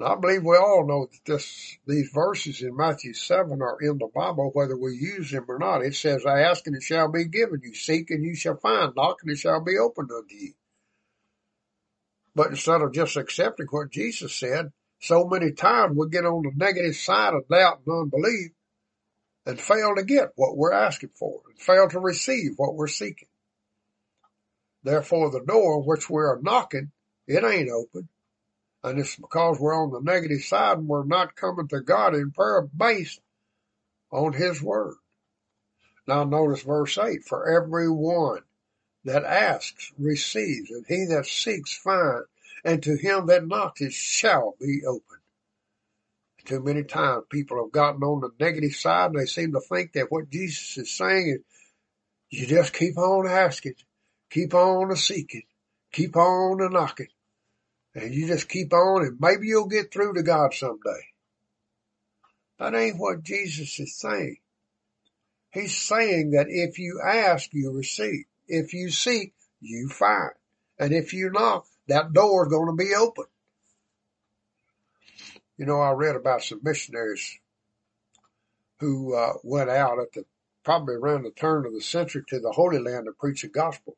I 0.00 0.14
believe 0.14 0.44
we 0.44 0.56
all 0.56 0.86
know 0.86 1.08
that 1.10 1.24
this, 1.26 1.76
these 1.84 2.08
verses 2.14 2.62
in 2.62 2.76
Matthew 2.76 3.12
7 3.12 3.60
are 3.60 3.78
in 3.80 3.98
the 3.98 4.08
Bible, 4.14 4.50
whether 4.52 4.76
we 4.76 4.92
use 4.92 5.32
them 5.32 5.46
or 5.48 5.58
not. 5.58 5.84
It 5.84 5.96
says, 5.96 6.24
I 6.24 6.42
ask 6.42 6.64
and 6.68 6.76
it 6.76 6.84
shall 6.84 7.10
be 7.10 7.24
given 7.24 7.60
you. 7.64 7.74
Seek 7.74 8.10
and 8.10 8.24
you 8.24 8.36
shall 8.36 8.56
find. 8.56 8.94
Knock 8.94 9.18
and 9.22 9.32
it 9.32 9.38
shall 9.38 9.62
be 9.62 9.76
opened 9.76 10.10
unto 10.12 10.36
you. 10.36 10.52
But 12.36 12.50
instead 12.50 12.82
of 12.82 12.92
just 12.92 13.16
accepting 13.16 13.66
what 13.70 13.90
Jesus 13.90 14.32
said, 14.32 14.70
so 15.00 15.26
many 15.26 15.50
times 15.50 15.96
we 15.96 16.08
get 16.08 16.24
on 16.24 16.42
the 16.42 16.52
negative 16.54 16.94
side 16.94 17.34
of 17.34 17.48
doubt 17.48 17.80
and 17.84 18.02
unbelief 18.02 18.52
and 19.46 19.60
fail 19.60 19.96
to 19.96 20.04
get 20.04 20.28
what 20.36 20.56
we're 20.56 20.72
asking 20.72 21.10
for 21.18 21.40
and 21.48 21.58
fail 21.58 21.88
to 21.88 21.98
receive 21.98 22.52
what 22.56 22.76
we're 22.76 22.86
seeking. 22.86 23.28
Therefore, 24.82 25.30
the 25.30 25.44
door 25.44 25.82
which 25.82 26.08
we 26.08 26.22
are 26.22 26.40
knocking, 26.42 26.92
it 27.26 27.44
ain't 27.44 27.70
open 27.70 28.08
and 28.82 28.98
it's 28.98 29.16
because 29.16 29.58
we're 29.58 29.74
on 29.74 29.90
the 29.90 30.00
negative 30.00 30.42
side 30.42 30.78
and 30.78 30.88
we're 30.88 31.04
not 31.04 31.36
coming 31.36 31.68
to 31.68 31.80
God 31.80 32.14
in 32.14 32.30
prayer 32.30 32.62
based 32.62 33.20
on 34.10 34.32
His 34.32 34.62
Word. 34.62 34.94
Now 36.06 36.24
notice 36.24 36.62
verse 36.62 36.96
8, 36.96 37.24
for 37.24 37.50
everyone 37.50 38.40
that 39.04 39.24
asks 39.24 39.92
receives, 39.98 40.70
and 40.70 40.84
he 40.88 41.04
that 41.06 41.26
seeks 41.26 41.76
finds, 41.76 42.26
and 42.64 42.82
to 42.82 42.96
him 42.96 43.26
that 43.26 43.46
knocks 43.46 43.80
it 43.80 43.92
shall 43.92 44.54
be 44.60 44.82
opened. 44.86 45.02
Too 46.44 46.60
many 46.60 46.82
times 46.82 47.24
people 47.28 47.62
have 47.62 47.72
gotten 47.72 48.02
on 48.02 48.20
the 48.20 48.30
negative 48.42 48.74
side 48.74 49.10
and 49.10 49.20
they 49.20 49.26
seem 49.26 49.52
to 49.52 49.60
think 49.60 49.92
that 49.92 50.10
what 50.10 50.30
Jesus 50.30 50.78
is 50.78 50.90
saying 50.90 51.40
is 52.30 52.40
you 52.40 52.46
just 52.46 52.72
keep 52.72 52.96
on 52.96 53.26
asking, 53.28 53.74
keep 54.30 54.54
on 54.54 54.90
a 54.90 54.96
seeking, 54.96 55.44
keep 55.92 56.16
on 56.16 56.60
a 56.60 56.68
knocking 56.68 57.08
and 57.94 58.14
you 58.14 58.26
just 58.26 58.48
keep 58.48 58.72
on 58.72 59.02
and 59.02 59.18
maybe 59.20 59.46
you'll 59.46 59.66
get 59.66 59.92
through 59.92 60.14
to 60.14 60.22
God 60.22 60.54
someday. 60.54 61.06
That 62.58 62.74
ain't 62.74 62.98
what 62.98 63.22
Jesus 63.22 63.78
is 63.78 63.96
saying. 63.96 64.38
He's 65.50 65.76
saying 65.76 66.32
that 66.32 66.46
if 66.48 66.78
you 66.78 67.00
ask, 67.04 67.50
you 67.52 67.72
receive. 67.72 68.24
If 68.46 68.74
you 68.74 68.90
seek, 68.90 69.34
you 69.60 69.88
find. 69.88 70.32
And 70.78 70.92
if 70.92 71.12
you 71.12 71.30
knock, 71.30 71.66
that 71.88 72.12
door 72.12 72.46
is 72.46 72.52
going 72.52 72.66
to 72.66 72.84
be 72.84 72.94
open. 72.94 73.24
You 75.56 75.66
know, 75.66 75.80
I 75.80 75.92
read 75.92 76.16
about 76.16 76.42
some 76.42 76.60
missionaries 76.62 77.38
who 78.80 79.14
uh, 79.16 79.34
went 79.42 79.70
out 79.70 79.98
at 79.98 80.12
the 80.12 80.24
probably 80.64 80.94
around 80.94 81.22
the 81.22 81.30
turn 81.30 81.64
of 81.66 81.72
the 81.72 81.80
century 81.80 82.22
to 82.28 82.38
the 82.38 82.52
Holy 82.52 82.78
Land 82.78 83.06
to 83.06 83.12
preach 83.12 83.42
the 83.42 83.48
gospel. 83.48 83.96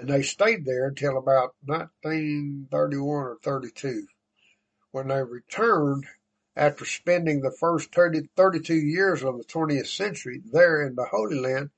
And 0.00 0.08
they 0.08 0.22
stayed 0.22 0.64
there 0.64 0.86
until 0.86 1.18
about 1.18 1.54
1931 1.66 3.06
or 3.06 3.38
32 3.42 4.06
when 4.92 5.08
they 5.08 5.22
returned 5.22 6.06
after 6.56 6.86
spending 6.86 7.42
the 7.42 7.50
first 7.50 7.94
30, 7.94 8.30
32 8.34 8.74
years 8.74 9.22
of 9.22 9.36
the 9.36 9.44
20th 9.44 9.88
century 9.88 10.40
there 10.50 10.86
in 10.86 10.94
the 10.94 11.04
Holy 11.04 11.38
Land. 11.38 11.68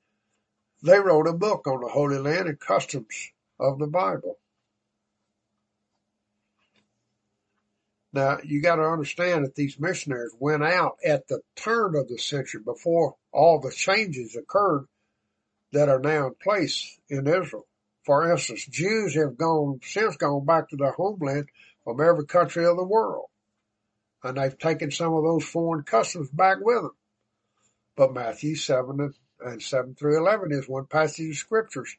They 0.85 1.01
wrote 1.01 1.27
a 1.27 1.33
book 1.33 1.67
on 1.67 1.81
the 1.81 1.89
Holy 1.89 2.19
Land 2.19 2.49
and 2.49 2.61
customs 2.61 3.33
of 3.59 3.81
the 3.81 3.89
Bible. 3.89 4.39
Now, 8.13 8.39
you 8.45 8.63
got 8.63 8.77
to 8.77 8.85
understand 8.85 9.45
that 9.45 9.57
these 9.57 9.81
missionaries 9.81 10.37
went 10.39 10.63
out 10.63 10.99
at 11.05 11.27
the 11.27 11.41
turn 11.57 11.97
of 11.97 12.07
the 12.07 12.19
century 12.19 12.63
before 12.65 13.17
all 13.33 13.59
the 13.59 13.73
changes 13.73 14.37
occurred 14.37 14.87
that 15.73 15.89
are 15.89 15.99
now 15.99 16.29
in 16.29 16.35
place 16.35 17.01
in 17.09 17.27
Israel. 17.27 17.67
For 18.05 18.31
instance, 18.31 18.67
Jews 18.67 19.15
have 19.15 19.37
gone, 19.37 19.81
since 19.83 20.17
gone 20.17 20.45
back 20.45 20.69
to 20.69 20.77
their 20.77 20.93
homeland 20.93 21.49
from 21.85 22.01
every 22.01 22.27
country 22.27 22.65
of 22.67 22.77
the 22.77 22.85
world. 22.85 23.27
And 24.25 24.37
they've 24.37 24.59
taken 24.59 24.91
some 24.91 25.15
of 25.15 25.25
those 25.25 25.45
foreign 25.45 25.85
customs 25.85 26.31
back 26.31 26.59
with 26.61 26.83
them. 26.83 26.97
But 27.97 28.15
Matthew 28.15 28.57
7 28.57 29.13
and 29.41 29.63
7 29.63 29.95
through 29.95 30.19
11 30.19 30.53
is 30.53 30.69
one 30.69 30.87
passage 30.87 31.31
of 31.31 31.37
scriptures 31.37 31.97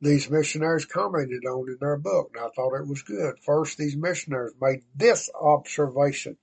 these 0.00 0.30
missionaries 0.30 0.84
commented 0.84 1.44
on 1.44 1.68
in 1.68 1.76
their 1.80 1.96
book, 1.96 2.30
and 2.34 2.44
I 2.44 2.48
thought 2.54 2.76
it 2.76 2.86
was 2.86 3.02
good. 3.02 3.34
First, 3.44 3.78
these 3.78 3.96
missionaries 3.96 4.54
made 4.60 4.82
this 4.94 5.28
observation. 5.34 6.36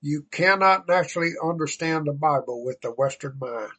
You 0.00 0.26
cannot 0.30 0.86
naturally 0.86 1.32
understand 1.42 2.06
the 2.06 2.12
Bible 2.12 2.64
with 2.64 2.80
the 2.80 2.90
Western 2.90 3.38
mind. 3.40 3.72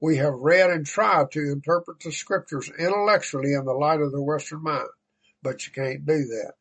We 0.00 0.16
have 0.18 0.34
read 0.34 0.70
and 0.70 0.84
tried 0.84 1.30
to 1.32 1.40
interpret 1.40 2.00
the 2.00 2.12
scriptures 2.12 2.70
intellectually 2.78 3.54
in 3.54 3.64
the 3.64 3.72
light 3.72 4.00
of 4.00 4.12
the 4.12 4.22
Western 4.22 4.62
mind, 4.62 4.88
but 5.42 5.66
you 5.66 5.72
can't 5.72 6.04
do 6.04 6.24
that. 6.24 6.52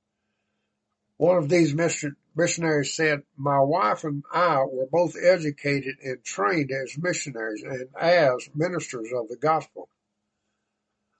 One 1.17 1.37
of 1.37 1.49
these 1.49 1.73
missionaries 1.73 2.93
said, 2.93 3.23
my 3.37 3.59
wife 3.59 4.03
and 4.03 4.23
I 4.33 4.63
were 4.63 4.87
both 4.91 5.15
educated 5.21 5.95
and 6.03 6.23
trained 6.23 6.71
as 6.71 6.97
missionaries 6.97 7.63
and 7.63 7.87
as 7.99 8.49
ministers 8.53 9.09
of 9.13 9.29
the 9.29 9.37
gospel. 9.37 9.89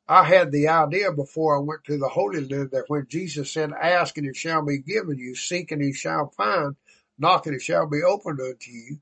I 0.08 0.24
had 0.24 0.52
the 0.52 0.68
idea 0.68 1.12
before 1.12 1.58
I 1.58 1.62
went 1.62 1.84
to 1.86 1.98
the 1.98 2.10
Holy 2.10 2.42
Land 2.42 2.72
that 2.72 2.90
when 2.90 3.08
Jesus 3.08 3.52
said, 3.52 3.72
ask 3.72 4.18
and 4.18 4.28
it 4.28 4.36
shall 4.36 4.64
be 4.64 4.78
given 4.78 5.18
you, 5.18 5.36
seek 5.36 5.72
and 5.72 5.82
you 5.82 5.94
shall 5.94 6.30
find, 6.30 6.76
knock 7.18 7.48
and 7.48 7.56
it 7.56 7.62
shall 7.62 7.88
be 7.90 8.04
opened 8.04 8.40
unto 8.40 8.72
you. 8.72 9.00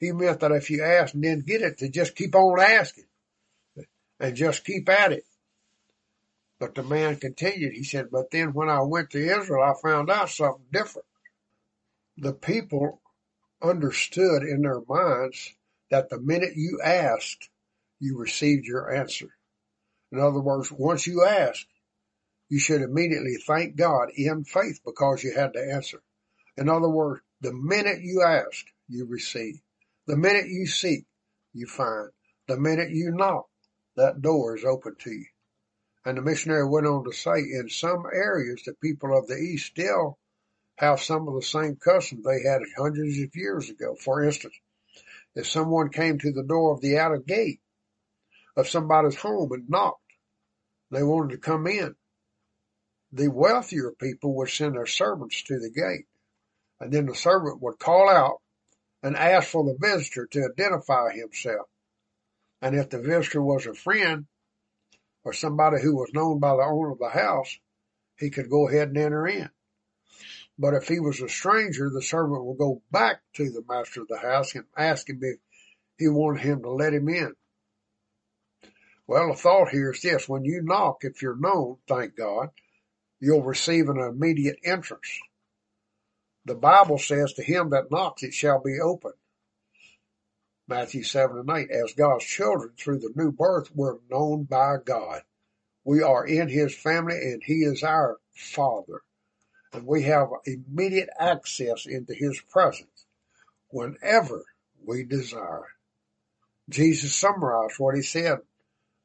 He 0.00 0.12
meant 0.12 0.40
that 0.40 0.52
if 0.52 0.70
you 0.70 0.82
ask 0.82 1.12
and 1.12 1.22
didn't 1.22 1.46
get 1.46 1.60
it, 1.60 1.78
to 1.78 1.90
just 1.90 2.16
keep 2.16 2.34
on 2.34 2.58
asking 2.58 3.04
and 4.18 4.34
just 4.34 4.64
keep 4.64 4.88
at 4.88 5.12
it. 5.12 5.24
But 6.58 6.74
the 6.74 6.82
man 6.82 7.16
continued. 7.16 7.74
He 7.74 7.84
said, 7.84 8.10
but 8.10 8.30
then 8.30 8.54
when 8.54 8.70
I 8.70 8.80
went 8.82 9.10
to 9.10 9.18
Israel, 9.18 9.62
I 9.62 9.74
found 9.80 10.10
out 10.10 10.30
something 10.30 10.64
different. 10.72 11.06
The 12.16 12.32
people 12.32 13.00
understood 13.62 14.42
in 14.42 14.62
their 14.62 14.80
minds 14.88 15.54
that 15.90 16.08
the 16.08 16.18
minute 16.18 16.56
you 16.56 16.80
asked, 16.82 17.50
you 17.98 18.18
received 18.18 18.66
your 18.66 18.94
answer. 18.94 19.28
In 20.12 20.18
other 20.18 20.40
words, 20.40 20.72
once 20.72 21.06
you 21.06 21.24
ask, 21.24 21.66
you 22.48 22.58
should 22.58 22.80
immediately 22.80 23.36
thank 23.46 23.76
God 23.76 24.10
in 24.16 24.44
faith 24.44 24.80
because 24.84 25.22
you 25.22 25.34
had 25.34 25.52
the 25.52 25.72
answer. 25.72 26.02
In 26.56 26.68
other 26.68 26.88
words, 26.88 27.20
the 27.40 27.52
minute 27.52 28.00
you 28.00 28.22
ask, 28.22 28.66
you 28.88 29.06
receive. 29.06 29.60
The 30.10 30.16
minute 30.16 30.48
you 30.48 30.66
seek, 30.66 31.04
you 31.52 31.68
find. 31.68 32.10
The 32.48 32.58
minute 32.58 32.90
you 32.90 33.12
knock, 33.12 33.46
that 33.94 34.20
door 34.20 34.56
is 34.56 34.64
open 34.64 34.96
to 35.02 35.12
you. 35.12 35.26
And 36.04 36.18
the 36.18 36.22
missionary 36.22 36.68
went 36.68 36.88
on 36.88 37.04
to 37.04 37.12
say, 37.12 37.38
in 37.38 37.68
some 37.68 38.02
areas, 38.12 38.60
the 38.66 38.74
people 38.74 39.16
of 39.16 39.28
the 39.28 39.36
East 39.36 39.66
still 39.66 40.18
have 40.78 41.00
some 41.00 41.28
of 41.28 41.36
the 41.36 41.46
same 41.46 41.76
customs 41.76 42.24
they 42.24 42.42
had 42.42 42.62
hundreds 42.76 43.20
of 43.20 43.36
years 43.36 43.70
ago. 43.70 43.94
For 43.94 44.24
instance, 44.24 44.58
if 45.36 45.46
someone 45.46 45.90
came 45.90 46.18
to 46.18 46.32
the 46.32 46.42
door 46.42 46.74
of 46.74 46.80
the 46.80 46.98
outer 46.98 47.18
gate 47.18 47.60
of 48.56 48.68
somebody's 48.68 49.14
home 49.14 49.52
and 49.52 49.70
knocked, 49.70 50.02
they 50.90 51.04
wanted 51.04 51.34
to 51.34 51.38
come 51.38 51.68
in. 51.68 51.94
The 53.12 53.28
wealthier 53.28 53.92
people 53.92 54.34
would 54.38 54.48
send 54.48 54.74
their 54.74 54.86
servants 54.86 55.40
to 55.44 55.60
the 55.60 55.70
gate, 55.70 56.08
and 56.80 56.92
then 56.92 57.06
the 57.06 57.14
servant 57.14 57.62
would 57.62 57.78
call 57.78 58.08
out 58.10 58.40
and 59.02 59.16
ask 59.16 59.48
for 59.48 59.64
the 59.64 59.76
visitor 59.78 60.26
to 60.26 60.50
identify 60.50 61.12
himself. 61.12 61.68
And 62.60 62.76
if 62.76 62.90
the 62.90 63.00
visitor 63.00 63.42
was 63.42 63.66
a 63.66 63.74
friend 63.74 64.26
or 65.24 65.32
somebody 65.32 65.80
who 65.82 65.96
was 65.96 66.12
known 66.12 66.38
by 66.38 66.50
the 66.50 66.62
owner 66.62 66.92
of 66.92 66.98
the 66.98 67.08
house, 67.08 67.58
he 68.18 68.30
could 68.30 68.50
go 68.50 68.68
ahead 68.68 68.88
and 68.88 68.98
enter 68.98 69.26
in. 69.26 69.48
But 70.58 70.74
if 70.74 70.88
he 70.88 71.00
was 71.00 71.22
a 71.22 71.28
stranger, 71.28 71.88
the 71.88 72.02
servant 72.02 72.44
would 72.44 72.58
go 72.58 72.82
back 72.90 73.22
to 73.36 73.50
the 73.50 73.64
master 73.66 74.02
of 74.02 74.08
the 74.08 74.18
house 74.18 74.54
and 74.54 74.64
ask 74.76 75.08
him 75.08 75.20
if 75.22 75.38
he 75.96 76.08
wanted 76.08 76.42
him 76.42 76.62
to 76.62 76.70
let 76.70 76.92
him 76.92 77.08
in. 77.08 77.34
Well, 79.06 79.28
the 79.28 79.34
thought 79.34 79.70
here 79.70 79.92
is 79.92 80.02
this. 80.02 80.28
When 80.28 80.44
you 80.44 80.60
knock, 80.62 80.98
if 81.02 81.22
you're 81.22 81.36
known, 81.36 81.78
thank 81.88 82.14
God, 82.14 82.50
you'll 83.20 83.42
receive 83.42 83.88
an 83.88 83.98
immediate 83.98 84.58
entrance. 84.62 85.18
The 86.44 86.54
Bible 86.54 86.98
says 86.98 87.32
to 87.34 87.42
him 87.42 87.70
that 87.70 87.90
knocks, 87.90 88.22
it 88.22 88.32
shall 88.34 88.60
be 88.62 88.78
opened. 88.80 89.14
Matthew 90.66 91.02
7 91.02 91.38
and 91.38 91.50
8. 91.50 91.70
As 91.70 91.92
God's 91.94 92.24
children 92.24 92.72
through 92.78 93.00
the 93.00 93.12
new 93.14 93.32
birth, 93.32 93.70
we're 93.74 93.98
known 94.08 94.44
by 94.44 94.76
God. 94.84 95.22
We 95.84 96.02
are 96.02 96.26
in 96.26 96.48
his 96.48 96.74
family 96.74 97.16
and 97.16 97.42
he 97.42 97.64
is 97.64 97.82
our 97.82 98.18
father. 98.34 99.02
And 99.72 99.86
we 99.86 100.04
have 100.04 100.28
immediate 100.46 101.10
access 101.18 101.86
into 101.86 102.14
his 102.14 102.40
presence 102.40 103.06
whenever 103.68 104.44
we 104.84 105.04
desire. 105.04 105.66
Jesus 106.68 107.14
summarized 107.14 107.78
what 107.78 107.96
he 107.96 108.02
said 108.02 108.38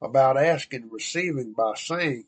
about 0.02 0.38
asking 0.38 0.84
and 0.84 0.92
receiving 0.92 1.54
by 1.54 1.74
saying, 1.76 2.26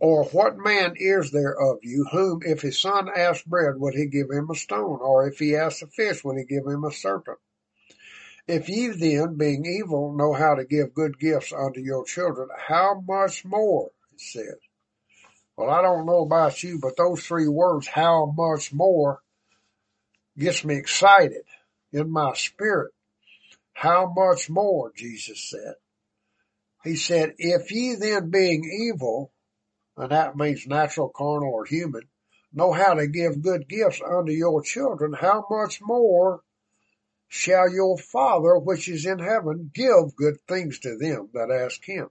Or 0.00 0.24
what 0.26 0.56
man 0.56 0.94
is 0.96 1.32
there 1.32 1.60
of 1.60 1.78
you 1.82 2.06
whom 2.12 2.42
if 2.44 2.62
his 2.62 2.80
son 2.80 3.08
asked 3.14 3.48
bread 3.48 3.74
would 3.76 3.94
he 3.94 4.06
give 4.06 4.30
him 4.30 4.48
a 4.50 4.54
stone, 4.54 5.00
or 5.00 5.26
if 5.26 5.38
he 5.38 5.56
asked 5.56 5.82
a 5.82 5.88
fish 5.88 6.22
would 6.22 6.38
he 6.38 6.44
give 6.44 6.66
him 6.66 6.84
a 6.84 6.92
serpent? 6.92 7.38
If 8.46 8.68
ye 8.68 8.88
then, 8.88 9.36
being 9.36 9.66
evil, 9.66 10.16
know 10.16 10.32
how 10.32 10.54
to 10.54 10.64
give 10.64 10.94
good 10.94 11.18
gifts 11.18 11.52
unto 11.52 11.80
your 11.80 12.04
children, 12.04 12.48
how 12.56 13.02
much 13.06 13.44
more, 13.44 13.90
it 14.12 14.20
says. 14.20 14.58
Well, 15.56 15.68
I 15.68 15.82
don't 15.82 16.06
know 16.06 16.20
about 16.20 16.62
you, 16.62 16.78
but 16.80 16.96
those 16.96 17.26
three 17.26 17.48
words, 17.48 17.88
how 17.88 18.32
much 18.34 18.72
more, 18.72 19.20
gets 20.38 20.64
me 20.64 20.76
excited 20.76 21.42
in 21.92 22.10
my 22.10 22.32
spirit. 22.34 22.92
How 23.74 24.12
much 24.16 24.48
more, 24.48 24.92
Jesus 24.96 25.50
said. 25.50 25.74
He 26.84 26.96
said, 26.96 27.34
if 27.38 27.70
ye 27.70 27.96
then 27.96 28.30
being 28.30 28.64
evil, 28.64 29.32
and 29.98 30.12
that 30.12 30.36
means 30.36 30.64
natural, 30.66 31.08
carnal, 31.08 31.52
or 31.52 31.64
human, 31.64 32.02
know 32.52 32.72
how 32.72 32.94
to 32.94 33.08
give 33.08 33.42
good 33.42 33.68
gifts 33.68 34.00
unto 34.00 34.30
your 34.30 34.62
children, 34.62 35.12
how 35.12 35.44
much 35.50 35.80
more 35.82 36.40
shall 37.26 37.68
your 37.68 37.98
Father 37.98 38.56
which 38.58 38.88
is 38.88 39.04
in 39.04 39.18
heaven 39.18 39.70
give 39.74 40.14
good 40.16 40.36
things 40.46 40.78
to 40.78 40.96
them 40.96 41.28
that 41.34 41.50
ask 41.50 41.84
him? 41.84 42.08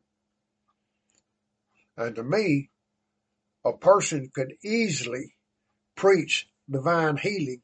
And 1.96 2.14
to 2.18 2.24
me, 2.24 2.72
a 3.66 3.72
person 3.72 4.30
could 4.36 4.54
easily 4.64 5.36
preach 5.96 6.48
divine 6.70 7.16
healing 7.16 7.62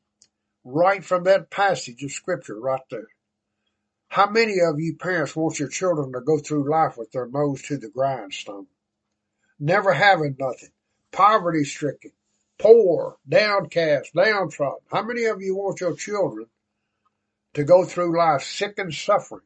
right 0.63 1.03
from 1.03 1.25
that 1.25 1.51
passage 1.51 2.01
of 2.01 2.11
scripture 2.11 2.59
right 2.59 2.81
there. 2.89 3.09
How 4.07 4.29
many 4.29 4.59
of 4.61 4.79
you 4.79 4.95
parents 4.95 5.35
want 5.35 5.59
your 5.59 5.67
children 5.67 6.13
to 6.13 6.21
go 6.21 6.39
through 6.39 6.71
life 6.71 6.97
with 6.97 7.11
their 7.11 7.27
nose 7.27 7.61
to 7.63 7.77
the 7.77 7.89
grindstone? 7.89 8.67
Never 9.59 9.93
having 9.93 10.35
nothing. 10.39 10.71
Poverty 11.11 11.63
stricken. 11.63 12.11
Poor. 12.57 13.17
Downcast. 13.27 14.13
Downtrodden. 14.13 14.79
How 14.91 15.03
many 15.03 15.25
of 15.25 15.41
you 15.41 15.55
want 15.55 15.81
your 15.81 15.95
children 15.95 16.47
to 17.53 17.63
go 17.63 17.85
through 17.85 18.17
life 18.17 18.43
sick 18.43 18.77
and 18.77 18.93
suffering? 18.93 19.41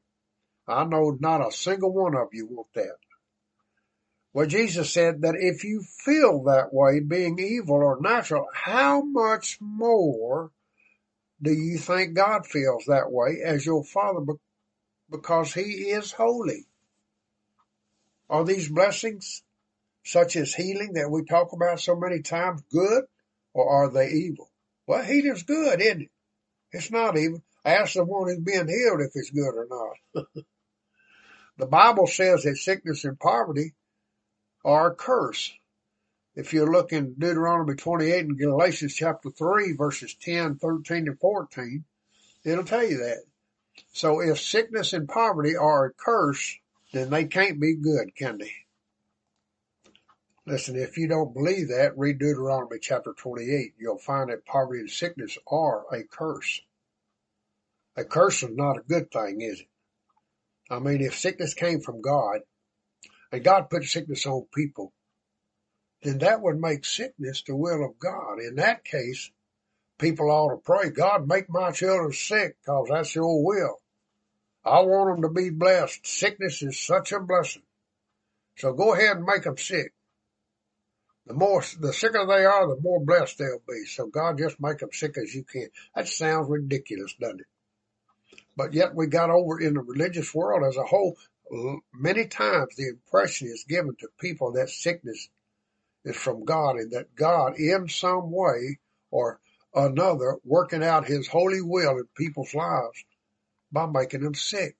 I 0.67 0.83
know 0.85 1.17
not 1.19 1.47
a 1.47 1.51
single 1.51 1.93
one 1.93 2.15
of 2.15 2.29
you 2.33 2.47
want 2.47 2.73
that. 2.73 2.97
Well, 4.33 4.47
Jesus 4.47 4.93
said 4.93 5.21
that 5.21 5.35
if 5.35 5.63
you 5.63 5.81
feel 5.81 6.43
that 6.43 6.73
way, 6.73 6.99
being 6.99 7.39
evil 7.39 7.77
or 7.77 7.99
natural, 8.01 8.47
how 8.53 9.01
much 9.01 9.57
more 9.61 10.51
do 11.41 11.51
you 11.51 11.77
think 11.77 12.15
God 12.15 12.45
feels 12.45 12.85
that 12.85 13.11
way 13.11 13.41
as 13.43 13.65
your 13.65 13.83
Father 13.83 14.21
because 15.09 15.53
he 15.53 15.89
is 15.91 16.11
holy. 16.11 16.65
Are 18.29 18.43
these 18.43 18.69
blessings, 18.69 19.43
such 20.07 20.37
as 20.37 20.53
healing 20.53 20.93
that 20.93 21.11
we 21.11 21.25
talk 21.25 21.51
about 21.51 21.81
so 21.81 21.93
many 21.93 22.21
times, 22.21 22.61
good 22.71 23.03
or 23.53 23.69
are 23.69 23.91
they 23.91 24.07
evil? 24.07 24.49
Well, 24.87 25.03
healing's 25.03 25.43
good, 25.43 25.81
isn't 25.81 26.03
it? 26.03 26.09
It's 26.71 26.91
not 26.91 27.17
evil. 27.17 27.43
Ask 27.65 27.95
the 27.95 28.05
one 28.05 28.29
who's 28.29 28.39
being 28.39 28.69
healed 28.69 29.01
if 29.01 29.11
it's 29.15 29.31
good 29.31 29.53
or 29.53 29.67
not. 29.69 30.25
the 31.57 31.65
Bible 31.65 32.07
says 32.07 32.43
that 32.43 32.55
sickness 32.55 33.03
and 33.03 33.19
poverty 33.19 33.73
are 34.63 34.91
a 34.91 34.95
curse. 34.95 35.51
If 36.35 36.53
you 36.53 36.65
look 36.65 36.93
in 36.93 37.15
Deuteronomy 37.17 37.75
28 37.75 38.25
and 38.25 38.39
Galatians 38.39 38.95
chapter 38.95 39.29
3 39.29 39.73
verses 39.73 40.15
10, 40.21 40.55
13, 40.55 41.07
and 41.09 41.19
14, 41.19 41.83
it'll 42.45 42.63
tell 42.63 42.87
you 42.87 42.99
that. 42.99 43.23
So 43.91 44.21
if 44.21 44.39
sickness 44.39 44.93
and 44.93 45.09
poverty 45.09 45.57
are 45.57 45.87
a 45.87 45.93
curse, 45.93 46.57
then 46.93 47.09
they 47.09 47.25
can't 47.25 47.59
be 47.59 47.75
good, 47.75 48.15
can 48.15 48.37
they? 48.37 48.53
Listen, 50.47 50.77
if 50.77 50.97
you 50.97 51.09
don't 51.09 51.33
believe 51.33 51.67
that, 51.67 51.97
read 51.97 52.19
Deuteronomy 52.19 52.77
chapter 52.81 53.11
28. 53.11 53.73
You'll 53.77 53.97
find 53.97 54.29
that 54.29 54.45
poverty 54.45 54.79
and 54.79 54.89
sickness 54.89 55.37
are 55.45 55.83
a 55.93 56.03
curse. 56.03 56.61
A 57.97 58.05
curse 58.05 58.43
is 58.43 58.55
not 58.55 58.77
a 58.77 58.87
good 58.87 59.11
thing, 59.11 59.41
is 59.41 59.59
it? 59.59 59.67
I 60.69 60.79
mean, 60.79 61.01
if 61.01 61.17
sickness 61.17 61.53
came 61.53 61.81
from 61.81 62.01
God, 62.01 62.39
and 63.29 63.43
God 63.43 63.69
put 63.69 63.83
sickness 63.83 64.25
on 64.25 64.45
people, 64.55 64.93
then 66.01 66.19
that 66.19 66.41
would 66.41 66.61
make 66.61 66.85
sickness 66.85 67.43
the 67.45 67.53
will 67.53 67.83
of 67.83 67.99
God. 67.99 68.39
In 68.39 68.55
that 68.55 68.85
case, 68.85 69.29
people 69.99 70.31
ought 70.31 70.51
to 70.51 70.61
pray, 70.63 70.91
God, 70.91 71.27
make 71.27 71.49
my 71.49 71.71
children 71.71 72.13
sick 72.13 72.55
because 72.61 72.87
that's 72.89 73.15
your 73.15 73.43
will. 73.43 73.81
I 74.63 74.79
want 74.79 75.21
them 75.21 75.23
to 75.23 75.41
be 75.41 75.49
blessed. 75.49 76.07
Sickness 76.07 76.61
is 76.61 76.79
such 76.79 77.11
a 77.11 77.19
blessing. 77.19 77.63
So 78.55 78.71
go 78.71 78.93
ahead 78.93 79.17
and 79.17 79.25
make 79.25 79.43
them 79.43 79.57
sick. 79.57 79.91
The 81.27 81.33
more, 81.33 81.61
the 81.81 81.91
sicker 81.91 82.25
they 82.25 82.45
are, 82.45 82.67
the 82.67 82.81
more 82.81 83.03
blessed 83.03 83.37
they'll 83.37 83.61
be. 83.67 83.83
So 83.85 84.07
God 84.07 84.37
just 84.37 84.61
make 84.61 84.77
them 84.77 84.93
sick 84.93 85.17
as 85.17 85.35
you 85.35 85.43
can. 85.43 85.67
That 85.93 86.07
sounds 86.07 86.49
ridiculous, 86.49 87.13
doesn't 87.19 87.41
it? 87.41 87.47
But 88.55 88.73
yet 88.73 88.95
we 88.95 89.07
got 89.07 89.29
over 89.29 89.59
in 89.59 89.73
the 89.73 89.81
religious 89.81 90.33
world 90.33 90.65
as 90.65 90.77
a 90.77 90.85
whole. 90.85 91.17
Many 91.93 92.27
times 92.27 92.75
the 92.75 92.87
impression 92.87 93.49
is 93.49 93.65
given 93.67 93.95
to 93.99 94.07
people 94.19 94.53
that 94.53 94.69
sickness 94.69 95.27
is 96.05 96.15
from 96.15 96.45
God 96.45 96.77
and 96.77 96.91
that 96.91 97.13
God 97.13 97.59
in 97.59 97.89
some 97.89 98.31
way 98.31 98.79
or 99.11 99.41
another 99.75 100.37
working 100.45 100.83
out 100.83 101.07
his 101.07 101.27
holy 101.27 101.61
will 101.61 101.97
in 101.97 102.07
people's 102.15 102.55
lives 102.55 103.03
by 103.69 103.85
making 103.85 104.21
them 104.21 104.33
sick. 104.33 104.77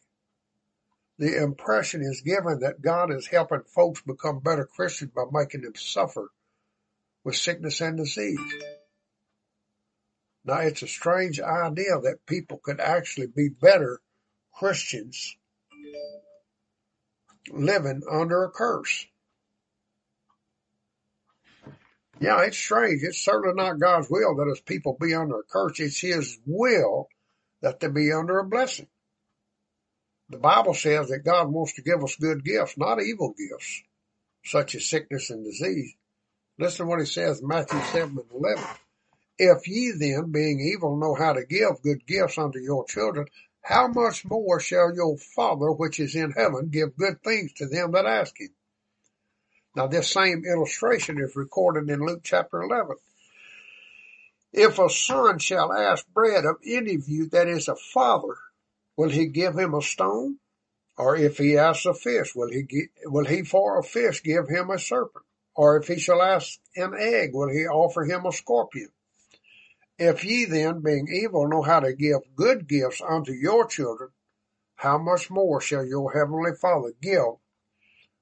The 1.20 1.44
impression 1.44 2.02
is 2.02 2.22
given 2.22 2.60
that 2.60 2.82
God 2.82 3.12
is 3.12 3.28
helping 3.28 3.64
folks 3.64 4.02
become 4.02 4.40
better 4.40 4.66
Christians 4.66 5.12
by 5.14 5.24
making 5.32 5.62
them 5.62 5.76
suffer 5.76 6.32
with 7.28 7.36
sickness 7.36 7.82
and 7.82 7.98
disease. 7.98 8.40
Now 10.46 10.60
it's 10.60 10.82
a 10.82 10.88
strange 10.88 11.42
idea 11.42 12.00
that 12.04 12.26
people 12.26 12.58
could 12.64 12.80
actually 12.80 13.28
be 13.28 13.50
better 13.50 14.00
Christians 14.54 15.36
living 17.52 18.04
under 18.10 18.46
a 18.46 18.50
curse. 18.50 19.08
Yeah, 22.22 22.44
it's 22.44 22.58
strange. 22.58 23.04
It's 23.04 23.20
certainly 23.20 23.62
not 23.62 23.82
God's 23.82 24.10
will 24.10 24.38
that 24.38 24.48
his 24.48 24.62
people 24.62 24.96
be 24.98 25.14
under 25.14 25.40
a 25.40 25.44
curse. 25.44 25.82
It's 25.82 26.00
his 26.00 26.40
will 26.46 27.10
that 27.62 27.82
they 27.82 27.90
be 27.90 28.14
under 28.14 28.40
a 28.40 28.48
blessing. 28.48 28.88
The 30.30 30.38
Bible 30.38 30.76
says 30.76 31.10
that 31.10 31.26
God 31.26 31.50
wants 31.50 31.74
to 31.74 31.82
give 31.82 32.02
us 32.02 32.16
good 32.16 32.46
gifts, 32.46 32.78
not 32.78 33.02
evil 33.02 33.36
gifts, 33.38 33.84
such 34.46 34.76
as 34.76 34.90
sickness 34.90 35.30
and 35.30 35.44
disease. 35.44 35.94
Listen 36.60 36.86
to 36.86 36.90
what 36.90 37.00
he 37.00 37.06
says 37.06 37.42
Matthew 37.44 37.82
7 37.82 38.18
and 38.18 38.32
11. 38.32 38.68
If 39.38 39.68
ye 39.68 39.92
then, 39.92 40.32
being 40.32 40.60
evil, 40.60 40.98
know 40.98 41.14
how 41.14 41.34
to 41.34 41.46
give 41.46 41.82
good 41.84 42.06
gifts 42.08 42.38
unto 42.38 42.60
your 42.60 42.86
children, 42.86 43.28
how 43.62 43.88
much 43.88 44.26
more 44.26 44.60
shall 44.60 44.96
your 44.96 45.18
Father 45.18 45.72
which 45.72 46.00
is 46.00 46.16
in 46.16 46.32
heaven 46.32 46.70
give 46.70 46.98
good 46.98 47.22
things 47.24 47.54
to 47.54 47.68
them 47.68 47.92
that 47.92 48.06
ask 48.06 48.40
him? 48.40 48.50
Now 49.76 49.86
this 49.86 50.12
same 50.12 50.44
illustration 50.46 51.20
is 51.20 51.36
recorded 51.36 51.90
in 51.90 52.00
Luke 52.00 52.22
chapter 52.24 52.64
11. 52.64 52.96
If 54.54 54.80
a 54.80 54.90
son 54.90 55.38
shall 55.38 55.72
ask 55.72 56.08
bread 56.14 56.46
of 56.46 56.56
any 56.66 56.96
of 56.96 57.08
you 57.08 57.30
that 57.30 57.48
is 57.48 57.68
a 57.68 57.76
father, 57.76 58.36
will 58.96 59.10
he 59.10 59.28
give 59.28 59.56
him 59.56 59.76
a 59.76 59.82
stone? 59.84 60.40
Or 60.98 61.16
if 61.16 61.38
he 61.38 61.58
asks 61.58 61.86
a 61.86 61.94
fish, 61.94 62.34
will 62.34 62.50
he, 62.50 62.88
will 63.06 63.26
he 63.26 63.44
for 63.44 63.78
a 63.78 63.84
fish 63.84 64.24
give 64.24 64.48
him 64.50 64.72
a 64.72 64.80
serpent? 64.80 65.26
Or 65.58 65.76
if 65.78 65.88
he 65.88 66.00
shall 66.00 66.22
ask 66.22 66.60
an 66.76 66.94
egg, 66.96 67.32
will 67.34 67.50
he 67.50 67.66
offer 67.66 68.06
him 68.06 68.28
a 68.28 68.32
scorpion? 68.32 68.90
If 69.98 70.24
ye 70.24 70.46
then, 70.46 70.82
being 70.82 71.08
evil, 71.12 71.48
know 71.48 71.64
how 71.64 71.80
to 71.80 71.94
give 71.94 72.36
good 72.36 72.68
gifts 72.68 73.02
unto 73.02 73.32
your 73.32 73.66
children, 73.66 74.12
how 74.76 75.00
much 75.00 75.32
more 75.32 75.60
shall 75.60 75.84
your 75.84 76.14
heavenly 76.14 76.52
Father 76.54 76.94
give 77.02 77.42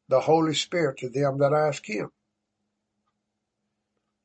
the 0.07 0.21
Holy 0.21 0.53
Spirit 0.53 0.99
to 0.99 1.09
them 1.09 1.39
that 1.39 1.51
ask 1.51 1.85
him. 1.85 2.09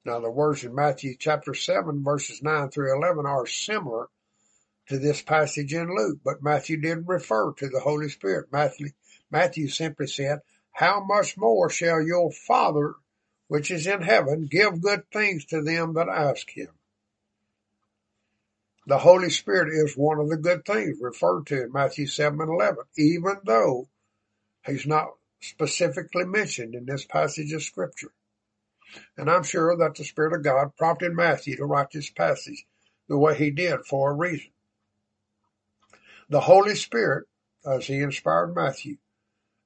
Now 0.05 0.21
the 0.21 0.31
words 0.31 0.63
in 0.63 0.73
Matthew 0.73 1.17
chapter 1.19 1.53
7 1.53 2.05
verses 2.05 2.41
9 2.45 2.71
through 2.71 2.97
11 2.97 3.27
are 3.27 3.45
similar 3.45 4.07
to 4.89 4.99
this 4.99 5.21
passage 5.21 5.75
in 5.75 5.97
Luke, 5.97 6.21
but 6.25 6.45
Matthew 6.45 6.77
didn't 6.77 7.09
refer 7.09 7.53
to 7.55 7.69
the 7.69 7.81
Holy 7.81 8.09
Spirit. 8.09 8.53
Matthew, 8.53 8.91
Matthew 9.33 9.67
simply 9.67 10.07
said, 10.07 10.43
how 10.73 11.05
much 11.05 11.37
more 11.37 11.69
shall 11.71 12.01
your 12.01 12.31
Father 12.33 12.95
which 13.49 13.71
is 13.71 13.87
in 13.87 14.03
heaven 14.03 14.47
give 14.51 14.81
good 14.81 15.11
things 15.13 15.45
to 15.47 15.63
them 15.63 15.95
that 15.95 16.09
ask 16.09 16.49
him? 16.51 16.69
The 18.87 18.99
Holy 18.99 19.31
Spirit 19.31 19.73
is 19.73 19.97
one 19.97 20.19
of 20.19 20.29
the 20.29 20.37
good 20.37 20.65
things 20.65 20.99
referred 21.01 21.47
to 21.47 21.65
in 21.65 21.73
Matthew 21.73 22.07
7 22.07 22.41
and 22.41 22.51
11, 22.51 22.85
even 22.97 23.37
though 23.45 23.89
he's 24.65 24.87
not 24.87 25.09
specifically 25.41 26.25
mentioned 26.25 26.75
in 26.75 26.87
this 26.87 27.05
passage 27.05 27.53
of 27.53 27.63
scripture. 27.63 28.13
And 29.17 29.31
I'm 29.31 29.43
sure 29.43 29.77
that 29.77 29.95
the 29.95 30.05
Spirit 30.05 30.35
of 30.35 30.43
God 30.43 30.77
prompted 30.77 31.13
Matthew 31.13 31.57
to 31.57 31.65
write 31.65 31.91
this 31.93 32.11
passage 32.11 32.67
the 33.09 33.19
way 33.19 33.37
he 33.37 33.51
did 33.51 33.85
for 33.85 34.11
a 34.11 34.15
reason. 34.15 34.51
The 36.29 36.41
Holy 36.41 36.75
Spirit, 36.75 37.27
as 37.65 37.87
he 37.87 37.99
inspired 37.99 38.55
Matthew, 38.55 38.97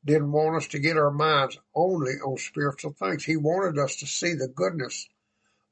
didn't 0.05 0.33
want 0.33 0.57
us 0.57 0.69
to 0.69 0.79
get 0.79 0.97
our 0.97 1.11
minds 1.11 1.59
only 1.75 2.13
on 2.13 2.37
spiritual 2.37 2.93
things. 2.93 3.25
He 3.25 3.37
wanted 3.37 3.79
us 3.79 3.97
to 3.97 4.07
see 4.07 4.35
the 4.35 4.49
goodness 4.49 5.09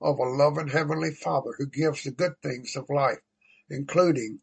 of 0.00 0.18
a 0.18 0.22
loving 0.22 0.68
Heavenly 0.68 1.12
Father 1.12 1.54
who 1.56 1.66
gives 1.66 2.04
the 2.04 2.10
good 2.10 2.40
things 2.42 2.74
of 2.76 2.88
life, 2.88 3.20
including 3.68 4.40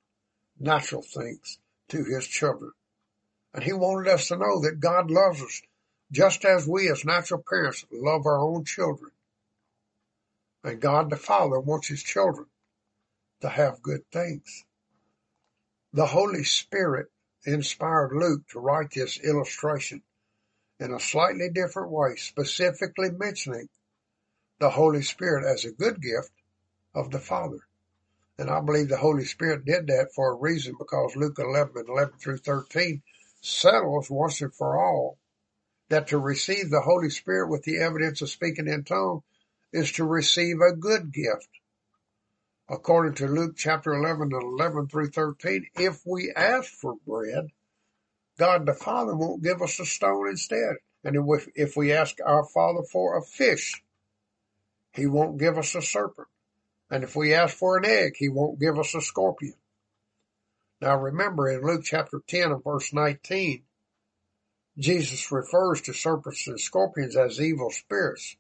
natural 0.60 1.02
things 1.02 1.60
to 1.90 2.04
his 2.04 2.28
children. 2.28 2.72
And 3.54 3.64
he 3.64 3.74
wanted 3.74 4.12
us 4.12 4.28
to 4.28 4.38
know 4.38 4.62
that 4.62 4.80
God 4.80 5.10
loves 5.10 5.42
us 5.42 5.62
just 6.12 6.46
as 6.46 6.68
we 6.68 6.90
as 6.90 7.06
natural 7.06 7.44
parents 7.48 7.86
love 7.92 8.26
our 8.26 8.40
own 8.40 8.66
children. 8.66 9.12
And 10.64 10.82
God 10.82 11.10
the 11.10 11.18
Father 11.18 11.60
wants 11.60 11.88
his 11.88 12.04
children 12.04 12.48
to 13.42 13.50
have 13.50 13.82
good 13.82 14.02
things. 14.12 14.66
The 15.94 16.06
Holy 16.06 16.44
Spirit 16.44 17.08
inspired 17.46 18.14
Luke 18.14 18.48
to 18.50 18.60
write 18.60 18.92
this 18.92 19.20
illustration 19.20 20.04
in 20.80 20.94
a 20.94 21.00
slightly 21.00 21.50
different 21.50 21.92
way, 21.92 22.16
specifically 22.16 23.12
mentioning 23.12 23.70
the 24.60 24.70
Holy 24.70 25.02
Spirit 25.02 25.46
as 25.46 25.66
a 25.66 25.72
good 25.72 26.02
gift 26.02 26.32
of 26.94 27.12
the 27.12 27.20
Father. 27.20 27.60
And 28.38 28.50
I 28.50 28.62
believe 28.62 28.90
the 28.90 28.98
Holy 28.98 29.26
Spirit 29.26 29.66
did 29.66 29.88
that 29.88 30.14
for 30.16 30.32
a 30.32 30.36
reason 30.36 30.76
because 30.78 31.16
Luke 31.16 31.38
11 31.40 31.74
and 31.76 31.90
11 31.90 32.14
through 32.20 32.38
13 32.38 33.02
settles 33.42 34.10
once 34.10 34.42
and 34.42 34.54
for 34.54 34.78
all 34.78 35.18
that 35.90 36.08
to 36.08 36.18
receive 36.18 36.70
the 36.70 36.82
Holy 36.82 37.10
Spirit 37.10 37.50
with 37.50 37.64
the 37.64 37.78
evidence 37.78 38.22
of 38.22 38.30
speaking 38.30 38.68
in 38.68 38.84
tongues 38.84 39.24
is 39.74 39.92
to 39.94 40.04
receive 40.04 40.58
a 40.62 40.76
good 40.76 41.12
gift. 41.12 41.50
According 42.72 43.16
to 43.16 43.28
Luke 43.28 43.56
chapter 43.58 43.96
11 43.96 44.32
and 44.32 44.44
11 44.44 44.90
through 44.90 45.10
13, 45.10 45.70
if 45.76 46.06
we 46.06 46.32
ask 46.36 46.72
for 46.72 46.98
bread, 47.08 47.48
God 48.38 48.68
the 48.68 48.76
Father 48.76 49.16
won't 49.16 49.42
give 49.42 49.64
us 49.64 49.80
a 49.80 49.86
stone 49.86 50.30
instead. 50.30 50.76
And 51.04 51.16
if, 51.56 51.76
we 51.76 51.94
ask 51.94 52.18
our 52.24 52.46
Father 52.46 52.84
for 52.84 53.18
a 53.18 53.24
fish, 53.24 53.82
He 54.94 55.08
won't 55.08 55.40
give 55.40 55.58
us 55.58 55.74
a 55.74 55.82
serpent. 55.82 56.28
And 56.92 57.04
if 57.04 57.16
we 57.16 57.34
ask 57.34 57.56
for 57.56 57.78
an 57.78 57.86
egg, 57.86 58.14
He 58.18 58.30
won't 58.30 58.60
give 58.60 58.78
us 58.78 58.94
a 58.94 59.02
scorpion. 59.02 59.56
Now 60.80 60.96
remember 60.98 61.50
in 61.50 61.66
Luke 61.66 61.84
chapter 61.84 62.22
10 62.28 62.52
and 62.52 62.64
verse 62.64 62.94
19, 62.94 63.64
Jesus 64.78 65.32
refers 65.32 65.82
to 65.82 65.94
serpents 65.94 66.48
and 66.48 66.60
scorpions 66.60 67.16
as 67.16 67.42
evil 67.42 67.72
spirits. 67.72 68.36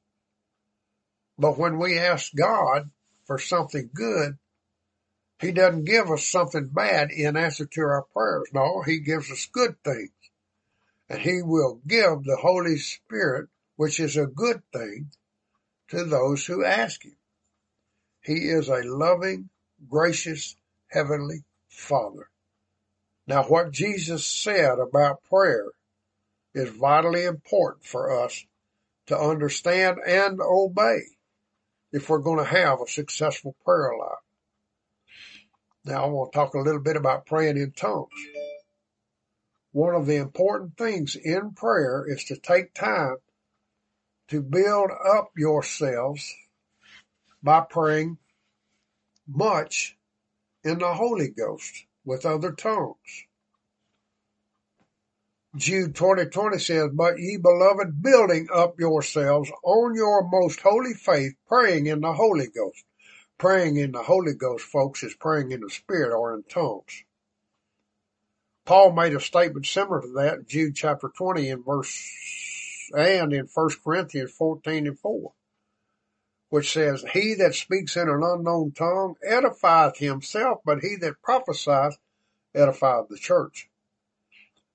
But 1.37 1.57
when 1.57 1.79
we 1.79 1.97
ask 1.97 2.33
God 2.35 2.91
for 3.29 3.37
something 3.37 3.91
good, 3.93 4.39
He 5.39 5.51
doesn't 5.51 5.83
give 5.83 6.09
us 6.09 6.25
something 6.25 6.67
bad 6.69 7.11
in 7.11 7.37
answer 7.37 7.67
to 7.67 7.81
our 7.81 8.01
prayers. 8.11 8.47
No, 8.51 8.81
He 8.81 9.01
gives 9.01 9.31
us 9.31 9.47
good 9.53 9.75
things. 9.83 10.09
And 11.07 11.19
He 11.19 11.43
will 11.43 11.79
give 11.85 12.23
the 12.23 12.39
Holy 12.41 12.77
Spirit, 12.77 13.49
which 13.75 13.99
is 13.99 14.17
a 14.17 14.25
good 14.25 14.63
thing, 14.73 15.11
to 15.89 16.05
those 16.05 16.47
who 16.47 16.65
ask 16.65 17.05
Him. 17.05 17.17
He 18.23 18.49
is 18.49 18.67
a 18.67 18.81
loving, 18.81 19.51
gracious, 19.87 20.55
heavenly 20.87 21.43
Father. 21.67 22.31
Now 23.27 23.43
what 23.43 23.69
Jesus 23.69 24.25
said 24.25 24.79
about 24.79 25.21
prayer 25.29 25.67
is 26.55 26.71
vitally 26.71 27.25
important 27.25 27.85
for 27.85 28.23
us 28.23 28.43
to 29.05 29.19
understand 29.19 29.99
and 30.03 30.41
obey 30.41 31.01
if 31.91 32.09
we're 32.09 32.19
going 32.19 32.39
to 32.39 32.49
have 32.49 32.81
a 32.81 32.87
successful 32.87 33.55
prayer 33.63 33.91
life. 33.99 34.23
Now 35.85 36.05
I 36.05 36.07
want 36.07 36.31
to 36.31 36.37
talk 36.37 36.53
a 36.53 36.59
little 36.59 36.81
bit 36.81 36.95
about 36.95 37.25
praying 37.25 37.57
in 37.57 37.71
tongues. 37.71 38.09
One 39.71 39.95
of 39.95 40.05
the 40.05 40.15
important 40.15 40.77
things 40.77 41.15
in 41.15 41.51
prayer 41.51 42.05
is 42.07 42.23
to 42.25 42.37
take 42.37 42.73
time 42.73 43.17
to 44.29 44.41
build 44.41 44.91
up 44.91 45.31
yourselves 45.35 46.35
by 47.41 47.61
praying 47.61 48.17
much 49.27 49.97
in 50.63 50.79
the 50.79 50.93
Holy 50.93 51.29
Ghost 51.29 51.85
with 52.03 52.25
other 52.25 52.51
tongues. 52.51 53.25
Jude 55.59 55.93
2020 55.93 56.57
says, 56.57 56.89
But 56.93 57.19
ye 57.19 57.35
beloved, 57.35 58.01
building 58.01 58.47
up 58.53 58.79
yourselves 58.79 59.51
on 59.61 59.93
your 59.93 60.25
most 60.29 60.61
holy 60.61 60.93
faith, 60.93 61.33
praying 61.49 61.87
in 61.87 61.99
the 61.99 62.13
Holy 62.13 62.47
Ghost. 62.47 62.85
Praying 63.37 63.75
in 63.75 63.91
the 63.91 64.03
Holy 64.03 64.33
Ghost, 64.33 64.63
folks, 64.63 65.03
is 65.03 65.13
praying 65.15 65.51
in 65.51 65.59
the 65.59 65.69
Spirit 65.69 66.17
or 66.17 66.33
in 66.33 66.43
tongues. 66.43 67.03
Paul 68.65 68.93
made 68.93 69.13
a 69.13 69.19
statement 69.19 69.65
similar 69.65 70.01
to 70.01 70.13
that 70.13 70.39
in 70.39 70.45
Jude 70.47 70.75
chapter 70.75 71.09
20 71.09 71.49
in 71.49 71.63
verse 71.63 72.89
and 72.95 73.33
in 73.33 73.49
1 73.53 73.69
Corinthians 73.83 74.31
14 74.31 74.87
and 74.87 74.97
4, 74.97 75.33
which 76.49 76.71
says, 76.71 77.03
He 77.11 77.33
that 77.33 77.55
speaks 77.55 77.97
in 77.97 78.07
an 78.07 78.23
unknown 78.23 78.71
tongue 78.71 79.15
edifieth 79.29 79.97
himself, 79.97 80.59
but 80.63 80.79
he 80.79 80.95
that 81.01 81.21
prophesieth 81.21 81.97
edifieth 82.55 83.09
the 83.09 83.17
church. 83.17 83.68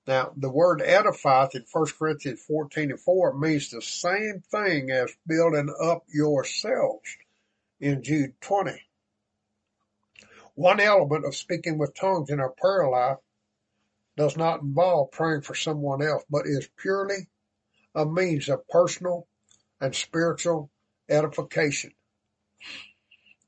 Now, 0.07 0.33
the 0.37 0.51
word 0.51 0.81
edifieth 0.81 1.55
in 1.55 1.65
1 1.71 1.85
Corinthians 1.97 2.41
14 2.43 2.91
and 2.91 2.99
4 2.99 3.37
means 3.39 3.71
the 3.71 3.81
same 3.81 4.43
thing 4.51 4.91
as 4.91 5.15
building 5.25 5.73
up 5.81 6.03
yourselves 6.07 7.17
in 7.79 8.03
Jude 8.03 8.39
20. 8.41 8.79
One 10.53 10.79
element 10.79 11.25
of 11.25 11.35
speaking 11.35 11.79
with 11.79 11.95
tongues 11.95 12.29
in 12.29 12.39
our 12.39 12.51
prayer 12.51 12.87
life 12.87 13.17
does 14.15 14.37
not 14.37 14.61
involve 14.61 15.11
praying 15.11 15.41
for 15.41 15.55
someone 15.55 16.01
else, 16.01 16.23
but 16.29 16.45
is 16.45 16.69
purely 16.77 17.27
a 17.95 18.05
means 18.05 18.47
of 18.47 18.67
personal 18.67 19.27
and 19.81 19.95
spiritual 19.95 20.69
edification. 21.09 21.91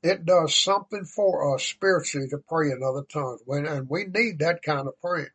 It 0.02 0.26
does 0.26 0.54
something 0.54 1.04
for 1.04 1.54
us 1.54 1.64
spiritually 1.64 2.28
to 2.28 2.38
pray 2.38 2.70
in 2.70 2.82
other 2.82 3.04
tongues, 3.04 3.40
and 3.46 3.88
we 3.88 4.04
need 4.04 4.40
that 4.40 4.62
kind 4.62 4.86
of 4.88 5.00
praying. 5.00 5.28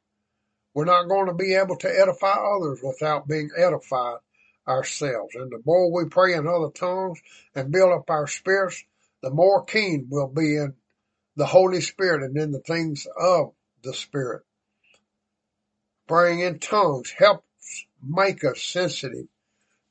We're 0.74 0.86
not 0.86 1.08
going 1.08 1.28
to 1.28 1.34
be 1.34 1.56
able 1.56 1.78
to 1.78 2.02
edify 2.02 2.34
others 2.34 2.80
without 2.84 3.28
being 3.28 3.50
edified 3.58 4.18
ourselves. 4.68 5.36
And 5.36 5.52
the 5.52 5.62
more 5.66 5.92
we 5.92 6.10
pray 6.10 6.34
in 6.34 6.48
other 6.48 6.72
tongues 6.74 7.20
and 7.56 7.72
build 7.72 7.92
up 7.92 8.10
our 8.10 8.28
spirits, 8.28 8.84
the 9.22 9.30
more 9.30 9.64
keen 9.66 10.08
we'll 10.10 10.28
be 10.28 10.56
in 10.56 10.74
the 11.36 11.46
Holy 11.46 11.82
Spirit 11.82 12.24
and 12.24 12.38
in 12.38 12.52
the 12.52 12.60
things 12.60 13.08
of 13.20 13.54
the 13.84 13.94
Spirit. 13.94 14.44
Praying 16.08 16.42
in 16.42 16.60
tongues 16.60 17.12
helps 17.12 17.46
make 18.02 18.44
us 18.44 18.62
sensitive 18.62 19.28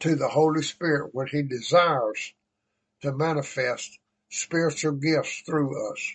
to 0.01 0.17
the 0.17 0.29
Holy 0.29 0.63
Spirit 0.63 1.11
when 1.15 1.27
He 1.29 1.43
desires 1.43 2.35
to 3.03 3.13
manifest 3.13 3.99
spiritual 4.31 4.93
gifts 4.93 5.43
through 5.45 5.93
us. 5.93 6.13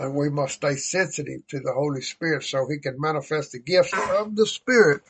And 0.00 0.14
we 0.14 0.30
must 0.30 0.54
stay 0.54 0.76
sensitive 0.76 1.46
to 1.48 1.60
the 1.60 1.74
Holy 1.74 2.00
Spirit 2.00 2.42
so 2.42 2.66
He 2.66 2.78
can 2.78 2.98
manifest 2.98 3.52
the 3.52 3.58
gifts 3.60 3.92
of 3.92 4.34
the 4.34 4.46
Spirit 4.46 5.02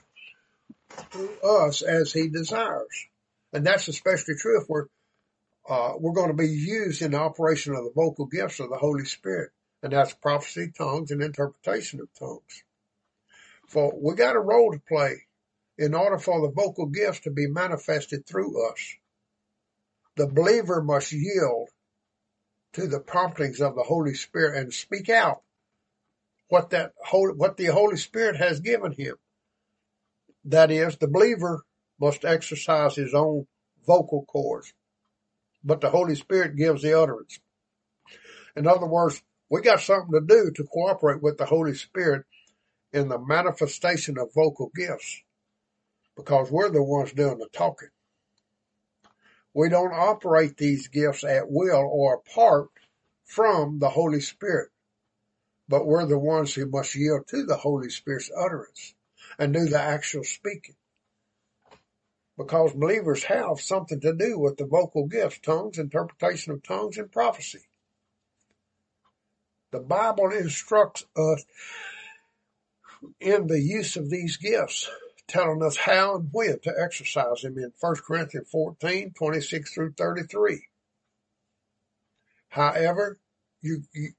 through 1.12 1.40
us 1.42 1.80
as 1.82 2.12
He 2.12 2.28
desires. 2.28 3.06
And 3.52 3.64
that's 3.64 3.86
especially 3.86 4.34
true 4.34 4.60
if 4.60 4.68
we're 4.68 4.86
uh, 5.68 5.92
we're 5.96 6.14
going 6.14 6.30
to 6.30 6.36
be 6.36 6.48
used 6.48 7.02
in 7.02 7.12
the 7.12 7.18
operation 7.18 7.74
of 7.74 7.84
the 7.84 7.92
vocal 7.94 8.26
gifts 8.26 8.58
of 8.58 8.70
the 8.70 8.78
Holy 8.78 9.04
Spirit, 9.04 9.50
and 9.82 9.92
that's 9.92 10.12
prophecy, 10.14 10.72
tongues, 10.76 11.12
and 11.12 11.22
interpretation 11.22 12.00
of 12.00 12.08
tongues. 12.18 12.64
For 13.68 13.92
we 13.96 14.16
got 14.16 14.34
a 14.34 14.40
role 14.40 14.72
to 14.72 14.80
play 14.88 15.26
in 15.78 15.94
order 15.94 16.18
for 16.18 16.40
the 16.40 16.52
vocal 16.52 16.86
gifts 16.86 17.20
to 17.20 17.30
be 17.30 17.46
manifested 17.46 18.26
through 18.26 18.68
us. 18.68 18.96
The 20.16 20.26
believer 20.26 20.82
must 20.82 21.12
yield 21.12 21.68
to 22.74 22.86
the 22.86 23.01
promptings 23.01 23.60
of 23.60 23.74
the 23.74 23.82
Holy 23.82 24.14
Spirit 24.14 24.56
and 24.56 24.72
speak 24.72 25.09
out 25.09 25.42
what 26.48 26.70
that 26.70 26.92
what 27.10 27.56
the 27.56 27.66
Holy 27.66 27.97
Spirit 27.97 28.36
has 28.36 28.60
given 28.60 28.92
him. 28.92 29.16
That 30.44 30.70
is, 30.70 30.97
the 30.97 31.09
believer 31.09 31.64
must 32.01 32.24
exercise 32.24 32.97
his 32.97 33.14
own 33.14 33.47
vocal 33.86 34.24
cords 34.24 34.72
but 35.62 35.80
the 35.80 35.90
Holy 35.90 36.14
Spirit 36.14 36.56
gives 36.56 36.82
the 36.82 36.98
utterance. 36.98 37.38
In 38.56 38.66
other 38.66 38.86
words, 38.86 39.22
we 39.51 39.60
got 39.60 39.80
something 39.80 40.12
to 40.12 40.20
do 40.20 40.51
to 40.55 40.64
cooperate 40.64 41.22
with 41.22 41.38
the 41.38 41.47
Holy 41.47 41.74
Spirit 41.74 42.24
in 42.92 43.09
the 43.09 43.18
manifestation 43.18 44.18
of 44.18 44.34
vocal 44.34 44.70
gifts 44.74 45.22
because 46.16 46.51
we're 46.51 46.70
the 46.70 46.82
ones 46.82 47.12
doing 47.12 47.38
the 47.38 47.48
talking. 47.52 47.88
We 49.55 49.68
don't 49.68 49.93
operate 49.93 50.56
these 50.56 50.89
gifts 50.89 51.24
at 51.24 51.51
will 51.51 51.89
or 51.90 52.14
apart 52.14 52.68
from 53.24 53.78
the 53.78 53.90
Holy 53.90 54.20
Spirit, 54.20 54.70
but 55.68 55.86
we're 55.86 56.06
the 56.06 56.18
ones 56.18 56.55
who 56.55 56.66
must 56.66 56.94
yield 56.94 57.27
to 57.28 57.44
the 57.44 57.56
Holy 57.56 57.90
Spirit's 57.90 58.31
utterance 58.36 58.94
and 59.39 59.52
do 59.52 59.66
the 59.66 59.81
actual 59.81 60.24
speaking 60.24 60.77
because 62.40 62.72
believers 62.72 63.24
have 63.24 63.60
something 63.60 64.01
to 64.01 64.14
do 64.14 64.39
with 64.39 64.56
the 64.56 64.64
vocal 64.64 65.06
gifts, 65.06 65.39
tongues, 65.40 65.78
interpretation 65.78 66.52
of 66.52 66.62
tongues, 66.62 66.97
and 66.97 67.12
prophecy. 67.12 67.60
The 69.72 69.81
Bible 69.81 70.31
instructs 70.31 71.05
us 71.16 71.44
in 73.20 73.47
the 73.47 73.60
use 73.60 73.97
of 73.97 74.09
these 74.09 74.39
gifts, 74.39 74.89
telling 75.31 75.62
us 75.62 75.77
how 75.77 76.16
and 76.16 76.28
when 76.32 76.59
to 76.61 76.74
exercise 76.77 77.43
them 77.43 77.57
in 77.59 77.73
1 77.78 77.97
Corinthians 78.07 78.48
14, 78.51 79.12
26 79.16 79.73
through 79.73 79.93
33. 79.93 80.66
However, 82.48 83.19
you, 83.62 83.85
you, 83.94 84.11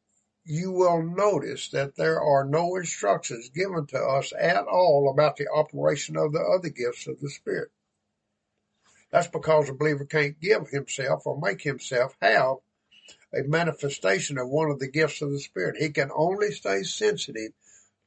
you 0.46 0.72
will 0.72 1.04
notice 1.04 1.70
that 1.70 1.96
there 1.96 2.22
are 2.22 2.46
no 2.46 2.76
instructions 2.76 3.50
given 3.50 3.86
to 3.88 4.00
us 4.00 4.34
at 4.40 4.66
all 4.66 5.12
about 5.14 5.36
the 5.36 5.48
operation 5.54 6.16
of 6.16 6.32
the 6.32 6.40
other 6.40 6.70
gifts 6.70 7.08
of 7.08 7.20
the 7.20 7.30
Spirit. 7.30 7.72
That's 9.12 9.28
because 9.28 9.70
a 9.70 9.74
believer 9.74 10.06
can't 10.06 10.40
give 10.40 10.70
himself 10.70 11.24
or 11.26 11.40
make 11.40 11.62
himself 11.62 12.16
have 12.22 12.58
a 13.34 13.44
manifestation 13.44 14.38
of 14.38 14.48
one 14.48 14.72
of 14.72 14.80
the 14.80 14.90
gifts 14.90 15.22
of 15.22 15.32
the 15.32 15.40
Spirit. 15.40 15.76
He 15.78 15.90
can 15.90 16.10
only 16.16 16.52
stay 16.52 16.84
sensitive 16.84 17.52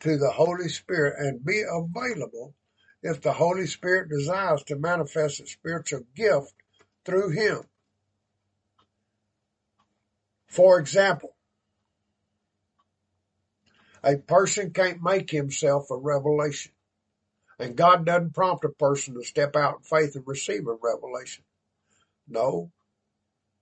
to 0.01 0.17
the 0.17 0.31
Holy 0.31 0.69
Spirit 0.69 1.15
and 1.19 1.45
be 1.45 1.63
available 1.63 2.55
if 3.05 3.21
the 3.21 3.35
Holy 3.35 3.67
Spirit 3.67 4.09
desires 4.09 4.63
to 4.65 4.77
manifest 4.77 5.39
a 5.39 5.47
spiritual 5.47 6.01
gift 6.17 6.55
through 7.05 7.29
him. 7.29 7.61
For 10.49 10.81
example, 10.81 11.37
a 14.03 14.17
person 14.17 14.73
can't 14.73 15.03
make 15.03 15.31
himself 15.31 15.91
a 15.91 15.97
revelation. 15.97 16.73
And 17.59 17.77
God 17.77 18.07
doesn't 18.07 18.35
prompt 18.35 18.65
a 18.65 18.71
person 18.71 19.15
to 19.15 19.23
step 19.23 19.55
out 19.55 19.79
in 19.79 19.83
faith 19.83 20.17
and 20.17 20.27
receive 20.27 20.67
a 20.67 20.73
revelation. 20.73 21.45
No. 22.27 22.73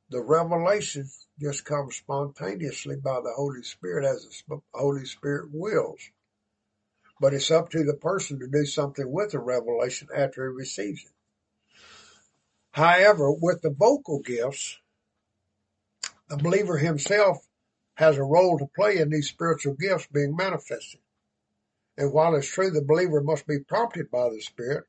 The 0.08 0.20
revelation 0.20 1.10
just 1.40 1.64
comes 1.64 1.96
spontaneously 1.96 2.96
by 2.96 3.20
the 3.20 3.32
Holy 3.34 3.64
Spirit 3.64 4.04
as 4.04 4.44
the 4.48 4.60
Holy 4.72 5.04
Spirit 5.04 5.50
wills. 5.52 6.00
But 7.22 7.34
it's 7.34 7.52
up 7.52 7.70
to 7.70 7.84
the 7.84 7.94
person 7.94 8.40
to 8.40 8.48
do 8.48 8.66
something 8.66 9.08
with 9.08 9.30
the 9.30 9.38
revelation 9.38 10.08
after 10.12 10.42
he 10.50 10.56
receives 10.56 11.04
it. 11.04 11.12
However, 12.72 13.30
with 13.30 13.62
the 13.62 13.70
vocal 13.70 14.18
gifts, 14.18 14.80
the 16.28 16.36
believer 16.36 16.78
himself 16.78 17.38
has 17.94 18.18
a 18.18 18.24
role 18.24 18.58
to 18.58 18.66
play 18.74 18.98
in 18.98 19.10
these 19.10 19.28
spiritual 19.28 19.74
gifts 19.74 20.08
being 20.12 20.34
manifested. 20.34 20.98
And 21.96 22.12
while 22.12 22.34
it's 22.34 22.48
true 22.48 22.72
the 22.72 22.82
believer 22.82 23.22
must 23.22 23.46
be 23.46 23.60
prompted 23.60 24.10
by 24.10 24.28
the 24.30 24.40
Spirit, 24.40 24.86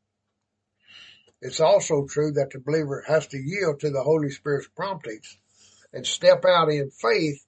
it's 1.39 1.59
also 1.59 2.07
true 2.07 2.31
that 2.31 2.49
the 2.49 2.59
believer 2.59 3.03
has 3.05 3.27
to 3.27 3.37
yield 3.37 3.81
to 3.81 3.91
the 3.91 4.01
Holy 4.01 4.31
Spirit's 4.31 4.69
promptings 4.69 5.37
and 5.93 6.07
step 6.07 6.45
out 6.45 6.69
in 6.71 6.89
faith 6.89 7.45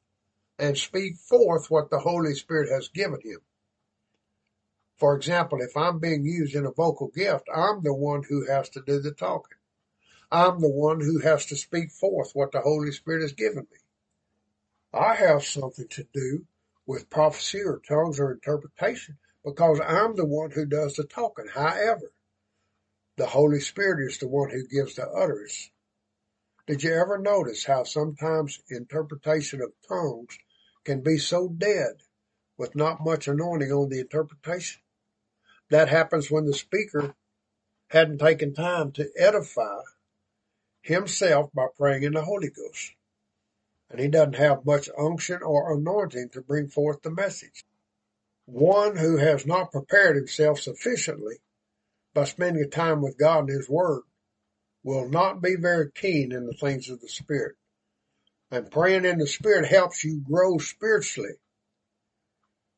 and 0.60 0.78
speak 0.78 1.16
forth 1.18 1.72
what 1.72 1.90
the 1.90 1.98
Holy 1.98 2.36
Spirit 2.36 2.70
has 2.72 2.90
given 2.90 3.20
him. 3.24 3.40
For 4.98 5.16
example, 5.16 5.62
if 5.62 5.76
I'm 5.76 6.00
being 6.00 6.26
used 6.26 6.56
in 6.56 6.66
a 6.66 6.72
vocal 6.72 7.10
gift, 7.10 7.48
I'm 7.54 7.84
the 7.84 7.94
one 7.94 8.24
who 8.24 8.48
has 8.48 8.70
to 8.70 8.82
do 8.82 9.02
the 9.02 9.12
talking. 9.12 9.58
I'm 10.32 10.62
the 10.62 10.70
one 10.70 11.02
who 11.02 11.20
has 11.20 11.46
to 11.48 11.56
speak 11.56 11.92
forth 11.92 12.32
what 12.34 12.52
the 12.52 12.62
Holy 12.62 12.92
Spirit 12.92 13.22
has 13.22 13.34
given 13.34 13.68
me. 13.72 13.78
I 14.94 15.16
have 15.16 15.44
something 15.44 15.88
to 15.90 16.08
do 16.14 16.46
with 16.86 17.10
prophecy 17.10 17.62
or 17.62 17.82
tongues 17.88 18.20
or 18.20 18.32
interpretation, 18.32 19.18
because 19.44 19.82
I'm 19.86 20.16
the 20.16 20.26
one 20.26 20.52
who 20.52 20.66
does 20.66 20.96
the 20.96 21.04
talking. 21.04 21.48
However, 21.54 22.12
the 23.18 23.28
Holy 23.28 23.60
Spirit 23.60 24.08
is 24.10 24.18
the 24.18 24.28
one 24.28 24.50
who 24.50 24.68
gives 24.68 24.96
the 24.96 25.08
utterance. 25.08 25.72
Did 26.68 26.84
you 26.84 26.94
ever 26.94 27.18
notice 27.18 27.66
how 27.66 27.84
sometimes 27.84 28.62
interpretation 28.70 29.62
of 29.62 29.74
tongues 29.88 30.38
can 30.84 31.02
be 31.02 31.18
so 31.18 31.48
dead 31.50 32.02
with 32.58 32.76
not 32.76 33.04
much 33.04 33.28
anointing 33.28 33.72
on 33.72 33.90
the 33.90 34.00
interpretation? 34.00 34.82
That 35.70 35.90
happens 35.90 36.30
when 36.30 36.46
the 36.46 36.54
speaker 36.54 37.16
hadn't 37.90 38.20
taken 38.20 38.54
time 38.54 38.92
to 38.94 39.10
edify 39.18 39.82
himself 40.82 41.52
by 41.54 41.68
praying 41.78 42.04
in 42.04 42.14
the 42.14 42.24
Holy 42.24 42.50
Ghost. 42.50 42.94
And 43.90 44.00
he 44.00 44.08
doesn't 44.08 44.36
have 44.36 44.66
much 44.66 44.90
unction 44.98 45.42
or 45.42 45.74
anointing 45.74 46.30
to 46.30 46.42
bring 46.42 46.68
forth 46.68 47.02
the 47.02 47.12
message. 47.12 47.64
One 48.46 48.98
who 48.98 49.18
has 49.18 49.46
not 49.46 49.72
prepared 49.72 50.16
himself 50.16 50.60
sufficiently 50.60 51.38
by 52.14 52.24
spending 52.24 52.70
time 52.70 53.02
with 53.02 53.18
God 53.18 53.42
and 53.42 53.50
His 53.50 53.70
Word 53.70 54.04
will 54.84 55.10
not 55.10 55.42
be 55.42 55.56
very 55.56 55.92
keen 55.92 56.32
in 56.32 56.46
the 56.46 56.54
things 56.54 56.90
of 56.90 57.02
the 57.02 57.10
Spirit. 57.10 57.56
And 58.52 58.72
praying 58.72 59.06
in 59.06 59.18
the 59.18 59.28
Spirit 59.28 59.68
helps 59.68 60.04
you 60.04 60.22
grow 60.22 60.58
spiritually. 60.60 61.34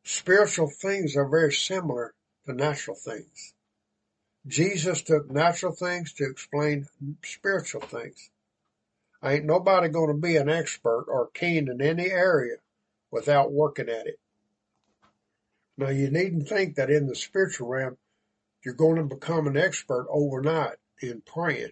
Spiritual 0.03 0.69
things 0.69 1.15
are 1.17 1.27
very 1.27 1.51
similar 1.51 2.15
to 2.47 2.53
natural 2.53 2.95
things. 2.95 3.53
Jesus 4.47 5.01
took 5.01 5.29
natural 5.29 5.73
things 5.73 6.13
to 6.13 6.25
explain 6.25 6.87
spiritual 7.23 7.81
things. 7.81 8.29
Ain't 9.23 9.45
nobody 9.45 9.89
going 9.89 10.07
to 10.07 10.21
be 10.21 10.37
an 10.37 10.49
expert 10.49 11.05
or 11.09 11.29
keen 11.33 11.69
in 11.69 11.81
any 11.81 12.09
area 12.09 12.57
without 13.11 13.51
working 13.51 13.89
at 13.89 14.07
it. 14.07 14.19
Now 15.77 15.89
you 15.89 16.09
needn't 16.09 16.47
think 16.47 16.75
that 16.75 16.89
in 16.89 17.07
the 17.07 17.15
spiritual 17.15 17.67
realm 17.67 17.97
you're 18.63 18.73
going 18.73 18.95
to 18.97 19.15
become 19.15 19.47
an 19.47 19.57
expert 19.57 20.07
overnight 20.09 20.77
in 21.01 21.21
praying. 21.25 21.71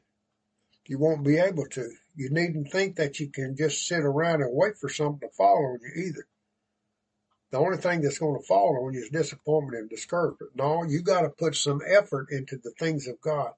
You 0.87 0.99
won't 0.99 1.23
be 1.23 1.37
able 1.37 1.65
to. 1.67 1.89
You 2.15 2.29
needn't 2.29 2.71
think 2.71 2.97
that 2.97 3.19
you 3.19 3.29
can 3.29 3.55
just 3.55 3.87
sit 3.87 3.99
around 3.99 4.41
and 4.41 4.51
wait 4.53 4.77
for 4.77 4.89
something 4.89 5.27
to 5.27 5.35
fall 5.35 5.73
on 5.73 5.79
you 5.81 6.05
either. 6.05 6.27
The 7.55 7.61
only 7.61 7.77
thing 7.77 8.01
that's 8.01 8.17
going 8.17 8.37
to 8.37 8.45
fall 8.45 8.85
on 8.85 8.93
you 8.93 9.03
is 9.03 9.09
disappointment 9.09 9.79
and 9.79 9.89
discouragement. 9.89 10.57
No, 10.57 10.83
you 10.83 11.01
got 11.01 11.21
to 11.21 11.29
put 11.29 11.55
some 11.55 11.79
effort 11.87 12.27
into 12.29 12.57
the 12.57 12.71
things 12.71 13.07
of 13.07 13.21
God. 13.21 13.53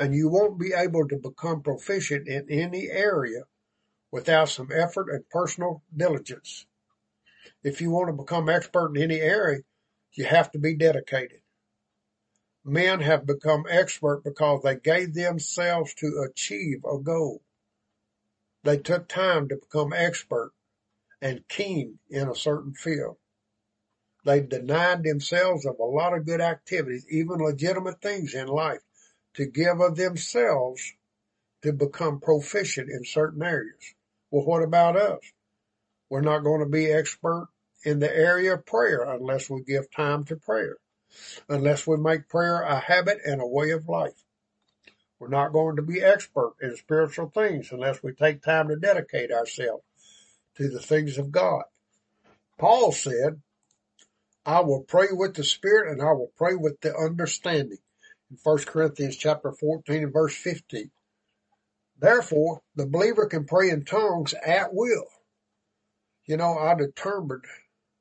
And 0.00 0.12
you 0.12 0.28
won't 0.28 0.58
be 0.58 0.72
able 0.72 1.06
to 1.06 1.18
become 1.18 1.62
proficient 1.62 2.26
in 2.26 2.50
any 2.50 2.88
area 2.90 3.44
without 4.10 4.48
some 4.48 4.70
effort 4.74 5.10
and 5.10 5.30
personal 5.30 5.84
diligence. 5.96 6.66
If 7.62 7.80
you 7.80 7.92
want 7.92 8.08
to 8.08 8.20
become 8.20 8.48
expert 8.48 8.96
in 8.96 9.02
any 9.04 9.20
area, 9.20 9.60
you 10.14 10.24
have 10.24 10.50
to 10.50 10.58
be 10.58 10.74
dedicated. 10.74 11.38
Men 12.64 12.98
have 12.98 13.26
become 13.26 13.64
expert 13.70 14.24
because 14.24 14.64
they 14.64 14.74
gave 14.74 15.14
themselves 15.14 15.94
to 15.98 16.26
achieve 16.28 16.84
a 16.84 16.98
goal. 16.98 17.42
They 18.64 18.78
took 18.78 19.06
time 19.06 19.50
to 19.50 19.54
become 19.54 19.92
expert 19.92 20.50
and 21.24 21.48
keen 21.48 21.98
in 22.10 22.28
a 22.28 22.34
certain 22.34 22.74
field. 22.74 23.16
They 24.26 24.42
denied 24.42 25.02
themselves 25.02 25.64
of 25.64 25.78
a 25.78 25.84
lot 25.84 26.16
of 26.16 26.26
good 26.26 26.42
activities, 26.42 27.06
even 27.08 27.38
legitimate 27.38 28.02
things 28.02 28.34
in 28.34 28.46
life, 28.46 28.82
to 29.34 29.46
give 29.46 29.80
of 29.80 29.96
themselves 29.96 30.92
to 31.62 31.72
become 31.72 32.20
proficient 32.20 32.90
in 32.90 33.04
certain 33.04 33.42
areas. 33.42 33.94
Well, 34.30 34.44
what 34.44 34.62
about 34.62 34.96
us? 34.96 35.20
We're 36.10 36.20
not 36.20 36.44
going 36.44 36.60
to 36.60 36.68
be 36.68 36.92
expert 36.92 37.48
in 37.84 38.00
the 38.00 38.14
area 38.14 38.54
of 38.54 38.66
prayer 38.66 39.02
unless 39.02 39.48
we 39.48 39.62
give 39.62 39.90
time 39.90 40.24
to 40.24 40.36
prayer 40.36 40.76
unless 41.48 41.86
we 41.86 41.96
make 41.96 42.28
prayer 42.28 42.62
a 42.62 42.78
habit 42.78 43.18
and 43.24 43.40
a 43.40 43.46
way 43.46 43.70
of 43.70 43.88
life. 43.88 44.24
We're 45.18 45.28
not 45.28 45.52
going 45.52 45.76
to 45.76 45.82
be 45.82 46.02
expert 46.02 46.54
in 46.60 46.76
spiritual 46.76 47.30
things 47.30 47.70
unless 47.72 48.02
we 48.02 48.12
take 48.12 48.42
time 48.42 48.68
to 48.68 48.76
dedicate 48.76 49.30
ourselves 49.30 49.84
to 50.56 50.68
the 50.68 50.80
things 50.80 51.18
of 51.18 51.30
God. 51.30 51.64
Paul 52.58 52.92
said, 52.92 53.40
I 54.46 54.60
will 54.60 54.82
pray 54.82 55.08
with 55.10 55.34
the 55.34 55.44
spirit 55.44 55.90
and 55.90 56.02
I 56.02 56.12
will 56.12 56.32
pray 56.36 56.54
with 56.54 56.80
the 56.80 56.94
understanding. 56.94 57.78
In 58.30 58.38
1 58.42 58.58
Corinthians 58.64 59.16
chapter 59.16 59.52
14 59.52 60.04
and 60.04 60.12
verse 60.12 60.36
15. 60.36 60.90
Therefore, 61.98 62.62
the 62.74 62.86
believer 62.86 63.26
can 63.26 63.44
pray 63.44 63.70
in 63.70 63.84
tongues 63.84 64.34
at 64.34 64.74
will. 64.74 65.06
You 66.26 66.36
know, 66.36 66.56
I 66.58 66.74
determined 66.74 67.44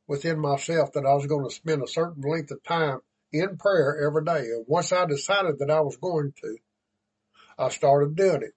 within 0.07 0.39
myself 0.39 0.93
that 0.93 1.05
I 1.05 1.13
was 1.13 1.27
going 1.27 1.47
to 1.47 1.53
spend 1.53 1.81
a 1.81 1.87
certain 1.87 2.23
length 2.23 2.51
of 2.51 2.63
time 2.63 2.99
in 3.31 3.57
prayer 3.57 4.05
every 4.05 4.23
day. 4.23 4.51
And 4.51 4.65
once 4.67 4.91
I 4.91 5.05
decided 5.05 5.59
that 5.59 5.69
I 5.69 5.81
was 5.81 5.97
going 5.97 6.33
to, 6.41 6.57
I 7.57 7.69
started 7.69 8.15
doing 8.15 8.43
it. 8.43 8.53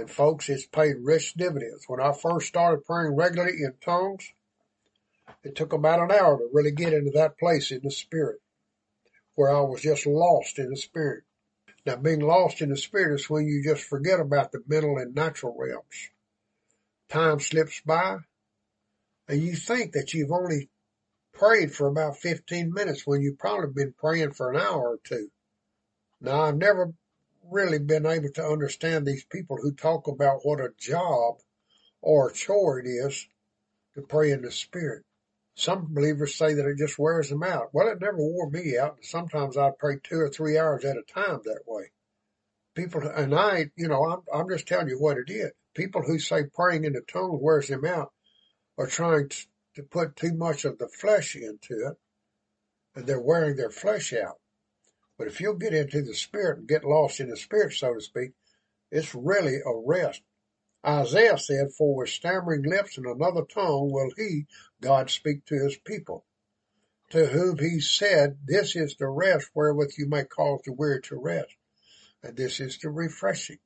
And 0.00 0.10
folks, 0.10 0.48
it's 0.48 0.66
paid 0.66 0.96
rich 1.02 1.34
dividends. 1.34 1.84
When 1.86 2.00
I 2.00 2.12
first 2.12 2.48
started 2.48 2.86
praying 2.86 3.16
regularly 3.16 3.58
in 3.62 3.74
tongues, 3.84 4.32
it 5.44 5.54
took 5.54 5.74
about 5.74 6.00
an 6.00 6.10
hour 6.10 6.38
to 6.38 6.48
really 6.54 6.70
get 6.70 6.94
into 6.94 7.10
that 7.12 7.38
place 7.38 7.70
in 7.70 7.80
the 7.82 7.90
spirit 7.90 8.40
where 9.34 9.54
I 9.54 9.60
was 9.60 9.82
just 9.82 10.06
lost 10.06 10.58
in 10.58 10.70
the 10.70 10.76
spirit. 10.76 11.24
Now 11.84 11.96
being 11.96 12.20
lost 12.20 12.62
in 12.62 12.70
the 12.70 12.78
spirit 12.78 13.20
is 13.20 13.28
when 13.28 13.46
you 13.46 13.62
just 13.62 13.84
forget 13.84 14.20
about 14.20 14.52
the 14.52 14.62
mental 14.66 14.96
and 14.96 15.14
natural 15.14 15.54
realms. 15.58 16.10
Time 17.10 17.38
slips 17.38 17.82
by 17.84 18.18
and 19.28 19.42
you 19.42 19.54
think 19.54 19.92
that 19.92 20.14
you've 20.14 20.32
only 20.32 20.70
prayed 21.34 21.74
for 21.74 21.88
about 21.88 22.16
15 22.16 22.72
minutes 22.72 23.06
when 23.06 23.20
you've 23.20 23.38
probably 23.38 23.70
been 23.74 23.92
praying 23.92 24.32
for 24.32 24.50
an 24.50 24.60
hour 24.60 24.94
or 24.94 24.98
two. 25.04 25.30
Now, 26.20 26.42
I've 26.42 26.56
never 26.56 26.92
really 27.50 27.78
been 27.78 28.06
able 28.06 28.30
to 28.34 28.44
understand 28.44 29.06
these 29.06 29.24
people 29.24 29.56
who 29.60 29.72
talk 29.72 30.08
about 30.08 30.40
what 30.44 30.60
a 30.60 30.70
job 30.78 31.36
or 32.00 32.28
a 32.28 32.32
chore 32.32 32.78
it 32.78 32.86
is 32.86 33.26
to 33.94 34.02
pray 34.02 34.30
in 34.30 34.42
the 34.42 34.50
Spirit. 34.50 35.04
Some 35.54 35.92
believers 35.92 36.36
say 36.36 36.54
that 36.54 36.66
it 36.66 36.78
just 36.78 36.98
wears 36.98 37.28
them 37.28 37.42
out. 37.42 37.68
Well, 37.72 37.88
it 37.88 38.00
never 38.00 38.16
wore 38.16 38.48
me 38.48 38.78
out. 38.78 38.98
Sometimes 39.02 39.56
I'd 39.56 39.78
pray 39.78 39.98
two 40.02 40.20
or 40.20 40.30
three 40.30 40.58
hours 40.58 40.84
at 40.84 40.96
a 40.96 41.02
time 41.02 41.40
that 41.44 41.62
way. 41.66 41.90
People, 42.74 43.02
and 43.02 43.34
I, 43.34 43.70
you 43.76 43.88
know, 43.88 44.04
I'm, 44.04 44.20
I'm 44.32 44.48
just 44.48 44.66
telling 44.66 44.88
you 44.88 44.98
what 44.98 45.18
it 45.18 45.30
is. 45.30 45.50
People 45.74 46.02
who 46.02 46.18
say 46.18 46.44
praying 46.54 46.84
in 46.84 46.94
the 46.94 47.02
tongue 47.02 47.38
wears 47.40 47.68
them 47.68 47.84
out 47.84 48.12
are 48.78 48.86
trying 48.86 49.28
to, 49.28 49.46
to 49.76 49.82
put 49.82 50.16
too 50.16 50.32
much 50.34 50.64
of 50.64 50.78
the 50.78 50.88
flesh 50.88 51.36
into 51.36 51.88
it 51.88 51.96
and 52.94 53.06
they're 53.06 53.20
wearing 53.20 53.56
their 53.56 53.70
flesh 53.70 54.12
out. 54.12 54.36
But 55.20 55.28
if 55.28 55.38
you'll 55.38 55.56
get 55.56 55.74
into 55.74 56.00
the 56.00 56.14
spirit 56.14 56.60
and 56.60 56.66
get 56.66 56.82
lost 56.82 57.20
in 57.20 57.28
the 57.28 57.36
spirit, 57.36 57.74
so 57.74 57.92
to 57.92 58.00
speak, 58.00 58.32
it's 58.90 59.14
really 59.14 59.56
a 59.56 59.76
rest. 59.84 60.22
Isaiah 60.82 61.36
said, 61.36 61.74
For 61.76 61.94
with 61.94 62.08
stammering 62.08 62.62
lips 62.62 62.96
and 62.96 63.04
another 63.04 63.44
tongue 63.44 63.92
will 63.92 64.12
he, 64.16 64.46
God, 64.80 65.10
speak 65.10 65.44
to 65.44 65.62
his 65.62 65.76
people, 65.76 66.24
to 67.10 67.26
whom 67.26 67.58
he 67.58 67.80
said, 67.80 68.38
This 68.46 68.74
is 68.74 68.96
the 68.96 69.08
rest 69.08 69.50
wherewith 69.52 69.92
you 69.98 70.08
may 70.08 70.24
cause 70.24 70.62
the 70.64 70.72
weary 70.72 71.02
to 71.02 71.16
rest, 71.16 71.54
and 72.22 72.34
this 72.34 72.58
is 72.58 72.78
the 72.78 72.88
refreshing. 72.88 73.58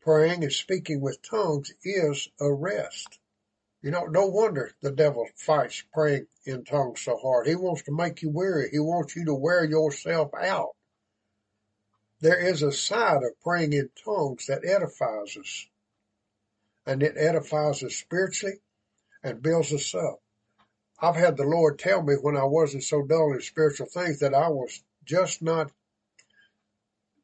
Praying 0.00 0.44
and 0.44 0.52
speaking 0.52 1.02
with 1.02 1.20
tongues 1.20 1.74
is 1.84 2.30
a 2.40 2.50
rest. 2.50 3.18
You 3.82 3.90
know, 3.90 4.04
no 4.04 4.26
wonder 4.26 4.72
the 4.82 4.90
devil 4.90 5.26
fights 5.36 5.82
praying 5.92 6.26
in 6.44 6.64
tongues 6.64 7.00
so 7.00 7.16
hard. 7.16 7.46
He 7.46 7.54
wants 7.54 7.82
to 7.82 7.92
make 7.96 8.20
you 8.20 8.28
weary. 8.28 8.68
He 8.70 8.78
wants 8.78 9.16
you 9.16 9.24
to 9.24 9.34
wear 9.34 9.64
yourself 9.64 10.32
out. 10.34 10.76
There 12.20 12.38
is 12.38 12.62
a 12.62 12.72
side 12.72 13.22
of 13.22 13.40
praying 13.42 13.72
in 13.72 13.88
tongues 14.04 14.46
that 14.46 14.66
edifies 14.66 15.36
us. 15.38 15.66
And 16.84 17.02
it 17.02 17.16
edifies 17.16 17.82
us 17.82 17.94
spiritually 17.94 18.56
and 19.22 19.42
builds 19.42 19.72
us 19.72 19.94
up. 19.94 20.20
I've 21.00 21.16
had 21.16 21.38
the 21.38 21.44
Lord 21.44 21.78
tell 21.78 22.02
me 22.02 22.14
when 22.20 22.36
I 22.36 22.44
wasn't 22.44 22.84
so 22.84 23.02
dull 23.02 23.32
in 23.32 23.40
spiritual 23.40 23.86
things 23.86 24.18
that 24.20 24.34
I 24.34 24.48
was 24.48 24.82
just 25.04 25.40
not 25.40 25.72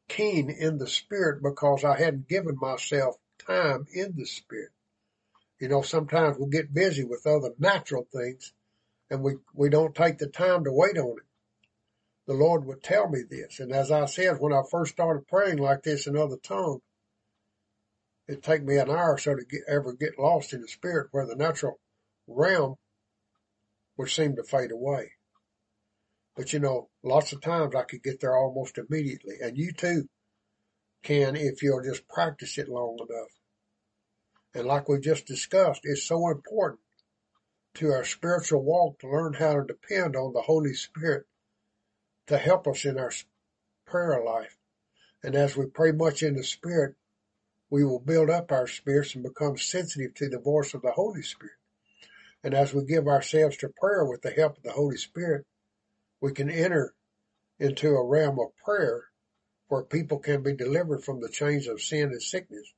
keen 0.08 0.48
in 0.48 0.78
the 0.78 0.86
spirit 0.86 1.42
because 1.42 1.84
I 1.84 1.98
hadn't 1.98 2.28
given 2.28 2.56
myself 2.58 3.16
time 3.46 3.86
in 3.92 4.14
the 4.16 4.24
spirit. 4.24 4.70
You 5.58 5.68
know, 5.68 5.82
sometimes 5.82 6.36
we 6.38 6.48
get 6.50 6.74
busy 6.74 7.04
with 7.04 7.26
other 7.26 7.54
natural 7.58 8.06
things 8.12 8.52
and 9.10 9.22
we, 9.22 9.36
we 9.54 9.68
don't 9.68 9.94
take 9.94 10.18
the 10.18 10.28
time 10.28 10.64
to 10.64 10.72
wait 10.72 10.98
on 10.98 11.16
it. 11.18 11.26
The 12.26 12.34
Lord 12.34 12.66
would 12.66 12.82
tell 12.82 13.08
me 13.08 13.22
this. 13.28 13.60
And 13.60 13.72
as 13.72 13.90
I 13.90 14.06
said, 14.06 14.36
when 14.38 14.52
I 14.52 14.62
first 14.70 14.92
started 14.92 15.28
praying 15.28 15.58
like 15.58 15.82
this 15.82 16.06
in 16.06 16.16
other 16.16 16.36
tongues, 16.42 16.82
it'd 18.28 18.42
take 18.42 18.64
me 18.64 18.76
an 18.76 18.90
hour 18.90 19.14
or 19.14 19.18
so 19.18 19.34
to 19.34 19.44
get, 19.44 19.62
ever 19.68 19.92
get 19.94 20.18
lost 20.18 20.52
in 20.52 20.60
the 20.60 20.68
spirit 20.68 21.08
where 21.12 21.26
the 21.26 21.36
natural 21.36 21.78
realm 22.26 22.74
would 23.96 24.10
seem 24.10 24.34
to 24.36 24.42
fade 24.42 24.72
away. 24.72 25.12
But 26.36 26.52
you 26.52 26.58
know, 26.58 26.90
lots 27.02 27.32
of 27.32 27.40
times 27.40 27.74
I 27.74 27.84
could 27.84 28.02
get 28.02 28.20
there 28.20 28.36
almost 28.36 28.76
immediately. 28.76 29.36
And 29.40 29.56
you 29.56 29.72
too 29.72 30.08
can 31.02 31.36
if 31.36 31.62
you'll 31.62 31.82
just 31.82 32.06
practice 32.08 32.58
it 32.58 32.68
long 32.68 32.98
enough. 32.98 33.30
And 34.56 34.66
like 34.66 34.88
we 34.88 34.98
just 34.98 35.26
discussed, 35.26 35.82
it's 35.84 36.04
so 36.04 36.30
important 36.30 36.80
to 37.74 37.92
our 37.92 38.06
spiritual 38.06 38.62
walk 38.62 38.98
to 39.00 39.06
learn 39.06 39.34
how 39.34 39.52
to 39.52 39.66
depend 39.66 40.16
on 40.16 40.32
the 40.32 40.40
Holy 40.40 40.72
Spirit 40.72 41.26
to 42.28 42.38
help 42.38 42.66
us 42.66 42.86
in 42.86 42.98
our 42.98 43.12
prayer 43.84 44.24
life. 44.24 44.56
And 45.22 45.34
as 45.34 45.58
we 45.58 45.66
pray 45.66 45.92
much 45.92 46.22
in 46.22 46.36
the 46.36 46.42
Spirit, 46.42 46.94
we 47.68 47.84
will 47.84 48.00
build 48.00 48.30
up 48.30 48.50
our 48.50 48.66
spirits 48.66 49.14
and 49.14 49.22
become 49.22 49.58
sensitive 49.58 50.14
to 50.14 50.30
the 50.30 50.38
voice 50.38 50.72
of 50.72 50.80
the 50.80 50.92
Holy 50.92 51.20
Spirit. 51.20 51.58
And 52.42 52.54
as 52.54 52.72
we 52.72 52.86
give 52.86 53.06
ourselves 53.06 53.58
to 53.58 53.68
prayer 53.68 54.06
with 54.06 54.22
the 54.22 54.30
help 54.30 54.56
of 54.56 54.62
the 54.62 54.72
Holy 54.72 54.96
Spirit, 54.96 55.44
we 56.22 56.32
can 56.32 56.48
enter 56.48 56.94
into 57.58 57.90
a 57.90 58.02
realm 58.02 58.38
of 58.40 58.56
prayer 58.64 59.04
where 59.68 59.82
people 59.82 60.18
can 60.18 60.42
be 60.42 60.54
delivered 60.54 61.04
from 61.04 61.20
the 61.20 61.28
chains 61.28 61.68
of 61.68 61.82
sin 61.82 62.04
and 62.04 62.22
sickness 62.22 62.72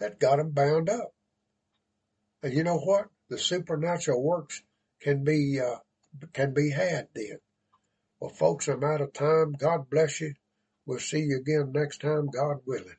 that 0.00 0.20
got 0.20 0.36
them 0.36 0.50
bound 0.50 0.88
up. 0.88 1.14
And 2.42 2.52
you 2.52 2.62
know 2.62 2.78
what? 2.78 3.06
The 3.28 3.38
supernatural 3.38 4.22
works 4.22 4.62
can 5.00 5.24
be, 5.24 5.60
uh, 5.60 5.78
can 6.32 6.52
be 6.52 6.70
had 6.70 7.08
then. 7.14 7.38
Well, 8.20 8.30
folks, 8.30 8.68
I'm 8.68 8.84
out 8.84 9.00
of 9.00 9.12
time. 9.12 9.52
God 9.52 9.90
bless 9.90 10.20
you. 10.20 10.34
We'll 10.86 10.98
see 10.98 11.20
you 11.20 11.38
again 11.38 11.72
next 11.72 12.00
time, 12.00 12.26
God 12.26 12.58
willing. 12.66 12.96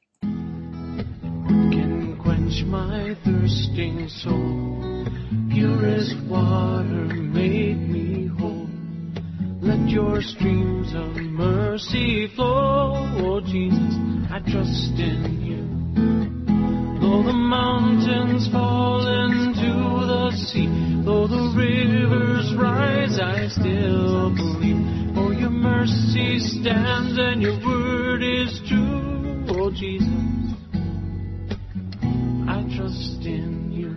can 1.71 2.17
quench 2.21 2.63
my 2.63 3.15
thirsting 3.23 4.09
soul. 4.09 5.05
Purest 5.51 6.17
water 6.27 7.05
made 7.15 7.89
me 7.89 8.27
whole. 8.27 8.67
Let 9.61 9.87
your 9.89 10.21
streams 10.21 10.93
of 10.95 11.15
mercy 11.15 12.27
flow. 12.35 12.93
Oh 13.17 13.41
Jesus, 13.41 13.95
I 14.31 14.39
trust 14.39 14.99
in 14.99 15.41
you. 15.45 15.74
Though 17.15 17.23
the 17.23 17.31
mountains 17.31 18.49
fall 18.51 19.07
into 19.07 19.71
the 20.05 20.31
sea, 20.35 20.67
though 21.05 21.27
the 21.27 21.53
rivers 21.55 22.53
rise, 22.55 23.21
I 23.21 23.47
still 23.47 24.35
believe. 24.35 25.15
For 25.15 25.33
your 25.33 25.49
mercy 25.49 26.39
stands 26.39 27.17
and 27.17 27.41
your 27.41 27.57
word 27.65 28.21
is 28.21 28.59
true. 28.67 29.45
Oh 29.47 29.71
Jesus, 29.71 30.09
I 32.49 32.63
trust 32.75 33.25
in 33.25 33.71
you. 33.71 33.91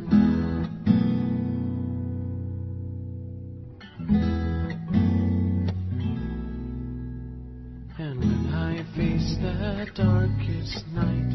And 7.98 8.20
when 8.20 8.54
I 8.54 8.76
face 8.96 9.34
that 9.42 9.92
darkest 9.96 10.86
night, 10.94 11.34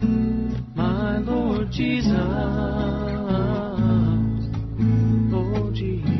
my 0.00 1.18
Lord 1.18 1.70
Jesus, 1.70 2.12
Lord 5.30 5.74
Jesus. 5.74 6.13